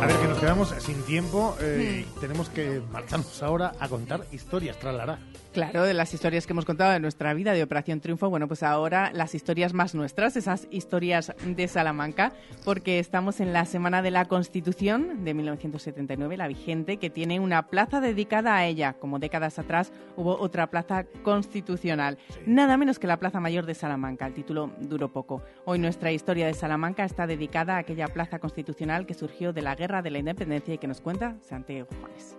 A 0.00 0.06
ver, 0.06 0.16
que 0.16 0.28
nos 0.28 0.38
quedamos 0.38 0.68
sin 0.78 1.02
tiempo 1.04 1.56
eh, 1.60 2.04
y 2.06 2.20
tenemos 2.20 2.50
que 2.50 2.82
marcharnos 2.92 3.42
ahora 3.42 3.72
a 3.80 3.88
contar 3.88 4.26
historias, 4.30 4.78
tralará. 4.78 5.18
Claro, 5.56 5.84
de 5.84 5.94
las 5.94 6.12
historias 6.12 6.46
que 6.46 6.52
hemos 6.52 6.66
contado 6.66 6.92
de 6.92 7.00
nuestra 7.00 7.32
vida 7.32 7.54
de 7.54 7.62
Operación 7.62 8.00
Triunfo, 8.00 8.28
bueno, 8.28 8.46
pues 8.46 8.62
ahora 8.62 9.10
las 9.14 9.34
historias 9.34 9.72
más 9.72 9.94
nuestras, 9.94 10.36
esas 10.36 10.68
historias 10.70 11.32
de 11.46 11.66
Salamanca, 11.66 12.34
porque 12.62 12.98
estamos 12.98 13.40
en 13.40 13.54
la 13.54 13.64
Semana 13.64 14.02
de 14.02 14.10
la 14.10 14.26
Constitución 14.26 15.24
de 15.24 15.32
1979, 15.32 16.36
la 16.36 16.46
vigente, 16.46 16.98
que 16.98 17.08
tiene 17.08 17.40
una 17.40 17.68
plaza 17.68 18.02
dedicada 18.02 18.54
a 18.54 18.66
ella. 18.66 18.92
Como 19.00 19.18
décadas 19.18 19.58
atrás 19.58 19.94
hubo 20.14 20.38
otra 20.38 20.68
plaza 20.68 21.04
constitucional, 21.22 22.18
nada 22.44 22.76
menos 22.76 22.98
que 22.98 23.06
la 23.06 23.18
Plaza 23.18 23.40
Mayor 23.40 23.64
de 23.64 23.74
Salamanca. 23.74 24.26
El 24.26 24.34
título 24.34 24.72
duró 24.78 25.10
poco. 25.10 25.42
Hoy 25.64 25.78
nuestra 25.78 26.12
historia 26.12 26.46
de 26.46 26.52
Salamanca 26.52 27.02
está 27.06 27.26
dedicada 27.26 27.76
a 27.76 27.78
aquella 27.78 28.08
plaza 28.08 28.40
constitucional 28.40 29.06
que 29.06 29.14
surgió 29.14 29.54
de 29.54 29.62
la 29.62 29.74
Guerra 29.74 29.85
de 29.86 30.10
la 30.10 30.18
Independencia 30.18 30.74
y 30.74 30.78
que 30.78 30.88
nos 30.88 31.00
cuenta 31.00 31.36
Santiago 31.40 31.86
Juanes. 32.00 32.36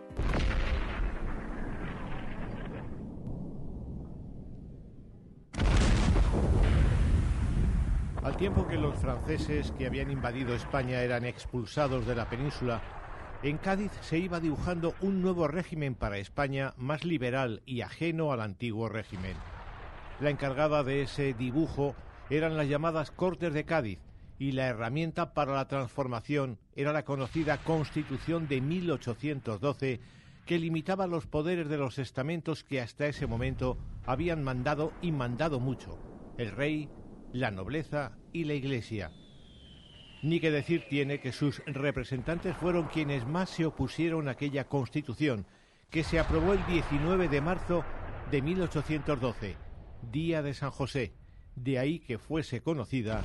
Al 8.21 8.35
tiempo 8.35 8.67
que 8.67 8.75
los 8.75 8.95
franceses 8.97 9.71
que 9.77 9.87
habían 9.87 10.11
invadido 10.11 10.53
España 10.53 11.01
eran 11.01 11.23
expulsados 11.23 12.05
de 12.05 12.15
la 12.15 12.29
península, 12.29 12.81
en 13.43 13.57
Cádiz 13.57 13.93
se 14.01 14.17
iba 14.17 14.41
dibujando 14.41 14.93
un 14.99 15.21
nuevo 15.21 15.47
régimen 15.47 15.95
para 15.95 16.17
España 16.17 16.73
más 16.75 17.05
liberal 17.05 17.61
y 17.65 17.79
ajeno 17.79 18.33
al 18.33 18.41
antiguo 18.41 18.89
régimen. 18.89 19.37
La 20.19 20.31
encargada 20.31 20.83
de 20.83 21.03
ese 21.03 21.33
dibujo 21.33 21.95
eran 22.29 22.57
las 22.57 22.67
llamadas 22.67 23.11
Cortes 23.11 23.53
de 23.53 23.63
Cádiz 23.63 23.99
y 24.39 24.51
la 24.51 24.67
herramienta 24.67 25.33
para 25.33 25.53
la 25.53 25.67
transformación 25.67 26.59
era 26.75 26.93
la 26.93 27.03
conocida 27.03 27.57
Constitución 27.57 28.47
de 28.47 28.61
1812 28.61 29.99
que 30.45 30.59
limitaba 30.59 31.07
los 31.07 31.27
poderes 31.27 31.67
de 31.67 31.77
los 31.77 31.99
estamentos 31.99 32.63
que 32.63 32.79
hasta 32.79 33.07
ese 33.07 33.27
momento 33.27 33.77
habían 34.05 34.43
mandado 34.43 34.93
y 35.01 35.11
mandado 35.11 35.59
mucho, 35.59 35.99
el 36.37 36.51
rey, 36.51 36.89
la 37.33 37.51
nobleza 37.51 38.17
y 38.31 38.45
la 38.45 38.53
iglesia. 38.53 39.11
Ni 40.23 40.39
que 40.39 40.49
decir 40.49 40.85
tiene 40.89 41.19
que 41.19 41.31
sus 41.31 41.61
representantes 41.65 42.55
fueron 42.55 42.87
quienes 42.87 43.27
más 43.27 43.49
se 43.49 43.65
opusieron 43.65 44.27
a 44.27 44.31
aquella 44.31 44.67
constitución, 44.67 45.45
que 45.89 46.03
se 46.03 46.19
aprobó 46.19 46.53
el 46.53 46.65
19 46.65 47.27
de 47.27 47.41
marzo 47.41 47.83
de 48.31 48.41
1812, 48.41 49.57
día 50.11 50.41
de 50.41 50.53
San 50.53 50.71
José, 50.71 51.13
de 51.55 51.79
ahí 51.79 51.99
que 51.99 52.17
fuese 52.17 52.61
conocida 52.61 53.21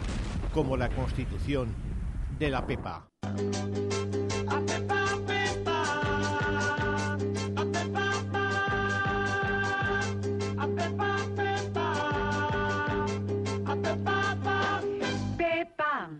como 0.53 0.77
la 0.77 0.89
constitución 0.91 1.75
de 2.39 2.51
la 2.51 2.67
Pepa. 2.67 3.09
Pepa, 15.37 16.11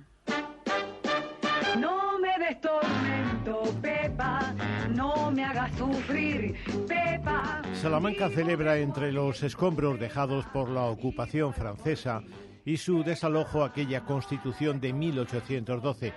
no 1.79 2.19
me 2.19 2.39
des 2.39 2.61
tormento, 2.61 3.63
Pepa, 3.83 4.55
no 4.95 5.31
me 5.31 5.45
hagas 5.45 5.73
sufrir, 5.77 6.55
Pepa. 6.89 7.63
Salamanca 7.75 8.31
celebra 8.31 8.79
entre 8.79 9.13
los 9.13 9.43
escombros 9.43 10.01
dejados 10.01 10.47
por 10.47 10.69
la 10.71 10.85
ocupación 10.85 11.53
francesa 11.53 12.23
y 12.65 12.77
su 12.77 13.03
desalojo 13.03 13.65
aquella 13.65 14.05
constitución 14.05 14.81
de 14.81 14.93
1812. 14.93 16.13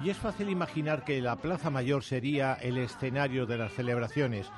Y 0.00 0.10
es 0.10 0.16
fácil 0.16 0.48
imaginar 0.48 1.04
que 1.04 1.20
la 1.20 1.36
Plaza 1.36 1.70
Mayor 1.70 2.02
sería 2.02 2.54
el 2.54 2.78
escenario 2.78 3.46
de 3.46 3.58
las 3.58 3.72
celebraciones. 3.72 4.50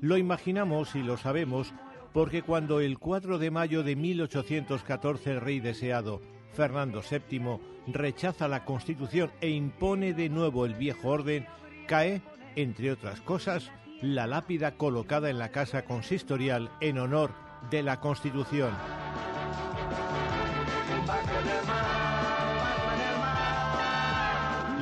Lo 0.00 0.16
imaginamos 0.16 0.94
y 0.94 1.02
lo 1.02 1.16
sabemos 1.16 1.72
porque 2.12 2.42
cuando 2.42 2.80
el 2.80 2.98
4 2.98 3.38
de 3.38 3.50
mayo 3.50 3.82
de 3.82 3.96
1814 3.96 5.32
el 5.32 5.40
rey 5.40 5.60
deseado, 5.60 6.20
Fernando 6.52 7.02
VII, 7.02 7.58
rechaza 7.88 8.46
la 8.46 8.64
Constitución 8.64 9.32
e 9.40 9.50
impone 9.50 10.14
de 10.14 10.28
nuevo 10.28 10.64
el 10.64 10.74
viejo 10.74 11.08
orden, 11.08 11.46
cae, 11.88 12.22
entre 12.54 12.92
otras 12.92 13.20
cosas, 13.20 13.72
la 14.00 14.28
lápida 14.28 14.76
colocada 14.76 15.28
en 15.28 15.38
la 15.38 15.50
casa 15.50 15.84
consistorial 15.84 16.70
en 16.80 16.98
honor 16.98 17.32
de 17.70 17.82
la 17.82 17.98
Constitución. 17.98 18.70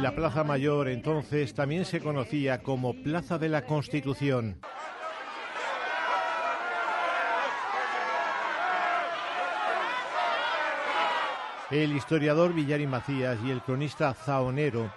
La 0.03 0.17
Plaza 0.17 0.43
Mayor 0.43 0.89
entonces 0.89 1.55
también 1.55 1.85
se 1.85 2.01
conocía 2.01 2.65
como 2.65 2.93
Plaza 3.05 3.39
de 3.39 3.49
la 3.49 3.67
Constitución. 3.67 4.59
El 11.71 11.93
historiador 11.93 12.53
Villari 12.53 12.89
Macías 12.89 13.39
y 13.45 13.53
el 13.53 13.63
cronista 13.63 14.13
Zaonero 14.13 14.93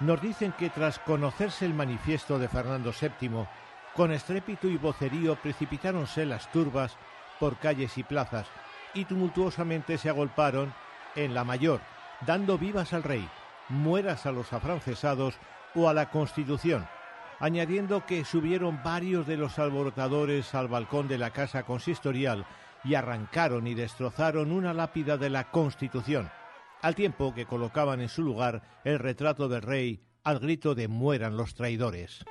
nos 0.00 0.22
dicen 0.22 0.52
que 0.52 0.70
tras 0.70 1.00
conocerse 1.00 1.66
el 1.66 1.74
manifiesto 1.74 2.38
de 2.38 2.48
Fernando 2.48 2.94
VII, 2.98 3.46
con 3.94 4.10
estrépito 4.10 4.68
y 4.68 4.78
vocerío 4.78 5.36
precipitáronse 5.36 6.24
las 6.24 6.50
turbas 6.50 6.96
por 7.38 7.58
calles 7.58 7.98
y 7.98 8.04
plazas 8.04 8.46
y 8.94 9.04
tumultuosamente 9.04 9.98
se 9.98 10.08
agolparon 10.08 10.72
en 11.14 11.34
la 11.34 11.44
mayor, 11.44 11.82
dando 12.26 12.56
vivas 12.56 12.94
al 12.94 13.02
rey, 13.02 13.28
mueras 13.68 14.26
a 14.26 14.32
los 14.32 14.52
afrancesados 14.52 15.34
o 15.74 15.88
a 15.88 15.94
la 15.94 16.10
Constitución, 16.10 16.86
añadiendo 17.38 18.06
que 18.06 18.24
subieron 18.24 18.80
varios 18.82 19.26
de 19.26 19.36
los 19.36 19.58
alborotadores 19.58 20.54
al 20.54 20.68
balcón 20.68 21.08
de 21.08 21.18
la 21.18 21.30
casa 21.30 21.64
consistorial 21.64 22.46
y 22.84 22.94
arrancaron 22.94 23.66
y 23.66 23.74
destrozaron 23.74 24.52
una 24.52 24.72
lápida 24.72 25.16
de 25.16 25.30
la 25.30 25.50
Constitución, 25.50 26.30
al 26.82 26.94
tiempo 26.94 27.34
que 27.34 27.46
colocaban 27.46 28.00
en 28.00 28.08
su 28.08 28.22
lugar 28.22 28.62
el 28.84 28.98
retrato 28.98 29.48
del 29.48 29.62
rey 29.62 30.00
al 30.24 30.38
grito 30.38 30.74
de 30.74 30.88
mueran 30.88 31.36
los 31.36 31.54
traidores. 31.54 32.24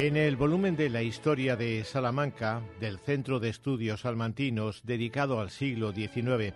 En 0.00 0.16
el 0.16 0.36
volumen 0.36 0.76
de 0.76 0.88
la 0.88 1.02
historia 1.02 1.56
de 1.56 1.84
Salamanca, 1.84 2.62
del 2.80 2.98
Centro 2.98 3.38
de 3.38 3.50
Estudios 3.50 4.00
Salmantinos, 4.00 4.80
dedicado 4.82 5.40
al 5.40 5.50
siglo 5.50 5.92
XIX, 5.92 6.54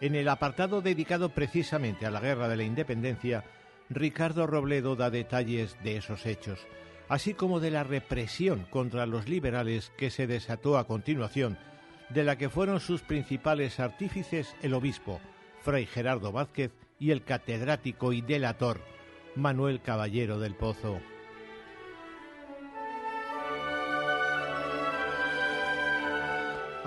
en 0.00 0.14
el 0.14 0.28
apartado 0.28 0.80
dedicado 0.80 1.30
precisamente 1.30 2.06
a 2.06 2.12
la 2.12 2.20
Guerra 2.20 2.46
de 2.46 2.56
la 2.56 2.62
Independencia, 2.62 3.42
Ricardo 3.90 4.46
Robledo 4.46 4.94
da 4.94 5.10
detalles 5.10 5.76
de 5.82 5.96
esos 5.96 6.24
hechos, 6.24 6.60
así 7.08 7.34
como 7.34 7.58
de 7.58 7.72
la 7.72 7.82
represión 7.82 8.64
contra 8.70 9.06
los 9.06 9.28
liberales 9.28 9.90
que 9.98 10.10
se 10.10 10.28
desató 10.28 10.78
a 10.78 10.86
continuación, 10.86 11.58
de 12.10 12.22
la 12.22 12.38
que 12.38 12.48
fueron 12.48 12.78
sus 12.78 13.02
principales 13.02 13.80
artífices 13.80 14.54
el 14.62 14.72
obispo, 14.72 15.20
Fray 15.62 15.84
Gerardo 15.84 16.30
Vázquez, 16.30 16.70
y 17.00 17.10
el 17.10 17.24
catedrático 17.24 18.12
y 18.12 18.20
delator, 18.20 18.80
Manuel 19.34 19.80
Caballero 19.82 20.38
del 20.38 20.54
Pozo. 20.54 21.00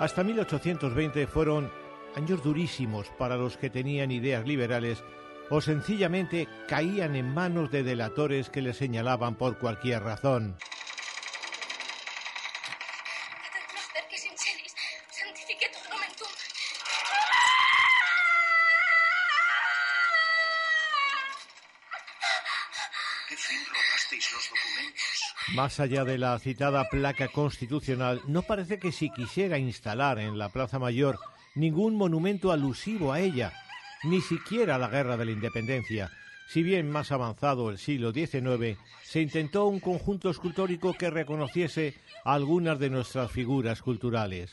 Hasta 0.02 0.24
1820 0.24 1.28
fueron 1.28 1.70
años 2.16 2.42
durísimos 2.42 3.06
para 3.18 3.36
los 3.36 3.56
que 3.56 3.70
tenían 3.70 4.10
ideas 4.10 4.44
liberales 4.44 5.04
o 5.48 5.60
sencillamente 5.60 6.48
caían 6.66 7.14
en 7.14 7.32
manos 7.32 7.70
de 7.70 7.84
delatores 7.84 8.50
que 8.50 8.62
les 8.62 8.76
señalaban 8.76 9.36
por 9.36 9.58
cualquier 9.58 10.02
razón. 10.02 10.56
Más 25.54 25.80
allá 25.80 26.06
de 26.06 26.16
la 26.16 26.38
citada 26.38 26.88
placa 26.88 27.28
constitucional, 27.28 28.22
no 28.26 28.40
parece 28.40 28.78
que 28.78 28.90
se 28.90 29.10
quisiera 29.10 29.58
instalar 29.58 30.18
en 30.18 30.38
la 30.38 30.48
Plaza 30.48 30.78
Mayor 30.78 31.18
ningún 31.54 31.94
monumento 31.94 32.52
alusivo 32.52 33.12
a 33.12 33.20
ella, 33.20 33.52
ni 34.02 34.22
siquiera 34.22 34.76
a 34.76 34.78
la 34.78 34.88
Guerra 34.88 35.18
de 35.18 35.26
la 35.26 35.32
Independencia. 35.32 36.10
Si 36.48 36.62
bien 36.62 36.90
más 36.90 37.12
avanzado 37.12 37.68
el 37.68 37.76
siglo 37.76 38.12
XIX, 38.12 38.78
se 39.02 39.20
intentó 39.20 39.66
un 39.66 39.80
conjunto 39.80 40.30
escultórico 40.30 40.94
que 40.94 41.10
reconociese 41.10 41.94
algunas 42.24 42.78
de 42.78 42.88
nuestras 42.88 43.30
figuras 43.30 43.82
culturales. 43.82 44.52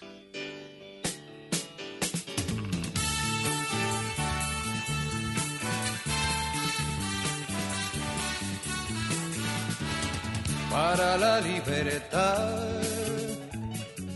Para 10.89 11.17
la 11.17 11.39
libertad. 11.39 12.81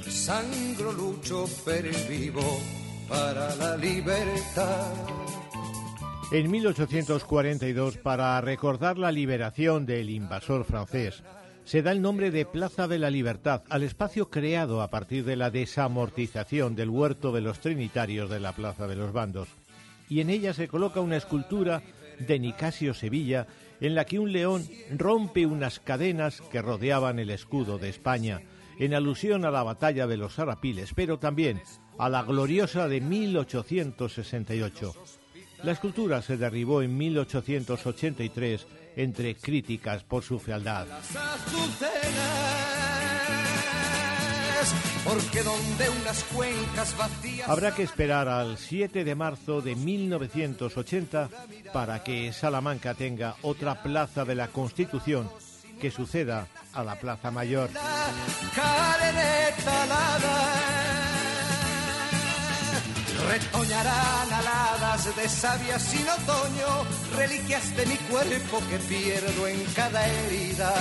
Sangro, 0.07 0.91
lucho, 0.91 1.45
vivo 2.09 2.59
para 3.07 3.55
la 3.57 3.77
libertad. 3.77 4.91
En 6.31 6.49
1842, 6.49 7.97
para 7.97 8.41
recordar 8.41 8.97
la 8.97 9.11
liberación 9.11 9.85
del 9.85 10.09
invasor 10.09 10.65
francés, 10.65 11.21
se 11.63 11.83
da 11.83 11.91
el 11.91 12.01
nombre 12.01 12.31
de 12.31 12.45
Plaza 12.45 12.87
de 12.87 12.97
la 12.97 13.11
Libertad 13.11 13.61
al 13.69 13.83
espacio 13.83 14.31
creado 14.31 14.81
a 14.81 14.89
partir 14.89 15.25
de 15.25 15.35
la 15.35 15.51
desamortización 15.51 16.75
del 16.75 16.89
huerto 16.89 17.31
de 17.31 17.41
los 17.41 17.59
Trinitarios 17.59 18.31
de 18.31 18.39
la 18.39 18.53
Plaza 18.53 18.87
de 18.87 18.95
los 18.95 19.13
Bandos. 19.13 19.47
Y 20.09 20.21
en 20.21 20.31
ella 20.31 20.55
se 20.55 20.67
coloca 20.67 21.01
una 21.01 21.17
escultura 21.17 21.83
de 22.17 22.39
Nicasio 22.39 22.95
Sevilla 22.95 23.45
en 23.83 23.93
la 23.95 24.05
que 24.05 24.17
un 24.17 24.31
león 24.31 24.67
rompe 24.97 25.45
unas 25.45 25.81
cadenas 25.81 26.41
que 26.49 26.61
rodeaban 26.61 27.19
el 27.19 27.29
escudo 27.29 27.77
de 27.77 27.89
España 27.89 28.41
en 28.79 28.93
alusión 28.93 29.43
a 29.43 29.51
la 29.51 29.61
batalla 29.61 30.07
de 30.07 30.15
los 30.15 30.39
Arapiles, 30.39 30.93
pero 30.95 31.19
también 31.19 31.61
a 31.99 32.07
la 32.07 32.23
gloriosa 32.23 32.87
de 32.87 33.01
1868. 33.01 34.95
La 35.63 35.73
escultura 35.73 36.21
se 36.21 36.37
derribó 36.37 36.81
en 36.81 36.97
1883 36.97 38.67
entre 38.95 39.35
críticas 39.35 40.05
por 40.05 40.23
su 40.23 40.39
fealdad. 40.39 40.87
Porque 45.03 45.43
donde 45.43 45.89
unas 46.01 46.23
cuencas 46.25 46.97
vacías 46.97 47.49
Habrá 47.49 47.75
que 47.75 47.83
esperar 47.83 48.27
al 48.29 48.57
7 48.57 49.03
de 49.03 49.15
marzo 49.15 49.61
de 49.61 49.75
1980 49.75 51.29
para 51.73 52.03
que 52.03 52.31
Salamanca 52.31 52.93
tenga 52.93 53.35
otra 53.41 53.83
plaza 53.83 54.23
de 54.23 54.35
la 54.35 54.47
Constitución 54.47 55.29
que 55.81 55.91
suceda 55.91 56.47
a 56.73 56.83
la 56.83 56.95
Plaza 56.99 57.31
Mayor. 57.31 57.69
Retoñarán 63.29 64.33
aladas 64.33 65.15
de 65.15 65.29
savia 65.29 65.79
sin 65.79 66.07
otoño 66.07 66.85
Reliquias 67.17 67.75
de 67.75 67.85
mi 67.85 67.95
cuerpo 67.95 68.61
que 68.69 68.77
pierdo 68.79 69.47
en 69.47 69.63
cada 69.75 70.07
herida 70.07 70.73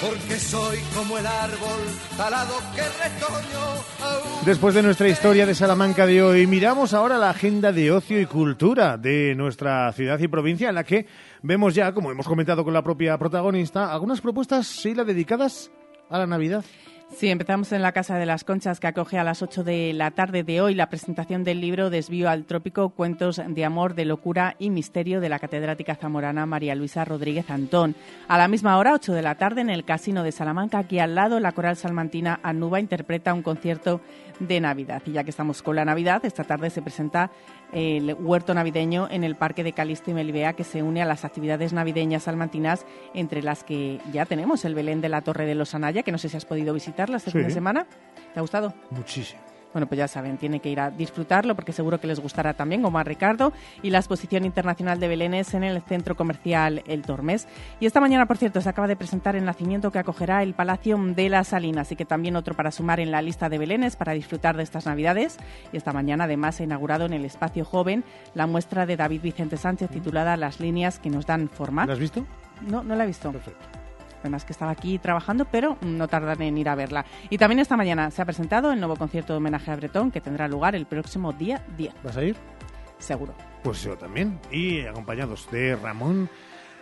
Porque 0.00 0.36
soy 0.38 0.78
como 0.94 1.16
el 1.16 1.26
árbol 1.26 1.80
talado 2.16 2.54
que 2.74 2.82
retoño 2.82 4.44
Después 4.44 4.74
de 4.74 4.82
nuestra 4.82 5.08
historia 5.08 5.46
de 5.46 5.54
Salamanca 5.54 6.06
de 6.06 6.22
hoy, 6.22 6.46
miramos 6.46 6.92
ahora 6.92 7.16
la 7.16 7.30
agenda 7.30 7.72
de 7.72 7.90
ocio 7.90 8.20
y 8.20 8.26
cultura 8.26 8.98
de 8.98 9.34
nuestra 9.34 9.90
ciudad 9.92 10.18
y 10.18 10.28
provincia, 10.28 10.68
en 10.68 10.74
la 10.74 10.84
que 10.84 11.06
vemos 11.42 11.74
ya, 11.74 11.92
como 11.92 12.10
hemos 12.10 12.28
comentado 12.28 12.62
con 12.62 12.74
la 12.74 12.82
propia 12.82 13.16
protagonista, 13.18 13.92
algunas 13.92 14.20
propuestas, 14.20 14.66
Sheila, 14.66 15.04
dedicadas 15.04 15.70
a 16.10 16.18
la 16.18 16.26
Navidad. 16.26 16.64
Sí, 17.08 17.28
empezamos 17.28 17.72
en 17.72 17.82
la 17.82 17.92
Casa 17.92 18.18
de 18.18 18.26
las 18.26 18.44
Conchas, 18.44 18.78
que 18.78 18.88
acoge 18.88 19.16
a 19.16 19.24
las 19.24 19.40
8 19.40 19.64
de 19.64 19.92
la 19.94 20.10
tarde 20.10 20.42
de 20.42 20.60
hoy 20.60 20.74
la 20.74 20.90
presentación 20.90 21.44
del 21.44 21.60
libro 21.60 21.88
Desvío 21.88 22.28
al 22.28 22.44
Trópico, 22.44 22.90
Cuentos 22.90 23.40
de 23.46 23.64
Amor, 23.64 23.94
de 23.94 24.04
Locura 24.04 24.56
y 24.58 24.68
Misterio 24.70 25.20
de 25.20 25.30
la 25.30 25.38
catedrática 25.38 25.94
zamorana 25.94 26.44
María 26.46 26.74
Luisa 26.74 27.04
Rodríguez 27.06 27.48
Antón. 27.48 27.94
A 28.28 28.36
la 28.36 28.48
misma 28.48 28.76
hora, 28.76 28.92
8 28.92 29.14
de 29.14 29.22
la 29.22 29.36
tarde, 29.36 29.62
en 29.62 29.70
el 29.70 29.84
Casino 29.84 30.24
de 30.24 30.32
Salamanca, 30.32 30.78
aquí 30.78 30.98
al 30.98 31.14
lado, 31.14 31.40
la 31.40 31.52
coral 31.52 31.76
salmantina 31.76 32.40
Anuba 32.42 32.80
interpreta 32.80 33.32
un 33.32 33.42
concierto 33.42 34.02
de 34.40 34.60
Navidad. 34.60 35.00
Y 35.06 35.12
ya 35.12 35.24
que 35.24 35.30
estamos 35.30 35.62
con 35.62 35.76
la 35.76 35.84
Navidad, 35.84 36.24
esta 36.24 36.44
tarde 36.44 36.68
se 36.70 36.82
presenta 36.82 37.30
el 37.72 38.14
huerto 38.14 38.54
navideño 38.54 39.08
en 39.10 39.24
el 39.24 39.34
Parque 39.36 39.64
de 39.64 39.72
Calixto 39.72 40.10
y 40.10 40.14
Melibea, 40.14 40.52
que 40.54 40.64
se 40.64 40.82
une 40.82 41.02
a 41.02 41.04
las 41.04 41.24
actividades 41.24 41.72
navideñas 41.72 42.24
salmantinas, 42.24 42.86
entre 43.14 43.42
las 43.42 43.64
que 43.64 44.00
ya 44.12 44.24
tenemos 44.26 44.64
el 44.64 44.74
Belén 44.74 45.00
de 45.00 45.08
la 45.08 45.22
Torre 45.22 45.46
de 45.46 45.54
los 45.54 45.74
Anaya, 45.74 46.02
que 46.02 46.12
no 46.12 46.18
sé 46.18 46.28
si 46.28 46.36
has 46.36 46.44
podido 46.44 46.72
visitarla 46.74 47.16
este 47.16 47.30
Sí. 47.30 47.38
fin 47.38 47.46
de 47.48 47.52
semana. 47.54 47.86
¿Te 48.32 48.38
ha 48.38 48.42
gustado? 48.42 48.74
Muchísimo. 48.90 49.40
Bueno, 49.76 49.88
pues 49.88 49.98
ya 49.98 50.08
saben, 50.08 50.38
tiene 50.38 50.60
que 50.60 50.70
ir 50.70 50.80
a 50.80 50.90
disfrutarlo 50.90 51.54
porque 51.54 51.70
seguro 51.70 52.00
que 52.00 52.06
les 52.06 52.18
gustará 52.18 52.54
también, 52.54 52.80
como 52.80 52.98
a 52.98 53.04
Ricardo, 53.04 53.52
y 53.82 53.90
la 53.90 53.98
exposición 53.98 54.46
internacional 54.46 54.98
de 54.98 55.06
Belénes 55.06 55.52
en 55.52 55.64
el 55.64 55.82
centro 55.82 56.14
comercial 56.14 56.82
El 56.86 57.02
Tormes. 57.02 57.46
Y 57.78 57.84
esta 57.84 58.00
mañana, 58.00 58.24
por 58.24 58.38
cierto, 58.38 58.62
se 58.62 58.70
acaba 58.70 58.88
de 58.88 58.96
presentar 58.96 59.36
el 59.36 59.44
nacimiento 59.44 59.92
que 59.92 59.98
acogerá 59.98 60.42
el 60.42 60.54
Palacio 60.54 60.96
de 60.96 61.28
las 61.28 61.48
Salinas, 61.48 61.88
así 61.88 61.94
que 61.94 62.06
también 62.06 62.36
otro 62.36 62.54
para 62.54 62.70
sumar 62.70 63.00
en 63.00 63.10
la 63.10 63.20
lista 63.20 63.50
de 63.50 63.58
Belénes 63.58 63.96
para 63.96 64.14
disfrutar 64.14 64.56
de 64.56 64.62
estas 64.62 64.86
Navidades. 64.86 65.36
Y 65.74 65.76
esta 65.76 65.92
mañana, 65.92 66.24
además, 66.24 66.54
se 66.54 66.62
ha 66.62 66.64
inaugurado 66.64 67.04
en 67.04 67.12
el 67.12 67.26
espacio 67.26 67.66
joven 67.66 68.02
la 68.32 68.46
muestra 68.46 68.86
de 68.86 68.96
David 68.96 69.20
Vicente 69.20 69.58
Sánchez 69.58 69.90
titulada 69.90 70.38
Las 70.38 70.58
líneas 70.58 70.98
que 70.98 71.10
nos 71.10 71.26
dan 71.26 71.50
forma. 71.50 71.84
¿La 71.84 71.92
has 71.92 71.98
visto? 71.98 72.24
No, 72.66 72.82
no 72.82 72.94
la 72.94 73.04
he 73.04 73.08
visto. 73.08 73.30
Además 74.26 74.44
que 74.44 74.52
estaba 74.52 74.72
aquí 74.72 74.98
trabajando, 74.98 75.44
pero 75.44 75.78
no 75.82 76.08
tardan 76.08 76.42
en 76.42 76.58
ir 76.58 76.68
a 76.68 76.74
verla. 76.74 77.06
Y 77.30 77.38
también 77.38 77.60
esta 77.60 77.76
mañana 77.76 78.10
se 78.10 78.20
ha 78.20 78.24
presentado 78.24 78.72
el 78.72 78.80
nuevo 78.80 78.96
concierto 78.96 79.32
de 79.32 79.36
homenaje 79.36 79.70
a 79.70 79.76
Bretón 79.76 80.10
que 80.10 80.20
tendrá 80.20 80.48
lugar 80.48 80.74
el 80.74 80.84
próximo 80.84 81.32
día 81.32 81.64
10. 81.76 81.94
¿Vas 82.02 82.16
a 82.16 82.24
ir? 82.24 82.36
Seguro. 82.98 83.32
Pues 83.62 83.84
yo 83.84 83.96
también. 83.96 84.40
Y 84.50 84.80
acompañados 84.80 85.48
de 85.52 85.76
Ramón 85.76 86.28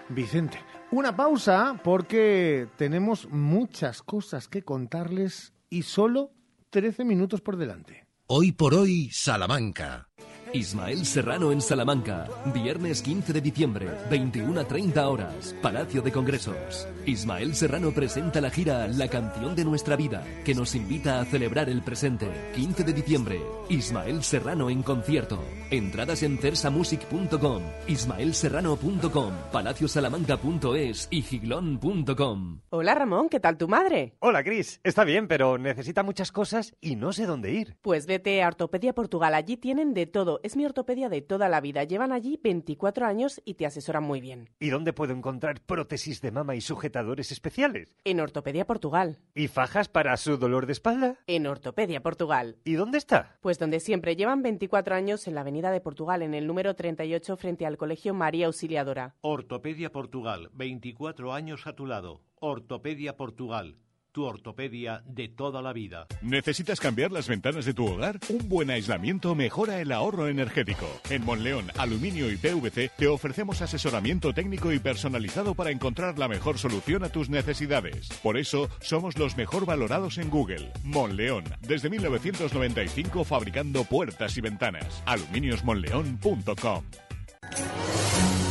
Vicente. 0.08 0.58
Una 0.90 1.14
pausa 1.14 1.78
porque 1.84 2.66
tenemos 2.78 3.28
muchas 3.28 4.00
cosas 4.00 4.48
que 4.48 4.62
contarles 4.62 5.52
y 5.68 5.82
solo 5.82 6.30
13 6.70 7.04
minutos 7.04 7.42
por 7.42 7.58
delante. 7.58 8.06
Hoy 8.26 8.52
por 8.52 8.72
hoy, 8.72 9.10
Salamanca. 9.12 10.08
Ismael 10.54 11.04
Serrano 11.04 11.50
en 11.50 11.60
Salamanca, 11.60 12.28
viernes 12.54 13.02
15 13.02 13.32
de 13.32 13.40
diciembre, 13.40 13.88
21 14.08 14.60
a 14.60 14.64
30 14.64 15.08
horas, 15.08 15.52
Palacio 15.60 16.00
de 16.00 16.12
Congresos. 16.12 16.86
Ismael 17.06 17.56
Serrano 17.56 17.90
presenta 17.90 18.40
la 18.40 18.50
gira 18.50 18.86
La 18.86 19.08
canción 19.08 19.56
de 19.56 19.64
nuestra 19.64 19.96
vida, 19.96 20.22
que 20.44 20.54
nos 20.54 20.76
invita 20.76 21.18
a 21.18 21.24
celebrar 21.24 21.68
el 21.68 21.82
presente. 21.82 22.28
15 22.54 22.84
de 22.84 22.92
diciembre, 22.92 23.40
Ismael 23.68 24.22
Serrano 24.22 24.70
en 24.70 24.84
concierto. 24.84 25.42
Entradas 25.72 26.22
en 26.22 26.38
cersamusic.com, 26.38 27.62
ismaelserrano.com, 27.88 29.32
palaciosalamanca.es 29.50 31.08
y 31.10 31.22
giglón.com. 31.22 32.60
Hola 32.70 32.94
Ramón, 32.94 33.28
¿qué 33.28 33.40
tal 33.40 33.58
tu 33.58 33.66
madre? 33.66 34.14
Hola, 34.20 34.44
Cris. 34.44 34.80
Está 34.84 35.02
bien, 35.02 35.26
pero 35.26 35.58
necesita 35.58 36.04
muchas 36.04 36.30
cosas 36.30 36.76
y 36.80 36.94
no 36.94 37.12
sé 37.12 37.26
dónde 37.26 37.50
ir. 37.50 37.76
Pues 37.82 38.06
vete 38.06 38.40
a 38.44 38.46
Ortopedia 38.46 38.94
Portugal, 38.94 39.34
allí 39.34 39.56
tienen 39.56 39.94
de 39.94 40.06
todo. 40.06 40.42
Es 40.44 40.56
mi 40.56 40.66
ortopedia 40.66 41.08
de 41.08 41.22
toda 41.22 41.48
la 41.48 41.62
vida. 41.62 41.84
Llevan 41.84 42.12
allí 42.12 42.38
24 42.44 43.06
años 43.06 43.40
y 43.46 43.54
te 43.54 43.64
asesoran 43.64 44.02
muy 44.02 44.20
bien. 44.20 44.50
¿Y 44.60 44.68
dónde 44.68 44.92
puedo 44.92 45.14
encontrar 45.14 45.62
prótesis 45.62 46.20
de 46.20 46.32
mama 46.32 46.54
y 46.54 46.60
sujetadores 46.60 47.32
especiales? 47.32 47.96
En 48.04 48.20
Ortopedia 48.20 48.66
Portugal. 48.66 49.20
¿Y 49.34 49.48
fajas 49.48 49.88
para 49.88 50.14
su 50.18 50.36
dolor 50.36 50.66
de 50.66 50.72
espalda? 50.72 51.18
En 51.26 51.46
Ortopedia 51.46 52.02
Portugal. 52.02 52.58
¿Y 52.62 52.74
dónde 52.74 52.98
está? 52.98 53.38
Pues 53.40 53.58
donde 53.58 53.80
siempre 53.80 54.16
llevan 54.16 54.42
24 54.42 54.94
años 54.94 55.26
en 55.26 55.34
la 55.34 55.40
Avenida 55.40 55.70
de 55.70 55.80
Portugal, 55.80 56.20
en 56.20 56.34
el 56.34 56.46
número 56.46 56.76
38 56.76 57.38
frente 57.38 57.64
al 57.64 57.78
Colegio 57.78 58.12
María 58.12 58.44
Auxiliadora. 58.44 59.14
Ortopedia 59.22 59.92
Portugal, 59.92 60.50
24 60.52 61.32
años 61.32 61.66
a 61.66 61.72
tu 61.72 61.86
lado. 61.86 62.20
Ortopedia 62.40 63.16
Portugal, 63.16 63.78
tu 64.14 64.24
ortopedia 64.24 65.02
de 65.04 65.28
toda 65.28 65.60
la 65.60 65.72
vida. 65.72 66.06
¿Necesitas 66.22 66.78
cambiar 66.78 67.10
las 67.10 67.26
ventanas 67.26 67.64
de 67.64 67.74
tu 67.74 67.84
hogar? 67.84 68.20
Un 68.28 68.48
buen 68.48 68.70
aislamiento 68.70 69.34
mejora 69.34 69.80
el 69.80 69.90
ahorro 69.90 70.28
energético. 70.28 70.86
En 71.10 71.24
Monleón, 71.24 71.66
Aluminio 71.76 72.30
y 72.30 72.36
PVC 72.36 72.92
te 72.96 73.08
ofrecemos 73.08 73.60
asesoramiento 73.60 74.32
técnico 74.32 74.72
y 74.72 74.78
personalizado 74.78 75.56
para 75.56 75.72
encontrar 75.72 76.16
la 76.16 76.28
mejor 76.28 76.58
solución 76.58 77.02
a 77.02 77.08
tus 77.08 77.28
necesidades. 77.28 78.08
Por 78.22 78.38
eso, 78.38 78.70
somos 78.80 79.18
los 79.18 79.36
mejor 79.36 79.66
valorados 79.66 80.18
en 80.18 80.30
Google. 80.30 80.70
Monleón, 80.84 81.42
desde 81.60 81.90
1995 81.90 83.24
fabricando 83.24 83.82
puertas 83.82 84.38
y 84.38 84.40
ventanas. 84.40 85.02
aluminiosmonleón.com. 85.06 86.84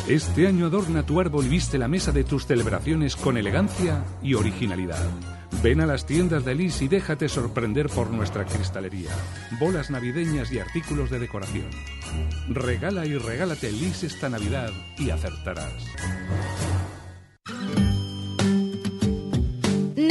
Este 0.09 0.47
año 0.47 0.65
adorna 0.65 1.05
tu 1.05 1.21
árbol 1.21 1.45
y 1.45 1.49
viste 1.49 1.77
la 1.77 1.87
mesa 1.87 2.11
de 2.11 2.25
tus 2.25 2.45
celebraciones 2.45 3.15
con 3.15 3.37
elegancia 3.37 4.03
y 4.21 4.33
originalidad. 4.33 5.01
Ven 5.61 5.81
a 5.81 5.85
las 5.85 6.05
tiendas 6.05 6.43
de 6.45 6.55
Lis 6.55 6.81
y 6.81 6.87
déjate 6.87 7.29
sorprender 7.29 7.87
por 7.87 8.09
nuestra 8.09 8.45
cristalería, 8.45 9.11
bolas 9.59 9.89
navideñas 9.89 10.51
y 10.51 10.59
artículos 10.59 11.09
de 11.09 11.19
decoración. 11.19 11.69
Regala 12.49 13.05
y 13.05 13.17
regálate 13.17 13.71
Lis 13.71 14.03
esta 14.03 14.29
Navidad 14.29 14.71
y 14.97 15.09
acertarás. 15.09 15.73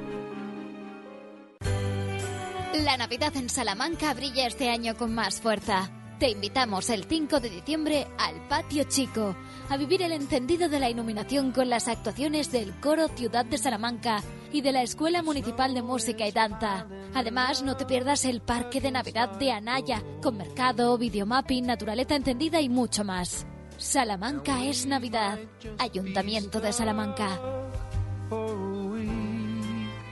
La 2.74 2.98
Navidad 2.98 3.36
en 3.36 3.50
Salamanca 3.50 4.16
brilla 4.16 4.48
este 4.48 4.72
año 4.72 4.98
con 4.98 5.14
más 5.14 5.42
fuerza. 5.42 5.92
Te 6.20 6.30
invitamos 6.30 6.90
el 6.90 7.06
5 7.06 7.40
de 7.40 7.50
diciembre 7.50 8.06
al 8.18 8.46
Patio 8.50 8.84
Chico 8.84 9.38
a 9.70 9.78
vivir 9.78 10.02
el 10.02 10.12
encendido 10.12 10.68
de 10.68 10.82
la 10.82 10.90
iluminación 10.90 11.54
con 11.54 11.70
las 11.70 11.88
actuaciones 11.88 12.52
del 12.52 12.78
Coro 12.82 13.08
Ciudad 13.08 13.46
de 13.46 13.58
Salamanca 13.58 14.22
y 14.52 14.60
de 14.60 14.74
la 14.74 14.84
Escuela 14.84 15.24
Municipal 15.24 15.74
de 15.74 15.82
Música 15.82 16.28
y 16.28 16.34
Danza. 16.34 16.88
Además, 17.14 17.64
no 17.64 17.78
te 17.78 17.86
pierdas 17.86 18.26
el 18.26 18.42
Parque 18.42 18.82
de 18.82 18.92
Navidad 18.92 19.30
de 19.40 19.54
Anaya, 19.54 20.04
con 20.22 20.36
mercado, 20.36 20.98
videomapping, 20.98 21.66
naturaleza 21.66 22.16
encendida 22.16 22.60
y 22.60 22.68
mucho 22.68 23.06
más. 23.06 23.46
Salamanca 23.78 24.66
es 24.66 24.86
Navidad. 24.86 25.40
Ayuntamiento 25.78 26.60
de 26.60 26.74
Salamanca. 26.74 27.40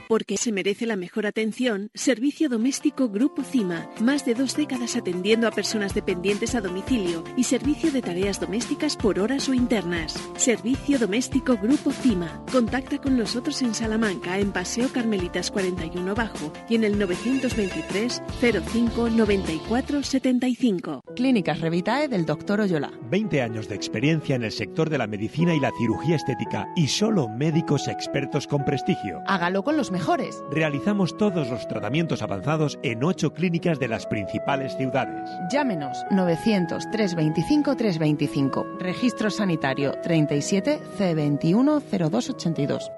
Porque 0.08 0.38
se 0.38 0.52
merece 0.52 0.86
la 0.86 0.96
mejor 0.96 1.26
atención, 1.26 1.90
Servicio 1.92 2.48
Doméstico 2.48 3.10
Grupo 3.10 3.42
CIMA. 3.42 3.90
Más 4.00 4.24
de 4.24 4.34
dos 4.34 4.56
décadas 4.56 4.96
atendiendo 4.96 5.46
a 5.46 5.50
personas 5.50 5.92
dependientes 5.92 6.54
a 6.54 6.62
domicilio 6.62 7.22
y 7.36 7.44
servicio 7.44 7.92
de 7.92 8.00
tareas 8.00 8.40
domésticas 8.40 8.96
por 8.96 9.20
horas 9.20 9.50
o 9.50 9.54
internas. 9.54 10.14
Servicio 10.36 10.98
Doméstico 10.98 11.58
Grupo 11.58 11.92
CIMA. 11.92 12.42
Contacta 12.50 12.96
con 12.96 13.18
nosotros 13.18 13.60
en 13.60 13.74
Salamanca, 13.74 14.38
en 14.38 14.50
Paseo 14.50 14.88
Carmelitas 14.88 15.50
41 15.50 16.14
Bajo 16.14 16.54
y 16.70 16.76
en 16.76 16.84
el 16.84 16.98
923 16.98 18.22
05 18.40 19.10
94 19.10 20.02
75. 20.02 21.02
Clínicas 21.16 21.60
Revitae 21.60 22.08
del 22.08 22.24
Dr. 22.24 22.62
Oyola. 22.62 22.90
20 23.10 23.42
años 23.42 23.68
de 23.68 23.74
experiencia 23.74 24.36
en 24.36 24.44
el 24.44 24.52
sector 24.52 24.88
de 24.88 24.96
la 24.96 25.06
medicina 25.06 25.54
y 25.54 25.60
la 25.60 25.70
cirugía 25.78 26.16
estética 26.16 26.66
y 26.76 26.88
solo 26.88 27.28
médicos 27.28 27.88
expertos 27.88 28.46
con 28.46 28.64
prestigio. 28.64 29.20
Hágalo 29.26 29.62
con 29.62 29.76
los 29.76 29.90
mejores. 29.98 30.44
Realizamos 30.50 31.16
todos 31.16 31.50
los 31.50 31.66
tratamientos 31.66 32.22
avanzados 32.22 32.78
en 32.84 33.02
ocho 33.02 33.32
clínicas 33.34 33.80
de 33.80 33.88
las 33.88 34.06
principales 34.06 34.76
ciudades. 34.76 35.28
Llámenos 35.50 36.04
900 36.12 36.84
325 36.92 37.76
325. 37.76 38.66
Registro 38.78 39.28
sanitario 39.28 39.94
37 40.02 40.80
C21 40.98 41.82
0282. 41.82 42.92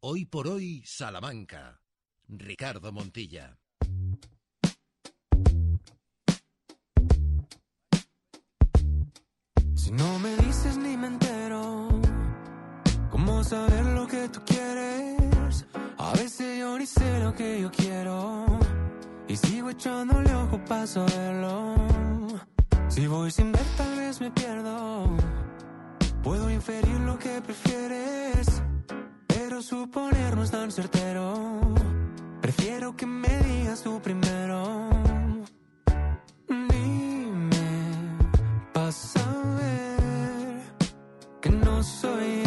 Hoy 0.00 0.26
por 0.26 0.46
hoy, 0.48 0.82
Salamanca. 0.84 1.80
Ricardo 2.28 2.92
Montilla. 2.92 3.56
Si 9.74 9.90
no 9.92 10.18
me 10.18 10.36
dices 10.36 10.76
ni 10.76 10.98
me 10.98 11.06
entero, 11.06 11.88
¿cómo 13.10 13.42
saber 13.42 13.84
lo 13.86 14.06
que 14.06 14.28
tú 14.28 14.40
quieres? 14.44 15.37
A 15.96 16.12
veces 16.12 16.58
yo 16.58 16.78
ni 16.78 16.84
sé 16.84 17.20
lo 17.20 17.34
que 17.34 17.60
yo 17.62 17.70
quiero 17.70 18.44
y 19.26 19.36
sigo 19.36 19.70
echándole 19.70 20.34
ojo 20.34 20.58
para 20.68 20.86
saberlo. 20.86 21.74
Si 22.88 23.06
voy 23.06 23.30
sin 23.30 23.52
ver 23.52 23.64
tal 23.76 23.96
vez 23.96 24.20
me 24.20 24.30
pierdo. 24.30 25.08
Puedo 26.22 26.50
inferir 26.50 27.00
lo 27.00 27.18
que 27.18 27.40
prefieres, 27.40 28.62
pero 29.26 29.62
suponer 29.62 30.36
no 30.36 30.42
es 30.42 30.50
tan 30.50 30.70
certero. 30.70 31.60
Prefiero 32.42 32.94
que 32.94 33.06
me 33.06 33.38
digas 33.40 33.82
tú 33.82 34.00
primero. 34.02 34.90
Dime, 36.48 37.50
pasa 38.74 39.20
a 39.20 39.56
ver 39.56 40.60
que 41.40 41.50
no 41.50 41.82
soy 41.82 42.37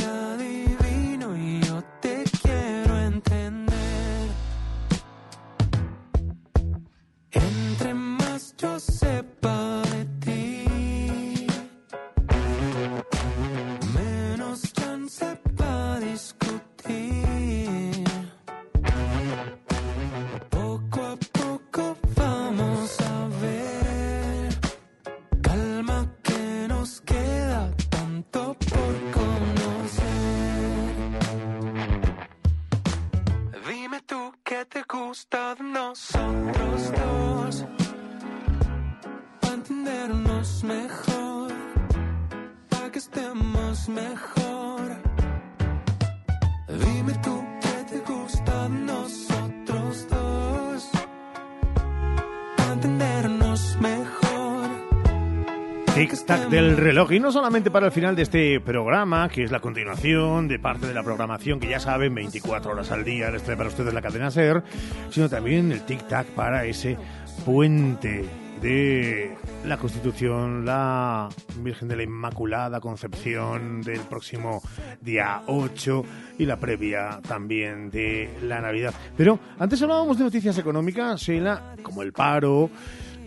del 56.51 56.75
reloj. 56.75 57.13
Y 57.13 57.19
no 57.21 57.31
solamente 57.31 57.71
para 57.71 57.85
el 57.85 57.93
final 57.93 58.13
de 58.13 58.23
este 58.23 58.59
programa, 58.59 59.29
que 59.29 59.43
es 59.43 59.51
la 59.51 59.61
continuación 59.61 60.49
de 60.49 60.59
parte 60.59 60.85
de 60.85 60.93
la 60.93 61.01
programación 61.01 61.61
que 61.61 61.69
ya 61.69 61.79
saben, 61.79 62.13
24 62.13 62.73
horas 62.73 62.91
al 62.91 63.05
día 63.05 63.31
les 63.31 63.41
trae 63.43 63.55
para 63.55 63.69
ustedes 63.69 63.93
la 63.93 64.01
cadena 64.01 64.29
SER, 64.29 64.61
sino 65.09 65.29
también 65.29 65.71
el 65.71 65.85
tic-tac 65.85 66.25
para 66.35 66.65
ese 66.65 66.97
puente 67.45 68.25
de 68.61 69.33
la 69.65 69.77
Constitución, 69.77 70.65
la 70.65 71.29
Virgen 71.63 71.87
de 71.87 71.95
la 71.95 72.03
Inmaculada 72.03 72.81
Concepción 72.81 73.81
del 73.81 74.01
próximo 74.01 74.61
día 74.99 75.43
8 75.47 76.03
y 76.37 76.45
la 76.45 76.57
previa 76.57 77.21
también 77.25 77.89
de 77.89 78.29
la 78.43 78.59
Navidad. 78.59 78.93
Pero 79.15 79.39
antes 79.57 79.81
hablábamos 79.81 80.17
de 80.17 80.25
noticias 80.25 80.57
económicas, 80.57 81.21
Sheila, 81.21 81.75
como 81.81 82.03
el 82.03 82.11
paro, 82.11 82.69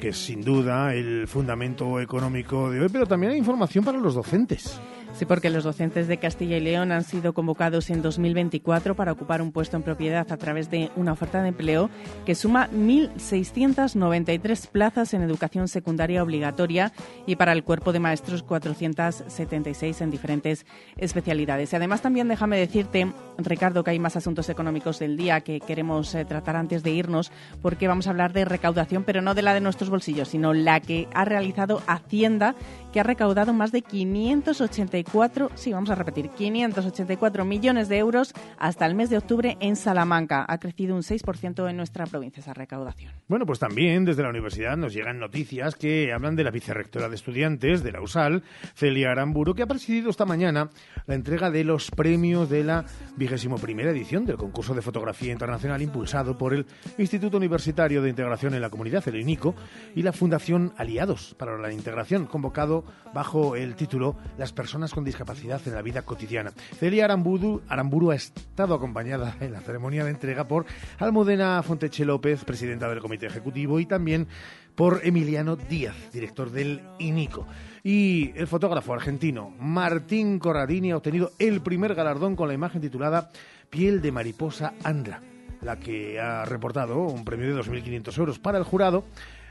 que 0.04 0.10
es 0.10 0.18
sin 0.18 0.42
duda 0.42 0.92
el 0.92 1.26
fundamento 1.26 1.98
económico 1.98 2.70
de 2.70 2.78
hoy, 2.78 2.88
pero 2.92 3.06
también 3.06 3.32
hay 3.32 3.38
información 3.38 3.82
para 3.86 3.96
los 3.96 4.14
docentes. 4.14 4.78
Sí, 5.14 5.26
porque 5.26 5.48
los 5.48 5.62
docentes 5.62 6.08
de 6.08 6.16
Castilla 6.16 6.56
y 6.56 6.60
León 6.60 6.90
han 6.90 7.04
sido 7.04 7.34
convocados 7.34 7.88
en 7.90 8.02
2024 8.02 8.96
para 8.96 9.12
ocupar 9.12 9.42
un 9.42 9.52
puesto 9.52 9.76
en 9.76 9.84
propiedad 9.84 10.26
a 10.32 10.36
través 10.36 10.70
de 10.70 10.90
una 10.96 11.12
oferta 11.12 11.40
de 11.40 11.50
empleo 11.50 11.88
que 12.26 12.34
suma 12.34 12.68
1.693 12.70 14.66
plazas 14.66 15.14
en 15.14 15.22
educación 15.22 15.68
secundaria 15.68 16.20
obligatoria 16.20 16.92
y 17.26 17.36
para 17.36 17.52
el 17.52 17.62
cuerpo 17.62 17.92
de 17.92 18.00
maestros 18.00 18.42
476 18.42 20.00
en 20.00 20.10
diferentes 20.10 20.66
especialidades. 20.96 21.72
Además 21.74 22.02
también 22.02 22.26
déjame 22.26 22.58
decirte, 22.58 23.06
Ricardo, 23.38 23.84
que 23.84 23.92
hay 23.92 24.00
más 24.00 24.16
asuntos 24.16 24.48
económicos 24.48 24.98
del 24.98 25.16
día 25.16 25.42
que 25.42 25.60
queremos 25.60 26.12
eh, 26.16 26.24
tratar 26.24 26.56
antes 26.56 26.82
de 26.82 26.90
irnos 26.90 27.30
porque 27.62 27.86
vamos 27.86 28.08
a 28.08 28.10
hablar 28.10 28.32
de 28.32 28.46
recaudación, 28.46 29.04
pero 29.04 29.22
no 29.22 29.34
de 29.34 29.42
la 29.42 29.54
de 29.54 29.60
nuestros 29.60 29.90
bolsillos, 29.90 30.26
sino 30.26 30.52
la 30.52 30.80
que 30.80 31.06
ha 31.14 31.24
realizado 31.24 31.82
Hacienda, 31.86 32.56
que 32.94 33.00
ha 33.00 33.02
recaudado 33.02 33.52
más 33.52 33.72
de 33.72 33.82
584, 33.82 35.50
sí, 35.56 35.72
vamos 35.72 35.90
a 35.90 35.96
repetir, 35.96 36.30
584 36.30 37.44
millones 37.44 37.88
de 37.88 37.98
euros 37.98 38.32
hasta 38.56 38.86
el 38.86 38.94
mes 38.94 39.10
de 39.10 39.18
octubre 39.18 39.56
en 39.58 39.74
Salamanca. 39.74 40.46
Ha 40.46 40.58
crecido 40.58 40.94
un 40.94 41.02
6% 41.02 41.68
en 41.68 41.76
nuestra 41.76 42.06
provincia 42.06 42.40
esa 42.40 42.54
recaudación. 42.54 43.12
Bueno, 43.26 43.46
pues 43.46 43.58
también 43.58 44.04
desde 44.04 44.22
la 44.22 44.28
universidad 44.28 44.76
nos 44.76 44.94
llegan 44.94 45.18
noticias 45.18 45.74
que 45.74 46.12
hablan 46.12 46.36
de 46.36 46.44
la 46.44 46.52
vicerrectora 46.52 47.08
de 47.08 47.16
estudiantes 47.16 47.82
de 47.82 47.90
la 47.90 48.00
USAL, 48.00 48.44
Celia 48.76 49.10
Aramburu, 49.10 49.56
que 49.56 49.64
ha 49.64 49.66
presidido 49.66 50.10
esta 50.10 50.24
mañana 50.24 50.70
la 51.06 51.16
entrega 51.16 51.50
de 51.50 51.64
los 51.64 51.90
premios 51.90 52.48
de 52.48 52.62
la 52.62 52.84
vigésimo 53.16 53.56
primera 53.58 53.90
edición 53.90 54.24
del 54.24 54.36
concurso 54.36 54.72
de 54.72 54.82
fotografía 54.82 55.32
internacional 55.32 55.82
impulsado 55.82 56.38
por 56.38 56.54
el 56.54 56.64
Instituto 56.98 57.38
Universitario 57.38 58.02
de 58.02 58.10
Integración 58.10 58.54
en 58.54 58.60
la 58.60 58.70
Comunidad, 58.70 59.02
el 59.08 59.16
INICO, 59.16 59.56
y 59.96 60.02
la 60.02 60.12
Fundación 60.12 60.72
Aliados 60.76 61.34
para 61.36 61.58
la 61.58 61.72
Integración, 61.72 62.26
convocado 62.26 62.83
bajo 63.12 63.56
el 63.56 63.74
título 63.74 64.16
Las 64.38 64.52
personas 64.52 64.92
con 64.92 65.04
discapacidad 65.04 65.60
en 65.66 65.74
la 65.74 65.82
vida 65.82 66.02
cotidiana. 66.02 66.52
Celia 66.78 67.04
Aramburu, 67.04 67.62
Aramburu 67.68 68.10
ha 68.10 68.16
estado 68.16 68.74
acompañada 68.74 69.36
en 69.40 69.52
la 69.52 69.60
ceremonia 69.60 70.04
de 70.04 70.10
entrega 70.10 70.48
por 70.48 70.66
Almudena 70.98 71.62
Fonteche 71.62 72.04
López, 72.04 72.44
presidenta 72.44 72.88
del 72.88 73.00
Comité 73.00 73.26
Ejecutivo, 73.26 73.80
y 73.80 73.86
también 73.86 74.28
por 74.74 75.00
Emiliano 75.04 75.56
Díaz, 75.56 75.96
director 76.12 76.50
del 76.50 76.82
INICO. 76.98 77.46
Y 77.82 78.32
el 78.36 78.46
fotógrafo 78.46 78.92
argentino 78.94 79.50
Martín 79.58 80.38
Corradini 80.38 80.90
ha 80.90 80.96
obtenido 80.96 81.32
el 81.38 81.60
primer 81.60 81.94
galardón 81.94 82.34
con 82.34 82.48
la 82.48 82.54
imagen 82.54 82.80
titulada 82.80 83.30
Piel 83.70 84.00
de 84.00 84.12
mariposa 84.12 84.74
Andra, 84.82 85.20
la 85.60 85.78
que 85.78 86.20
ha 86.20 86.44
reportado 86.44 86.98
un 86.98 87.24
premio 87.24 87.54
de 87.54 87.60
2.500 87.62 88.18
euros 88.18 88.38
para 88.38 88.58
el 88.58 88.64
jurado 88.64 89.04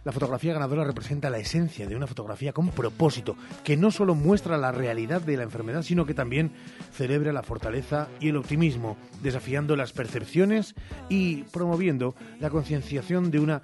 la 0.03 0.11
fotografía 0.11 0.53
ganadora 0.53 0.84
representa 0.84 1.30
la 1.30 1.38
esencia 1.38 1.88
de 1.88 1.95
una 1.95 2.07
fotografía 2.07 2.53
con 2.53 2.69
propósito, 2.69 3.35
que 3.63 3.77
no 3.77 3.91
solo 3.91 4.15
muestra 4.15 4.57
la 4.57 4.71
realidad 4.71 5.21
de 5.21 5.38
la 5.38 5.43
enfermedad, 5.43 5.84
sino 5.84 6.05
que 6.05 6.13
también 6.13 6.51
celebra 6.91 7.34
la 7.34 7.43
fortaleza 7.43 8.09
y 8.19 8.30
el 8.30 8.38
optimismo, 8.38 8.97
desafiando 9.21 9.75
las 9.75 9.93
percepciones 9.93 10.75
y 11.09 11.43
promoviendo 11.43 12.15
la 12.39 12.49
concienciación 12.49 13.31
de 13.31 13.39
una 13.39 13.61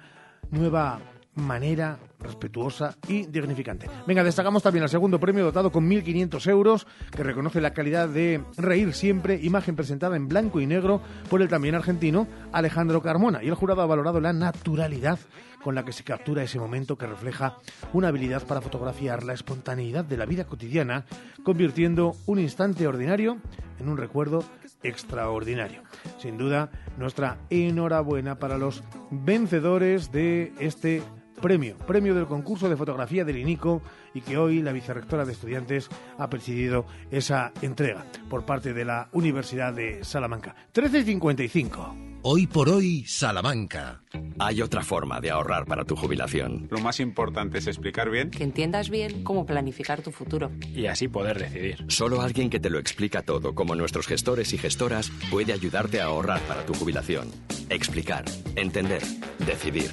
nueva 0.50 1.00
manera 1.34 1.98
respetuosa 2.18 2.96
y 3.08 3.26
dignificante. 3.26 3.88
Venga, 4.06 4.24
destacamos 4.24 4.62
también 4.62 4.82
el 4.82 4.90
segundo 4.90 5.20
premio 5.20 5.44
dotado 5.44 5.70
con 5.70 5.88
1.500 5.88 6.50
euros, 6.50 6.86
que 7.10 7.22
reconoce 7.22 7.60
la 7.60 7.72
calidad 7.72 8.08
de 8.08 8.42
Reír 8.56 8.92
Siempre, 8.92 9.38
imagen 9.42 9.76
presentada 9.76 10.16
en 10.16 10.28
blanco 10.28 10.60
y 10.60 10.66
negro 10.66 11.00
por 11.28 11.40
el 11.40 11.48
también 11.48 11.74
argentino 11.74 12.26
Alejandro 12.52 13.00
Carmona. 13.00 13.42
Y 13.42 13.48
el 13.48 13.54
jurado 13.54 13.82
ha 13.82 13.86
valorado 13.86 14.20
la 14.20 14.32
naturalidad 14.32 15.18
con 15.62 15.74
la 15.74 15.84
que 15.84 15.92
se 15.92 16.04
captura 16.04 16.42
ese 16.42 16.58
momento 16.58 16.96
que 16.96 17.06
refleja 17.06 17.56
una 17.92 18.08
habilidad 18.08 18.46
para 18.46 18.60
fotografiar 18.60 19.24
la 19.24 19.34
espontaneidad 19.34 20.04
de 20.04 20.16
la 20.16 20.26
vida 20.26 20.44
cotidiana, 20.44 21.04
convirtiendo 21.42 22.16
un 22.26 22.38
instante 22.38 22.86
ordinario 22.86 23.38
en 23.78 23.88
un 23.88 23.96
recuerdo 23.96 24.44
extraordinario. 24.82 25.82
Sin 26.18 26.38
duda, 26.38 26.70
nuestra 26.96 27.38
enhorabuena 27.50 28.38
para 28.38 28.58
los 28.58 28.82
vencedores 29.10 30.12
de 30.12 30.52
este 30.58 31.02
premio, 31.40 31.76
premio 31.78 32.14
del 32.14 32.26
concurso 32.26 32.68
de 32.68 32.76
fotografía 32.76 33.24
del 33.24 33.38
INICO 33.38 33.82
y 34.14 34.20
que 34.20 34.38
hoy 34.38 34.62
la 34.62 34.72
vicerrectora 34.72 35.24
de 35.24 35.32
estudiantes 35.32 35.88
ha 36.18 36.28
presidido 36.28 36.86
esa 37.10 37.52
entrega 37.62 38.04
por 38.28 38.44
parte 38.44 38.72
de 38.72 38.84
la 38.84 39.08
Universidad 39.12 39.72
de 39.72 40.04
Salamanca. 40.04 40.54
13.55. 40.74 42.10
Hoy 42.22 42.46
por 42.46 42.68
hoy, 42.68 43.04
Salamanca. 43.06 44.02
Hay 44.38 44.60
otra 44.60 44.82
forma 44.82 45.22
de 45.22 45.30
ahorrar 45.30 45.64
para 45.64 45.86
tu 45.86 45.96
jubilación. 45.96 46.68
Lo 46.70 46.78
más 46.78 47.00
importante 47.00 47.58
es 47.58 47.66
explicar 47.66 48.10
bien. 48.10 48.30
Que 48.30 48.44
entiendas 48.44 48.90
bien 48.90 49.24
cómo 49.24 49.46
planificar 49.46 50.02
tu 50.02 50.10
futuro. 50.10 50.50
Y 50.74 50.84
así 50.84 51.08
poder 51.08 51.38
decidir. 51.38 51.82
Solo 51.88 52.20
alguien 52.20 52.50
que 52.50 52.60
te 52.60 52.68
lo 52.68 52.78
explica 52.78 53.22
todo, 53.22 53.54
como 53.54 53.74
nuestros 53.74 54.06
gestores 54.06 54.52
y 54.52 54.58
gestoras, 54.58 55.10
puede 55.30 55.54
ayudarte 55.54 56.02
a 56.02 56.06
ahorrar 56.06 56.40
para 56.42 56.66
tu 56.66 56.74
jubilación. 56.74 57.30
Explicar, 57.70 58.26
entender, 58.54 59.02
decidir. 59.46 59.90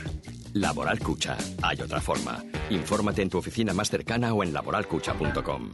Laboral 0.53 0.99
Cucha. 0.99 1.37
Hay 1.61 1.81
otra 1.81 2.01
forma. 2.01 2.43
Infórmate 2.69 3.21
en 3.21 3.29
tu 3.29 3.37
oficina 3.37 3.73
más 3.73 3.89
cercana 3.89 4.33
o 4.33 4.43
en 4.43 4.53
laboralcucha.com. 4.53 5.73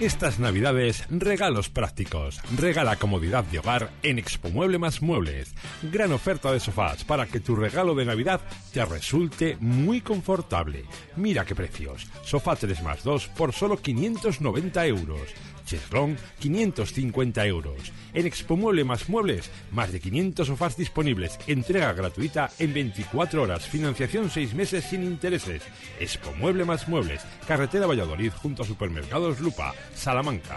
Estas 0.00 0.40
navidades, 0.40 1.04
regalos 1.08 1.70
prácticos. 1.70 2.40
Regala 2.58 2.96
comodidad 2.96 3.44
de 3.44 3.60
hogar 3.60 3.90
en 4.02 4.18
Expo 4.18 4.50
Mueble 4.50 4.76
más 4.76 5.02
Muebles. 5.02 5.54
Gran 5.84 6.12
oferta 6.12 6.50
de 6.50 6.58
sofás 6.58 7.04
para 7.04 7.26
que 7.26 7.38
tu 7.38 7.54
regalo 7.54 7.94
de 7.94 8.04
Navidad 8.04 8.40
te 8.72 8.84
resulte 8.84 9.56
muy 9.60 10.00
confortable. 10.00 10.84
Mira 11.14 11.44
qué 11.44 11.54
precios. 11.54 12.08
Sofá 12.24 12.56
3 12.56 12.82
más 12.82 13.04
2 13.04 13.28
por 13.28 13.52
solo 13.52 13.76
590 13.76 14.84
euros. 14.86 15.20
Cheslong 15.64 16.16
550 16.40 17.46
euros. 17.46 17.92
En 18.12 18.26
Expo 18.26 18.56
Mueble 18.56 18.84
más 18.84 19.08
Muebles, 19.08 19.50
más 19.70 19.92
de 19.92 20.00
500 20.00 20.46
sofás 20.46 20.76
disponibles. 20.76 21.38
Entrega 21.46 21.92
gratuita 21.92 22.50
en 22.58 22.72
24 22.72 23.42
horas. 23.42 23.66
Financiación 23.66 24.30
6 24.30 24.54
meses 24.54 24.84
sin 24.84 25.02
intereses. 25.02 25.62
Expo 25.98 26.32
Mueble 26.32 26.64
más 26.64 26.88
Muebles. 26.88 27.22
Carretera 27.46 27.86
Valladolid 27.86 28.32
junto 28.32 28.62
a 28.62 28.66
Supermercados 28.66 29.40
Lupa, 29.40 29.74
Salamanca. 29.94 30.56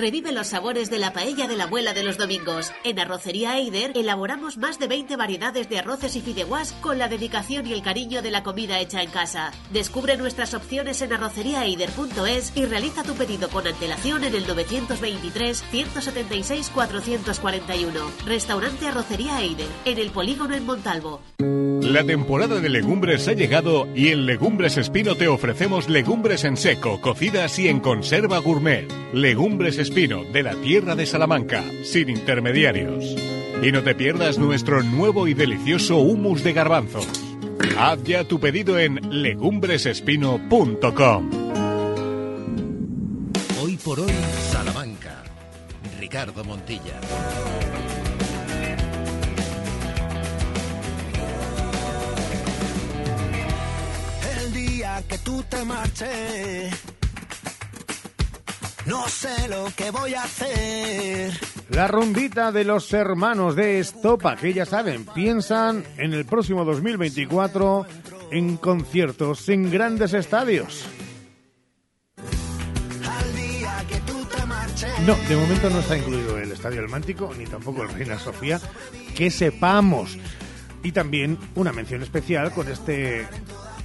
Revive 0.00 0.32
los 0.32 0.46
sabores 0.46 0.88
de 0.88 0.98
la 0.98 1.12
paella 1.12 1.46
de 1.46 1.58
la 1.58 1.64
abuela 1.64 1.92
de 1.92 2.02
los 2.02 2.16
domingos. 2.16 2.72
En 2.84 2.98
Arrocería 2.98 3.58
Eider 3.58 3.92
elaboramos 3.94 4.56
más 4.56 4.78
de 4.78 4.88
20 4.88 5.14
variedades 5.16 5.68
de 5.68 5.78
arroces 5.78 6.16
y 6.16 6.22
fideuás 6.22 6.72
con 6.80 6.98
la 6.98 7.06
dedicación 7.06 7.66
y 7.66 7.74
el 7.74 7.82
cariño 7.82 8.22
de 8.22 8.30
la 8.30 8.42
comida 8.42 8.80
hecha 8.80 9.02
en 9.02 9.10
casa. 9.10 9.52
Descubre 9.70 10.16
nuestras 10.16 10.54
opciones 10.54 11.02
en 11.02 11.12
arroceriaeider.es 11.12 12.56
y 12.56 12.64
realiza 12.64 13.02
tu 13.02 13.12
pedido 13.12 13.50
con 13.50 13.66
antelación 13.66 14.24
en 14.24 14.34
el 14.34 14.46
923 14.46 15.64
176 15.70 16.70
441. 16.70 18.00
Restaurante 18.24 18.88
Arrocería 18.88 19.42
Eider, 19.42 19.68
en 19.84 19.98
el 19.98 20.10
Polígono 20.12 20.54
en 20.54 20.64
Montalvo. 20.64 21.20
La 21.82 22.04
temporada 22.04 22.60
de 22.60 22.68
legumbres 22.68 23.26
ha 23.26 23.32
llegado 23.32 23.88
y 23.96 24.08
en 24.08 24.24
Legumbres 24.24 24.76
Espino 24.76 25.16
te 25.16 25.28
ofrecemos 25.28 25.88
legumbres 25.88 26.44
en 26.44 26.56
seco, 26.56 27.00
cocidas 27.00 27.58
y 27.58 27.68
en 27.68 27.80
conserva 27.80 28.38
gourmet. 28.38 28.86
Legumbres 29.12 29.78
de 29.94 30.42
la 30.44 30.54
tierra 30.54 30.94
de 30.94 31.04
Salamanca, 31.04 31.64
sin 31.82 32.10
intermediarios. 32.10 33.16
Y 33.60 33.72
no 33.72 33.82
te 33.82 33.96
pierdas 33.96 34.38
nuestro 34.38 34.84
nuevo 34.84 35.26
y 35.26 35.34
delicioso 35.34 35.98
humus 35.98 36.44
de 36.44 36.52
garbanzos. 36.52 37.08
Haz 37.76 38.00
ya 38.04 38.22
tu 38.24 38.38
pedido 38.38 38.78
en 38.78 39.00
legumbresespino.com. 39.10 41.30
Hoy 43.62 43.76
por 43.78 43.98
hoy, 44.00 44.12
Salamanca. 44.52 45.24
Ricardo 45.98 46.44
Montilla. 46.44 47.00
El 54.38 54.52
día 54.52 55.02
que 55.08 55.18
tú 55.18 55.42
te 55.48 55.64
marches, 55.64 56.72
no 58.90 59.08
sé 59.08 59.48
lo 59.48 59.66
que 59.76 59.92
voy 59.92 60.14
a 60.14 60.24
hacer. 60.24 61.30
La 61.68 61.86
rondita 61.86 62.50
de 62.50 62.64
los 62.64 62.92
hermanos 62.92 63.54
de 63.54 63.78
Estopa, 63.78 64.34
que 64.34 64.52
ya 64.52 64.66
saben, 64.66 65.06
piensan 65.06 65.84
en 65.96 66.12
el 66.12 66.24
próximo 66.24 66.64
2024 66.64 67.86
en 68.32 68.56
conciertos 68.56 69.48
en 69.48 69.70
grandes 69.70 70.12
estadios. 70.12 70.84
No, 75.06 75.14
de 75.28 75.36
momento 75.36 75.70
no 75.70 75.78
está 75.78 75.96
incluido 75.96 76.36
el 76.36 76.50
Estadio 76.50 76.80
del 76.80 76.90
Mántico, 76.90 77.32
ni 77.38 77.46
tampoco 77.46 77.84
el 77.84 77.90
Reina 77.90 78.18
Sofía, 78.18 78.60
que 79.14 79.30
sepamos. 79.30 80.18
Y 80.82 80.90
también 80.90 81.38
una 81.54 81.72
mención 81.72 82.02
especial 82.02 82.52
con 82.52 82.68
este, 82.68 83.24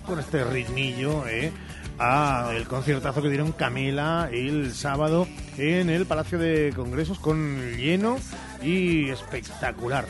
con 0.08 0.20
este 0.20 0.44
ritmillo, 0.44 1.28
¿eh? 1.28 1.52
A 2.00 2.52
el 2.56 2.68
conciertazo 2.68 3.22
que 3.22 3.30
dieron 3.30 3.52
Camila 3.52 4.30
el 4.32 4.74
sábado 4.74 5.28
en 5.58 5.90
el 5.90 6.06
Palacio 6.06 6.38
de 6.38 6.74
Congresos 6.76 7.20
con 7.20 7.78
lleno 7.78 8.18
y 8.62 9.10
espectacular 9.10 10.06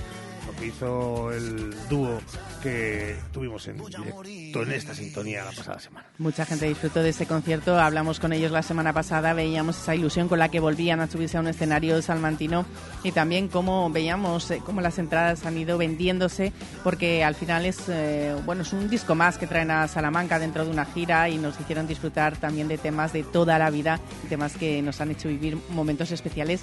que 0.59 0.67
hizo 0.67 1.31
el 1.31 1.73
dúo 1.89 2.19
que 2.63 3.15
tuvimos 3.31 3.67
en 3.67 3.77
directo 3.77 4.63
en 4.63 4.71
esta 4.71 4.93
sintonía 4.95 5.43
la 5.43 5.51
pasada 5.51 5.79
semana. 5.79 6.07
Mucha 6.17 6.45
gente 6.45 6.67
disfrutó 6.67 7.03
de 7.03 7.09
ese 7.09 7.25
concierto, 7.25 7.79
hablamos 7.79 8.19
con 8.19 8.33
ellos 8.33 8.51
la 8.51 8.63
semana 8.63 8.93
pasada, 8.93 9.33
veíamos 9.33 9.77
esa 9.77 9.95
ilusión 9.95 10.27
con 10.27 10.39
la 10.39 10.49
que 10.49 10.59
volvían 10.59 10.99
a 10.99 11.07
subirse 11.07 11.37
a 11.37 11.41
un 11.41 11.47
escenario 11.47 12.01
salmantino 12.01 12.65
y 13.03 13.11
también 13.11 13.47
cómo 13.47 13.89
veíamos 13.89 14.49
eh, 14.51 14.61
cómo 14.65 14.81
las 14.81 14.97
entradas 14.97 15.45
han 15.45 15.57
ido 15.57 15.77
vendiéndose, 15.77 16.53
porque 16.83 17.23
al 17.23 17.35
final 17.35 17.65
es 17.65 17.89
eh, 17.89 18.35
bueno 18.45 18.63
es 18.63 18.73
un 18.73 18.89
disco 18.89 19.15
más 19.15 19.37
que 19.37 19.47
traen 19.47 19.71
a 19.71 19.87
Salamanca 19.87 20.39
dentro 20.39 20.65
de 20.65 20.71
una 20.71 20.85
gira 20.85 21.29
y 21.29 21.37
nos 21.37 21.59
hicieron 21.59 21.87
disfrutar 21.87 22.37
también 22.37 22.67
de 22.67 22.77
temas 22.77 23.13
de 23.13 23.23
toda 23.23 23.59
la 23.59 23.69
vida, 23.69 23.99
temas 24.29 24.55
que 24.55 24.81
nos 24.81 25.01
han 25.01 25.11
hecho 25.11 25.27
vivir 25.27 25.57
momentos 25.69 26.11
especiales 26.11 26.61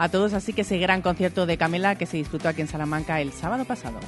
a 0.00 0.08
todos, 0.08 0.32
así 0.32 0.54
que 0.54 0.62
ese 0.62 0.78
gran 0.78 1.02
concierto 1.02 1.44
de 1.44 1.58
Camela 1.58 1.94
que 1.94 2.06
se 2.06 2.16
disfrutó 2.16 2.48
aquí 2.48 2.62
en 2.62 2.68
Salamanca 2.68 3.20
el 3.20 3.32
sábado 3.32 3.66
pasado. 3.66 4.00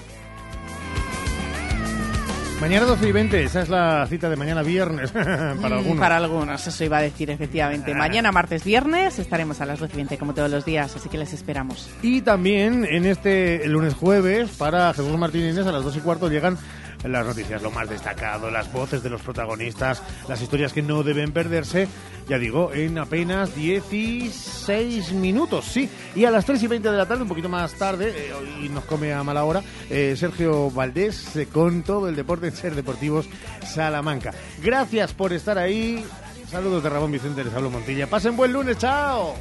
Mañana 2.63 2.87
12 2.87 3.09
y 3.09 3.13
20, 3.13 3.43
esa 3.43 3.61
es 3.61 3.69
la 3.69 4.07
cita 4.07 4.31
de 4.31 4.37
mañana 4.37 4.63
viernes 4.63 5.11
para 5.13 5.55
Mm, 5.55 5.65
algunos. 5.65 5.99
Para 5.99 6.17
algunos, 6.17 6.67
eso 6.67 6.85
iba 6.85 6.97
a 6.97 7.03
decir 7.03 7.29
efectivamente. 7.29 7.95
Mañana, 7.95 8.33
martes, 8.33 8.65
viernes, 8.65 9.19
estaremos 9.19 9.61
a 9.61 9.67
las 9.67 9.81
12 9.81 9.93
y 9.93 9.97
20 9.97 10.17
como 10.17 10.33
todos 10.33 10.51
los 10.51 10.65
días, 10.65 10.97
así 10.97 11.11
que 11.11 11.19
les 11.19 11.35
esperamos. 11.35 11.91
Y 12.01 12.23
también 12.23 12.87
en 12.89 13.05
este 13.05 13.65
el 13.65 13.73
lunes 13.73 13.93
jueves 13.93 14.49
para 14.53 14.95
Jesús 14.95 15.19
Martín 15.19 15.43
Inés 15.43 15.67
a 15.67 15.73
las 15.73 15.85
2 15.85 15.97
y 15.97 16.01
cuarto 16.01 16.29
llegan 16.31 16.57
las 17.05 17.27
noticias, 17.27 17.63
lo 17.63 17.71
más 17.71 17.89
destacado, 17.89 18.51
las 18.51 18.73
voces 18.73 19.03
de 19.03 19.11
los 19.11 19.23
protagonistas, 19.23 20.03
las 20.29 20.41
historias 20.41 20.73
que 20.73 20.83
no 20.83 21.03
deben 21.03 21.33
perderse, 21.33 21.89
ya 22.29 22.39
digo, 22.39 22.73
en 22.73 22.99
apenas 22.99 23.55
16 23.55 25.13
minutos, 25.13 25.65
sí. 25.65 25.89
Y 26.15 26.25
a 26.25 26.31
las 26.31 26.45
3 26.45 26.63
y 26.63 26.67
20 26.67 26.91
de 26.91 26.97
la 26.97 27.07
tarde, 27.07 27.23
un 27.23 27.29
poquito 27.29 27.49
más 27.49 27.75
tarde, 27.75 28.13
eh, 28.15 28.33
y 28.63 28.69
nos 28.69 28.85
come 28.85 29.13
a 29.13 29.23
mala 29.23 29.45
hora, 29.45 29.63
eh, 29.91 30.15
Sergio 30.17 30.71
Valdés 30.71 31.37
eh, 31.37 31.47
con 31.47 31.83
todo 31.83 32.09
el 32.09 32.17
deporte 32.17 32.47
en 32.49 32.55
Ser 32.55 32.75
Deportivos 32.75 33.29
Salamanca. 33.67 34.33
Gracias 34.63 35.13
por 35.13 35.33
estar 35.33 35.59
ahí. 35.59 36.05
Saludos 36.51 36.83
de 36.83 36.91
Ramón 36.91 37.13
Vicente, 37.13 37.43
les 37.43 37.55
hablo 37.55 37.71
Montilla. 37.71 38.07
Pasen 38.07 38.37
buen 38.37 38.53
lunes, 38.53 38.79
chao. 38.79 39.35